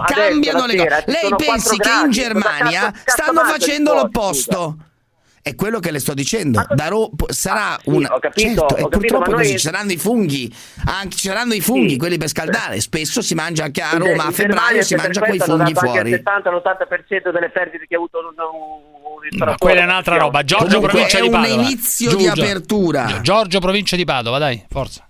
cambiano 0.08 0.66
le 0.66 0.76
cose, 0.76 1.04
lei 1.06 1.30
pensa 1.38 1.67
tedeschi 1.68 1.78
che 1.78 2.06
in 2.06 2.12
Germania 2.12 2.94
stanno 3.06 3.44
facendo 3.44 3.94
l'opposto. 3.94 4.78
È 5.42 5.56
quello 5.56 5.80
che 5.80 5.92
le 5.92 6.00
sto 6.00 6.14
dicendo. 6.14 6.62
Darò, 6.72 7.10
sarà 7.28 7.80
sì, 7.82 7.90
una. 7.90 8.20
Certo, 8.34 8.64
ho 8.64 8.68
capito, 8.70 8.88
purtroppo 8.90 9.32
noi... 9.32 9.48
ci 9.48 9.58
saranno 9.58 9.94
i 9.94 9.98
funghi, 9.98 10.54
anche, 10.86 11.16
ci 11.16 11.28
saranno 11.30 11.54
i 11.54 11.62
funghi, 11.62 11.92
sì. 11.92 11.98
quelli 11.98 12.18
per 12.18 12.28
scaldare. 12.28 12.82
Spesso 12.82 13.22
si 13.22 13.34
mangia 13.34 13.64
anche 13.64 13.82
a 13.82 13.92
Roma 13.96 14.26
a 14.26 14.32
febbraio, 14.32 14.82
si 14.82 14.96
mangia 14.96 15.22
quei 15.22 15.40
funghi 15.40 15.74
fuori. 15.74 16.10
Il 16.10 16.22
70-80% 16.22 17.32
delle 17.32 17.50
perdite 17.50 17.86
che 17.88 17.96
ha 17.96 17.98
avuto 17.98 18.18
un, 18.20 18.26
un 18.26 19.56
quella 19.58 19.82
è 19.82 19.84
un'altra 19.84 20.18
roba. 20.18 20.44
Giorgio, 20.44 20.66
Comunque, 20.66 20.90
provincia 20.90 21.20
di 21.22 21.30
Padova. 21.30 21.48
È 21.48 21.56
un 21.56 21.64
inizio 21.64 22.10
Giugio. 22.10 22.34
di 22.34 22.42
apertura. 22.42 23.20
Giorgio, 23.22 23.60
provincia 23.60 23.96
di 23.96 24.04
Padova, 24.06 24.38
dai, 24.38 24.66
forza. 24.70 25.07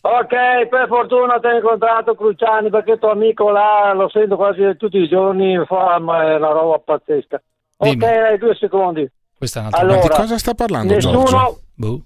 Ok, 0.00 0.68
per 0.68 0.86
fortuna 0.86 1.40
ti 1.40 1.46
ho 1.46 1.56
incontrato 1.56 2.14
Cruciani 2.14 2.70
perché 2.70 2.98
tuo 2.98 3.10
amico 3.10 3.50
là 3.50 3.92
lo 3.94 4.08
sento 4.08 4.36
quasi 4.36 4.76
tutti 4.76 4.98
i 4.98 5.08
giorni, 5.08 5.60
fa 5.66 5.96
una 5.98 6.36
roba 6.36 6.78
pazzesca. 6.78 7.42
Dimmi. 7.76 7.94
Ok, 7.94 7.98
dai, 7.98 8.38
due 8.38 8.54
secondi. 8.54 9.10
Questa 9.36 9.58
è 9.58 9.62
un'altra 9.62 9.80
allora, 9.80 10.00
di 10.00 10.08
cosa 10.08 10.38
sta 10.38 10.54
parlando 10.54 10.94
nessuno, 10.94 11.24
Giorgio? 11.24 11.60
Boh. 11.74 12.02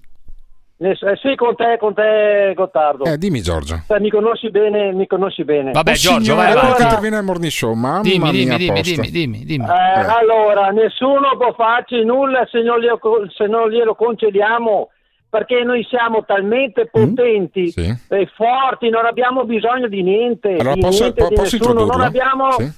Ness- 0.77 1.03
eh, 1.03 1.15
sì, 1.21 1.35
con 1.35 1.55
te, 1.55 1.77
con 1.79 1.93
te 1.93 2.53
Gottardo. 2.55 3.05
Eh, 3.05 3.17
dimmi 3.17 3.41
Giorgio. 3.41 3.83
Eh, 3.87 3.99
mi 3.99 4.09
conosci 4.09 4.49
bene, 4.49 4.91
mi 4.91 5.07
conosci 5.07 5.43
bene. 5.43 5.71
Vabbè 5.71 5.91
oh, 5.91 5.93
Giorgio, 5.93 6.23
signora, 6.23 6.41
vai, 6.41 6.51
allora, 6.51 6.69
vai. 6.69 6.81
Interviene 6.81 7.17
al 7.17 7.23
Morning 7.23 7.51
Show, 7.51 7.73
mamma 7.73 8.01
dimmi, 8.01 8.31
dimmi, 8.31 8.57
dimmi, 8.57 8.81
dimmi, 8.81 9.09
dimmi, 9.09 9.45
dimmi, 9.45 9.65
eh, 9.65 9.99
Allora, 9.99 10.69
nessuno 10.69 11.37
può 11.37 11.53
farci 11.53 12.03
nulla 12.03 12.45
se 12.49 12.61
non, 12.61 12.79
glielo, 12.79 12.99
se 13.35 13.45
non 13.45 13.69
glielo 13.69 13.95
concediamo 13.95 14.89
perché 15.33 15.63
noi 15.63 15.83
siamo 15.89 16.23
talmente 16.25 16.85
potenti 16.85 17.63
mm, 17.63 17.65
sì. 17.65 17.97
e 18.09 18.29
forti, 18.35 18.89
non 18.89 19.07
abbiamo 19.07 19.45
bisogno 19.45 19.87
di 19.87 20.03
niente, 20.03 20.49
allora 20.49 20.75
di 20.75 20.81
posso, 20.81 21.01
niente, 21.01 21.23
po- 21.23 21.29
di 21.29 21.35
posso 21.35 21.57
nessuno, 21.57 21.85
non 21.85 22.01
abbiamo, 22.01 22.51
sì. 22.51 22.71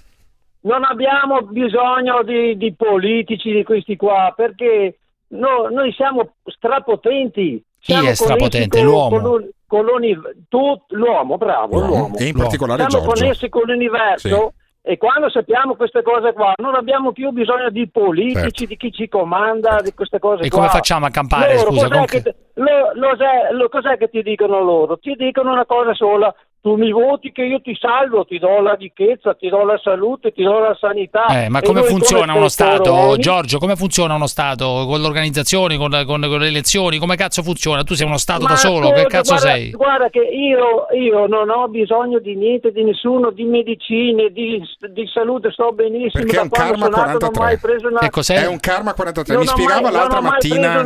non 0.61 0.85
abbiamo, 0.85 1.41
bisogno 1.41 2.23
di, 2.23 2.55
di, 2.55 2.73
politici, 2.73 3.51
di 3.51 3.65
questi 3.65 3.97
qua, 3.97 4.31
perché 4.33 4.99
no, 5.31 5.67
noi 5.69 5.91
siamo 5.91 6.35
strapotenti. 6.45 7.61
Siamo 7.77 8.03
Chi 8.03 8.07
è 8.07 8.13
strapotente? 8.13 8.77
Con, 8.77 8.87
l'uomo. 8.87 9.19
Con, 9.19 9.49
con 9.67 9.83
l'uomo, 9.83 10.21
tut, 10.47 10.81
l'uomo 10.91 11.35
bravo, 11.35 11.77
l'uomo. 11.77 11.87
l'uomo. 11.93 12.15
E 12.15 12.27
in 12.27 12.37
particolare 12.37 12.85
siamo 12.87 13.05
Giorgio. 13.05 13.21
connessi 13.21 13.49
con 13.49 13.63
l'universo. 13.65 14.53
Sì 14.55 14.63
e 14.87 14.99
quando 14.99 15.31
sappiamo 15.31 15.75
queste 15.75 16.03
cose 16.03 16.31
qua, 16.33 16.53
non 16.57 16.75
abbiamo 16.75 17.11
più 17.11 17.31
bisogno 17.31 17.71
di 17.71 17.89
politici, 17.89 18.39
certo. 18.39 18.65
di 18.65 18.77
chi 18.77 18.91
ci 18.91 19.09
comanda, 19.09 19.69
certo. 19.69 19.83
di 19.85 19.93
queste 19.95 20.19
cose 20.19 20.43
e 20.43 20.47
qua. 20.49 20.59
E 20.59 20.61
come 20.61 20.67
facciamo 20.69 21.07
a 21.07 21.09
campare, 21.09 21.55
loro, 21.55 21.71
scusa? 21.71 21.87
Cos'è, 21.87 21.97
con... 21.97 22.05
che, 22.05 22.35
lo, 22.53 22.91
lo, 22.93 23.09
lo, 23.57 23.69
cos'è 23.69 23.97
che 23.97 24.09
ti 24.09 24.21
dicono 24.21 24.61
loro? 24.61 24.99
Ti 24.99 25.15
dicono 25.17 25.53
una 25.53 25.65
cosa 25.65 25.95
sola, 25.95 26.31
tu 26.65 26.77
mi 26.77 26.91
voti 26.91 27.31
che 27.31 27.43
io 27.43 27.61
ti 27.61 27.77
salvo, 27.79 28.25
ti 28.25 28.39
do 28.39 28.59
la 28.59 28.73
ricchezza, 28.73 29.35
ti 29.35 29.49
do 29.49 29.63
la 29.63 29.79
salute, 29.83 30.31
ti 30.31 30.41
do 30.41 30.57
la 30.57 30.75
sanità. 30.75 31.27
Eh, 31.27 31.47
ma 31.47 31.61
come 31.61 31.83
funziona 31.83 32.25
come 32.25 32.39
uno 32.39 32.47
Stato, 32.47 32.89
Roni? 32.89 33.21
Giorgio? 33.21 33.59
Come 33.59 33.75
funziona 33.75 34.15
uno 34.15 34.25
Stato 34.25 34.85
con 34.87 34.99
l'organizzazione, 34.99 35.77
con, 35.77 35.91
con, 35.91 36.21
con, 36.21 36.39
le 36.39 36.47
elezioni? 36.47 36.97
Come 36.97 37.17
cazzo 37.17 37.43
funziona? 37.43 37.83
Tu 37.83 37.93
sei 37.93 38.07
uno 38.07 38.17
Stato 38.17 38.45
ma 38.45 38.49
da 38.49 38.55
solo, 38.55 38.89
che 38.93 39.05
cazzo 39.05 39.35
guarda, 39.35 39.51
sei? 39.51 39.69
Guarda 39.73 40.09
che 40.09 40.21
io, 40.21 40.87
io, 40.99 41.27
non 41.27 41.51
ho 41.51 41.67
bisogno 41.67 42.17
di 42.17 42.35
niente, 42.35 42.71
di 42.71 42.83
nessuno, 42.83 43.29
di 43.29 43.43
medicine, 43.43 44.31
di, 44.31 44.59
di 44.89 45.07
salute, 45.13 45.51
sto 45.51 45.71
benissimo. 45.71 46.23
Perché 46.23 46.37
è 46.37 46.41
un 46.41 46.49
karma 46.49 46.89
43. 46.89 47.59
Una... 47.83 47.99
Che 47.99 48.09
cos'è? 48.09 48.41
È 48.41 48.47
un 48.47 48.59
karma 48.59 48.95
43, 48.95 49.33
non 49.35 49.43
mi 49.43 49.49
spiegava 49.49 49.81
mai, 49.81 49.91
l'altra 49.91 50.19
mattina. 50.19 50.81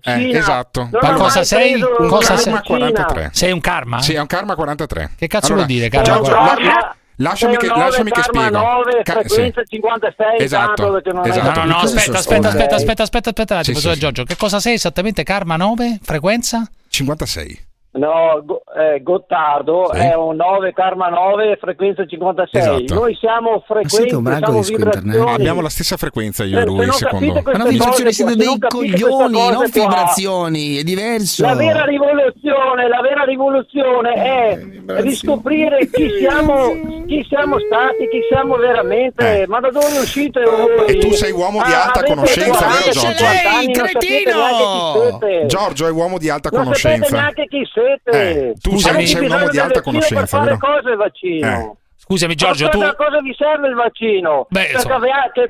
Eh, 0.00 0.30
esatto. 0.30 0.88
Non 0.92 1.00
ma 1.02 1.12
cosa 1.14 1.42
sei? 1.42 1.80
Cosa 1.80 2.36
sei? 2.36 2.54
43. 2.62 3.30
Sei 3.32 3.50
un 3.50 3.60
karma? 3.60 3.98
Sì, 3.98 4.14
è 4.14 4.20
un 4.20 4.28
karma 4.28 4.54
43. 4.54 5.10
Che 5.24 5.30
cazzo 5.30 5.54
allora, 5.54 5.64
vuol 5.64 5.78
dire, 5.78 5.88
caro? 5.88 6.04
Ciao, 6.04 6.22
ciao, 6.22 6.56
ciao. 6.56 6.94
Lasciami 7.16 7.56
che, 7.56 7.66
9, 7.66 7.80
lasciami 7.80 8.10
che 8.10 8.22
spiego. 8.22 8.58
9, 8.58 9.02
Ca- 9.02 9.12
frequenza 9.12 9.60
sì. 9.64 9.76
56 9.76 10.26
esatto, 10.38 10.98
esatto. 10.98 11.12
No, 11.12 11.64
no, 11.64 11.64
no, 11.64 11.76
aspetta, 11.78 12.18
aspetta, 12.18 12.48
aspetta, 12.48 12.74
aspetta, 12.74 13.02
aspetta, 13.02 13.02
aspetta, 13.02 13.30
aspetta, 13.30 13.62
sì, 13.62 13.74
sì, 13.74 13.98
Giorgio, 13.98 14.24
che 14.24 14.36
cosa 14.36 14.60
sei 14.60 14.74
esattamente 14.74 15.22
Karma 15.22 15.56
9? 15.56 16.00
Frequenza? 16.02 16.68
56. 16.88 17.66
No, 17.96 18.44
eh, 18.76 19.00
Gottardo 19.02 19.90
sì. 19.92 20.00
è 20.00 20.16
un 20.16 20.34
9 20.34 20.72
Karma 20.72 21.10
9 21.10 21.58
frequenza 21.60 22.04
56. 22.04 22.60
Esatto. 22.60 22.94
Noi 22.94 23.14
siamo 23.14 23.62
frequenze, 23.64 24.08
siamo 24.08 24.62
vibrazioni. 24.62 25.32
Abbiamo 25.32 25.60
la 25.60 25.68
stessa 25.68 25.96
frequenza 25.96 26.42
io 26.42 26.58
e 26.58 26.62
eh, 26.62 26.64
lui, 26.64 26.90
secondo 26.90 27.32
me. 27.34 27.42
Ma 27.44 27.52
non 27.52 27.68
vibrazioni 27.68 28.12
siete 28.12 28.34
dei 28.34 28.58
coglioni, 28.58 29.38
non 29.38 29.70
qua. 29.70 29.82
vibrazioni, 29.82 30.76
è 30.78 30.82
diverso. 30.82 31.44
La 31.44 31.54
vera 31.54 31.84
rivoluzione, 31.84 32.88
la 32.88 33.00
vera 33.00 33.22
rivoluzione 33.22 34.14
eh, 34.16 34.20
è 34.24 34.92
eh, 34.96 35.00
riscoprire 35.00 35.88
chi 35.88 36.18
siamo, 36.18 36.72
chi 37.06 37.24
siamo 37.28 37.60
stati, 37.60 38.08
chi 38.10 38.22
siamo 38.28 38.56
veramente, 38.56 39.44
ma 39.46 39.60
da 39.60 39.70
dove 39.70 39.98
uscite 40.00 40.42
voi? 40.42 40.86
E 40.86 40.98
tu 40.98 41.12
sei 41.12 41.30
uomo 41.30 41.62
di 41.62 41.72
ah, 41.72 41.84
alta 41.84 42.00
ah, 42.00 42.04
conoscenza, 42.04 42.66
vero 42.66 42.90
Giorgio? 42.90 43.24
Lei, 43.24 43.72
cretino! 43.72 45.46
Giorgio 45.46 45.86
è 45.86 45.90
uomo 45.92 46.18
di 46.18 46.28
alta 46.28 46.48
non 46.50 46.64
conoscenza. 46.64 46.98
Non 46.98 47.06
sapete 47.06 47.22
neanche 47.22 47.46
chi 47.46 47.64
sei 47.72 47.82
sapete. 47.84 48.48
Eh, 48.50 48.54
tu 48.60 48.76
sei, 48.76 49.24
un 49.24 49.30
uomo 49.30 49.48
di 49.48 49.58
alta 49.58 49.82
conoscenza, 49.82 50.20
per 50.20 50.28
fare 50.28 50.44
vero? 50.44 50.58
cose 50.58 50.90
il 50.90 50.96
vaccino. 50.96 51.46
Eh. 51.46 51.72
Scusami 51.96 52.34
Giorgio, 52.34 52.68
tu... 52.68 52.80
A 52.80 52.94
cosa 52.94 53.20
vi 53.22 53.34
serve 53.34 53.68
il 53.68 53.74
vaccino? 53.74 54.46
Beh, 54.50 54.68
per, 54.72 54.80
so... 54.80 54.88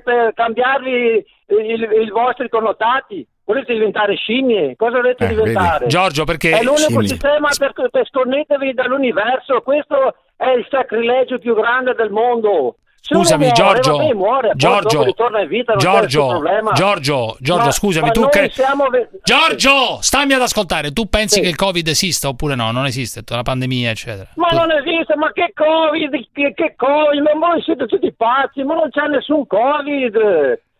per 0.05 0.32
cambiarvi 0.35 1.24
i 1.47 2.11
vostri 2.11 2.49
connotati? 2.49 3.26
Volete 3.45 3.72
diventare 3.72 4.14
scimmie? 4.14 4.74
Cosa 4.76 4.99
volete 4.99 5.24
eh, 5.24 5.28
diventare? 5.28 5.78
Vedi. 5.80 5.91
Giorgio, 5.91 6.24
perché... 6.24 6.51
È 6.51 6.62
l'unico 6.62 6.87
scimmie. 6.87 7.09
sistema 7.09 7.49
per, 7.59 7.72
per 7.91 8.07
scornetevi 8.07 8.72
dall'universo, 8.72 9.61
questo 9.62 10.14
è 10.37 10.51
il 10.51 10.66
sacrilegio 10.70 11.39
più 11.39 11.55
grande 11.55 11.95
del 11.95 12.11
mondo. 12.11 12.76
Scusami, 13.07 13.53
Giorgio, 13.53 13.99
vabbè, 13.99 14.15
muore, 14.15 14.53
Giorgio, 14.55 15.05
vita, 15.47 15.77
Giorgio, 15.77 16.43
Giorgio, 16.73 17.37
Giorgio, 17.39 17.65
ma, 17.65 17.71
scusami, 17.71 18.07
ma 18.07 18.13
tu 18.13 18.27
cre... 18.29 18.49
siamo... 18.49 18.87
Giorgio, 19.23 19.99
stammi 20.01 20.33
ad 20.33 20.41
ascoltare, 20.41 20.91
tu 20.91 21.07
pensi 21.11 21.35
sì. 21.35 21.41
che 21.43 21.49
il 21.49 21.55
Covid 21.55 21.87
esista 21.87 22.29
oppure 22.29 22.55
no? 22.55 22.71
Non 22.71 22.87
esiste, 22.87 23.21
è 23.21 23.33
una 23.35 23.43
pandemia, 23.43 23.91
eccetera. 23.91 24.31
Ma 24.37 24.49
tu... 24.49 24.57
non 24.57 24.71
esiste, 24.71 25.17
ma 25.17 25.31
che 25.33 25.53
Covid, 25.55 26.29
che, 26.33 26.55
che 26.55 26.75
Covid, 26.79 27.21
ma 27.21 27.47
voi 27.49 27.61
siete 27.61 27.85
tutti 27.85 28.11
pazzi, 28.11 28.63
ma 28.63 28.73
non 28.73 28.89
c'è 28.89 29.07
nessun 29.09 29.47
Covid. 29.47 30.17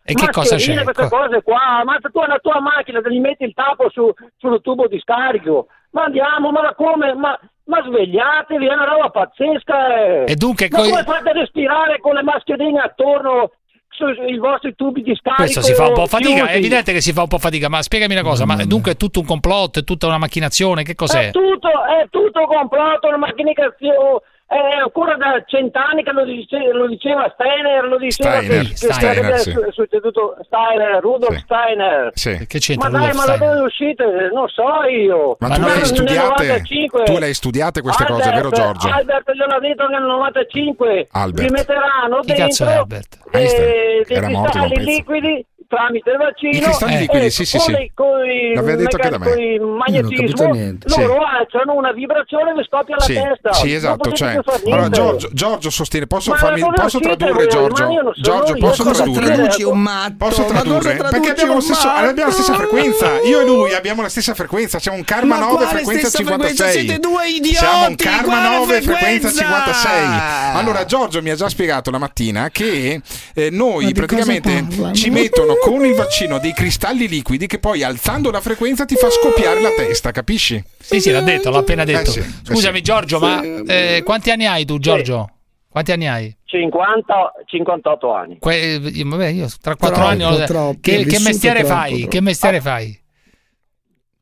E 0.07 0.13
che 0.15 0.29
cosa 0.31 0.55
c'è? 0.55 0.81
queste 0.81 1.07
cose 1.07 1.43
qua, 1.43 1.83
ma 1.85 1.99
tu 1.99 2.17
hai 2.17 2.27
la 2.27 2.39
tua 2.39 2.59
macchina, 2.59 3.01
gli 3.07 3.19
metti 3.19 3.43
il 3.43 3.53
tappo 3.53 3.91
su, 3.91 4.11
sul 4.37 4.61
tubo 4.63 4.87
di 4.87 4.99
scarico. 4.99 5.67
Ma 5.91 6.05
andiamo, 6.05 6.49
ma 6.49 6.73
come? 6.73 7.13
Ma 7.13 7.39
ma 7.65 7.81
svegliatevi, 7.83 8.67
è 8.67 8.73
una 8.73 8.85
roba 8.85 9.09
pazzesca. 9.09 10.23
Eh. 10.23 10.31
E 10.31 10.35
dunque, 10.35 10.67
ma 10.69 10.77
come 10.77 11.03
fate 11.03 11.29
a 11.29 11.33
respirare 11.33 11.99
con 11.99 12.13
le 12.13 12.23
mascherine 12.23 12.79
attorno 12.79 13.51
sui 13.89 14.37
vostri 14.37 14.75
tubi 14.75 15.01
di 15.01 15.15
scarico 15.15 15.43
questo 15.43 15.61
si 15.61 15.73
fa 15.73 15.87
un 15.87 15.93
po' 15.93 16.05
fatica 16.05 16.33
chiusi. 16.33 16.51
è 16.51 16.55
evidente 16.57 16.91
che 16.91 16.99
si 16.99 17.13
fa 17.13 17.21
un 17.21 17.29
po' 17.29 17.37
fatica 17.37 17.69
ma 17.69 17.81
spiegami 17.81 18.13
una 18.13 18.23
cosa 18.23 18.43
mm. 18.43 18.47
ma 18.47 18.65
dunque 18.65 18.91
è 18.91 18.97
tutto 18.97 19.21
un 19.21 19.25
complotto 19.25 19.79
è 19.79 19.83
tutta 19.85 20.07
una 20.07 20.17
macchinazione 20.17 20.83
che 20.83 20.95
cos'è? 20.95 21.29
è 21.29 21.31
tutto 21.31 21.69
è 21.69 22.05
tutto 22.09 22.45
complotto 22.45 23.07
una 23.07 23.15
macchinazione 23.15 24.19
eh, 24.47 24.77
ancora 24.79 25.15
da 25.15 25.43
cent'anni 25.45 26.03
che 26.03 26.11
lo, 26.11 26.23
dice, 26.23 26.57
lo 26.71 26.87
diceva 26.87 27.31
Steiner, 27.33 27.83
lo 27.85 27.97
diceva 27.97 28.41
Steiner, 28.41 28.67
che, 28.67 28.75
Steiner, 28.75 29.31
che 29.31 29.37
sì. 29.39 29.55
succeduto 29.71 30.37
Steiner, 30.43 31.01
Rudolf 31.01 31.35
sì. 31.35 31.43
Steiner. 31.43 32.11
Sì. 32.13 32.45
Che 32.45 32.59
c'entra 32.59 32.89
ma 32.89 32.99
dai, 32.99 33.09
Rudolf 33.09 33.25
ma 33.27 33.37
da 33.37 33.45
dove 33.45 33.61
uscite? 33.65 34.29
Non 34.31 34.47
so 34.49 34.83
io. 34.87 35.35
Ma, 35.39 35.47
ma 35.47 35.55
tu, 35.55 35.63
le 35.63 35.85
studiate, 35.85 36.43
95, 36.43 37.03
tu 37.03 37.13
l'hai 37.13 37.23
hai 37.23 37.33
studiate 37.33 37.81
queste 37.81 38.03
Albert, 38.03 38.23
cose, 38.23 38.35
vero 38.35 38.49
Giorgio? 38.51 38.87
Albert 38.87 39.31
glielo 39.31 39.55
ha 39.55 39.59
detto 39.59 39.87
nel 39.87 40.03
95. 40.03 41.07
Albert. 41.11 41.47
Li 41.47 41.53
metteranno 41.53 42.19
cazzo 42.25 42.65
è 42.65 42.73
Albert? 42.73 43.17
Eh, 43.31 43.39
Einstein. 43.39 44.03
dei 44.05 44.17
Era 44.17 44.27
cristalli 44.27 44.83
liquidi 44.83 45.45
tramite 45.67 46.11
il 46.11 46.17
vaccino 46.17 46.67
e 46.67 47.05
quindi, 47.07 47.29
sì, 47.29 47.45
sì, 47.45 47.57
con, 47.57 47.65
sì. 47.65 47.71
Dei, 47.73 48.75
detto 48.75 48.97
meca- 48.97 49.19
con 49.19 49.39
il 49.39 49.61
magnetismo 49.61 50.47
loro 50.47 50.79
sì. 50.85 51.01
lanciano 51.01 51.73
una 51.75 51.91
vibrazione 51.91 52.53
che 52.53 52.63
scoppia 52.63 52.95
la 52.97 53.05
testa 53.05 53.53
sì 53.53 53.73
esatto 53.73 54.11
cioè, 54.11 54.39
allora, 54.65 54.89
Giorgio, 54.89 55.29
Giorgio, 55.33 55.69
sostiene 55.69 56.07
posso, 56.07 56.33
farmi, 56.35 56.61
posso 56.73 56.99
tradurre 56.99 57.47
Giorgio? 57.47 58.11
Giorgio 58.15 58.53
posso 58.55 58.83
tradurre? 58.83 59.25
traduci 59.25 59.63
un 59.63 59.79
matto? 59.79 60.15
posso 60.17 60.45
tradurre? 60.45 60.95
perché 60.95 61.29
abbiamo, 61.31 61.59
stesso, 61.59 61.87
abbiamo, 61.87 62.29
la 62.29 62.31
stessa 62.31 62.53
frequenza 62.53 63.21
io 63.21 63.41
e 63.41 63.45
lui 63.45 63.73
abbiamo 63.73 64.01
la 64.01 64.09
stessa 64.09 64.33
frequenza 64.33 64.79
siamo 64.79 64.97
un 64.97 65.03
karma 65.03 65.37
9 65.37 65.65
frequenza 65.65 66.09
56 66.09 66.71
siete 66.71 66.99
due 66.99 67.27
idioti 67.27 67.55
siamo 67.55 67.87
un 67.87 67.95
karma 67.95 68.57
9 68.59 68.81
frequenza 68.81 69.29
56 69.31 70.55
allora 70.55 70.85
Giorgio 70.85 71.21
mi 71.21 71.29
ha 71.29 71.35
già 71.35 71.49
spiegato 71.49 71.91
la 71.91 71.97
mattina 71.97 72.49
che 72.49 73.01
eh, 73.33 73.49
noi 73.49 73.93
praticamente 73.93 74.93
ci 74.93 75.09
mettono 75.09 75.54
con 75.61 75.85
il 75.85 75.93
vaccino 75.93 76.39
dei 76.39 76.53
cristalli 76.53 77.07
liquidi 77.07 77.47
che 77.47 77.59
poi 77.59 77.83
alzando 77.83 78.31
la 78.31 78.41
frequenza 78.41 78.85
ti 78.85 78.95
fa 78.95 79.09
scoppiare 79.09 79.61
la 79.61 79.71
testa, 79.75 80.11
capisci? 80.11 80.63
Sì, 80.79 80.99
sì, 80.99 81.11
l'ha 81.11 81.21
detto, 81.21 81.49
l'ha 81.49 81.59
appena 81.59 81.83
eh, 81.83 81.85
detto. 81.85 82.09
Eh 82.09 82.21
sì, 82.21 82.21
Scusami 82.43 82.77
sì. 82.77 82.83
Giorgio, 82.83 83.19
ma 83.19 83.41
ehm, 83.41 83.63
eh, 83.67 84.01
quanti 84.03 84.31
anni 84.31 84.45
hai 84.45 84.65
tu 84.65 84.77
Giorgio? 84.77 85.29
Quanti 85.69 85.91
anni 85.91 86.07
hai? 86.07 86.35
50, 86.45 87.33
58 87.45 88.13
anni. 88.13 88.37
Que- 88.39 88.75
eh, 88.75 89.03
vabbè, 89.03 89.27
io 89.27 89.47
tra 89.61 89.75
4 89.75 89.95
troppo, 89.95 90.09
anni 90.09 90.23
ho... 90.23 90.45
Troppo, 90.45 90.79
che, 90.79 91.03
che, 91.03 91.19
mestiere 91.19 91.59
troppo, 91.59 91.73
fai? 91.73 92.07
Che 92.07 92.21
mestiere 92.21 92.57
ah. 92.57 92.61
fai? 92.61 93.03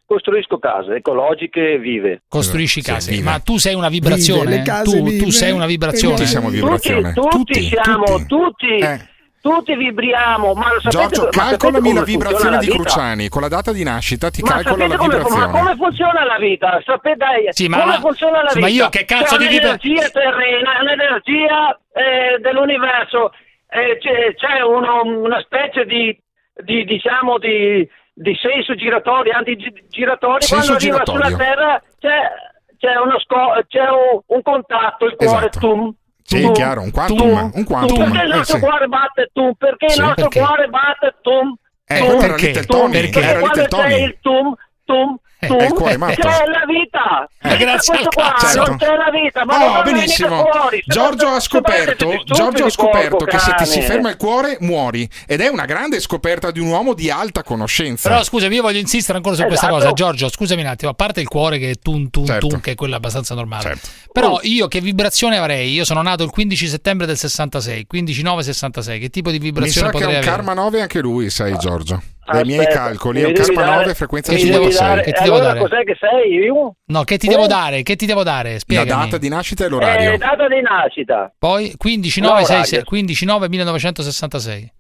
Costruisco 0.06 0.58
case 0.58 0.96
ecologiche 0.96 1.78
vive. 1.78 2.24
Costruisci 2.28 2.82
case, 2.82 3.14
sì, 3.14 3.22
ma 3.22 3.40
tu 3.40 3.58
sei 3.58 3.74
una 3.74 3.90
vibrazione. 3.90 4.60
Vive, 4.60 4.80
eh? 4.80 4.84
tu, 4.84 5.18
tu, 5.26 5.30
sei 5.30 5.52
una 5.52 5.66
vibrazione. 5.66 6.16
Tutti 6.16 6.28
siamo 6.28 6.50
vibrazione. 6.50 7.14
Tutti, 7.14 7.30
tutti, 7.30 7.54
tutti 7.54 7.68
siamo, 7.68 8.06
tutti. 8.06 8.26
tutti. 8.28 8.78
Eh 8.78 9.12
tutti 9.44 9.76
vibriamo, 9.76 10.54
ma 10.54 10.72
lo 10.72 10.80
sapete 10.80 11.16
Giorgio, 11.16 11.38
ma 11.38 11.50
calcolami 11.50 11.94
la 11.94 12.04
vibrazione 12.04 12.56
la 12.56 12.58
di 12.60 12.70
Cruciani 12.70 13.28
con 13.28 13.42
la 13.42 13.50
data 13.50 13.74
di 13.74 13.84
nascita, 13.84 14.30
ti 14.30 14.42
ma 14.42 14.52
calcola 14.52 14.88
la 14.88 14.96
come, 14.96 15.16
vibrazione. 15.16 15.46
Ma 15.46 15.60
come 15.60 15.76
funziona 15.76 16.24
la 16.24 16.38
vita? 16.38 16.82
Sapete, 16.86 17.18
dai, 17.18 17.48
sì, 17.50 17.68
ma, 17.68 17.82
come 17.82 18.00
funziona 18.00 18.42
la 18.42 18.50
sì, 18.52 18.60
vita? 18.60 18.68
Ma 18.68 18.74
io 18.74 18.88
che 18.88 19.04
cazzo 19.04 19.36
c'è 19.36 19.38
di 19.44 19.48
vita? 19.50 19.64
L'energia 19.64 20.10
terrena, 20.12 20.82
l'energia 20.82 21.80
eh, 21.92 22.40
dell'universo, 22.40 23.34
eh, 23.68 23.98
c'è, 24.00 24.34
c'è 24.36 24.62
uno, 24.62 25.02
una 25.04 25.42
specie 25.42 25.84
di, 25.84 26.18
di 26.64 26.86
diciamo 26.86 27.38
di, 27.38 27.86
di, 28.14 28.36
senso 28.42 28.76
giratorio, 28.76 29.34
antigiratorio, 29.34 30.40
senso 30.40 30.72
quando 30.72 30.78
giratorio. 30.78 31.22
arriva 31.22 31.36
sulla 31.36 31.44
Terra 31.44 31.84
c'è, 32.00 32.32
c'è, 32.78 32.94
sco- 33.20 33.62
c'è 33.68 33.90
un, 33.90 34.22
un, 34.26 34.42
contatto, 34.42 35.04
il 35.04 35.16
cuore 35.18 35.50
esatto. 35.50 35.60
tum 35.60 35.94
sì, 36.24 36.42
tu, 36.42 36.52
chiaro, 36.52 36.82
un 36.82 36.92
quantum. 36.92 37.52
Tu, 37.52 37.58
un 37.58 37.64
quantum. 37.64 37.96
Tu, 37.96 38.04
perché 38.04 38.26
il 38.26 38.32
eh, 38.32 38.36
nostro 38.36 38.56
eh, 38.56 38.60
sì. 38.60 38.66
cuore 38.66 38.88
batte 38.88 39.30
tu? 39.34 39.54
Perché 39.56 39.86
il 39.86 40.00
nostro 40.00 40.28
perché? 40.28 40.40
cuore 40.40 40.68
batte 40.68 41.16
tum? 41.22 41.56
Eh, 41.86 42.00
tum, 42.00 42.20
perché? 42.20 42.66
Tum, 42.66 42.92
perché? 42.92 43.20
Perché, 43.20 43.20
perché 43.20 43.68
quando 43.68 43.88
c'è 43.88 43.96
il 43.98 44.18
tum, 44.22 44.56
tum, 44.86 45.18
eh, 45.44 45.48
tu 45.48 45.56
è 45.56 45.66
il 45.66 45.74
cuore, 45.74 45.98
Marco. 45.98 46.22
c'è 46.22 46.46
la 46.46 46.66
vita. 46.66 47.30
Eh, 47.42 47.58
grazie 47.58 47.96
al 47.96 48.08
cazzo. 48.08 48.48
Certo. 48.48 48.70
Non 48.70 48.78
c'è 48.78 48.96
la 48.96 49.10
vita. 49.12 49.46
Ma 49.46 49.58
no, 49.58 49.82
benissimo. 49.84 50.46
Giorgio 50.86 51.28
ha 51.28 51.40
scoperto, 51.40 52.24
Giorgio 52.26 52.66
ha 52.66 52.70
scoperto 52.70 53.26
che 53.26 53.40
se 53.40 53.54
ti 53.56 53.66
si 53.66 53.82
ferma 53.82 54.10
il 54.10 54.18
cuore 54.18 54.58
muori 54.62 55.08
ed 55.26 55.42
è 55.42 55.48
una 55.48 55.66
grande 55.66 56.00
scoperta 56.00 56.52
di 56.52 56.60
un 56.60 56.68
uomo 56.68 56.94
di 56.94 57.10
alta 57.10 57.44
conoscenza. 57.44 58.10
Però 58.10 58.24
scusami, 58.24 58.56
io 58.56 58.62
voglio 58.62 58.80
insistere 58.80 59.18
ancora 59.18 59.36
su 59.36 59.44
questa 59.44 59.68
esatto. 59.68 59.82
cosa, 59.82 59.94
Giorgio, 59.94 60.30
scusami 60.30 60.62
un 60.62 60.68
attimo, 60.68 60.92
a 60.92 60.94
parte 60.94 61.22
il 61.22 61.28
cuore 61.28 61.58
che 61.58 61.72
è 61.72 61.76
tun 61.76 62.10
tun 62.10 62.26
certo. 62.26 62.48
tun 62.48 62.60
che 62.60 62.72
è 62.72 62.76
quello 62.76 62.96
abbastanza 62.96 63.36
normale. 63.36 63.64
Certo. 63.64 63.90
Però 64.12 64.40
io 64.44 64.68
che 64.68 64.80
vibrazione 64.80 65.38
avrei? 65.38 65.72
Io 65.74 65.86
sono 65.86 66.02
nato 66.02 66.24
il 66.24 66.30
15 66.30 66.68
settembre 66.68 67.06
del 67.06 67.18
66, 67.18 67.88
15 67.88 68.22
9 68.22 68.44
66, 68.44 69.00
che 69.00 69.10
tipo 69.10 69.32
di 69.32 69.40
vibrazione 69.40 69.88
Mi 69.88 69.94
sa 69.94 70.00
potrei 70.00 70.22
che 70.22 70.28
è 70.28 70.30
un 70.30 70.30
avere? 70.30 70.44
karma 70.44 70.62
9 70.62 70.82
anche 70.82 71.00
lui, 71.00 71.30
sai 71.30 71.52
ah. 71.52 71.58
Giorgio. 71.58 72.02
Aspetta, 72.26 72.46
miei 72.46 72.66
calcoli 72.68 73.22
è 73.22 73.26
un 73.26 73.34
Caspa 73.34 73.66
9 73.66 73.94
frequenza 73.96 74.34
56 74.34 75.04
che 75.04 75.12
ti 75.12 75.24
devo 75.24 75.36
allora 75.36 75.54
dare? 75.54 75.60
cos'è 75.60 75.84
che 75.84 75.98
sei 76.00 76.34
io? 76.36 76.76
no 76.86 77.04
che 77.04 77.18
ti 77.18 77.28
oh. 77.28 77.32
devo 77.32 77.44
eh? 77.44 77.48
dare 77.48 77.84
che 77.84 77.98
ti 77.98 78.06
devo 78.06 78.24
dare 78.24 78.60
Spiegami. 78.60 78.90
la 78.90 78.96
data 78.96 79.18
di 79.18 79.28
nascita 79.28 79.66
e 79.66 79.68
l'orario 79.68 80.12
eh, 80.14 80.18
data 80.18 80.48
di 80.48 80.62
nascita 80.62 81.34
poi 81.38 81.74
15 81.76 82.22
9, 82.22 82.46
6, 82.46 82.84
15 82.86 83.26
9 83.26 83.50
1966 83.50 84.72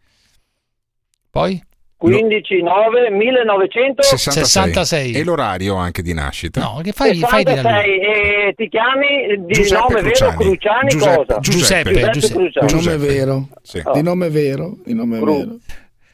poi 1.31 1.61
15 1.97 2.61
9 2.61 3.09
1966 3.09 4.45
66. 4.45 5.11
e 5.13 5.23
l'orario 5.25 5.75
anche 5.75 6.01
di 6.01 6.13
nascita 6.13 6.61
no 6.61 6.79
che 6.81 6.93
fai, 6.93 7.13
66, 7.13 7.61
fai 7.61 7.87
e 7.99 8.47
eh, 8.47 8.53
ti 8.55 8.69
chiami 8.69 9.45
di 9.45 9.53
Giuseppe 9.53 9.81
nome 9.81 10.01
Cruciani. 10.01 10.31
vero 10.31 10.37
Cruciani 10.37 10.89
Giuseppe, 10.89 11.15
cosa? 11.25 11.39
Giuseppe, 11.39 11.91
Giuseppe, 11.91 11.91
Giuseppe, 11.91 12.11
Giuseppe. 12.11 12.37
Cruciani. 12.37 12.67
Giuseppe. 12.67 12.95
Nome 12.95 13.13
vero 13.13 13.47
sì. 13.61 13.81
oh. 13.83 13.91
di 13.91 14.01
nome 14.01 14.29
vero 14.29 14.77
di 14.85 14.93
nome 14.93 15.19
Cruciani. 15.19 15.45
vero 15.45 15.59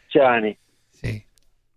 Cruciani 0.10 0.58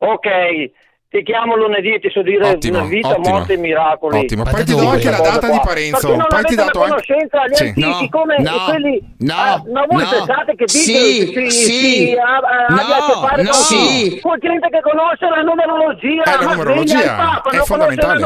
Ok, 0.04 0.70
ti 1.12 1.22
chiamo 1.24 1.56
lunedì 1.56 1.92
e 1.92 2.00
ti 2.00 2.08
so 2.10 2.22
dire 2.22 2.48
ottimo, 2.48 2.86
vita, 2.86 3.10
ottimo. 3.10 3.36
morte 3.36 3.52
e 3.52 3.56
miracoli. 3.58 4.18
Ottimo, 4.20 4.44
poi 4.44 4.64
ti 4.64 4.74
do 4.74 4.88
anche 4.88 5.10
la 5.10 5.20
data 5.20 5.48
di 5.50 5.60
Parenzo. 5.62 6.08
Perché 6.08 6.16
non 6.16 6.26
poi 6.26 6.42
ti 6.42 6.54
do 6.54 6.64
la 6.64 6.70
conoscenza 6.70 7.40
anche... 7.42 7.52
agli 7.52 7.72
sì. 7.74 7.82
antichi 7.84 7.84
no, 7.84 8.08
come 8.08 8.36
no, 8.38 8.64
quelli... 8.66 9.14
No, 9.18 9.34
ah, 9.34 9.62
ma 9.70 9.84
voi 9.86 10.02
no, 10.02 10.08
pensate 10.08 10.54
che 10.56 10.64
sì, 10.66 10.92
Beatles 10.92 11.54
sì, 11.54 11.62
si, 11.62 11.72
sì, 11.72 11.96
si 11.96 12.14
no, 12.14 13.28
che 13.36 13.42
no, 13.42 13.50
con, 13.52 13.52
sì. 13.52 14.20
gente 14.40 14.68
che 14.70 14.80
conosce 14.80 15.28
la 15.28 15.42
numerologia? 15.42 16.22
Eh, 16.22 16.32
è 16.32 16.42
la 16.42 16.50
numerologia, 16.50 17.42
è 17.42 17.56
fondamentale. 17.58 18.20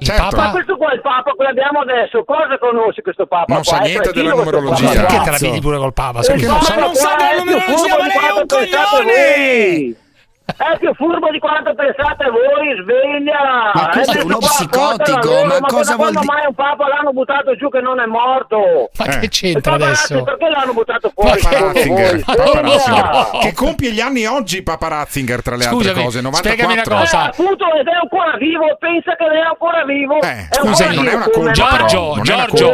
Certo. 0.00 0.36
Ma 0.36 0.50
questo 0.50 0.76
qua 0.76 0.90
è 0.90 0.94
il 0.94 1.00
Papa 1.00 1.32
che 1.38 1.46
abbiamo 1.46 1.78
adesso, 1.78 2.24
cosa 2.24 2.58
conosce 2.58 3.00
questo 3.02 3.26
Papa? 3.26 3.54
Non 3.54 3.62
sa 3.62 3.78
niente 3.78 4.10
della 4.12 4.34
numerologia. 4.34 4.90
Perché 4.90 5.20
te 5.22 5.30
la 5.30 5.38
vedi 5.40 5.60
pure 5.60 5.78
col 5.78 5.92
Papa? 5.94 6.20
Eh, 6.20 6.44
ma 6.44 6.74
non 6.76 6.94
sa 6.94 7.14
della 7.14 7.38
numerologia, 7.38 7.96
ma 7.96 8.04
lei 8.04 8.18
è 8.18 8.32
un 8.34 8.46
coglione! 8.50 10.02
È 10.46 10.78
più 10.78 10.92
furbo 10.94 11.30
di 11.30 11.38
quanto 11.38 11.74
pensate 11.74 12.28
voi, 12.28 12.76
sveglia! 12.82 13.70
Ma 13.72 13.88
questo 13.88 14.18
è 14.18 14.22
uno 14.22 14.36
qua, 14.36 14.48
psicotico, 14.48 15.28
loro, 15.28 15.46
ma, 15.46 15.58
ma 15.58 15.66
cosa 15.66 15.96
vuol 15.96 16.10
dire? 16.10 16.24
mai 16.24 16.46
un 16.46 16.54
papa 16.54 16.86
l'hanno 16.86 17.12
buttato 17.12 17.56
giù 17.56 17.70
che 17.70 17.80
non 17.80 17.98
è 17.98 18.04
morto? 18.04 18.58
Eh. 18.58 18.90
Ma 18.98 19.04
che 19.18 19.28
c'entra 19.28 19.72
papa 19.72 19.84
adesso? 19.84 20.22
Perché 20.22 20.48
l'hanno 20.50 20.72
buttato 20.74 21.10
fuori? 21.14 21.40
Papa 21.40 21.58
Ratzinger, 21.58 22.24
papa 22.24 22.60
Ratzinger. 22.60 23.30
che 23.40 23.52
compie 23.54 23.90
gli 23.92 24.00
anni 24.00 24.26
oggi 24.26 24.62
papa 24.62 24.88
Ratzinger 24.88 25.42
tra 25.42 25.56
le 25.56 25.62
Scusami, 25.62 25.88
altre 25.88 26.02
cose, 26.02 26.20
94. 26.20 26.50
Spiegami 26.50 26.72
una 26.74 27.00
cosa. 27.00 27.24
Eh, 27.24 27.28
appunto, 27.28 27.74
ed 27.74 27.86
è 27.86 27.92
ancora 28.00 28.36
vivo, 28.36 28.76
pensa 28.78 29.16
che 29.16 29.24
è 29.24 29.40
ancora 29.40 29.84
vivo. 29.84 30.20
Eh, 30.20 30.46
scusa, 30.50 30.92
non 30.92 31.08
è 31.08 31.14
una 31.14 31.28
colpa 31.30 31.52
Giorgio, 31.52 32.18
Giorgio, 32.22 32.72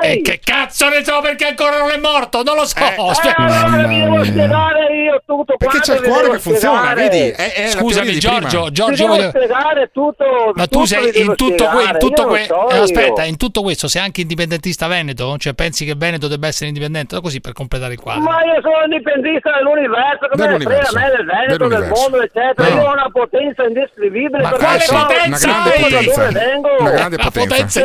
eh, 0.00 0.22
che 0.22 0.40
cazzo 0.42 0.88
ne 0.88 1.04
so 1.04 1.20
perché 1.20 1.48
ancora 1.48 1.78
non 1.78 1.90
è 1.90 1.98
morto? 1.98 2.42
Non 2.42 2.56
lo 2.56 2.64
so. 2.64 2.78
Eh, 2.78 2.94
eh, 2.96 3.34
allora 3.36 3.86
vi 3.86 4.00
devo 4.00 4.24
spiegare 4.24 4.96
io 4.96 5.22
tutto 5.26 5.56
Perché 5.56 5.80
c'è 5.80 5.96
il 5.96 6.02
cuore 6.02 6.30
che 6.30 6.38
funziona, 6.38 6.92
vedi? 7.02 7.18
Eh, 7.18 7.28
eh, 7.28 7.44
eh, 7.44 7.52
è, 7.52 7.64
è 7.64 7.68
Scusami, 7.68 8.18
Giorgio, 8.18 8.70
Giorgio 8.70 9.06
volevo... 9.06 9.32
tutto, 9.92 10.52
ma 10.54 10.66
tu 10.66 10.84
sei 10.84 11.20
in 11.20 11.34
tutto, 11.36 11.66
que, 11.66 11.82
in 11.82 11.98
tutto 11.98 12.26
que... 12.26 12.44
so 12.44 12.66
aspetta, 12.82 13.24
in 13.24 13.36
tutto 13.36 13.62
questo 13.62 13.88
sei 13.88 14.02
anche 14.02 14.22
indipendentista 14.22 14.86
veneto? 14.86 15.36
Cioè 15.38 15.54
pensi 15.54 15.84
che 15.84 15.94
Veneto 15.94 16.28
debba 16.28 16.46
essere 16.46 16.68
indipendente? 16.68 17.20
Così 17.20 17.40
per 17.40 17.52
completare 17.52 17.94
il 17.94 18.00
quadro. 18.00 18.22
Ma 18.22 18.42
io 18.44 18.60
sono 18.60 18.84
indipendentista 18.84 19.52
dell'universo, 19.56 20.28
come 20.30 20.46
dell'universo. 20.46 20.98
me 20.98 21.10
del 21.16 21.26
Veneto, 21.26 21.68
del 21.68 21.88
mondo, 21.88 22.22
eccetera. 22.22 22.68
No. 22.68 22.74
Io 22.74 22.88
ho 22.88 22.92
una 22.92 23.10
potenza 23.10 23.64
indescrivibile. 23.64 24.42
Ma 24.42 24.50
quale 24.50 24.84
potenza? 24.88 25.48
Una 25.48 26.30
vengo? 26.30 26.68
Una 26.78 26.90
grande 26.90 27.16
potenza. 27.16 27.84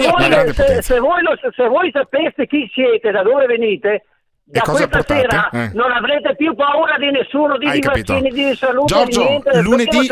Se 0.81 1.67
voi 1.67 1.89
sapeste 1.91 2.47
chi 2.47 2.69
siete, 2.73 3.11
da 3.11 3.23
dove 3.23 3.45
venite 3.45 4.03
da 4.49 4.61
questa 4.61 4.87
portate? 4.87 5.27
sera 5.29 5.49
eh. 5.49 5.71
non 5.73 5.91
avrete 5.91 6.33
più 6.37 6.55
paura 6.55 6.97
di 6.97 7.11
nessuno, 7.11 7.57
di, 7.57 7.69
di 7.69 7.81
vaccini, 7.81 8.29
di 8.29 8.55
salute, 8.55 8.93
Giorgio, 8.93 9.21
di 9.21 9.27
niente, 9.27 9.61
lunedì, 9.61 10.09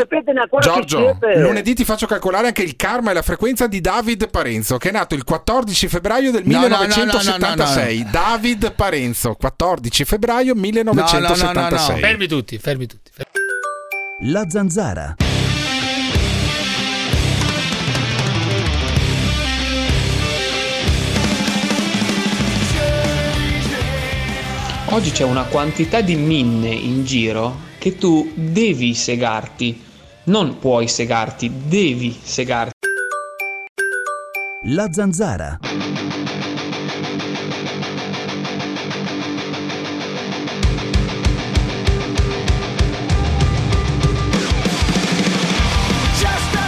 Giorgio, 0.60 1.18
lunedì 1.36 1.74
ti 1.74 1.84
faccio 1.84 2.06
calcolare 2.06 2.48
anche 2.48 2.62
il 2.62 2.76
karma 2.76 3.12
e 3.12 3.14
la 3.14 3.22
frequenza 3.22 3.66
di 3.66 3.80
David 3.80 4.28
Parenzo, 4.28 4.76
che 4.76 4.90
è 4.90 4.92
nato 4.92 5.14
il 5.14 5.24
14 5.24 5.88
febbraio 5.88 6.30
del 6.32 6.42
no, 6.44 6.58
1976. 6.58 7.98
No, 7.98 8.04
no, 8.04 8.10
David 8.10 8.72
Parenzo, 8.74 9.34
14 9.34 10.04
febbraio 10.04 10.54
1976. 10.54 12.00
Fermi 12.00 12.26
tutti, 12.26 12.58
fermi 12.58 12.86
tutti. 12.86 13.10
Fermi. 13.10 14.32
La 14.32 14.44
zanzara. 14.48 15.16
Oggi 24.90 25.10
c'è 25.10 25.24
una 25.24 25.44
quantità 25.44 26.00
di 26.00 26.14
minne 26.14 26.68
in 26.70 27.04
giro 27.04 27.56
che 27.78 27.98
tu 27.98 28.30
devi 28.34 28.94
segarti. 28.94 29.82
Non 30.24 30.58
puoi 30.58 30.86
segarti, 30.86 31.50
devi 31.66 32.16
segarti. 32.22 32.72
La 34.68 34.86
zanzara. 34.92 35.58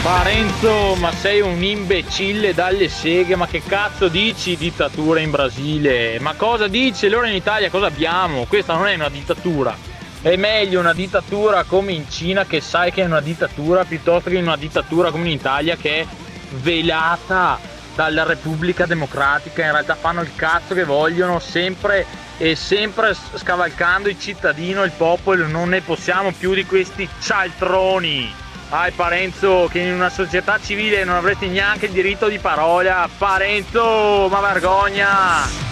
Parenzo, 0.08 0.94
ma 0.94 1.12
sei 1.12 1.42
un 1.42 1.62
imbecille 1.62 2.54
dalle 2.54 2.88
seghe, 2.88 3.36
ma 3.36 3.46
che 3.46 3.62
cazzo 3.62 4.08
dici 4.08 4.56
dittatura 4.56 5.20
in 5.20 5.30
Brasile? 5.30 6.18
Ma 6.18 6.32
cosa 6.32 6.66
dici? 6.66 7.04
Allora 7.04 7.28
in 7.28 7.34
Italia 7.34 7.68
cosa 7.68 7.88
abbiamo? 7.88 8.46
Questa 8.46 8.72
non 8.72 8.86
è 8.86 8.94
una 8.94 9.10
dittatura. 9.10 9.76
È 10.22 10.34
meglio 10.36 10.80
una 10.80 10.94
dittatura 10.94 11.64
come 11.64 11.92
in 11.92 12.08
Cina 12.08 12.46
che 12.46 12.62
sai 12.62 12.90
che 12.90 13.02
è 13.02 13.04
una 13.04 13.20
dittatura 13.20 13.84
piuttosto 13.84 14.30
che 14.30 14.38
una 14.38 14.56
dittatura 14.56 15.10
come 15.10 15.26
in 15.26 15.32
Italia 15.32 15.76
che 15.76 16.00
è 16.00 16.06
velata 16.52 17.58
dalla 17.94 18.22
Repubblica 18.22 18.86
Democratica. 18.86 19.62
In 19.62 19.72
realtà 19.72 19.94
fanno 19.94 20.22
il 20.22 20.34
cazzo 20.34 20.72
che 20.72 20.84
vogliono 20.84 21.38
sempre 21.38 22.06
e 22.38 22.54
sempre 22.54 23.14
scavalcando 23.34 24.08
il 24.08 24.18
cittadino, 24.18 24.84
il 24.84 24.92
popolo. 24.92 25.46
Non 25.46 25.68
ne 25.68 25.82
possiamo 25.82 26.32
più 26.32 26.54
di 26.54 26.64
questi 26.64 27.06
cialtroni. 27.20 28.46
Dai 28.68 28.90
Parenzo, 28.92 29.66
che 29.70 29.78
in 29.78 29.94
una 29.94 30.10
società 30.10 30.58
civile 30.62 31.02
non 31.02 31.16
avresti 31.16 31.48
neanche 31.48 31.86
il 31.86 31.92
diritto 31.92 32.28
di 32.28 32.38
parola. 32.38 33.08
Parenzo, 33.16 34.28
ma 34.30 34.40
vergogna! 34.40 35.66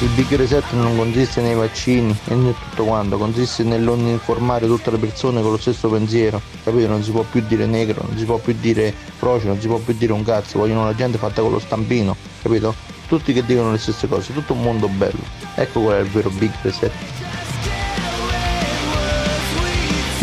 Il 0.00 0.08
big 0.10 0.36
reset 0.36 0.64
non 0.72 0.96
consiste 0.96 1.40
nei 1.40 1.54
vaccini 1.54 2.16
e 2.28 2.34
né 2.34 2.54
tutto 2.68 2.84
quanto, 2.84 3.16
consiste 3.16 3.64
nel 3.64 3.82
informare 3.82 4.66
tutte 4.66 4.92
le 4.92 4.98
persone 4.98 5.40
con 5.40 5.50
lo 5.50 5.56
stesso 5.56 5.88
pensiero, 5.88 6.40
capito? 6.62 6.88
Non 6.88 7.02
si 7.02 7.10
può 7.10 7.22
più 7.22 7.42
dire 7.46 7.66
negro, 7.66 8.04
non 8.06 8.16
si 8.16 8.24
può 8.24 8.36
più 8.36 8.54
dire 8.60 8.94
croce, 9.18 9.46
non 9.46 9.60
si 9.60 9.66
può 9.66 9.78
più 9.78 9.94
dire 9.94 10.12
un 10.12 10.22
cazzo, 10.22 10.58
vogliono 10.58 10.84
la 10.84 10.94
gente 10.94 11.18
fatta 11.18 11.40
con 11.40 11.50
lo 11.50 11.58
stampino, 11.58 12.14
capito? 12.42 12.74
Tutti 13.08 13.32
che 13.32 13.44
dicono 13.44 13.72
le 13.72 13.78
stesse 13.78 14.06
cose, 14.06 14.32
tutto 14.32 14.52
un 14.52 14.62
mondo 14.62 14.88
bello. 14.88 15.22
Ecco 15.54 15.80
qual 15.80 15.96
è 15.96 16.00
il 16.00 16.08
vero 16.10 16.30
big 16.30 16.52
reset. 16.62 16.92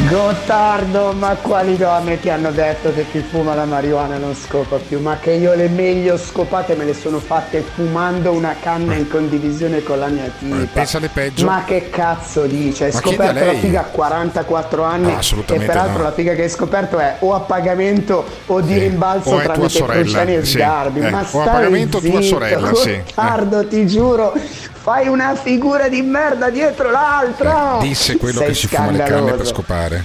Gottardo, 0.09 1.13
ma 1.13 1.35
quali 1.35 1.77
donne 1.77 2.19
ti 2.19 2.29
hanno 2.29 2.51
detto 2.51 2.91
che 2.93 3.05
chi 3.09 3.19
fuma 3.19 3.55
la 3.55 3.63
marijuana 3.63 4.17
non 4.17 4.35
scopa 4.35 4.75
più? 4.77 4.99
Ma 4.99 5.17
che 5.19 5.31
io 5.31 5.53
le 5.53 5.69
meglio 5.69 6.17
scopate 6.17 6.75
me 6.75 6.83
le 6.83 6.93
sono 6.93 7.19
fatte 7.19 7.61
fumando 7.61 8.31
una 8.31 8.55
canna 8.59 8.95
in 8.95 9.07
condivisione 9.07 9.83
con 9.83 9.99
la 9.99 10.07
mia 10.07 10.29
tipa. 10.37 10.67
pensa 10.73 10.97
alle 10.97 11.07
peggio. 11.07 11.45
Ma 11.45 11.63
che 11.65 11.89
cazzo 11.89 12.45
dice? 12.45 12.85
Hai 12.85 12.91
Ma 12.91 12.99
scoperto 12.99 13.45
la 13.45 13.53
figa 13.53 13.79
a 13.81 13.83
44 13.83 14.83
anni 14.83 15.13
assolutamente 15.13 15.65
e 15.65 15.67
peraltro 15.67 15.97
no. 15.99 16.03
la 16.03 16.11
figa 16.11 16.33
che 16.33 16.43
hai 16.43 16.49
scoperto 16.49 16.97
è 16.99 17.15
o 17.19 17.33
a 17.33 17.39
pagamento 17.39 18.25
o 18.47 18.59
di 18.59 18.77
rimbalzo 18.77 19.29
o 19.29 19.33
tua 19.35 19.43
tramite 19.43 19.69
sorella, 19.69 20.01
Cruciani 20.01 20.35
e 20.35 20.45
sì. 20.45 20.51
Sgarbi. 20.51 20.99
Eh, 20.99 21.09
Ma 21.09 21.25
o 21.31 21.41
a 21.41 21.45
pagamento 21.45 21.99
tua 21.99 22.09
zitto, 22.09 22.21
sorella, 22.21 22.73
sì. 22.73 22.89
Eh. 22.89 23.03
Gottardo, 23.05 23.67
ti 23.67 23.87
giuro, 23.87 24.33
fai 24.81 25.07
una 25.07 25.35
figura 25.35 25.87
di 25.89 26.01
merda 26.01 26.49
dietro 26.49 26.89
l'altra. 26.89 27.77
Disse 27.79 28.17
quello 28.17 28.39
Sei 28.39 28.47
che 28.47 28.53
si 28.55 28.67
fuma 28.67 28.89
le 28.89 29.03
canne 29.03 29.33
per 29.33 29.45
scopare. 29.45 30.03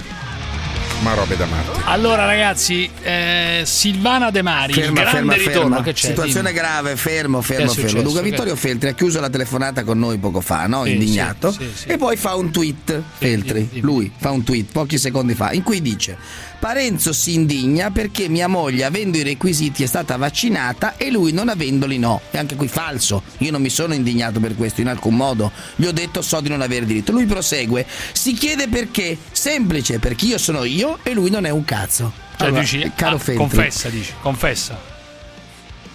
Ma 1.03 1.13
robe 1.13 1.37
da 1.37 1.45
matti. 1.45 1.79
Allora, 1.85 2.25
ragazzi, 2.25 2.89
eh, 3.03 3.61
Silvana 3.65 4.31
De 4.31 4.41
Mari, 4.41 4.73
Ferma, 4.73 5.01
grande 5.01 5.11
ferma, 5.17 5.33
ritorno 5.35 5.59
ferma. 5.75 5.83
che 5.83 5.93
c'è. 5.93 6.07
Situazione 6.07 6.49
dimmi. 6.49 6.59
grave, 6.61 6.95
fermo, 6.97 7.39
Che 7.39 7.45
fermo, 7.45 7.71
fermo. 7.71 8.01
Dunque, 8.01 8.21
Che- 8.23 8.29
Vittorio 8.29 8.55
Feltri 8.55 8.89
ha 8.89 8.93
chiuso 8.93 9.19
la 9.19 9.29
telefonata 9.29 9.83
con 9.83 9.99
noi 9.99 10.17
poco 10.17 10.41
fa, 10.41 10.65
no? 10.67 10.83
Sì, 10.85 10.93
Indignato. 10.93 11.51
sì, 11.51 11.59
sì, 11.59 11.77
sì. 11.83 11.87
E 11.89 11.97
poi 11.97 12.17
fa 12.17 12.35
un 12.35 12.51
tweet, 12.51 13.01
Feltri, 13.17 13.69
lui 13.81 14.11
fa 14.17 14.31
un 14.31 14.43
tweet 14.43 14.71
pochi 14.71 14.97
secondi 14.97 15.33
fa, 15.35 15.51
in 15.53 15.61
cui 15.63 15.81
dice: 15.81 16.17
Parenzo 16.59 17.13
si 17.13 17.35
indigna 17.35 17.91
perché 17.91 18.27
mia 18.27 18.47
moglie, 18.47 18.83
avendo 18.83 19.17
i 19.17 19.23
requisiti, 19.23 19.83
è 19.83 19.87
stata 19.87 20.17
vaccinata 20.17 20.97
e 20.97 21.11
lui 21.11 21.31
non 21.31 21.47
avendoli 21.47 21.99
no. 21.99 22.19
E 22.31 22.37
anche 22.39 22.55
qui 22.55 22.67
falso. 22.67 23.21
Io 23.37 23.51
non 23.51 23.61
mi 23.61 23.69
sono 23.69 23.93
indignato 23.93 24.39
per 24.39 24.55
questo 24.55 24.81
in 24.81 24.87
alcun 24.87 25.15
modo. 25.15 25.51
Gli 25.75 25.85
ho 25.85 25.91
detto 25.91 26.21
so 26.23 26.41
di 26.41 26.49
non 26.49 26.61
avere 26.61 26.85
diritto. 26.87 27.11
Lui 27.11 27.25
prosegue. 27.27 27.85
Si 28.11 28.33
chiede 28.33 28.67
perché. 28.67 29.15
Semplice, 29.31 29.99
perché 29.99 30.25
io 30.25 30.37
sono 30.39 30.63
io 30.63 30.86
e 31.03 31.13
lui 31.13 31.29
non 31.29 31.45
è 31.45 31.49
un 31.49 31.63
cazzo. 31.65 32.11
Cioè, 32.37 32.47
Allora, 32.47 32.61
dici, 32.61 32.91
caro 32.95 33.15
ah, 33.15 33.19
Feltri, 33.19 33.35
confessa, 33.35 33.89
dici, 33.89 34.13
confessa. 34.21 34.95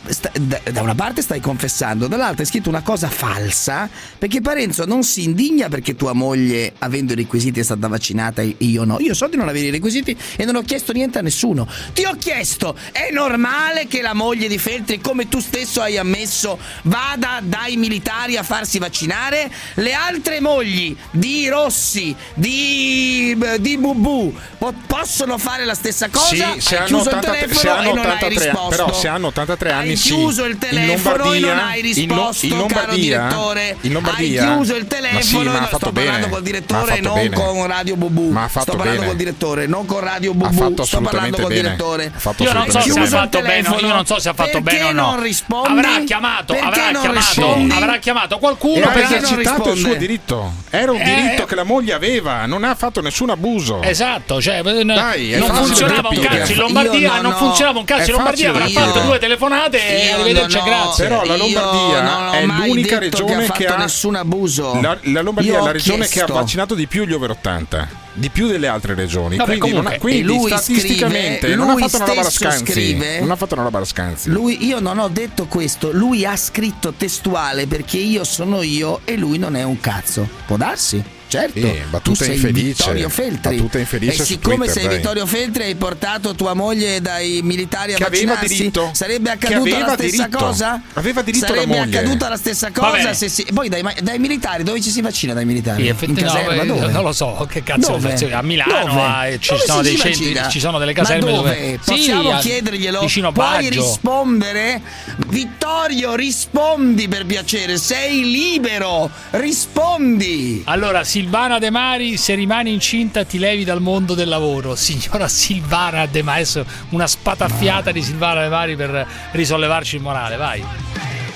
Sta- 0.08 0.30
da, 0.38 0.60
da 0.70 0.82
una 0.82 0.94
parte 0.94 1.22
stai 1.22 1.40
confessando, 1.40 2.06
dall'altra 2.06 2.42
hai 2.42 2.48
scritto 2.48 2.68
una 2.68 2.82
cosa 2.82 3.08
falsa 3.08 3.88
perché 4.18 4.40
Parenzo 4.40 4.84
non 4.84 5.02
si 5.02 5.24
indigna 5.24 5.68
perché 5.68 5.94
tua 5.96 6.12
moglie, 6.12 6.72
avendo 6.78 7.12
i 7.12 7.16
requisiti, 7.16 7.60
è 7.60 7.62
stata 7.62 7.88
vaccinata 7.88 8.42
e 8.42 8.54
io 8.58 8.84
no. 8.84 8.98
Io 9.00 9.14
so 9.14 9.26
di 9.28 9.36
non 9.36 9.48
avere 9.48 9.66
i 9.66 9.70
requisiti 9.70 10.16
e 10.36 10.44
non 10.44 10.56
ho 10.56 10.62
chiesto 10.62 10.92
niente 10.92 11.18
a 11.18 11.22
nessuno. 11.22 11.66
Ti 11.92 12.04
ho 12.04 12.16
chiesto, 12.18 12.76
è 12.92 13.10
normale 13.12 13.86
che 13.86 14.02
la 14.02 14.14
moglie 14.14 14.48
di 14.48 14.58
Feltri, 14.58 15.00
come 15.00 15.28
tu 15.28 15.40
stesso 15.40 15.80
hai 15.80 15.98
ammesso, 15.98 16.58
vada 16.82 17.40
dai 17.42 17.76
militari 17.76 18.36
a 18.36 18.42
farsi 18.42 18.78
vaccinare? 18.78 19.50
Le 19.74 19.92
altre 19.92 20.40
mogli 20.40 20.96
di 21.10 21.48
Rossi, 21.48 22.14
di, 22.34 23.36
di 23.58 23.78
Bubu, 23.78 24.34
po- 24.58 24.74
possono 24.86 25.38
fare 25.38 25.64
la 25.64 25.74
stessa 25.74 26.08
cosa? 26.08 26.26
Sì, 26.34 26.42
hai 26.42 26.60
se 26.60 26.76
hanno, 26.76 26.86
chiuso 26.86 27.08
83 27.10 27.32
il 27.32 27.40
telefono 27.40 27.60
se 27.60 27.68
hanno 27.68 27.94
non 27.94 28.04
hai 28.04 28.12
83 28.12 28.26
anni, 28.26 28.44
risposto. 28.44 28.68
però 28.84 28.92
se 28.92 29.08
hanno 29.08 29.26
83 29.28 29.72
anni 29.72 29.91
Hai 29.92 29.96
sì. 29.98 30.08
chiuso 30.14 30.44
il 30.44 30.52
In 30.52 30.58
telefono 30.58 31.32
e 31.32 31.38
non 31.40 31.58
hai 31.58 31.78
in 31.80 31.84
risposto, 31.84 32.46
in 32.46 32.50
caro 32.52 32.60
Lombardia, 32.66 33.18
direttore. 33.20 33.76
in 33.82 33.92
Lombardia, 33.92 34.42
Hai 34.48 34.54
chiuso 34.54 34.74
il 34.76 34.86
ma 34.88 34.96
sì, 34.96 35.02
telefono 35.02 35.42
ma 35.42 35.50
e 35.56 35.58
non- 35.60 35.62
fatto 35.68 35.76
sto 35.78 35.92
bene. 35.92 36.06
parlando 36.10 36.28
col 36.28 36.30
Ma 36.32 36.38
ha 36.38 36.50
direttore, 36.50 36.86
fatto 36.86 37.02
non 37.02 37.14
bene. 37.14 37.36
con 37.36 37.66
Radio 37.66 37.96
Bubu. 37.96 38.30
Ma 38.30 38.42
ha 38.44 38.48
fatto 38.48 38.62
sto 38.66 38.76
parlando 38.76 39.00
bene. 39.00 39.06
col 39.12 39.16
direttore, 39.18 39.66
non 39.66 39.86
con 39.86 40.00
Radio 40.00 40.34
Bubu. 40.34 40.84
sto 40.84 41.00
parlando 41.00 41.36
col 41.40 41.52
direttore. 41.52 42.12
Ha 42.14 42.18
fatto 42.18 42.42
Io 42.42 42.52
non 42.52 42.64
so 42.64 42.70
se 42.72 42.78
ha 42.78 42.82
Chiuso 42.82 43.00
il 43.00 43.08
fatto 43.08 43.40
bene, 43.40 43.48
telefono. 43.62 43.80
io 43.86 43.94
non 43.94 44.06
so 44.06 44.18
se 44.18 44.28
ha 44.28 44.34
fatto 44.34 44.60
Perché 44.62 44.78
bene 44.78 44.84
o 44.88 44.92
no. 44.92 45.10
non 45.12 45.22
rispondi? 45.22 45.68
Avrà 45.70 46.00
chiamato, 46.04 46.52
Perché 46.54 46.66
avrà 46.68 46.90
non 46.90 47.02
chiamato, 47.02 47.74
avrà 47.74 47.96
chiamato 47.98 48.38
qualcuno 48.38 48.76
E 48.76 48.80
per 48.80 48.88
ha 48.88 48.92
perché 48.92 49.14
non 49.14 49.24
esercitato 49.24 49.56
il 49.56 49.62
suo 49.62 49.72
risponde? 49.72 49.98
diritto. 49.98 50.52
Era 50.70 50.92
un 50.92 51.00
Eh, 51.00 51.04
diritto 51.04 51.44
che 51.44 51.54
la 51.54 51.64
moglie 51.64 51.92
aveva, 51.92 52.46
non 52.46 52.64
ha 52.64 52.74
fatto 52.74 53.00
nessun 53.00 53.30
abuso. 53.30 53.82
Esatto, 53.82 54.40
cioè 54.40 54.62
Dai, 54.62 55.36
non 55.38 55.54
funzionava 55.54 56.08
un 56.08 56.18
cazzo 56.20 56.52
in 56.52 56.58
Lombardia, 56.58 57.20
non 57.20 57.34
funzionava 57.34 57.78
un 57.78 57.84
cazzo 57.84 58.10
in 58.10 58.16
Lombardia, 58.16 58.50
avrà 58.50 58.68
fatto 58.68 59.00
due 59.00 59.18
telefonate 59.18 59.81
e 59.86 60.04
Io 60.06 60.14
arrivederci, 60.14 60.56
non 60.56 60.66
ho- 60.66 60.70
grazie. 60.70 61.04
Però 61.08 61.24
la 61.24 61.36
Lombardia 61.36 62.02
non 62.02 62.34
è 62.34 62.66
l'unica 62.66 62.98
regione 62.98 63.44
che 63.46 63.52
ha 63.52 63.52
che 63.52 63.66
ha 63.66 63.76
nessun 63.76 64.14
abuso. 64.14 64.80
La, 64.80 64.98
la 65.02 65.20
Lombardia 65.22 65.58
è 65.58 65.62
la 65.62 65.72
regione 65.72 66.06
che 66.08 66.20
ha 66.20 66.26
vaccinato 66.26 66.74
di 66.74 66.86
più 66.86 67.04
gli 67.04 67.12
over 67.12 67.30
80, 67.30 67.88
di 68.14 68.28
più 68.30 68.46
delle 68.46 68.66
altre 68.68 68.94
regioni. 68.94 69.36
Vabbè, 69.36 69.58
quindi 69.58 69.76
non 69.76 69.86
ha- 69.86 69.98
comunque, 69.98 69.98
quindi 70.10 70.20
e 70.20 70.24
lui 70.24 70.50
statisticamente 70.50 71.38
scrive- 71.38 71.54
non 71.56 71.68
ha 71.68 71.72
lui 71.72 71.82
fatto 71.82 71.96
una 71.96 72.04
roba 72.06 72.22
da 72.22 72.30
stesso 72.30 72.50
scanzi. 72.50 72.72
scrive- 72.72 73.20
Non 73.20 73.30
ha 73.30 73.36
fatto 73.36 73.54
una 73.54 73.62
roba 73.62 73.78
da 73.78 73.84
scanzi. 73.84 74.30
Lui, 74.30 74.64
io 74.66 74.80
non 74.80 74.98
ho 74.98 75.08
detto 75.08 75.46
questo, 75.46 75.90
lui 75.92 76.24
ha 76.24 76.36
scritto 76.36 76.92
testuale 76.96 77.66
perché 77.66 77.98
io 77.98 78.24
sono 78.24 78.62
io 78.62 79.00
e 79.04 79.16
lui 79.16 79.38
non 79.38 79.56
è 79.56 79.62
un 79.62 79.80
cazzo. 79.80 80.28
Può 80.46 80.56
darsi? 80.56 81.02
Certo, 81.32 81.60
Sì, 81.60 81.80
battuta 81.88 82.00
tu 82.02 82.14
sei 82.14 82.34
infelice, 82.34 82.62
Vittorio 82.66 83.08
Feltri. 83.08 83.56
battuta 83.56 83.78
infelice 83.78 84.20
e 84.22 84.24
siccome 84.26 84.56
Twitter, 84.56 84.74
sei 84.74 84.86
dai. 84.86 84.96
Vittorio 84.96 85.26
Feltri 85.26 85.62
hai 85.62 85.74
portato 85.76 86.34
tua 86.34 86.52
moglie 86.52 87.00
dai 87.00 87.40
militari 87.42 87.94
a 87.94 87.96
Che 87.96 88.04
aveva 88.04 88.32
vaccinarsi, 88.34 88.56
diritto. 88.56 88.90
sarebbe 88.92 89.30
accaduta 89.30 89.58
aveva 89.60 89.78
la 89.86 89.92
stessa 89.94 90.16
diritto. 90.16 90.36
cosa? 90.38 90.82
Aveva 90.92 91.22
diritto 91.22 91.46
la 91.46 91.52
sarebbe 91.62 91.78
accaduta 91.78 92.28
la 92.28 92.36
stessa 92.36 92.70
cosa 92.70 93.14
se 93.14 93.28
si... 93.30 93.46
Poi 93.54 93.70
dai, 93.70 93.82
dai 94.02 94.18
militari, 94.18 94.62
dove 94.62 94.80
ci 94.82 94.90
si 94.90 95.00
vaccina 95.00 95.32
dai 95.32 95.46
militari? 95.46 95.80
Sì, 95.82 95.88
In 95.88 95.94
effetti- 95.94 96.20
no, 96.20 96.32
caserma, 96.32 96.62
eh, 96.62 96.66
dove? 96.66 96.86
non 96.88 97.02
lo 97.02 97.12
so, 97.12 97.46
che 97.50 97.62
cazzo 97.62 97.92
Dove? 97.92 98.12
a 98.30 98.42
Milano 98.42 98.84
Dove? 98.86 99.00
ah, 99.00 99.26
e 99.28 99.38
ci 99.40 99.48
Dove 99.52 99.62
sono 99.64 99.80
dei 99.82 99.96
centri, 99.96 100.38
ci 100.50 100.60
sono 100.60 100.78
delle 100.78 100.92
Ma 100.92 100.98
caserme 101.00 101.32
dove? 101.32 101.54
dove 101.54 101.78
Possiamo 101.82 102.32
a- 102.32 102.38
chiederglielo? 102.40 103.00
vicino 103.00 103.32
Puoi 103.32 103.70
rispondere? 103.70 104.82
Vittorio, 105.28 106.14
rispondi 106.14 107.08
per 107.08 107.24
piacere, 107.24 107.78
sei 107.78 108.30
libero, 108.30 109.10
rispondi. 109.30 110.62
Allora, 110.66 111.04
Silvana 111.22 111.60
De 111.60 111.70
Mari, 111.70 112.16
se 112.16 112.34
rimani 112.34 112.72
incinta 112.72 113.24
ti 113.24 113.38
levi 113.38 113.62
dal 113.62 113.80
mondo 113.80 114.14
del 114.14 114.28
lavoro. 114.28 114.74
Signora 114.76 115.28
Silvana 115.28 116.04
De 116.06 116.20
Mari, 116.20 116.40
adesso 116.40 116.66
una 116.88 117.06
spataffiata 117.06 117.92
di 117.92 118.02
Silvana 118.02 118.42
De 118.42 118.48
Mari 118.48 118.74
per 118.74 119.06
risollevarci 119.30 119.94
il 119.94 120.02
morale, 120.02 120.34
vai. 120.34 120.64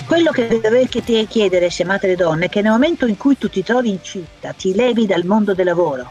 Quello 0.05 0.33
che 0.33 0.49
dovrei 0.61 0.89
chiedere, 1.29 1.71
se 1.71 1.85
amate 1.85 2.09
le 2.09 2.17
donne, 2.17 2.47
è 2.47 2.49
che 2.49 2.63
nel 2.63 2.73
momento 2.73 3.07
in 3.07 3.17
cui 3.17 3.39
tu 3.39 3.49
ti 3.49 3.63
trovi 3.63 3.91
incinta, 3.91 4.51
ti 4.51 4.75
levi 4.75 5.07
dal 5.07 5.25
mondo 5.25 5.55
del 5.55 5.67
lavoro. 5.67 6.11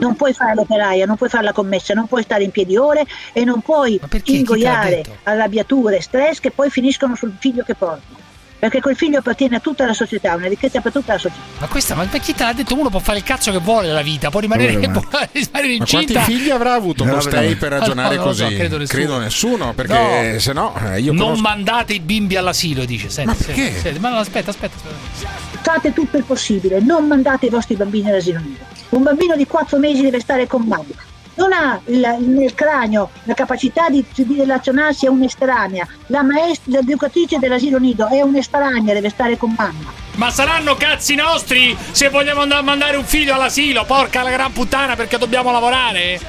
Non 0.00 0.16
puoi 0.16 0.32
fare 0.32 0.54
l'operaia, 0.54 1.04
non 1.04 1.16
puoi 1.16 1.28
fare 1.28 1.44
la 1.44 1.52
commessa, 1.52 1.92
non 1.92 2.06
puoi 2.06 2.22
stare 2.22 2.42
in 2.42 2.52
piedi 2.52 2.78
ore 2.78 3.04
e 3.34 3.44
non 3.44 3.60
puoi 3.60 4.00
ingoiare 4.24 5.04
arrabbiature, 5.24 6.00
stress 6.00 6.40
che 6.40 6.52
poi 6.52 6.70
finiscono 6.70 7.14
sul 7.16 7.34
figlio 7.38 7.64
che 7.64 7.74
porti. 7.74 8.22
Perché 8.64 8.80
quel 8.80 8.96
figlio 8.96 9.18
appartiene 9.18 9.56
a 9.56 9.60
tutta 9.60 9.84
la 9.84 9.92
società, 9.92 10.32
è 10.32 10.34
una 10.36 10.48
ricchezza 10.48 10.80
per 10.80 10.90
tutta 10.90 11.12
la 11.12 11.18
società. 11.18 11.42
Ma 11.58 11.66
questa, 11.66 11.94
ma 11.94 12.06
chi 12.06 12.32
te 12.34 12.44
l'ha 12.44 12.54
detto? 12.54 12.74
Uno 12.74 12.88
può 12.88 12.98
fare 12.98 13.18
il 13.18 13.24
cazzo 13.24 13.50
che 13.52 13.58
vuole 13.58 13.88
nella 13.88 14.00
vita, 14.00 14.30
può 14.30 14.40
rimanere, 14.40 14.74
ma- 14.88 14.88
può 15.00 15.02
rimanere 15.10 15.28
Ma 15.50 15.50
quanti 15.52 15.74
incinta. 15.74 16.20
figli 16.22 16.48
avrà 16.48 16.72
avuto 16.72 17.04
Costei 17.04 17.48
vabbè. 17.48 17.56
per 17.58 17.72
Ah, 17.74 17.78
ragionare 17.80 18.14
no, 18.14 18.20
non 18.22 18.30
lo 18.30 18.34
so, 18.34 18.44
così? 18.44 18.56
credo 18.56 18.78
nessuno. 18.78 19.18
nessuno, 19.18 19.74
perché 19.74 20.30
No. 20.32 20.38
se 20.38 20.52
no 20.54 20.74
eh, 20.92 21.00
io 21.00 21.12
non 21.12 21.24
conosco... 21.24 21.42
mandate 21.42 21.92
i 21.92 22.00
bimbi 22.00 22.36
all'asilo, 22.36 22.86
dice. 22.86 23.10
Senti, 23.10 23.28
Ma 23.30 23.34
perché? 23.36 23.62
senti, 23.64 23.80
senti, 23.80 23.98
ma 23.98 24.08
no, 24.08 24.16
aspetta, 24.16 24.48
aspetta. 24.48 24.76
aspetta. 24.76 25.60
Fate 25.60 25.92
tutto 25.92 26.16
il 26.16 26.24
possibile, 26.24 26.80
non 26.80 27.06
mandate 27.06 27.44
i 27.46 27.50
vostri 27.50 27.74
bambini 27.74 28.08
all'asilo 28.08 28.38
nido. 28.38 28.64
Un 28.90 29.02
bambino 29.02 29.36
di 29.36 29.46
4 29.46 29.78
mesi 29.78 30.00
deve 30.00 30.20
stare 30.20 30.46
con 30.46 30.62
mamma. 30.62 30.84
Non 31.36 31.52
ha 31.52 31.80
il- 31.86 32.16
nel 32.20 32.54
cranio 32.54 33.10
la 33.24 33.34
capacità 33.34 33.88
di, 33.88 34.04
di 34.14 34.36
relazionarsi 34.38 35.06
a 35.06 35.10
un'estranea. 35.10 35.86
La 36.06 36.22
maestra, 36.22 36.78
l'educatrice 36.78 37.38
dell'asilo 37.38 37.78
nido 37.78 38.08
è 38.08 38.20
un'estranea, 38.22 38.94
deve 38.94 39.08
stare 39.10 39.36
con 39.36 39.52
mamma. 39.56 39.92
Ma 40.14 40.30
saranno 40.30 40.76
cazzi 40.76 41.16
nostri 41.16 41.76
se 41.90 42.08
vogliamo 42.08 42.42
andare 42.42 42.60
a 42.60 42.64
mandare 42.64 42.96
un 42.96 43.04
figlio 43.04 43.34
all'asilo, 43.34 43.84
porca 43.84 44.22
la 44.22 44.30
gran 44.30 44.52
puttana, 44.52 44.94
perché 44.94 45.18
dobbiamo 45.18 45.50
lavorare? 45.50 46.20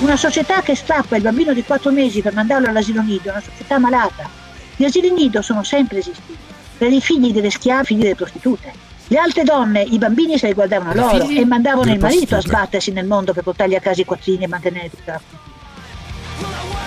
Una 0.00 0.16
società 0.16 0.60
che 0.62 0.74
strappa 0.74 1.16
il 1.16 1.22
bambino 1.22 1.52
di 1.52 1.62
4 1.64 1.90
mesi 1.90 2.20
per 2.22 2.34
mandarlo 2.34 2.68
all'asilo 2.68 3.02
nido 3.02 3.28
è 3.28 3.32
una 3.32 3.42
società 3.42 3.78
malata. 3.78 4.28
Gli 4.76 4.84
asili 4.84 5.10
nido 5.10 5.40
sono 5.42 5.62
sempre 5.64 5.98
esistiti. 5.98 6.36
Per 6.78 6.92
i 6.92 7.00
figli 7.00 7.32
delle 7.32 7.50
schiave, 7.50 7.84
figli 7.84 8.02
delle 8.02 8.14
prostitute. 8.14 8.72
Le 9.08 9.18
altre 9.18 9.44
donne, 9.44 9.82
i 9.82 9.98
bambini 9.98 10.36
se 10.38 10.48
li 10.48 10.52
guardavano 10.54 10.90
Per 10.92 11.00
loro 11.00 11.28
e 11.28 11.44
mandavano 11.44 11.92
il 11.92 11.98
marito 12.00 12.24
a 12.24 12.26
prostitute. 12.26 12.48
sbattersi 12.48 12.90
nel 12.92 13.06
mondo 13.06 13.32
per 13.32 13.44
portargli 13.44 13.74
a 13.76 13.80
casa 13.80 14.00
i 14.00 14.04
quattrini 14.04 14.44
e 14.44 14.48
mantenere 14.48 14.90
tutta 14.90 15.12
la 15.12 15.20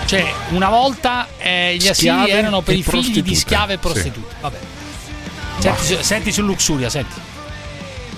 Cioè, 0.04 0.32
una 0.50 0.68
volta 0.68 1.26
eh, 1.38 1.76
gli 1.78 1.88
asili 1.88 2.28
erano 2.30 2.60
per 2.60 2.74
i 2.76 2.82
figli 2.82 3.22
di 3.22 3.34
schiave 3.34 3.74
e 3.74 3.76
Sì. 3.76 3.80
prostitute. 3.82 4.34
Vabbè. 4.40 4.56
Senti, 5.60 5.84
su- 5.84 6.02
senti 6.02 6.32
su 6.32 6.42
Luxuria, 6.42 6.88
senti. 6.90 7.20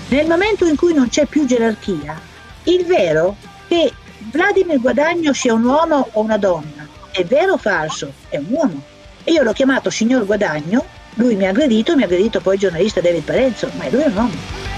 Nel 0.09 0.27
momento 0.27 0.65
in 0.65 0.75
cui 0.75 0.93
non 0.93 1.07
c'è 1.09 1.25
più 1.25 1.45
gerarchia, 1.45 2.19
il 2.63 2.85
vero 2.85 3.35
che 3.67 3.91
Vladimir 4.31 4.79
Guadagno 4.79 5.33
sia 5.33 5.53
un 5.53 5.63
uomo 5.63 6.09
o 6.11 6.21
una 6.21 6.37
donna, 6.37 6.87
è 7.11 7.23
vero 7.23 7.53
o 7.53 7.57
falso? 7.57 8.11
È 8.29 8.37
un 8.37 8.45
uomo. 8.49 8.81
E 9.23 9.31
io 9.31 9.43
l'ho 9.43 9.53
chiamato 9.53 9.89
signor 9.89 10.25
Guadagno, 10.25 10.85
lui 11.15 11.35
mi 11.35 11.45
ha 11.45 11.49
aggredito, 11.49 11.95
mi 11.95 12.03
ha 12.03 12.05
aggredito 12.05 12.41
poi 12.41 12.55
il 12.55 12.59
giornalista 12.59 13.01
David 13.01 13.23
Parenzo, 13.23 13.69
ma 13.77 13.89
lui 13.89 14.01
è 14.01 14.07
un 14.07 14.15
uomo. 14.15 14.72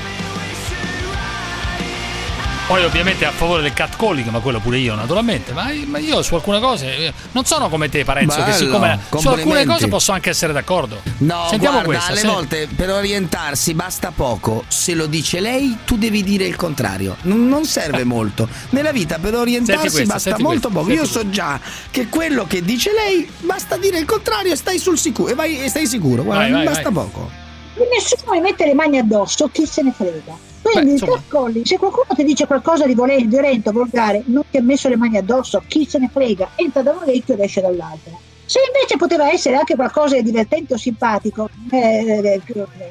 Poi 2.68 2.84
ovviamente 2.84 3.26
a 3.26 3.32
favore 3.32 3.62
del 3.62 3.74
catcalling, 3.74 4.28
ma 4.30 4.40
quello 4.40 4.60
pure 4.60 4.80
io 4.80 4.96
naturalmente. 4.96 5.52
Ma, 5.54 5.70
ma 5.86 6.00
io 6.00 6.24
su 6.24 6.34
alcune 6.34 6.60
cose 6.60 6.98
eh, 6.98 7.14
non 7.34 7.46
sono 7.46 7.70
come 7.70 7.90
te, 7.90 8.04
Parenzo, 8.04 8.38
che 8.38 8.44
Bello, 8.46 8.56
siccome 8.58 9.00
su 9.18 9.28
alcune 9.28 9.66
cose 9.66 9.88
posso 9.88 10.12
anche 10.14 10.32
essere 10.32 10.52
d'accordo. 10.52 11.00
No, 11.20 11.46
Sentiamo 11.48 11.82
guarda, 11.84 11.84
questa. 11.84 12.08
alle 12.10 12.20
senti. 12.22 12.34
volte 12.34 12.68
per 12.76 12.90
orientarsi 12.90 13.76
basta 13.76 14.12
poco. 14.16 14.64
Se 14.68 14.96
lo 14.96 15.06
dice 15.06 15.42
lei, 15.42 15.78
tu 15.86 15.96
devi 15.96 16.24
dire 16.24 16.46
il 16.46 16.56
contrario. 16.56 17.18
Non, 17.22 17.48
non 17.48 17.66
serve 17.66 18.02
molto. 18.04 18.48
Nella 18.70 18.92
vita 18.92 19.20
per 19.20 19.36
orientarsi 19.36 19.90
questa, 19.92 20.14
basta 20.14 20.30
molto 20.40 20.70
questa, 20.70 20.70
poco. 20.70 20.92
Io 20.92 21.06
so 21.06 21.30
già 21.30 21.60
che 21.92 22.08
quello 22.08 22.48
che 22.48 22.64
dice 22.64 22.92
lei 22.94 23.30
basta 23.42 23.78
dire 23.78 24.00
il 24.00 24.06
contrario 24.06 24.54
e 24.54 24.56
stai 24.56 24.80
sul 24.80 24.98
sicuro. 24.98 25.32
E, 25.32 25.36
vai, 25.36 25.64
e 25.64 25.70
stai 25.70 25.86
sicuro, 25.86 26.24
guarda, 26.24 26.42
Vai, 26.42 26.52
vai, 26.52 26.66
basta 26.66 26.90
vai. 26.90 27.04
poco. 27.06 27.30
Nessuno 27.76 28.32
mi 28.32 28.42
mette 28.42 28.66
le 28.66 28.74
mani 28.74 28.98
addosso, 28.98 29.50
chi 29.52 29.68
se 29.68 29.84
ne 29.84 29.92
frega. 29.96 30.54
Quindi 30.72 30.94
il 30.94 31.02
catcalling, 31.02 31.64
se 31.64 31.78
qualcuno 31.78 32.08
ti 32.16 32.24
dice 32.24 32.48
qualcosa 32.48 32.88
di 32.88 32.96
vole- 32.96 33.24
violento, 33.26 33.72
volgare, 33.72 34.24
non 34.26 34.44
ti 34.50 34.58
ha 34.58 34.64
messo 34.64 34.90
le 34.90 34.98
mani 34.98 35.18
addosso, 35.18 35.62
chi 35.68 35.86
se 35.88 36.00
ne 36.00 36.10
frega, 36.12 36.52
entra 36.56 36.82
da 36.82 36.92
un 36.92 37.04
orecchio 37.04 37.36
ed 37.36 37.42
esce 37.42 37.62
dall'altro. 37.62 38.20
Se 38.46 38.60
invece 38.66 38.98
poteva 38.98 39.32
essere 39.32 39.58
anche 39.58 39.76
qualcosa 39.76 40.16
di 40.16 40.24
divertente 40.24 40.74
o 40.74 40.78
simpatico, 40.78 41.50
eh, 41.72 42.42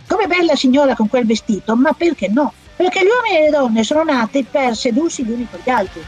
come 0.07 0.27
bella 0.27 0.55
signora 0.55 0.95
con 0.95 1.09
quel 1.09 1.27
vestito, 1.27 1.75
ma 1.75 1.93
perché 1.93 2.29
no? 2.29 2.53
Perché 2.77 3.01
gli 3.01 3.09
uomini 3.09 3.39
e 3.39 3.51
le 3.51 3.57
donne 3.57 3.83
sono 3.83 4.05
nati 4.05 4.47
per 4.49 4.77
sedursi 4.77 5.25
gli 5.25 5.31
uni 5.31 5.47
con 5.51 5.61
gli 5.63 5.71
altri. 5.71 6.03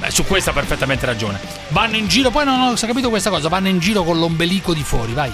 Beh, 0.00 0.10
su 0.10 0.24
questo 0.24 0.50
ha 0.50 0.52
perfettamente 0.52 1.06
ragione. 1.06 1.38
Vanno 1.68 1.96
in 1.96 2.08
giro, 2.08 2.30
poi 2.30 2.44
non 2.44 2.60
ho 2.60 2.74
capito 2.74 3.10
questa 3.10 3.30
cosa, 3.30 3.48
vanno 3.48 3.68
in 3.68 3.78
giro 3.78 4.02
con 4.02 4.18
l'ombelico 4.18 4.72
di 4.72 4.82
fuori, 4.82 5.12
vai. 5.12 5.32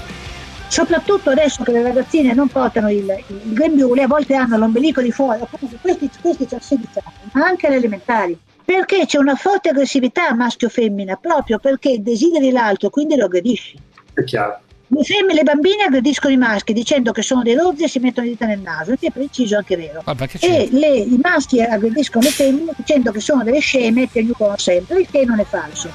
Soprattutto 0.69 1.31
adesso 1.31 1.63
che 1.63 1.73
le 1.73 1.83
ragazzine 1.83 2.35
non 2.35 2.49
portano 2.49 2.91
il, 2.91 3.05
il 3.29 3.53
grembiule, 3.53 4.03
a 4.03 4.07
volte 4.07 4.35
hanno 4.35 4.57
l'ombelico 4.59 5.01
di 5.01 5.13
fuori, 5.13 5.41
questi, 5.81 6.11
questi 6.21 6.47
hanno 6.51 6.63
16 6.63 6.87
anni, 7.05 7.31
ma 7.33 7.47
anche 7.47 7.67
alle 7.67 7.77
elementari. 7.77 8.39
Perché 8.65 9.07
c'è 9.07 9.19
una 9.19 9.37
forte 9.37 9.69
aggressività 9.69 10.35
maschio-femmina, 10.35 11.17
proprio 11.17 11.59
perché 11.61 12.03
desideri 12.03 12.51
l'altro, 12.51 12.91
quindi 12.91 13.17
lo 13.17 13.27
aggredisci. 13.27 13.79
È 14.13 14.25
chiaro. 14.25 14.59
Le 14.89 15.03
femmine, 15.03 15.35
le 15.35 15.43
bambine 15.43 15.85
aggrediscono 15.85 16.33
i 16.33 16.37
maschi 16.37 16.73
dicendo 16.73 17.11
che 17.11 17.23
sono 17.23 17.43
dei 17.43 17.55
rozzi 17.55 17.85
e 17.85 17.89
si 17.89 17.99
mettono 17.99 18.27
le 18.27 18.33
dita 18.33 18.47
nel 18.47 18.61
naso, 18.61 18.93
è 18.99 19.11
preciso 19.11 19.57
anche 19.57 19.77
vero. 19.77 20.03
E 20.41 20.69
le- 20.71 20.99
i 20.99 21.21
maschi 21.23 21.61
aggrediscono 21.61 22.25
le 22.25 22.31
femmine 22.31 22.73
dicendo 22.77 23.11
che 23.11 23.21
sono 23.21 23.43
delle 23.43 23.59
sceme 23.61 24.03
e 24.03 24.09
che 24.11 24.21
aiutano 24.21 24.57
sempre, 24.59 25.01
il 25.01 25.09
che 25.11 25.25
non 25.25 25.41
è 25.41 25.45
falso. 25.45 25.91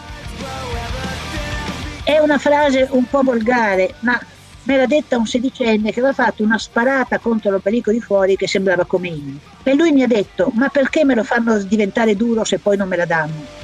È 2.04 2.18
una 2.20 2.38
frase 2.38 2.88
un 2.92 3.06
po' 3.06 3.22
volgare, 3.22 3.96
ma 4.00 4.20
me 4.64 4.78
l'ha 4.78 4.86
detta 4.86 5.18
un 5.18 5.26
sedicenne 5.26 5.92
che 5.92 6.00
aveva 6.00 6.14
fatto 6.14 6.44
una 6.44 6.58
sparata 6.58 7.20
contro 7.20 7.50
l'ombelico 7.52 7.92
di 7.92 8.00
fuori 8.00 8.36
che 8.36 8.48
sembrava 8.48 8.86
Khomeini. 8.86 9.40
E 9.64 9.74
lui 9.74 9.92
mi 9.92 10.04
ha 10.04 10.08
detto, 10.08 10.52
ma 10.54 10.70
perché 10.70 11.04
me 11.04 11.16
lo 11.16 11.24
fanno 11.24 11.58
diventare 11.64 12.16
duro 12.16 12.44
se 12.44 12.60
poi 12.60 12.78
non 12.78 12.88
me 12.88 12.98
la 12.98 13.06
danno? 13.06 13.60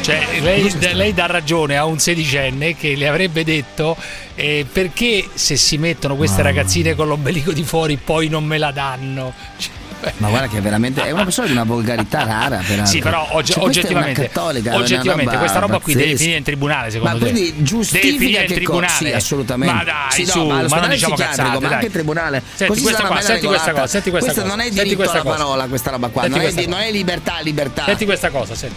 Cioè, 0.00 0.40
lei, 0.40 0.72
lei 0.94 1.14
dà 1.14 1.26
ragione 1.26 1.76
a 1.76 1.84
un 1.84 1.98
sedicenne 1.98 2.76
che 2.76 2.94
le 2.94 3.08
avrebbe 3.08 3.42
detto 3.42 3.96
eh, 4.34 4.64
perché 4.70 5.26
se 5.34 5.56
si 5.56 5.78
mettono 5.78 6.14
queste 6.16 6.42
ragazzine 6.42 6.94
con 6.94 7.08
l'ombelico 7.08 7.52
di 7.52 7.64
fuori 7.64 7.96
poi 7.96 8.28
non 8.28 8.44
me 8.44 8.58
la 8.58 8.70
danno. 8.70 9.32
Cioè, 9.56 9.72
Ma 10.18 10.28
guarda 10.28 10.48
che 10.48 10.60
veramente 10.60 11.02
è 11.04 11.10
una 11.10 11.24
persona 11.24 11.46
di 11.46 11.52
una 11.52 11.64
volgarità 11.64 12.24
rara. 12.24 12.56
peraltro. 12.58 12.86
Sì, 12.86 13.00
però 13.00 13.28
oggi- 13.32 13.52
Cioè, 13.52 13.62
questa 13.62 13.80
è 13.88 13.90
una 13.90 14.00
oggettivamente, 14.00 14.22
cattolica, 14.28 14.74
oggettivamente 14.76 15.36
questa 15.38 15.58
roba 15.58 15.78
qui 15.78 15.94
deve 15.94 16.16
finire 16.16 16.36
in 16.38 16.44
tribunale, 16.44 16.90
secondo 16.90 17.18
ma 17.18 17.24
te? 17.24 17.30
quindi 17.30 17.62
giustifica 17.62 18.06
deve 18.06 18.18
finire 18.18 18.40
in 18.42 18.46
che 18.46 18.52
co- 18.54 18.54
tribunale. 18.60 18.92
Sì, 18.92 19.12
assolutamente. 19.12 19.74
Ma 19.74 19.84
dai, 19.84 19.94
Sì, 20.10 20.24
no, 20.24 20.30
su, 20.30 20.46
ma 20.46 20.62
ma 20.68 20.80
non 20.80 20.88
diciamo 20.90 21.14
cazzate, 21.16 21.48
ma 21.50 21.58
dai. 21.58 21.72
anche 21.72 21.86
in 21.86 21.92
tribunale. 21.92 22.42
Senti 22.54 22.66
Così 22.66 22.82
questa 22.82 23.06
qua, 23.06 23.20
senti 23.20 23.46
questa 23.46 23.72
cosa, 23.72 23.86
senti 23.86 24.10
questa 24.10 24.32
Questa 24.32 24.42
cosa. 24.42 24.54
non 24.56 24.64
è 24.64 24.70
diritto 24.70 24.96
questa 24.96 25.14
alla 25.14 25.22
cosa. 25.22 25.36
parola, 25.36 25.66
questa 25.66 25.90
roba 25.90 26.08
qua. 26.08 26.22
Senti 26.22 26.36
Non 26.38 26.46
è, 26.46 26.52
questa 26.52 26.70
non 26.70 26.80
è 26.80 26.90
libertà, 26.90 27.38
libertà. 27.42 27.84
Senti 27.84 28.04
questa 28.04 28.30
cosa, 28.30 28.54
senti. 28.54 28.74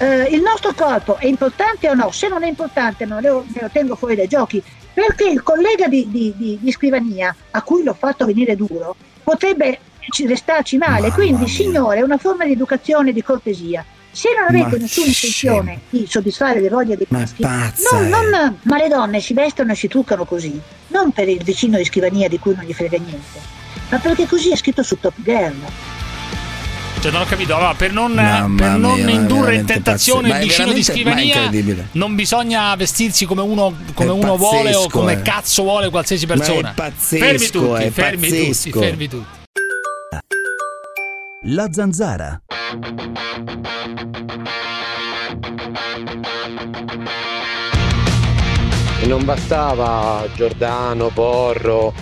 Eh, 0.00 0.28
il 0.30 0.40
nostro 0.42 0.72
corpo 0.74 1.16
è 1.18 1.26
importante 1.26 1.88
o 1.90 1.94
no? 1.94 2.10
Se 2.12 2.28
non 2.28 2.44
è 2.44 2.46
importante 2.46 3.04
me 3.04 3.20
lo, 3.20 3.44
me 3.52 3.60
lo 3.62 3.68
tengo 3.72 3.96
fuori 3.96 4.14
dai 4.14 4.28
giochi, 4.28 4.62
perché 4.94 5.28
il 5.28 5.42
collega 5.42 5.88
di, 5.88 6.06
di- 6.08 6.32
di- 6.36 6.58
di 6.60 6.70
scrivania, 6.72 7.34
a 7.50 7.62
cui 7.62 7.82
l'ho 7.82 7.96
fatto 7.98 8.24
venire 8.24 8.54
duro, 8.54 8.94
potrebbe 9.24 9.78
ci- 10.10 10.26
restarci 10.26 10.76
male. 10.78 11.10
Quindi, 11.10 11.48
signore, 11.48 11.98
è 11.98 12.02
una 12.02 12.18
forma 12.18 12.44
di 12.44 12.52
educazione 12.52 13.10
e 13.10 13.12
di 13.12 13.22
cortesia. 13.22 13.84
Se 14.10 14.30
non 14.36 14.48
avete 14.48 14.76
Ma 14.76 14.82
nessuna 14.82 15.06
intenzione 15.06 15.80
di 15.90 16.06
soddisfare 16.08 16.60
le 16.60 16.68
voglie 16.70 16.96
dei 16.96 17.06
maschi, 17.10 17.42
pazza 17.42 18.00
non- 18.00 18.08
non- 18.28 18.58
ma 18.62 18.76
le 18.78 18.88
donne 18.88 19.20
si 19.20 19.32
vestono 19.34 19.72
e 19.72 19.74
si 19.76 19.86
truccano 19.86 20.24
così, 20.24 20.58
non 20.88 21.12
per 21.12 21.28
il 21.28 21.42
vicino 21.44 21.76
di 21.76 21.84
scrivania 21.84 22.26
di 22.28 22.38
cui 22.38 22.54
non 22.54 22.64
gli 22.64 22.72
frega 22.72 22.96
niente, 22.98 23.38
ma 23.90 23.98
perché 23.98 24.26
così 24.26 24.50
è 24.50 24.56
scritto 24.56 24.82
su 24.82 24.98
Top 24.98 25.12
Girl. 25.22 25.54
Cioè, 27.00 27.12
non 27.12 27.20
ho 27.20 27.26
capito. 27.26 27.54
Allora, 27.54 27.74
per 27.74 27.92
non, 27.92 28.12
Mamma 28.12 28.56
per 28.70 28.76
non 28.76 29.00
mia, 29.00 29.14
indurre 29.14 29.54
in 29.54 29.64
tentazione 29.66 30.30
pazzesco. 30.30 30.42
il 30.44 30.48
vicino 30.50 30.72
di 30.72 30.82
scrivania, 30.82 31.50
non 31.92 32.14
bisogna 32.16 32.74
vestirsi 32.74 33.24
come 33.24 33.42
uno, 33.42 33.72
come 33.94 34.10
uno 34.10 34.36
vuole 34.36 34.70
o 34.70 34.80
pazzesco, 34.80 34.88
come 34.88 35.12
eh. 35.12 35.22
cazzo 35.22 35.62
vuole 35.62 35.90
qualsiasi 35.90 36.26
Ma 36.26 36.34
è 36.34 36.36
persona. 36.38 36.72
pazzesco, 36.74 37.24
fermi 37.24 37.46
tutti, 37.50 37.82
è 37.84 37.90
fermi 37.90 38.28
pazzesco. 38.28 38.70
tutti, 38.70 38.84
fermi 38.84 39.08
tutti. 39.08 39.36
La 41.50 41.68
zanzara. 41.72 42.42
E 49.00 49.06
non 49.06 49.24
bastava 49.24 50.28
Giordano, 50.34 51.08
Porro 51.08 51.94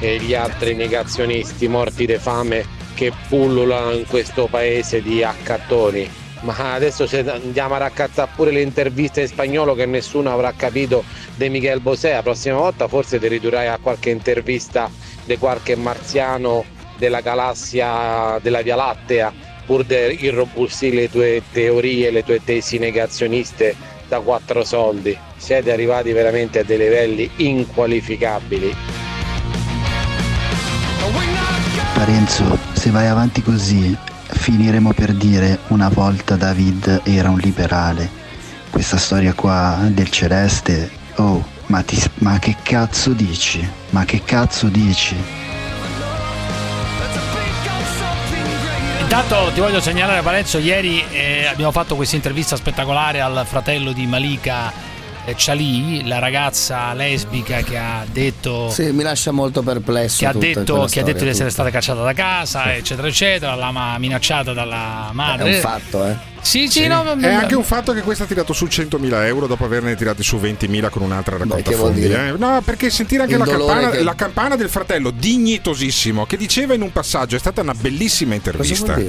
e 0.00 0.16
gli 0.20 0.32
altri 0.32 0.74
negazionisti 0.74 1.68
morti 1.68 2.06
di 2.06 2.16
fame 2.16 2.64
che 2.94 3.12
pullulano 3.28 3.90
in 3.90 4.06
questo 4.06 4.46
paese 4.46 5.02
di 5.02 5.22
accattoni. 5.22 6.08
Ma 6.40 6.72
adesso 6.72 7.06
andiamo 7.26 7.74
a 7.74 7.78
raccattare 7.78 8.30
pure 8.34 8.52
le 8.52 8.62
interviste 8.62 9.20
in 9.20 9.28
spagnolo 9.28 9.74
che 9.74 9.84
nessuno 9.84 10.32
avrà 10.32 10.54
capito 10.56 11.04
di 11.34 11.50
Miguel 11.50 11.80
Bosé, 11.80 12.12
la 12.12 12.22
prossima 12.22 12.56
volta 12.56 12.88
forse 12.88 13.18
ti 13.18 13.28
ridurrai 13.28 13.66
a 13.66 13.78
qualche 13.82 14.08
intervista 14.08 14.90
di 15.24 15.36
qualche 15.36 15.76
marziano 15.76 16.64
della 16.98 17.20
galassia 17.20 18.38
della 18.40 18.62
Via 18.62 18.76
Lattea, 18.76 19.32
pur 19.66 19.84
di 19.84 20.24
irrobustire 20.24 20.96
le 20.96 21.10
tue 21.10 21.42
teorie, 21.52 22.10
le 22.10 22.22
tue 22.24 22.42
tesi 22.42 22.78
negazioniste 22.78 23.74
da 24.08 24.20
quattro 24.20 24.64
soldi. 24.64 25.16
Siete 25.36 25.72
arrivati 25.72 26.12
veramente 26.12 26.60
a 26.60 26.64
dei 26.64 26.78
livelli 26.78 27.30
inqualificabili. 27.36 28.74
Parenzo, 31.94 32.58
se 32.72 32.90
vai 32.90 33.06
avanti 33.06 33.42
così, 33.42 33.96
finiremo 34.26 34.92
per 34.92 35.12
dire 35.12 35.60
una 35.68 35.88
volta 35.88 36.36
David 36.36 37.02
era 37.04 37.30
un 37.30 37.38
liberale. 37.38 38.22
Questa 38.70 38.96
storia 38.96 39.32
qua 39.32 39.78
del 39.88 40.10
celeste, 40.10 40.90
oh, 41.16 41.42
ma, 41.66 41.82
ti, 41.82 41.96
ma 42.16 42.38
che 42.38 42.56
cazzo 42.62 43.10
dici? 43.12 43.66
Ma 43.90 44.04
che 44.04 44.22
cazzo 44.24 44.66
dici? 44.66 45.43
Intanto 49.16 49.52
ti 49.52 49.60
voglio 49.60 49.80
segnalare 49.80 50.22
Parenzo, 50.22 50.58
ieri 50.58 51.00
eh, 51.12 51.46
abbiamo 51.46 51.70
fatto 51.70 51.94
questa 51.94 52.16
intervista 52.16 52.56
spettacolare 52.56 53.20
al 53.20 53.44
fratello 53.46 53.92
di 53.92 54.08
Malika 54.08 54.72
eh, 55.24 55.34
Chali, 55.36 56.04
la 56.04 56.18
ragazza 56.18 56.92
lesbica 56.94 57.62
che 57.62 57.78
ha 57.78 58.04
detto 58.10 58.70
Sì, 58.70 58.90
mi 58.90 59.04
lascia 59.04 59.30
molto 59.30 59.62
perplesso 59.62 60.18
che 60.18 60.26
ha 60.26 60.32
detto, 60.32 60.88
che 60.90 60.98
ha 60.98 61.04
detto 61.04 61.22
di 61.22 61.30
essere 61.30 61.50
stata 61.50 61.70
cacciata 61.70 62.02
da 62.02 62.12
casa, 62.12 62.74
eccetera 62.74 63.06
eccetera, 63.06 63.54
l'ha 63.54 63.96
minacciata 63.98 64.52
dalla 64.52 65.10
madre. 65.12 65.48
È 65.48 65.54
un 65.54 65.60
fatto, 65.60 66.04
eh. 66.06 66.16
Sì, 66.44 66.68
sì, 66.68 66.86
no, 66.86 67.02
ma 67.02 67.16
è 67.18 67.32
anche 67.32 67.54
un 67.54 67.64
fatto 67.64 67.94
che 67.94 68.02
questo 68.02 68.24
ha 68.24 68.26
tirato 68.26 68.52
su 68.52 68.66
100.000 68.66 69.24
euro 69.24 69.46
dopo 69.46 69.64
averne 69.64 69.96
tirati 69.96 70.22
su 70.22 70.36
20.000 70.36 70.90
con 70.90 71.02
un'altra 71.02 71.38
raccolta 71.38 71.70
Beh, 71.70 71.76
fondi. 71.76 72.04
Eh. 72.04 72.34
No, 72.36 72.60
perché 72.62 72.90
sentire 72.90 73.22
anche 73.22 73.38
la 73.38 73.46
campana, 73.46 73.90
che... 73.90 74.02
la 74.02 74.14
campana, 74.14 74.54
del 74.54 74.68
fratello, 74.68 75.10
dignitosissimo, 75.10 76.26
che 76.26 76.36
diceva 76.36 76.74
in 76.74 76.82
un 76.82 76.92
passaggio, 76.92 77.36
è 77.36 77.38
stata 77.38 77.62
una 77.62 77.74
bellissima 77.74 78.34
intervista. 78.34 79.00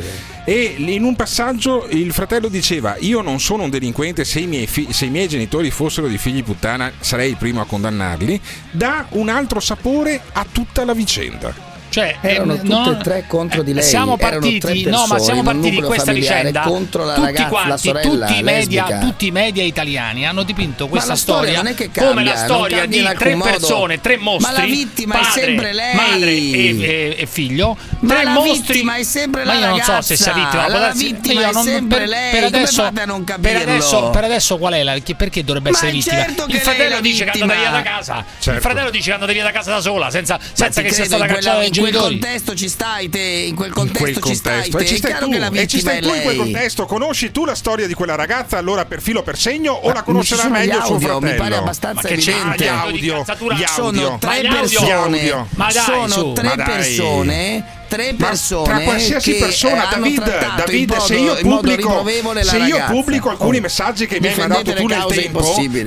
E 0.45 0.75
in 0.77 1.03
un 1.03 1.15
passaggio 1.15 1.87
il 1.89 2.13
fratello 2.13 2.47
diceva, 2.47 2.95
io 2.99 3.21
non 3.21 3.41
sono 3.41 3.63
un 3.63 3.69
delinquente, 3.69 4.23
se 4.23 4.39
i 4.39 4.47
miei, 4.47 4.65
fi- 4.65 4.87
se 4.91 5.05
i 5.05 5.09
miei 5.09 5.27
genitori 5.27 5.69
fossero 5.71 6.07
di 6.07 6.17
figli 6.17 6.41
puttana 6.41 6.89
sarei 6.99 7.31
il 7.31 7.37
primo 7.37 7.59
a 7.59 7.65
condannarli, 7.65 8.39
dà 8.71 9.07
un 9.09 9.27
altro 9.27 9.59
sapore 9.59 10.21
a 10.31 10.45
tutta 10.49 10.85
la 10.85 10.93
vicenda. 10.93 11.64
Cioè, 11.95 12.17
eh, 12.19 12.34
erano 12.34 12.57
tutte 12.57 12.89
e 12.89 12.97
tre 12.97 13.23
contro 13.26 13.63
di 13.63 13.72
eh, 13.72 13.76
lei. 13.76 13.84
Siamo 13.84 14.17
partiti, 14.17 14.84
no, 14.84 15.05
ma 15.07 15.17
siamo 15.17 15.43
partiti 15.43 15.77
in 15.77 15.84
questa 15.85 16.11
vicenda 16.11 16.59
contro 16.63 17.05
la 17.05 17.13
tutti 17.13 17.26
ragazza, 17.27 17.47
quanti, 17.47 17.69
la 17.69 17.77
sorella, 17.77 18.26
tutti, 18.26 18.38
i 18.38 18.43
media, 18.43 18.97
tutti 18.99 19.26
i 19.27 19.31
media 19.31 19.63
italiani 19.63 20.27
hanno 20.27 20.43
dipinto 20.43 20.89
questa 20.89 21.15
storia, 21.15 21.59
storia 21.59 21.73
cambia, 21.73 22.05
come 22.05 22.23
la 22.26 22.35
storia 22.35 22.85
di 22.85 23.01
tre 23.17 23.35
modo. 23.35 23.49
persone, 23.49 24.01
tre 24.01 24.17
mostri. 24.17 24.51
Ma 24.51 24.59
la 24.59 24.65
vittima 24.65 25.13
padre, 25.13 25.30
è 25.30 25.45
sempre 25.45 25.72
lei, 25.72 25.95
madre 25.95 26.31
e, 26.31 26.80
e, 26.81 27.15
e 27.17 27.26
figlio. 27.27 27.77
Ma 27.99 28.13
tre 28.13 28.23
la 28.26 28.31
mostri, 28.31 28.73
vittima 28.73 28.95
è 28.95 29.03
sempre 29.03 29.45
la 29.45 29.53
ma 29.53 29.59
io 29.59 29.67
non 29.67 29.81
so 29.81 30.01
se 30.01 30.17
sia 30.17 30.34
vittima, 30.34 30.67
la, 30.67 30.77
la 30.77 30.91
vittima 30.91 31.47
è 31.47 31.53
non, 31.53 31.63
sempre 31.63 31.97
per, 31.99 32.07
lei. 32.09 32.31
Per 32.31 32.43
adesso, 32.43 32.91
per 32.91 33.55
adesso, 33.55 34.09
per 34.09 34.23
adesso, 34.26 34.57
qual 34.57 34.73
è 34.73 34.84
la, 34.84 34.97
perché 35.15 35.45
dovrebbe 35.45 35.69
ma 35.69 35.77
essere 35.77 35.91
vittima? 35.93 36.17
Certo 36.17 36.43
Il 36.47 36.51
certo. 36.55 36.69
fratello 36.72 36.99
dice 36.99 37.23
che 37.23 37.39
è 37.39 37.45
via 37.45 37.69
da 37.69 37.81
casa. 37.81 38.26
Il 38.38 38.59
fratello 38.59 38.89
dice 38.89 39.15
che 39.17 39.26
è 39.26 39.31
via 39.31 39.43
da 39.43 39.51
casa 39.51 39.72
da 39.72 39.80
sola, 39.80 40.09
senza 40.09 40.38
che 40.38 40.91
sia 40.91 41.05
stata 41.05 41.26
cacciata 41.26 41.63
in 41.63 41.72
giro 41.72 41.84
in 41.85 41.91
quel 41.91 42.11
contesto 42.11 42.55
ci 42.55 42.67
stai 42.67 43.09
te, 43.09 43.19
in 43.19 43.55
quel 43.55 43.71
contesto, 43.71 44.07
in 44.07 44.13
quel 44.13 44.23
contesto 44.23 44.85
ci 44.85 44.95
stai, 44.95 45.11
e 45.11 45.17
è 45.17 45.19
tu, 45.19 45.31
e 45.55 45.67
ci 45.67 45.79
stai 45.79 46.01
tu 46.01 46.13
in 46.13 46.21
quel 46.21 46.37
contesto. 46.37 46.85
Conosci 46.85 47.31
tu 47.31 47.45
la 47.45 47.55
storia 47.55 47.87
di 47.87 47.93
quella 47.93 48.15
ragazza? 48.15 48.57
Allora 48.57 48.85
per 48.85 49.01
filo 49.01 49.21
per 49.23 49.37
segno 49.37 49.73
ma 49.73 49.79
o 49.89 49.93
la 49.93 50.03
conoscerà 50.03 50.49
meglio 50.49 50.83
suo 50.83 50.99
fratello? 50.99 51.19
Mi 51.19 51.35
pare 51.35 51.55
abbastanza 51.55 52.01
ma 52.03 52.09
evidente. 52.09 52.63
Gli 52.63 52.67
audio, 52.67 53.25
gli 53.55 53.63
audio, 53.63 53.67
sono 53.67 54.17
tre 54.17 54.41
persone, 54.41 55.45
sono 55.73 56.33
tre 56.33 56.55
persone 56.55 57.83
tre 57.87 58.13
persone. 58.13 58.67
Ma 58.67 58.75
tra 58.75 58.83
qualsiasi 58.83 59.33
persona, 59.35 59.87
David, 59.89 60.55
David 60.57 60.97
se 60.97 61.15
io 61.15 61.35
pubblico, 61.35 62.05
se 62.41 62.57
io 62.57 62.83
pubblico 62.87 63.29
alcuni 63.29 63.57
oh. 63.57 63.61
messaggi 63.61 64.07
che 64.07 64.19
mi 64.19 64.27
hai 64.27 64.35
mandato 64.37 64.73
tu 64.73 64.85
nel 64.85 65.05
tempo, 65.07 65.41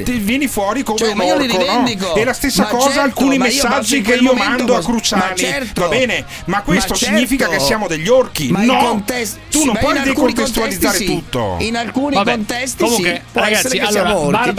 ti 0.05 0.19
vieni 0.19 0.49
fuori 0.49 0.83
come 0.83 0.99
cioè, 0.99 1.13
un 1.13 1.21
orco, 1.21 1.65
no? 1.65 2.15
E 2.15 2.25
la 2.25 2.33
stessa 2.33 2.63
ma 2.63 2.69
cosa 2.69 2.85
certo, 2.85 3.01
alcuni 3.01 3.39
messaggi 3.39 4.01
che 4.01 4.15
io 4.15 4.35
mando 4.35 4.77
a 4.77 4.81
Cruciani, 4.81 5.37
certo, 5.37 5.83
va 5.83 5.89
bene? 5.89 6.25
Ma 6.47 6.63
questo 6.63 6.93
ma 6.93 6.99
certo, 6.99 7.15
significa 7.15 7.49
che 7.49 7.59
siamo 7.59 7.87
degli 7.89 8.09
orchi, 8.09 8.51
no? 8.51 8.77
Contest- 8.79 9.39
tu 9.51 9.65
non 9.65 9.77
puoi 9.79 10.01
decontestualizzare 10.01 11.05
tutto. 11.05 11.57
In 11.61 11.77
alcuni 11.77 12.23
contesti 12.23 12.83
comunque, 12.83 13.23
ragazzi, 13.33 13.79
allora, 13.79 14.53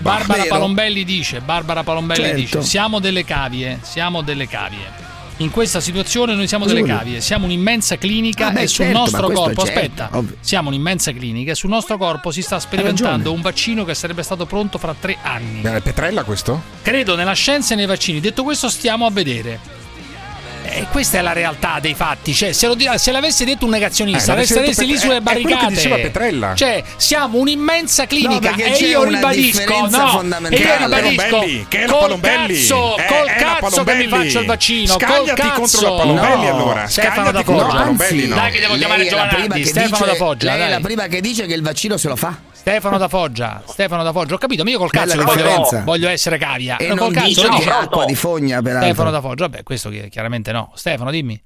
Barbara, 0.00 0.44
Palombelli 0.48 1.04
dice, 1.04 1.40
Barbara 1.40 1.82
Palombelli 1.82 2.34
dice, 2.34 2.62
siamo 2.62 2.98
delle 2.98 3.24
cavie, 3.24 3.78
siamo 3.82 4.22
delle 4.22 4.46
cavie 4.48 5.03
in 5.38 5.50
questa 5.50 5.80
situazione 5.80 6.34
noi 6.34 6.46
siamo 6.46 6.64
delle 6.64 6.82
cavie, 6.82 7.20
siamo 7.20 7.46
un'immensa 7.46 7.96
clinica 7.96 8.48
ah, 8.48 8.50
beh, 8.52 8.62
e 8.62 8.66
sul 8.68 8.84
certo, 8.84 8.98
nostro 9.00 9.30
corpo, 9.30 9.62
aspetta, 9.62 10.08
ovvio. 10.12 10.36
siamo 10.40 10.68
un'immensa 10.68 11.12
clinica 11.12 11.52
e 11.52 11.54
sul 11.54 11.70
nostro 11.70 11.96
corpo 11.96 12.30
si 12.30 12.42
sta 12.42 12.60
sperimentando 12.60 13.32
un 13.32 13.40
vaccino 13.40 13.84
che 13.84 13.94
sarebbe 13.94 14.22
stato 14.22 14.46
pronto 14.46 14.78
fra 14.78 14.94
tre 14.98 15.16
anni. 15.22 15.60
Ma 15.62 15.76
è 15.76 15.80
Petrella 15.80 16.22
questo? 16.22 16.62
Credo 16.82 17.16
nella 17.16 17.32
scienza 17.32 17.74
e 17.74 17.76
nei 17.76 17.86
vaccini. 17.86 18.20
Detto 18.20 18.44
questo 18.44 18.68
stiamo 18.68 19.06
a 19.06 19.10
vedere. 19.10 19.83
E 20.66 20.86
questa 20.90 21.18
è 21.18 21.20
la 21.20 21.32
realtà 21.32 21.78
dei 21.80 21.94
fatti. 21.94 22.32
Cioè, 22.32 22.52
se, 22.52 22.66
lo, 22.66 22.76
se 22.96 23.12
l'avesse 23.12 23.44
detto 23.44 23.64
un 23.64 23.70
negazionista, 23.70 24.36
eh, 24.36 24.46
sareste 24.46 24.84
lì 24.84 24.96
sulle 24.96 25.16
eh, 25.16 25.20
barricate. 25.20 25.74
diceva 25.74 25.96
Petrella. 25.96 26.54
Cioè, 26.54 26.82
siamo 26.96 27.38
un'immensa 27.38 28.06
clinica. 28.06 28.50
No, 28.50 28.56
e, 28.56 28.70
io 28.78 29.04
ribadisco, 29.04 29.64
no, 29.90 29.90
e 30.48 30.58
io 30.58 30.76
ribadisco: 30.76 31.22
Palombelli, 31.22 31.66
che 31.68 31.82
è 31.82 31.86
la 31.86 31.94
Palombelli. 31.94 32.54
Cazzo, 32.54 32.96
eh, 32.96 33.04
col 33.06 33.32
cazzo 33.36 33.84
che 33.84 33.94
mi 33.94 34.08
faccio 34.08 34.40
il 34.40 34.46
vaccino. 34.46 34.94
Scagliati 34.94 35.26
col 35.26 35.34
cazzo. 35.34 35.60
contro 35.60 35.80
la 35.80 35.96
Palombelli, 35.96 36.46
no. 36.46 36.54
allora. 36.54 36.86
Stefano 36.88 37.30
da 37.30 37.42
Foggia. 37.42 37.62
No, 37.62 37.62
anzi, 37.64 37.76
Palombelli, 37.76 38.26
no. 38.26 38.34
Dai, 38.34 38.52
che 38.52 38.60
devo 38.60 38.74
chiamare 38.76 39.06
Giovanni. 39.06 39.64
Stefano 39.64 39.96
dice, 39.96 40.04
da 40.06 40.14
Foggia. 40.14 40.54
Lei 40.54 40.66
è 40.66 40.70
la 40.70 40.80
prima 40.80 41.06
che 41.06 41.20
dice 41.20 41.46
che 41.46 41.54
il 41.54 41.62
vaccino 41.62 41.96
se 41.96 42.08
lo 42.08 42.16
fa. 42.16 42.52
Stefano 42.64 42.96
da 42.96 43.08
Foggia, 43.08 43.60
Stefano 43.66 44.02
da 44.02 44.10
Foggia, 44.10 44.36
ho 44.36 44.38
capito, 44.38 44.64
ma 44.64 44.70
io 44.70 44.78
col 44.78 44.88
cazzo 44.88 45.22
voglio, 45.22 45.82
voglio, 45.84 46.08
essere 46.08 46.38
cavia. 46.38 46.78
E 46.78 46.86
col 46.88 46.96
non 46.96 47.12
cazzo 47.12 47.46
dice 47.46 47.70
acqua 47.70 48.06
di 48.06 48.14
fogna 48.14 48.62
peraltro. 48.62 48.86
Stefano 48.88 49.10
da 49.10 49.20
Foggia, 49.20 49.48
vabbè, 49.48 49.62
questo 49.62 49.90
chiaramente 50.08 50.50
no. 50.50 50.70
Stefano, 50.72 51.10
dimmi. 51.10 51.38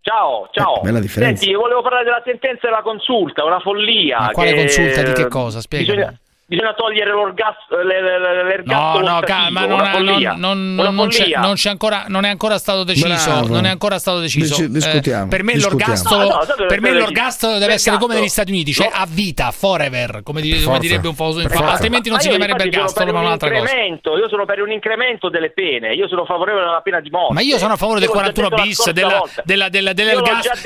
Ciao, 0.00 0.46
eh, 0.46 0.48
ciao. 0.52 0.80
Bella 0.80 0.98
differenza. 0.98 1.44
io 1.44 1.60
volevo 1.60 1.82
parlare 1.82 2.04
della 2.04 2.22
sentenza 2.24 2.68
della 2.68 2.80
consulta, 2.80 3.44
una 3.44 3.60
follia. 3.60 4.18
Ma 4.18 4.30
quale 4.30 4.54
che... 4.54 4.60
consulta 4.60 5.02
di 5.02 5.12
che 5.12 5.28
cosa? 5.28 5.60
Spiega. 5.60 5.92
Bisogna 5.92 6.18
bisogna 6.46 6.74
togliere 6.74 7.10
l'orgasmo. 7.10 7.54
Eh, 7.70 8.62
no, 8.64 8.98
no, 9.00 9.20
calma, 9.20 9.66
non, 9.66 9.80
ha, 9.80 9.98
non, 10.36 10.74
non, 10.74 10.94
non, 10.94 11.08
c'è, 11.08 11.26
non, 11.36 11.54
c'è 11.54 11.70
ancora, 11.70 12.04
non 12.06 12.24
è 12.24 12.28
ancora 12.28 12.58
stato 12.58 12.84
deciso. 12.84 13.30
Bravo. 13.30 13.48
Non 13.48 13.66
è 13.66 13.70
ancora 13.70 13.98
stato 13.98 14.20
deciso. 14.20 14.62
Eh, 14.62 14.70
discutiamo, 14.70 15.24
eh, 15.24 15.28
per 15.28 15.42
me 15.42 15.54
discutiamo. 15.54 15.92
l'orgastolo, 15.92 16.28
no, 16.28 16.44
no, 16.58 16.66
per 16.66 16.80
me 16.80 16.92
l'orgastolo 16.92 17.58
deve 17.58 17.72
essere 17.74 17.90
Mercato. 17.92 18.06
come 18.06 18.20
negli 18.20 18.30
Stati 18.30 18.50
Uniti, 18.52 18.72
cioè 18.72 18.90
a 18.92 19.06
vita, 19.08 19.50
forever, 19.50 20.20
come, 20.22 20.40
dire, 20.40 20.62
come 20.62 20.78
direbbe 20.78 21.08
un 21.08 21.14
famoso 21.14 21.40
infa- 21.40 21.66
altrimenti 21.66 22.08
non 22.08 22.18
ma 22.18 22.22
si 22.22 22.28
chiamerebbe 22.28 22.62
ergastolo, 22.62 23.12
ma 23.12 23.20
un'altra 23.20 23.50
cosa. 23.50 23.74
Io 23.74 24.28
sono 24.28 24.44
per 24.44 24.60
un 24.62 24.70
incremento 24.70 25.28
delle 25.28 25.50
pene, 25.50 25.94
io 25.94 26.06
sono 26.08 26.24
favorevole 26.24 26.64
alla 26.64 26.80
pena 26.80 27.00
di 27.00 27.10
morte. 27.10 27.34
Ma 27.34 27.40
io 27.40 27.58
sono 27.58 27.72
a 27.72 27.76
favore 27.76 27.98
del 28.00 28.08
41 28.08 28.48
bis, 28.50 28.90
dell'ergastolo. 28.90 29.28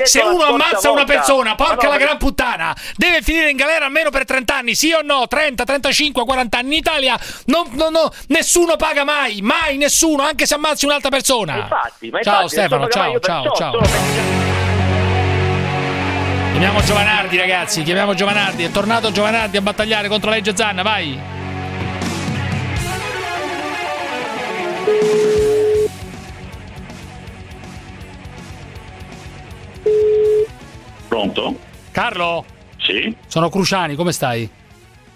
Se 0.03 0.21
uno 0.21 0.43
ammazza 0.43 0.91
una 0.91 1.05
persona, 1.05 1.55
porca 1.55 1.87
la 1.87 1.97
gran 1.97 2.17
puttana, 2.17 2.75
deve 2.95 3.21
finire 3.21 3.49
in 3.49 3.57
galera 3.57 3.85
almeno 3.85 4.11
per 4.11 4.25
30 4.25 4.55
anni, 4.55 4.75
sì 4.75 4.91
o 4.93 5.01
no? 5.01 5.25
30, 5.27 5.63
35-40 5.71 6.47
anni 6.51 6.67
in 6.67 6.79
Italia 6.79 7.19
non, 7.45 7.67
non, 7.73 7.91
non, 7.91 8.09
nessuno 8.27 8.75
paga 8.75 9.03
mai, 9.03 9.41
mai 9.41 9.77
nessuno, 9.77 10.23
anche 10.23 10.45
se 10.45 10.55
ammazzi 10.55 10.85
un'altra 10.85 11.09
persona. 11.09 11.57
Infatti, 11.57 12.09
ma 12.09 12.21
ciao 12.21 12.41
infatti, 12.43 12.49
Stefano, 12.49 12.87
ciao, 12.87 13.19
ciao, 13.19 13.51
ciao. 13.55 13.79
Chiamiamo 16.51 16.83
Giovanardi 16.83 17.37
ragazzi, 17.37 17.81
chiamiamo 17.81 18.13
Giovanardi, 18.13 18.63
è 18.63 18.71
tornato 18.71 19.11
Giovanardi 19.11 19.57
a 19.57 19.61
battagliare 19.61 20.07
contro 20.07 20.29
la 20.29 20.35
legge 20.35 20.55
Zanna, 20.55 20.83
vai. 20.83 21.19
Pronto? 31.07 31.59
Carlo? 31.91 32.45
Sì. 32.77 33.15
Sono 33.27 33.49
Cruciani, 33.49 33.95
come 33.95 34.11
stai? 34.11 34.49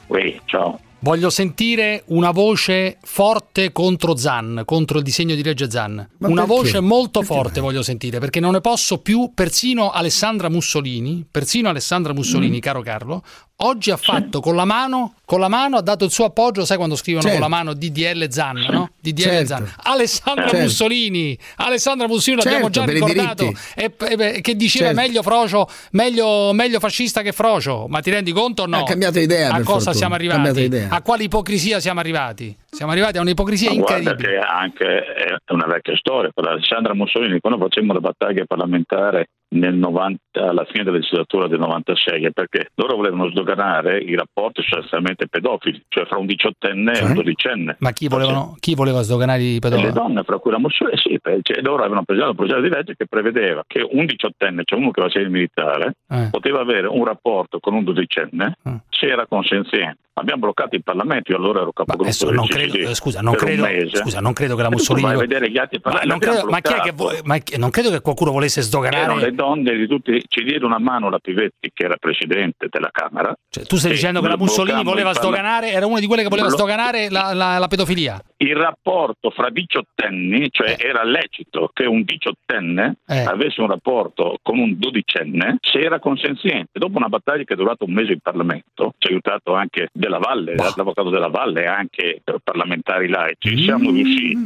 Uè, 0.08 0.40
ciao. 0.46 0.80
Voglio 1.06 1.30
sentire 1.30 2.02
una 2.08 2.32
voce 2.32 2.98
forte 3.04 3.72
contro 3.72 4.16
Zan, 4.16 4.64
contro 4.66 4.98
il 4.98 5.04
disegno 5.04 5.36
di 5.36 5.44
legge 5.44 5.70
Zan. 5.70 5.94
Ma 6.18 6.28
una 6.28 6.46
perché? 6.46 6.62
voce 6.62 6.80
molto 6.80 7.20
perché 7.20 7.36
forte 7.36 7.62
voglio 7.62 7.84
sentire, 7.84 8.18
perché 8.18 8.40
non 8.40 8.54
ne 8.54 8.62
posso 8.62 8.98
più, 8.98 9.32
persino 9.36 9.92
Alessandra 9.92 10.50
Mussolini, 10.50 11.24
persino 11.30 11.70
Alessandra 11.70 12.12
Mussolini, 12.12 12.58
mm. 12.58 12.60
caro 12.60 12.82
Carlo, 12.82 13.24
Oggi 13.60 13.90
ha 13.90 13.96
fatto 13.96 14.42
con 14.42 14.54
la 14.54 14.66
mano, 14.66 15.14
con 15.24 15.40
la 15.40 15.48
mano 15.48 15.78
ha 15.78 15.82
dato 15.82 16.04
il 16.04 16.12
suo 16.12 16.26
appoggio, 16.26 16.66
sai 16.66 16.76
quando 16.76 16.98
scrivono 16.98 17.24
certo. 17.24 17.40
con 17.40 17.50
la 17.50 17.56
certo. 17.56 17.72
mano 17.72 17.80
DDL 17.80 18.30
Zan, 18.30 18.68
no? 18.70 18.90
DDL 19.00 19.22
certo. 19.22 19.48
Zan. 19.48 19.66
Certo. 19.66 19.82
Alessandra 19.90 20.48
certo. 20.50 20.66
Mussolini, 20.66 21.40
Alessandra 21.56 22.08
Mussolini 22.08 22.44
l'abbiamo 22.44 22.70
certo, 22.70 22.92
già 22.92 22.92
ricordato, 22.92 23.54
e, 23.74 23.94
e, 23.98 24.42
che 24.42 24.58
diceva 24.58 24.92
meglio 24.92 25.22
Frocio, 25.22 25.70
meglio, 25.92 26.52
meglio, 26.52 26.80
fascista 26.80 27.22
che 27.22 27.32
Frocio, 27.32 27.86
ma 27.88 28.02
ti 28.02 28.10
rendi 28.10 28.34
conto 28.34 28.64
o 28.64 28.66
no? 28.66 28.80
Ha 28.80 28.84
cambiato 28.84 29.20
idea. 29.20 29.52
A 29.52 29.62
cosa 29.62 29.92
fortuna. 29.92 29.94
siamo 29.96 30.16
arrivati? 30.16 30.88
A 30.90 31.02
quale 31.02 31.24
ipocrisia 31.24 31.80
siamo 31.80 32.02
arrivati? 32.02 32.54
Siamo 32.76 32.92
arrivati 32.92 33.18
a 33.18 33.22
un'ipocrisia 33.22 33.70
Ma 33.70 33.76
incredibile. 33.76 34.16
Guarda 34.16 34.28
che 34.28 34.46
anche 34.46 35.04
è 35.14 35.54
una 35.54 35.66
vecchia 35.66 35.96
storia, 35.96 36.30
con 36.34 36.46
Alessandra 36.46 36.94
Mussolini, 36.94 37.40
quando 37.40 37.64
facemmo 37.64 37.94
la 37.94 38.02
battaglia 38.02 38.44
parlamentare 38.46 39.30
90, 39.48 40.20
alla 40.34 40.66
fine 40.66 40.84
della 40.84 40.98
legislatura 40.98 41.48
del 41.48 41.60
96, 41.60 42.34
perché 42.34 42.72
loro 42.76 42.98
volevano 42.98 43.30
sdoganare 43.30 44.00
i 44.00 44.14
rapporti 44.14 44.62
sostanzialmente 44.62 45.28
pedofili, 45.30 45.82
cioè 45.88 46.06
fra 46.06 46.18
un 46.18 46.26
diciottenne 46.26 46.96
cioè? 46.96 47.04
e 47.04 47.06
un 47.06 47.14
cioè? 47.14 47.24
dodicenne. 47.24 47.76
Ma 47.80 47.92
chi, 47.92 48.10
volevano, 48.10 48.58
chi 48.60 48.76
voleva 48.76 49.02
sdoganare 49.04 49.42
i 49.42 49.60
pedofili? 49.60 49.88
Le 49.88 49.94
donne, 49.94 50.24
fra 50.24 50.38
cui 50.38 50.52
la 50.52 50.60
Mussolini, 50.60 50.98
sì, 50.98 51.18
cioè, 51.22 51.62
loro 51.62 51.80
avevano 51.80 52.04
presentato 52.04 52.32
un 52.32 52.38
progetto 52.38 52.62
di 52.62 52.76
legge 52.76 52.96
che 52.98 53.06
prevedeva 53.08 53.64
che 53.66 53.88
un 53.90 54.06
diciottenne, 54.06 54.64
cioè 54.66 54.80
uno 54.80 54.92
che 54.92 55.02
faceva 55.02 55.24
il 55.24 55.32
militare, 55.32 55.94
eh. 56.10 56.28
poteva 56.30 56.60
avere 56.60 56.88
un 56.88 57.06
rapporto 57.06 57.60
con 57.60 57.74
un 57.74 57.86
dodicenne 57.86 58.58
eh. 58.66 58.80
se 58.90 59.06
era 59.06 59.26
consenziente. 59.28 60.04
Abbiamo 60.18 60.40
bloccato 60.44 60.76
il 60.76 60.84
Parlamento, 60.84 61.32
io 61.34 61.38
allora 61.38 61.60
ero 61.60 61.74
capogruppo 61.74 62.26
del 62.26 62.36
non 62.36 62.46
C5. 62.46 62.48
credo, 62.48 62.78
eh, 62.90 62.96
scusa, 62.96 63.20
non 63.20 63.36
credo, 63.36 63.68
scusa, 63.98 64.22
non 64.22 64.32
credo 64.32 64.56
che 64.56 64.62
la 64.62 64.70
Mussolini. 64.70 65.08
vai 65.08 65.16
a 65.16 65.20
vedere 65.20 65.52
gli 65.52 65.58
atti 65.58 65.78
ma, 65.84 66.00
non 66.06 66.20
credo, 66.20 66.46
ma 66.46 66.62
chi 66.62 66.72
è 66.72 66.80
che 66.80 66.94
bloccato. 66.94 67.18
vo- 67.18 67.28
ma 67.28 67.38
chi- 67.40 67.58
non 67.58 67.70
credo 67.70 67.90
che 67.90 68.00
qualcuno 68.00 68.32
volesse 68.32 68.62
Erano 68.62 68.70
sdoganare. 68.88 69.20
le 69.20 69.32
donne 69.34 69.76
di 69.76 69.86
tutti, 69.88 70.24
ci 70.26 70.44
diede 70.46 70.64
una 70.64 70.80
mano 70.80 71.10
la 71.10 71.20
Pivetti 71.20 71.70
che 71.74 71.84
era 71.84 71.98
presidente 71.98 72.68
della 72.70 72.92
Camera. 72.94 73.36
Cioè, 73.50 73.66
tu 73.66 73.76
stai 73.76 73.92
dicendo 73.92 74.22
che 74.22 74.30
la 74.30 74.38
Mussolini 74.38 74.84
voleva 74.86 75.14
sdoganare, 75.14 75.72
era 75.72 75.86
una 75.86 76.00
di 76.00 76.08
quelle 76.08 76.24
che 76.24 76.30
voleva 76.30 76.48
sdoganare 76.48 77.10
la, 77.10 77.34
la- 77.34 77.58
la 77.58 77.68
pedofilia. 77.68 78.18
Il 78.38 78.56
rapporto 78.56 79.30
fra 79.30 79.50
diciottenni, 79.50 80.50
cioè 80.52 80.76
era 80.78 81.04
lecito 81.04 81.70
che 81.74 81.86
un 81.86 82.04
diciottenne 82.04 82.98
Eh. 83.08 83.20
avesse 83.24 83.62
un 83.62 83.68
rapporto 83.68 84.38
con 84.42 84.58
un 84.60 84.78
dodicenne 84.78 85.58
se 85.62 85.80
era 85.80 86.00
consenziente. 86.00 86.78
Dopo 86.80 86.98
una 86.98 87.08
battaglia 87.08 87.44
che 87.44 87.54
è 87.54 87.58
durata 87.58 87.86
un 87.86 87.94
mese 87.94 88.12
in 88.14 88.20
Parlamento, 88.20 88.94
ci 88.98 89.08
ha 89.08 89.12
aiutato 89.12 89.54
anche 89.54 89.88
Della 89.94 90.18
Valle, 90.18 90.56
l'avvocato 90.56 91.10
Della 91.10 91.30
Valle 91.30 91.64
e 91.64 91.68
anche 91.68 92.22
parlamentari 92.44 93.08
laici, 93.08 93.58
siamo 93.64 93.92
riusciti 93.92 94.38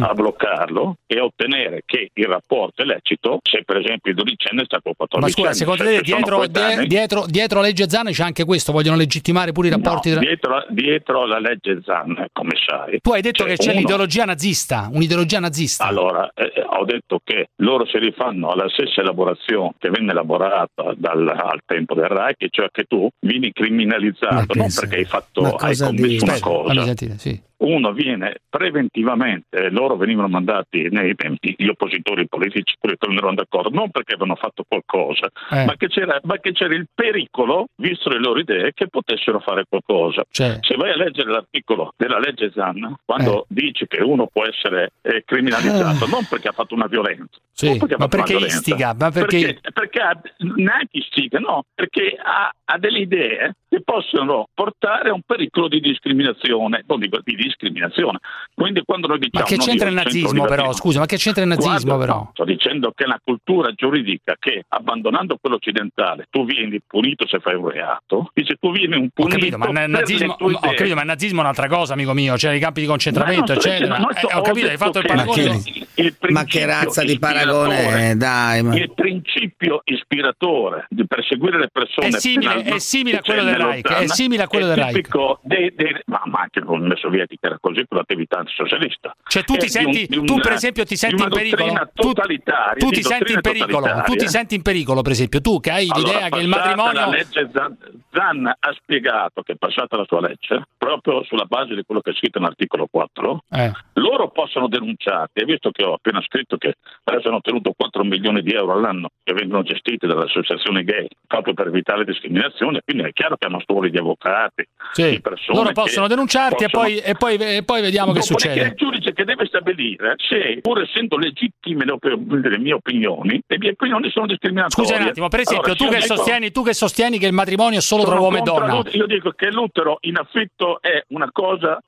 a 0.00 0.12
bloccarlo 0.12 0.98
e 1.06 1.18
a 1.18 1.24
ottenere 1.24 1.82
che 1.86 2.10
il 2.12 2.26
rapporto 2.26 2.82
è 2.82 2.84
lecito 2.84 3.40
se 3.42 3.62
per 3.64 3.78
esempio 3.78 4.10
il 4.10 4.16
dodicenne 4.16 4.64
sta 4.64 4.80
con 4.82 4.92
14 4.96 5.40
Ma 5.40 5.48
scusa, 5.48 5.56
secondo 5.58 5.84
te 5.84 6.00
dietro, 6.02 6.46
die- 6.46 6.86
dietro, 6.86 7.24
dietro 7.26 7.60
la 7.60 7.66
legge 7.66 7.88
Zan 7.88 8.06
c'è 8.10 8.22
anche 8.22 8.44
questo? 8.44 8.72
Vogliono 8.72 8.96
legittimare 8.96 9.52
pure 9.52 9.68
i 9.68 9.70
rapporti? 9.70 10.10
No, 10.10 10.16
tra- 10.16 10.24
dietro, 10.24 10.64
dietro 10.68 11.26
la 11.26 11.38
legge 11.38 11.80
Zan, 11.82 12.26
come 12.32 12.52
sai. 12.66 13.00
Tu 13.00 13.12
hai 13.12 13.22
detto 13.22 13.37
che 13.44 13.56
c'è 13.56 13.70
uno- 13.70 13.80
l'ideologia 13.80 14.24
nazista, 14.24 14.88
un'ideologia 14.92 15.40
nazista. 15.40 15.84
Allora, 15.84 16.30
eh, 16.34 16.52
ho 16.66 16.84
detto 16.84 17.20
che 17.22 17.50
loro 17.56 17.86
si 17.86 17.98
rifanno 17.98 18.50
alla 18.50 18.68
stessa 18.68 19.00
elaborazione 19.00 19.72
che 19.78 19.90
venne 19.90 20.10
elaborata 20.12 20.94
dal, 20.96 21.26
al 21.28 21.60
tempo 21.64 21.94
del 21.94 22.06
Reich, 22.06 22.46
cioè 22.50 22.68
che 22.70 22.84
tu 22.84 23.08
vieni 23.20 23.52
criminalizzato 23.52 24.54
non 24.54 24.68
perché 24.74 24.96
hai 24.96 25.04
fatto 25.04 25.54
hai 25.56 25.76
commesso 25.76 26.06
dici? 26.06 26.24
una 26.24 26.40
cosa. 26.40 26.84
sentire, 26.84 27.18
sì. 27.18 27.40
Uno 27.58 27.92
viene 27.92 28.40
preventivamente, 28.48 29.68
loro 29.70 29.96
venivano 29.96 30.28
mandati 30.28 30.88
nei, 30.90 31.14
gli 31.56 31.66
oppositori 31.68 32.28
politici, 32.28 32.76
quelli 32.78 32.96
che 32.96 33.06
non 33.08 33.16
erano 33.16 33.34
d'accordo, 33.34 33.70
non 33.70 33.90
perché 33.90 34.14
avevano 34.14 34.36
fatto 34.36 34.64
qualcosa, 34.66 35.28
Eh. 35.50 35.64
ma, 35.64 35.74
che 35.76 35.88
c'era, 35.88 36.20
ma 36.22 36.38
che 36.38 36.52
c'era 36.52 36.74
il 36.74 36.86
pericolo, 36.94 37.66
visto 37.76 38.08
le 38.10 38.18
loro 38.20 38.38
idee, 38.38 38.72
che 38.74 38.88
potessero 38.88 39.40
fare 39.40 39.64
qualcosa. 39.68 40.22
Cioè. 40.30 40.58
Se 40.60 40.76
vai 40.76 40.92
a 40.92 40.96
leggere 40.96 41.30
l'articolo 41.30 41.92
della 41.96 42.18
legge 42.18 42.50
Zan, 42.54 42.94
quando 43.04 43.42
Eh. 43.42 43.44
dici 43.48 43.86
che 43.88 44.02
uno 44.02 44.28
può 44.32 44.44
essere 44.46 44.92
eh, 45.02 45.22
criminalizzato 45.24 46.06
non 46.06 46.26
perché 46.28 46.48
ha 46.48 46.52
fatto 46.52 46.74
una 46.74 46.86
violenza, 46.86 47.38
Sì, 47.52 47.76
perché 47.76 47.96
ma 47.98 48.06
perché 48.08 48.36
istiga? 48.36 48.94
Ma 48.98 49.10
perché- 49.10 49.58
perché 49.72 50.00
ha, 50.00 50.20
neanche 50.54 50.98
istiga, 50.98 51.38
no, 51.40 51.64
perché 51.74 52.16
ha, 52.22 52.52
ha 52.64 52.78
delle 52.78 53.00
idee 53.00 53.54
che 53.78 53.82
possono 53.84 54.48
portare 54.54 55.10
a 55.10 55.12
un 55.12 55.22
pericolo 55.24 55.68
di 55.68 55.80
discriminazione, 55.80 56.84
non 56.86 56.98
dico 56.98 57.18
di 57.22 57.34
discriminazione. 57.36 58.18
Quindi 58.54 58.82
quando 58.84 59.06
noi 59.06 59.18
Ma 59.18 59.26
diciamo 59.26 59.46
che 59.46 59.56
non 59.56 59.66
c'entra 59.66 59.88
il 59.88 59.94
nazismo 59.94 60.44
però? 60.44 60.72
Scusa, 60.72 60.98
ma 61.00 61.06
che 61.06 61.16
c'entra 61.16 61.42
il 61.42 61.48
nazismo 61.48 61.94
Guarda, 61.96 61.98
però? 61.98 62.30
sto 62.32 62.44
dicendo 62.44 62.92
che 62.94 63.04
è 63.04 63.06
una 63.06 63.20
cultura 63.22 63.72
giuridica 63.72 64.34
che 64.38 64.64
abbandonando 64.68 65.36
quello 65.40 65.56
occidentale 65.56 66.26
tu 66.30 66.44
vieni 66.44 66.80
punito 66.86 67.26
se 67.26 67.38
fai 67.40 67.54
un 67.54 67.68
reato, 67.68 68.30
dice 68.34 68.56
tu 68.60 68.70
vieni 68.72 68.96
un 68.96 69.04
Ho 69.04 69.08
punito 69.12 69.36
capito, 69.38 69.58
ma 69.72 69.84
il 69.84 69.90
nazismo, 69.90 70.36
ho 70.38 70.58
capito, 70.60 70.94
ma 70.94 71.00
il 71.02 71.06
nazismo 71.06 71.38
è 71.38 71.42
un'altra 71.42 71.68
cosa, 71.68 71.92
amico 71.94 72.12
mio, 72.12 72.34
c'erano 72.34 72.58
i 72.58 72.60
campi 72.60 72.80
di 72.80 72.86
concentramento, 72.86 73.52
Ma 73.52 73.58
eccetera. 73.58 73.96
Eh, 73.98 74.34
ho 74.34 74.40
capito, 74.42 74.66
ho 74.66 74.70
hai 74.70 74.76
fatto 74.76 74.98
il 74.98 75.06
paragone. 75.06 75.62
che 75.62 75.86
il 76.02 76.16
Ma 76.30 76.44
che 76.44 76.60
principio 76.60 76.66
razza 76.66 77.02
di 77.02 77.12
ispiratore- 77.12 77.68
paragone 77.74 78.10
è, 78.10 78.14
dai, 78.14 78.62
ma- 78.62 78.76
Il 78.76 78.92
principio 78.94 79.80
ispiratore 79.84 80.86
di 80.90 81.06
perseguire 81.06 81.58
le 81.58 81.68
persone 81.72 82.08
È 82.08 82.10
simile- 82.12 82.62
è 82.62 82.78
simile 82.78 83.18
a 83.18 83.20
che 83.20 83.32
quello 83.32 83.44
del 83.44 83.52
nello 83.58 83.67
Reich, 83.70 83.88
è 83.92 84.06
simile 84.08 84.42
a 84.42 84.48
quello 84.48 84.66
del 84.66 84.76
Reich. 84.76 85.08
dei- 85.42 85.72
dei- 85.74 86.00
ma, 86.06 86.22
ma 86.26 86.40
anche 86.40 86.60
con 86.60 86.74
l'Unione 86.76 86.96
Sovietica 86.96 87.46
era 87.48 87.58
così 87.60 87.84
con 87.88 87.98
l'attività 87.98 88.38
antisocialista. 88.38 89.14
Cioè 89.26 89.44
tu 89.44 89.54
ti 89.56 89.68
senti, 89.68 90.06
un- 90.16 90.26
tu 90.26 90.36
per 90.40 90.52
esempio 90.52 90.84
ti 90.84 90.96
senti 90.96 91.22
in 91.22 91.28
pericolo? 91.28 91.72
Tu, 91.94 92.12
tu 92.12 92.90
ti 92.90 93.02
senti 93.02 93.32
in 93.32 93.40
pericolo? 93.40 94.02
Tu 94.04 94.14
ti 94.14 94.28
senti 94.28 94.54
in 94.54 94.62
pericolo, 94.62 95.02
per 95.02 95.12
esempio, 95.12 95.40
tu 95.40 95.60
che 95.60 95.70
hai 95.70 95.88
Allora, 95.90 96.12
l'idea 96.12 96.28
che 96.28 96.38
il 96.40 96.48
matrimonio 96.48 97.00
La 97.00 97.06
legge 97.08 97.50
Zan, 97.52 97.76
Zan 98.12 98.46
ha 98.46 98.76
spiegato 98.80 99.42
che 99.42 99.52
è 99.52 99.56
passata 99.56 99.96
la 99.96 100.04
sua 100.06 100.20
legge 100.20 100.62
proprio 100.76 101.22
sulla 101.24 101.44
base 101.44 101.74
di 101.74 101.82
quello 101.84 102.00
che 102.00 102.10
è 102.10 102.14
scritto 102.14 102.38
nell'articolo 102.38 102.86
4. 102.90 103.42
Eh. 103.50 103.72
Loro 103.94 104.30
possono 104.30 104.68
denunciarti, 104.68 105.40
e 105.40 105.44
visto 105.44 105.70
che 105.70 105.84
ho 105.84 105.94
appena 105.94 106.20
scritto 106.22 106.56
che 106.56 106.74
adesso 107.04 107.28
hanno 107.28 107.36
ottenuto 107.38 107.72
4 107.76 108.04
milioni 108.04 108.42
di 108.42 108.52
euro 108.52 108.72
all'anno 108.72 109.10
che 109.22 109.32
vengono 109.34 109.62
gestiti 109.62 110.06
dall'associazione 110.06 110.82
gay 110.84 111.06
proprio 111.26 111.54
per 111.54 111.66
evitare 111.68 112.04
discriminazione, 112.04 112.80
quindi 112.84 113.04
è 113.04 113.12
chiaro 113.12 113.36
che 113.36 113.46
hanno 113.48 113.60
stuoli 113.60 113.90
di 113.90 113.98
avvocati, 113.98 114.66
Sì, 114.92 115.10
di 115.10 115.20
persone 115.20 115.58
loro 115.58 115.72
possono 115.72 116.06
che 116.06 116.14
denunciarti 116.14 116.66
possono- 116.68 116.86
e, 116.86 116.98
poi, 117.00 117.10
e, 117.10 117.14
poi, 117.36 117.56
e 117.56 117.62
poi 117.64 117.80
vediamo 117.82 118.12
che 118.12 118.20
Dopodiché 118.20 118.48
succede. 118.48 118.60
è 118.62 118.68
il 118.70 118.74
giudice 118.76 119.12
che 119.12 119.24
deve 119.24 119.46
stabilire 119.46 120.14
se, 120.16 120.58
pur 120.62 120.80
essendo 120.80 121.16
legittime 121.18 121.84
le, 121.84 122.58
mie 122.58 122.72
opinioni, 122.74 123.40
le 123.46 123.58
mie 123.58 123.70
opinioni 123.70 124.10
sono 124.10 124.26
discriminatorie. 124.26 124.86
Scusa 124.86 125.00
un 125.02 125.08
attimo, 125.08 125.28
per 125.28 125.40
esempio, 125.40 125.72
Allora, 125.72 125.84
tu, 125.84 125.90
che 125.90 126.00
dico- 126.00 126.14
sostieni, 126.14 126.50
tu 126.52 126.62
che 126.62 126.74
sostieni 126.74 127.18
che 127.18 127.26
il 127.26 127.32
matrimonio 127.32 127.78
è 127.78 127.82
solo 127.82 128.02
tra 128.02 128.12
sono 128.12 128.22
uomo 128.22 128.36
e 128.38 128.42
donna. 128.42 128.82
Io 128.92 129.06
dico 129.06 129.32
che 129.32 129.50
l'utero 129.50 129.98
in 130.02 130.16
affitto 130.16 130.80
è 130.80 131.02
una 131.08 131.28
cosa, 131.32 131.78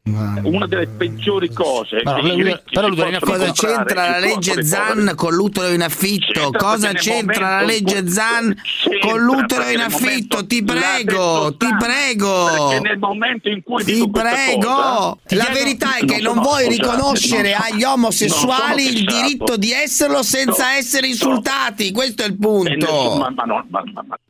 una 0.43 0.67
delle 0.67 0.89
peggiori 0.89 1.53
cose. 1.53 2.01
Ma 2.05 2.15
che 2.21 2.63
però 2.71 2.89
l'utero 2.89 3.09
in 3.09 3.19
Cosa 3.21 3.53
c'entra 3.53 4.09
la 4.11 4.19
legge 4.19 4.63
Zan 4.65 5.13
con 5.15 5.35
l'utero 5.35 5.69
in 5.69 5.83
affitto? 5.83 6.33
C'entra 6.41 6.59
Cosa 6.61 6.93
c'entra 6.93 7.49
la 7.57 7.63
legge 7.63 8.09
Zan 8.09 8.55
con 9.01 9.21
l'utero 9.21 9.69
in 9.69 9.81
affitto? 9.81 10.45
Ti 10.47 10.65
l'ha 10.65 11.50
prego, 11.57 11.77
ti 11.77 11.85
prego. 11.85 12.45
Perché 12.69 12.81
nel 12.89 12.99
momento 12.99 13.49
in 13.49 13.63
cui 13.63 13.85
Ti 13.85 14.11
prego, 14.11 14.61
cosa, 14.61 15.17
ti 15.27 15.35
la 15.37 15.49
verità 15.53 15.97
è 15.97 16.05
che 16.05 16.21
non, 16.21 16.35
sono- 16.35 16.41
vuoi 16.43 16.69
riconoscere 16.69 17.53
non 17.53 17.61
agli 17.63 17.83
omosessuali 17.85 18.85
non 18.85 18.93
il 18.95 19.05
diritto 19.05 19.57
di 19.57 19.73
esserlo 19.73 20.23
senza 20.23 20.75
essere 20.77 21.07
insultati. 21.07 21.93
Questo 21.93 22.23
è 22.23 22.27
il 22.27 22.33
E 22.33 22.37
nessun- 22.37 22.77
punto. 22.79 23.19
ma, 23.19 23.31
ma 23.35 23.45
no, 23.45 23.67
ma 23.71 23.83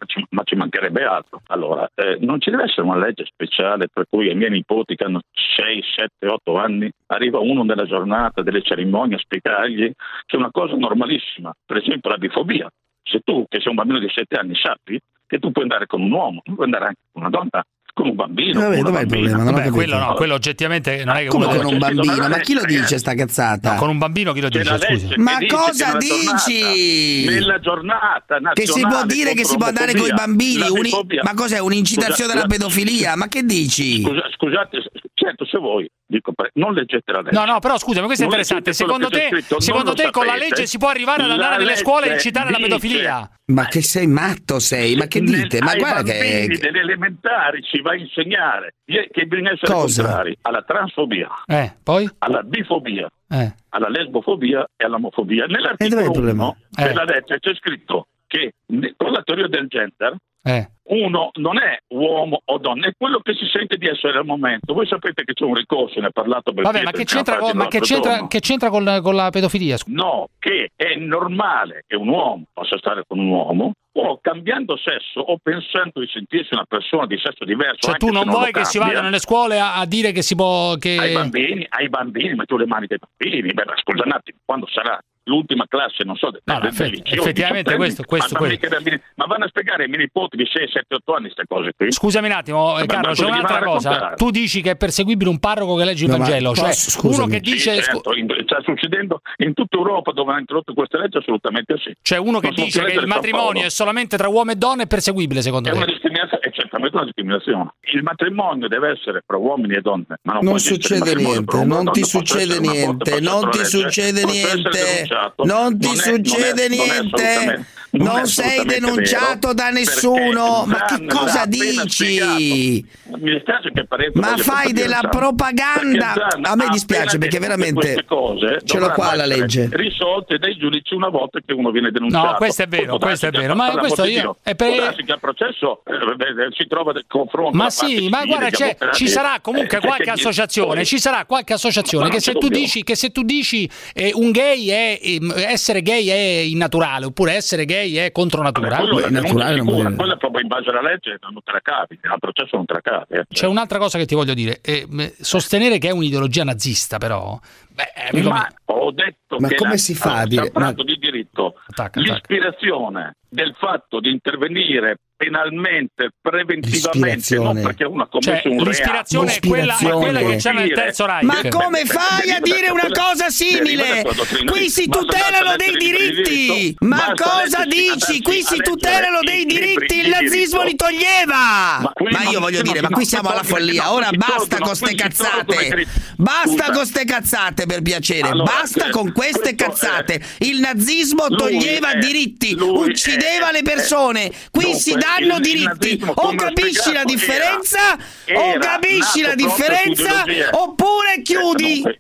ci, 0.07 0.25
ma 0.31 0.43
ci 0.45 0.55
mancherebbe 0.55 1.05
altro. 1.05 1.41
Allora, 1.49 1.89
eh, 1.95 2.19
non 2.21 2.41
ci 2.41 2.51
deve 2.51 2.65
essere 2.65 2.83
una 2.83 2.99
legge 2.99 3.25
speciale 3.27 3.89
per 3.93 4.05
cui 4.09 4.29
ai 4.29 4.35
miei 4.37 4.51
nipoti 4.51 4.95
che 4.97 5.05
hanno 5.05 5.21
6, 5.57 5.83
7, 5.97 6.27
8 6.27 6.57
anni 6.57 6.91
arriva 7.07 7.39
uno 7.39 7.63
nella 7.63 7.85
giornata 7.87 8.43
delle 8.43 8.63
cerimonie 8.63 9.17
a 9.17 9.19
spiegargli 9.19 9.91
che 10.27 10.37
è 10.37 10.37
una 10.37 10.51
cosa 10.51 10.75
normalissima, 10.77 11.53
per 11.67 11.79
esempio 11.79 12.11
la 12.11 12.17
bifobia. 12.19 12.69
Se 13.03 13.21
tu, 13.25 13.45
che 13.49 13.59
sei 13.59 13.69
un 13.71 13.75
bambino 13.77 13.99
di 13.99 14.09
7 14.15 14.37
anni, 14.37 14.55
sappi 14.55 14.99
che 15.31 15.39
tu 15.39 15.53
puoi 15.53 15.63
andare 15.63 15.87
con 15.87 16.03
un 16.03 16.11
uomo, 16.11 16.43
puoi 16.43 16.65
andare 16.65 16.87
anche 16.87 17.03
con 17.13 17.23
una 17.23 17.31
donna, 17.31 17.65
con 17.95 18.09
un 18.09 18.17
bambino. 18.17 18.59
Vabbè, 18.59 18.81
dov'è 18.81 19.01
il 19.03 19.07
problema? 19.07 19.43
Non 19.45 19.55
Vabbè, 19.55 19.71
quello 19.71 19.97
no, 19.97 20.15
quello 20.15 20.35
oggettivamente 20.35 21.05
non 21.05 21.17
è 21.17 21.23
che 21.23 21.29
Come 21.29 21.45
uno 21.47 21.57
con 21.57 21.73
un 21.73 21.79
bambino? 21.79 22.29
Ma 22.29 22.39
chi 22.39 22.55
lo 22.55 22.65
dice 22.65 22.99
sta 22.99 23.15
cazzata? 23.15 23.75
No, 23.75 23.79
con 23.79 23.91
un 23.91 23.99
bambino 23.99 24.33
chi 24.33 24.41
lo 24.41 24.49
dice, 24.49 24.77
scusa? 24.77 25.15
Ma 25.19 25.39
dice 25.39 25.55
cosa 25.55 25.97
dici? 25.99 27.27
nella 27.27 27.61
giornata 27.61 28.41
Che 28.53 28.67
si 28.67 28.81
può 28.81 29.05
dire 29.07 29.35
che 29.35 29.45
si 29.45 29.57
può 29.57 29.67
andare 29.67 29.95
con 29.95 30.09
i 30.09 30.13
bambini? 30.13 30.69
Uni- 30.69 30.91
ma 31.23 31.33
cos'è 31.35 31.61
un'incitazione 31.61 32.33
alla 32.33 32.47
pedofilia? 32.47 33.15
Ma 33.15 33.29
che 33.29 33.45
dici? 33.45 34.03
Scusa- 34.03 34.29
scusate, 34.35 34.83
certo 35.15 35.45
se 35.47 35.59
voi, 35.59 35.89
dico, 36.11 36.33
non 36.55 36.75
leggete 36.75 37.13
la 37.13 37.21
legge. 37.23 37.39
No, 37.39 37.45
no, 37.45 37.59
però 37.61 37.79
scusa, 37.79 38.01
ma 38.01 38.07
questo 38.07 38.25
è 38.25 38.27
interessante. 38.27 38.73
Secondo 38.73 39.09
te, 39.09 39.29
scritto, 39.31 39.61
secondo 39.61 39.95
te 39.95 40.11
con 40.11 40.27
la 40.27 40.35
legge 40.37 40.67
si 40.67 40.77
può 40.77 40.89
arrivare 40.89 41.23
ad 41.23 41.31
andare 41.31 41.59
nelle 41.59 41.77
scuole 41.77 42.09
e 42.09 42.13
incitare 42.13 42.51
la 42.51 42.57
dice- 42.57 42.69
pedofilia? 42.69 43.31
Ma 43.47 43.67
che 43.67 43.83
sei 43.83 44.07
matto 44.07 44.59
sei? 44.59 44.97
Ma 44.97 45.07
che 45.07 45.21
Nel- 45.21 45.43
dite? 45.43 45.61
Ma 45.61 45.75
guarda 45.75 46.13
che... 46.13 46.47
delle 46.61 46.81
elementari 46.81 47.63
ci 47.63 47.81
va 47.81 47.93
a 47.93 47.97
insegnare 47.97 48.75
che 48.85 49.25
bisogna 49.27 49.53
essere 49.53 49.73
Cosa? 49.73 50.03
contrari 50.03 50.37
alla 50.43 50.63
transfobia, 50.63 51.29
Eh, 51.47 51.77
poi? 51.83 52.09
alla 52.19 52.43
bifobia, 52.43 53.09
Eh. 53.29 53.55
alla 53.71 53.89
lesbofobia 53.89 54.67
e 54.77 54.85
all'omofobia. 54.85 55.47
Nell'articolo 55.47 56.11
problema? 56.11 56.45
1 56.47 56.57
Eh. 56.77 56.85
della 56.89 57.05
legge 57.05 57.39
c'è 57.41 57.55
scritto 57.55 58.07
che 58.27 58.53
con 58.97 59.11
la 59.13 59.23
teoria 59.23 59.49
del 59.49 59.67
gender 59.67 60.15
Eh. 60.43 60.67
uno 60.85 61.31
non 61.35 61.59
è 61.59 61.79
uomo 61.89 62.41
o 62.43 62.59
donna, 62.59 62.87
è 62.87 62.93
quello 62.97 63.21
che 63.21 63.35
si 63.35 63.45
sente 63.53 63.77
di 63.77 63.87
essere 63.87 64.19
al 64.19 64.25
momento. 64.25 64.73
Voi 64.73 64.87
sapete 64.87 65.23
che 65.23 65.35
c'è 65.35 65.45
un 65.45 65.55
ricorso, 65.55 66.01
ne 66.01 66.07
ha 66.07 66.11
parlato 66.11 66.53
per 66.53 66.65
Vabbè, 66.65 66.83
ma 66.83 66.91
che 66.93 67.05
c'entra, 67.05 67.37
con, 67.37 67.57
ma 67.57 67.69
che 67.69 67.81
c'entra, 67.81 68.27
che 68.27 68.41
c'entra 68.41 68.71
con, 68.71 69.01
con 69.03 69.15
la 69.15 69.29
pedofilia? 69.31 69.77
No, 69.87 70.29
che 70.39 70.71
è 70.75 70.95
normale 70.95 71.85
che 71.87 71.97
un 71.97 72.09
uomo 72.09 72.45
possa 72.53 72.79
stare 72.79 73.05
con 73.07 73.19
un 73.19 73.29
uomo 73.29 73.73
o 73.93 74.19
cambiando 74.23 74.77
sesso 74.77 75.21
o 75.21 75.39
pensando 75.43 76.01
di 76.01 76.09
sentirsi 76.13 76.55
una 76.55 76.65
persona 76.67 77.07
di 77.07 77.19
sesso 77.19 77.45
diverso. 77.45 77.89
Cioè 77.89 77.97
tu 77.97 78.11
non 78.11 78.29
vuoi 78.29 78.51
che 78.51 78.65
si 78.65 78.79
vada 78.79 79.03
nelle 79.03 79.19
scuole 79.19 79.59
a, 79.59 79.77
a 79.77 79.87
dire 79.87 80.13
che 80.13 80.23
si 80.23 80.35
può... 80.35 80.75
Che... 80.77 80.97
ai 80.99 81.13
bambini, 81.13 81.67
ai 81.69 81.89
bambini, 81.89 82.35
ma 82.35 82.45
tu 82.45 82.57
le 82.57 82.67
mani 82.67 82.87
dei 82.87 82.99
bambini, 82.99 83.53
beh, 83.53 83.65
scusa 83.83 84.05
un 84.05 84.13
attimo, 84.13 84.39
quando 84.45 84.67
sarà 84.69 84.99
l'ultima 85.31 85.65
classe, 85.69 86.03
non 86.05 86.17
so, 86.17 86.31
del, 86.31 86.43
del 86.45 86.65
effetti- 86.67 87.03
liceo, 87.03 87.23
effettivamente 87.23 87.77
questo- 87.77 88.03
questo- 88.05 88.35
ma, 88.35 88.41
ma, 88.41 88.47
questo. 88.49 88.69
bambini- 88.69 89.01
ma 89.15 89.25
vanno 89.27 89.45
a 89.45 89.49
spiegare 89.49 89.85
ai 89.85 89.89
miei 89.89 90.01
nipoti 90.03 90.37
di 90.37 90.47
6, 90.51 90.69
7, 90.73 90.95
8 90.97 91.15
anni 91.15 91.23
queste 91.31 91.45
cose 91.49 91.73
qui. 91.77 91.93
Scusami 91.93 92.27
un 92.27 92.33
attimo, 92.33 92.79
eh, 92.79 92.87
Carlo, 92.87 93.13
c'è 93.13 93.25
un'altra 93.25 93.63
cosa. 93.63 94.15
Tu 94.17 94.31
dici 94.31 94.61
che 94.61 94.73
è 94.73 94.77
perseguibile 94.77 95.31
un 95.31 95.39
parroco 95.39 95.77
che 95.77 95.85
legge 95.85 96.05
il 96.05 96.11
No, 96.11 96.17
Vangelo, 96.19 96.55
cioè 96.55 96.67
posso- 96.67 97.01
uno 97.03 97.13
scusami. 97.15 97.31
che 97.33 97.41
dice 97.41 97.75
Sì, 97.77 97.83
certo, 97.83 98.15
in- 98.15 98.27
sta 98.45 98.61
succedendo 98.65 99.21
in 99.39 99.55
tutta 99.55 99.77
Europa 99.77 100.13
dove 100.13 100.31
hanno 100.31 100.41
introdotto 100.41 100.75
queste 100.75 100.99
leggi 100.99 101.17
assolutamente 101.19 101.77
sì. 101.79 101.95
Cioè 102.03 102.19
uno 102.19 102.41
che 102.41 102.49
Non 102.51 102.65
dice 102.65 102.83
che 102.83 102.93
il 102.93 102.99
del 103.01 103.07
matrimonio 103.07 103.67
è 103.67 103.71
solamente 103.71 104.17
tra 104.17 104.29
uomo 104.29 104.51
e 104.51 104.57
donna 104.57 104.83
è 104.83 104.87
perseguibile 104.87 105.41
secondo 105.43 105.69
È 105.69 105.73
te? 105.73 105.77
una 105.77 105.87
discriminazione, 105.87 106.43
è 106.43 106.51
certamente 106.51 106.97
una 106.97 107.05
discriminazione. 107.05 107.71
Il 107.93 108.03
matrimonio 108.03 108.67
deve 108.69 108.91
essere 108.91 109.23
tra 109.27 109.37
uomini 109.37 109.75
e 109.75 109.81
donne, 109.81 110.07
ma 110.23 110.33
non, 110.35 110.45
Non 110.45 110.59
succede 110.59 111.15
niente, 111.15 111.65
non 111.65 111.91
ti 111.93 112.05
succede 112.05 112.59
niente, 112.61 113.21
non 113.21 113.51
ti 113.51 113.65
succede 113.65 114.25
legge, 114.25 114.33
niente, 114.55 115.07
denunciato. 115.21 115.45
non 115.45 115.79
ti 115.79 115.89
è- 115.91 115.97
succede 115.97 116.65
è- 116.65 116.69
niente, 116.69 117.67
non 117.93 118.27
sei 118.27 118.65
denunciato 118.65 119.49
vero, 119.49 119.55
da 119.55 119.71
nessuno, 119.71 120.65
ma 120.67 120.85
che 120.85 121.05
cosa 121.07 121.45
dici? 121.47 122.87
Mi 123.19 123.33
dispiace 123.33 123.71
che 123.73 123.87
Ma 124.15 124.37
fai 124.37 124.73
della 124.73 124.99
Zan, 125.03 125.11
propaganda. 125.11 126.15
A 126.43 126.55
me 126.55 126.69
dispiace 126.71 127.19
perché 127.19 127.39
veramente 127.39 128.05
cose 128.07 128.61
ce 128.65 128.79
l'ho 128.79 128.91
qua 128.93 129.15
la 129.15 129.27
legge. 129.27 129.69
risolte 129.73 130.39
dai 130.39 130.57
giudici 130.57 130.95
una 130.95 131.09
volta 131.09 131.41
che 131.45 131.53
uno 131.53 131.71
viene 131.71 131.91
denunciato. 131.91 132.27
No, 132.27 132.35
questo 132.35 132.63
è 132.63 132.67
vero, 132.69 132.99
questo 132.99 133.27
è 133.27 133.31
vero, 133.31 133.55
ma 133.55 133.71
questo 133.77 134.05
io- 134.05 134.37
è 134.43 134.55
per- 134.55 134.95
che 134.95 135.13
al 135.13 135.21
processo 135.21 135.83
eh, 135.87 135.93
eh, 135.95 136.49
si 136.57 136.67
trova 136.69 136.93
del 136.93 137.05
confronto 137.09 137.57
Ma 137.57 137.71
sì, 137.71 138.09
ma 138.09 138.19
civile, 138.21 138.27
guarda, 138.27 138.51
c'è- 138.51 138.77
ci 138.93 139.09
sarà 139.09 139.39
comunque 139.41 139.79
eh, 139.79 139.81
che- 139.81 139.87
qualche 139.87 140.05
che- 140.05 140.11
associazione, 140.11 140.85
ci 140.85 140.99
sarà 140.99 141.25
qualche 141.25 141.55
associazione 141.55 142.05
Ma 142.07 142.11
che 142.11 142.21
se, 142.21 142.33
tu 142.35 142.49
dici, 142.49 142.83
che 142.85 142.95
se 142.95 143.11
tu 143.11 143.23
dici 143.23 143.69
un 144.15 144.31
gay 144.31 144.69
è 144.69 144.99
essere 145.47 145.83
gay 145.83 146.07
è 146.07 146.41
innaturale 146.43 147.07
oppure 147.07 147.33
essere 147.33 147.65
gay 147.65 147.80
è 147.85 148.13
contro 148.13 148.43
natura. 148.43 148.77
quello 148.79 149.01
è 149.01 149.11
naturale 149.11 149.61
sicura, 149.61 149.93
quello 149.93 150.15
è 150.15 150.17
proprio 150.17 150.41
in 150.43 150.49
base 150.49 150.71
alla 150.71 150.83
legge 150.83 151.17
non 151.21 151.35
te 151.45 151.53
la 151.53 151.61
cavi, 151.63 151.99
al 152.03 152.19
processo 152.19 152.57
non 152.57 152.65
te 152.67 152.73
la 152.75 152.81
cavi. 152.81 153.15
eh. 153.15 153.25
C'è 153.29 153.47
un'altra 153.47 153.79
cosa 153.79 153.99
che 153.99 154.07
ti 154.07 154.15
voglio 154.15 154.35
dire, 154.35 154.61
eh, 154.63 154.87
sostenere 155.21 155.79
che 155.79 155.89
è 155.89 155.93
un'ideologia 155.93 156.45
nazista 156.45 156.99
però, 156.99 157.39
beh, 157.71 158.19
eh, 158.19 158.23
ma 158.23 158.47
ho 158.67 158.91
detto 158.93 159.37
Ma 159.39 159.49
che 159.49 159.55
come 159.57 159.71
la- 159.71 159.77
si 159.77 159.95
fa 159.95 160.05
a 160.05 160.11
allora, 160.13 160.25
dire- 160.27 160.47
stiamo 160.47 160.53
parlando 160.67 160.83
di 160.85 160.99
diritto 160.99 161.55
attacca. 161.67 162.01
l'ispirazione 162.01 163.17
del 163.29 163.55
fatto 163.59 164.01
di 164.01 164.11
intervenire 164.11 164.97
penalmente, 165.21 166.15
preventivamente, 166.19 166.69
L'ispirazione. 166.71 167.53
non 167.53 167.63
perché 167.63 167.85
uno 167.85 168.03
ha 168.05 168.09
commesso 168.09 168.41
Cioè, 168.41 168.53
un 168.53 168.63
l'ispirazione 168.63 169.35
è 169.35 169.41
quella, 169.47 169.77
è 169.77 169.91
quella 169.91 170.21
che 170.21 170.37
c'è 170.37 170.53
nel 170.55 170.73
terzo 170.73 171.05
Reich. 171.05 171.25
Ma 171.25 171.41
come 171.51 171.85
fai 171.85 172.31
a 172.31 172.41
dire 172.41 172.71
una 172.71 172.89
cosa 172.91 173.29
simile? 173.29 174.03
Qui 174.47 174.71
si 174.71 174.89
tutelano 174.89 175.57
dei 175.57 175.77
diritti! 175.77 176.75
Ma 176.79 177.13
cosa 177.15 177.67
dici? 177.67 178.23
Qui 178.23 178.43
si 178.43 178.57
tutelano 178.63 179.19
dei 179.21 179.45
diritti! 179.45 179.99
Il 179.99 180.09
nazismo 180.09 180.63
li 180.63 180.75
toglieva! 180.75 181.93
Ma 182.11 182.23
io 182.31 182.41
voglio 182.41 182.63
dire, 182.63 182.81
ma 182.81 182.89
qui 182.89 183.05
siamo 183.05 183.29
alla 183.29 183.43
follia. 183.43 183.93
Ora 183.93 184.09
basta 184.13 184.57
con 184.57 184.75
ste 184.75 184.95
cazzate! 184.95 185.87
Basta 186.17 186.71
con 186.73 186.87
ste 186.87 187.05
cazzate 187.05 187.67
per 187.67 187.83
piacere! 187.83 188.33
Basta 188.33 188.87
eh, 188.87 188.91
con 188.91 189.13
queste 189.13 189.55
questo, 189.55 189.65
cazzate! 189.67 190.23
Il 190.39 190.61
nazismo 190.61 191.29
toglieva 191.29 191.93
diritti, 191.97 192.57
uccideva 192.59 193.51
le 193.53 193.61
persone! 193.61 194.33
Qui 194.51 194.73
si 194.75 194.93
danno 194.93 195.09
il 195.19 195.39
diritti! 195.41 196.03
O 196.15 196.35
capisci 196.35 196.93
la 196.93 197.05
differenza? 197.05 197.97
era- 198.25 198.41
O 198.41 198.45
era 198.51 198.59
capisci 198.59 199.23
la 199.23 199.35
differenza? 199.35 200.25
Oppure 200.53 201.23
chiudi! 201.23 201.75
Dunque, 201.83 201.99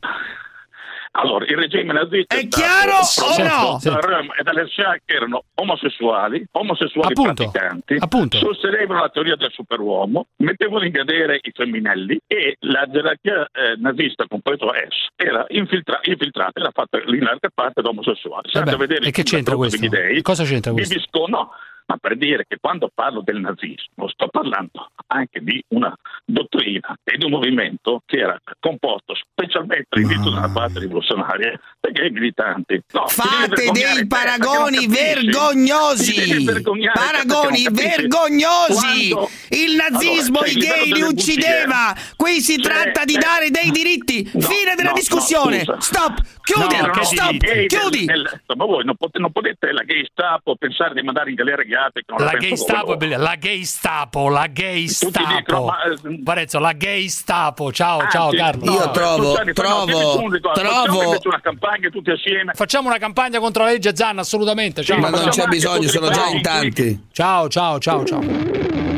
Allora, 1.13 1.45
il 1.45 1.57
regime 1.57 1.93
nazista 1.93 2.37
È 2.37 2.47
chiaro 2.47 2.93
o 2.99 3.43
no? 3.43 3.79
Da 3.83 3.99
Röhm 3.99 4.29
e 4.39 4.43
dalle 4.45 4.69
SA 4.69 4.95
che 5.05 5.15
erano 5.17 5.43
omosessuali, 5.57 6.47
omosessuali 6.53 7.09
Appunto, 7.13 7.51
praticanti, 7.51 7.97
appunto. 7.99 8.39
sostenevano 8.39 9.01
la 9.01 9.09
teoria 9.09 9.35
del 9.35 9.51
superuomo, 9.51 10.29
mettevano 10.37 10.85
in 10.85 10.93
gadere 10.93 11.41
i 11.43 11.51
femminelli 11.53 12.21
e 12.29 12.57
la 12.61 12.87
gerarchia 12.89 13.43
eh, 13.53 13.75
nazista, 13.79 14.25
compreso 14.29 14.69
S, 14.73 15.09
era 15.17 15.45
infiltra- 15.49 15.99
infiltrata, 16.05 16.61
era 16.61 16.71
fatta 16.73 16.99
in 17.05 17.25
larga 17.25 17.49
parte 17.53 17.83
da 17.83 17.89
omosessuali. 17.89 18.49
Se 18.49 18.61
Vabbè, 18.61 18.71
andate 18.71 18.85
a 18.85 18.87
vedere 18.87 19.09
e 19.09 19.11
che 19.11 19.25
c'entra 19.25 19.57
questo? 19.57 19.89
Dei, 19.89 20.23
Cosa 20.23 20.45
c'entra 20.45 20.71
questo? 20.71 20.95
Bibisco, 20.95 21.27
no, 21.27 21.51
ma 21.91 21.97
per 22.01 22.17
dire 22.17 22.45
che 22.47 22.59
quando 22.61 22.89
parlo 22.95 23.21
del 23.21 23.41
nazismo 23.41 24.07
sto 24.07 24.29
parlando 24.29 24.91
anche 25.09 25.41
di 25.43 25.61
una 25.71 25.93
dottrina 26.25 26.97
e 27.03 27.17
di 27.19 27.25
un 27.25 27.33
movimento 27.33 28.03
che 28.07 28.19
era 28.21 28.39
composto 28.61 29.13
specialmente 29.17 29.87
all'inizio 29.91 30.31
della 30.31 30.51
parte 30.51 30.79
rivoluzionaria 30.79 31.59
da 31.81 31.91
gay 31.91 32.11
militanti. 32.11 32.81
No, 32.93 33.09
Fate 33.09 33.71
dei 33.73 33.95
te, 33.97 34.07
paragoni 34.07 34.87
perché 34.87 35.15
vergognosi! 35.15 36.15
te, 36.15 36.63
Paragoni 36.93 37.63
perché 37.73 37.97
vergognosi! 37.97 39.09
Quando- 39.11 39.29
Il 39.49 39.75
nazismo 39.75 40.39
Allora, 40.39 40.53
i 40.53 40.55
gay 40.55 40.93
li 40.93 41.03
uccideva! 41.03 41.93
Qui 42.15 42.41
si 42.41 42.55
C'è- 42.57 42.63
tratta 42.63 43.05
di 43.05 43.15
c'è- 43.15 43.19
dare 43.21 43.51
dei 43.51 43.71
diritti! 43.73 44.31
No, 44.35 44.41
Fine 44.43 44.75
della 44.77 44.91
no, 44.91 44.95
discussione! 44.95 45.65
no. 45.67 45.81
Stop! 45.81 46.21
Chiudi! 46.53 46.77
No, 46.81 46.87
no, 46.87 47.03
Stop! 47.05 47.37
gay 47.37 47.39
del- 47.39 47.67
Chiudi! 47.67 48.05
del- 48.07 48.41
ma 48.57 48.65
voi 48.65 48.85
non 48.85 48.97
potete, 48.97 49.19
non 49.21 49.31
potete 49.33 49.73
la 49.73 49.83
gay 49.83 50.05
Stapo 50.11 50.57
pensare 50.57 50.95
di 50.95 51.03
mandare 51.03 51.31
in 51.31 51.37
galera 51.37 51.63
gli 51.63 51.75
altri 51.75 52.03
La 52.07 52.25
la 52.25 52.31
gay 52.33 52.49
pensano 52.49 52.57
stapo, 52.69 52.85
come 52.85 52.95
è 52.95 52.99
bella- 52.99 53.17
la 53.19 53.35
gay 53.37 53.65
stapo, 53.65 54.29
la 54.29 54.47
gay 54.47 54.87
Tutti 54.89 55.25
dicono, 55.25 55.65
ma, 55.67 55.83
eh, 55.85 56.23
Parenzo, 56.23 56.59
la 56.59 56.73
gay 56.73 57.09
stapo. 57.09 57.73
Ciao, 57.73 57.99
Anzi, 58.01 58.17
ciao 58.17 58.31
Carlo. 58.31 58.65
Io 58.65 58.79
no, 58.85 58.91
trovo- 58.91 59.23
scusate, 59.31 59.45
no, 59.47 59.53
trovo- 59.53 59.85
ricordo, 59.87 60.39
trovo- 60.41 60.71
facciamo 60.71 61.03
invece 61.05 61.29
una 61.29 61.41
campagna 61.41 61.89
tutti 61.91 62.11
assieme. 62.11 62.53
Facciamo 62.55 62.89
una 62.89 62.99
campagna 62.99 63.39
contro 63.39 63.65
la 63.65 63.71
legge 63.71 63.95
Zanna, 63.95 64.21
assolutamente. 64.23 64.83
Ciao. 64.83 64.99
Ma 64.99 65.09
non 65.11 65.29
c'è 65.29 65.47
bisogno, 65.47 65.89
sono 65.89 66.11
già 66.11 66.27
in 66.27 66.43
tanti. 66.43 67.07
Ciao, 67.13 67.49
ciao, 67.49 67.79
ciao, 67.79 68.05
ciao. 68.05 68.90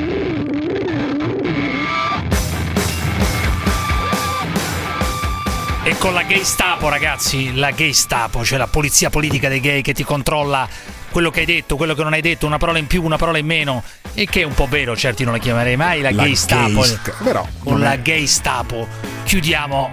Con 6.02 6.14
la 6.14 6.22
gay 6.24 6.42
stapo, 6.42 6.88
ragazzi, 6.88 7.54
la 7.54 7.70
gay 7.70 7.92
stapo, 7.92 8.44
cioè 8.44 8.58
la 8.58 8.66
polizia 8.66 9.08
politica 9.08 9.48
dei 9.48 9.60
gay 9.60 9.82
che 9.82 9.92
ti 9.94 10.02
controlla 10.02 10.68
quello 11.12 11.30
che 11.30 11.40
hai 11.40 11.46
detto, 11.46 11.76
quello 11.76 11.94
che 11.94 12.02
non 12.02 12.12
hai 12.12 12.20
detto, 12.20 12.44
una 12.44 12.58
parola 12.58 12.78
in 12.78 12.88
più, 12.88 13.04
una 13.04 13.16
parola 13.16 13.38
in 13.38 13.46
meno. 13.46 13.84
E 14.12 14.26
che 14.26 14.40
è 14.40 14.44
un 14.44 14.52
po' 14.52 14.66
vero, 14.66 14.96
certi 14.96 15.22
non 15.22 15.32
la 15.34 15.38
chiamerei 15.38 15.76
mai 15.76 16.00
la, 16.00 16.10
La 16.10 16.24
gay 16.24 16.34
stapo. 16.34 16.80
gay 16.80 16.84
sta- 16.88 17.14
però, 17.22 17.46
con 17.62 17.78
la 17.78 17.92
è- 17.92 18.02
gay 18.02 18.26
stapo 18.26 18.88
chiudiamo 19.22 19.92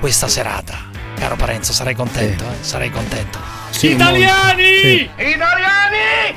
questa 0.00 0.28
serata. 0.28 0.78
Caro 1.18 1.36
Parenzo, 1.36 1.74
sarai 1.74 1.94
contento, 1.94 2.44
eh? 2.44 2.64
Sarai 2.64 2.90
contento. 2.90 3.38
Sì, 3.68 3.90
Italiani! 3.90 4.78
Sì. 4.80 5.10
Italiani! 5.14 6.34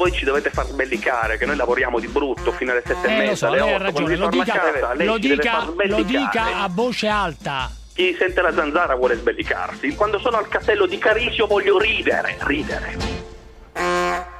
Voi 0.00 0.12
ci 0.12 0.24
dovete 0.24 0.48
far 0.48 0.64
sbellicare 0.64 1.36
che 1.36 1.44
noi 1.44 1.56
lavoriamo 1.56 1.98
di 1.98 2.06
brutto 2.06 2.52
fino 2.52 2.70
alle 2.72 2.82
sette 2.82 3.06
e 3.06 3.10
Eh, 3.10 3.16
lo 3.16 3.22
mezza, 3.22 3.34
so, 3.34 3.46
alle 3.48 3.58
lei 3.58 3.70
ha 3.70 3.74
otto, 3.74 3.92
quando 3.92 4.00
ragione, 4.00 4.14
vi 4.14 4.16
lo 4.16 4.28
dica, 4.30 4.52
casa, 4.52 4.94
lei 4.94 5.06
lo 5.06 5.18
dica, 5.18 5.64
lo 5.76 6.02
dica 6.02 6.62
a 6.62 6.68
voce 6.70 7.06
alta. 7.06 7.70
Chi 7.92 8.16
sente 8.18 8.40
la 8.40 8.54
zanzara 8.54 8.94
vuole 8.94 9.16
sbellicarsi. 9.16 9.94
Quando 9.94 10.18
sono 10.18 10.38
al 10.38 10.48
castello 10.48 10.86
di 10.86 10.96
Carisio 10.96 11.46
voglio 11.46 11.78
ridere, 11.78 12.38
ridere. 12.44 12.96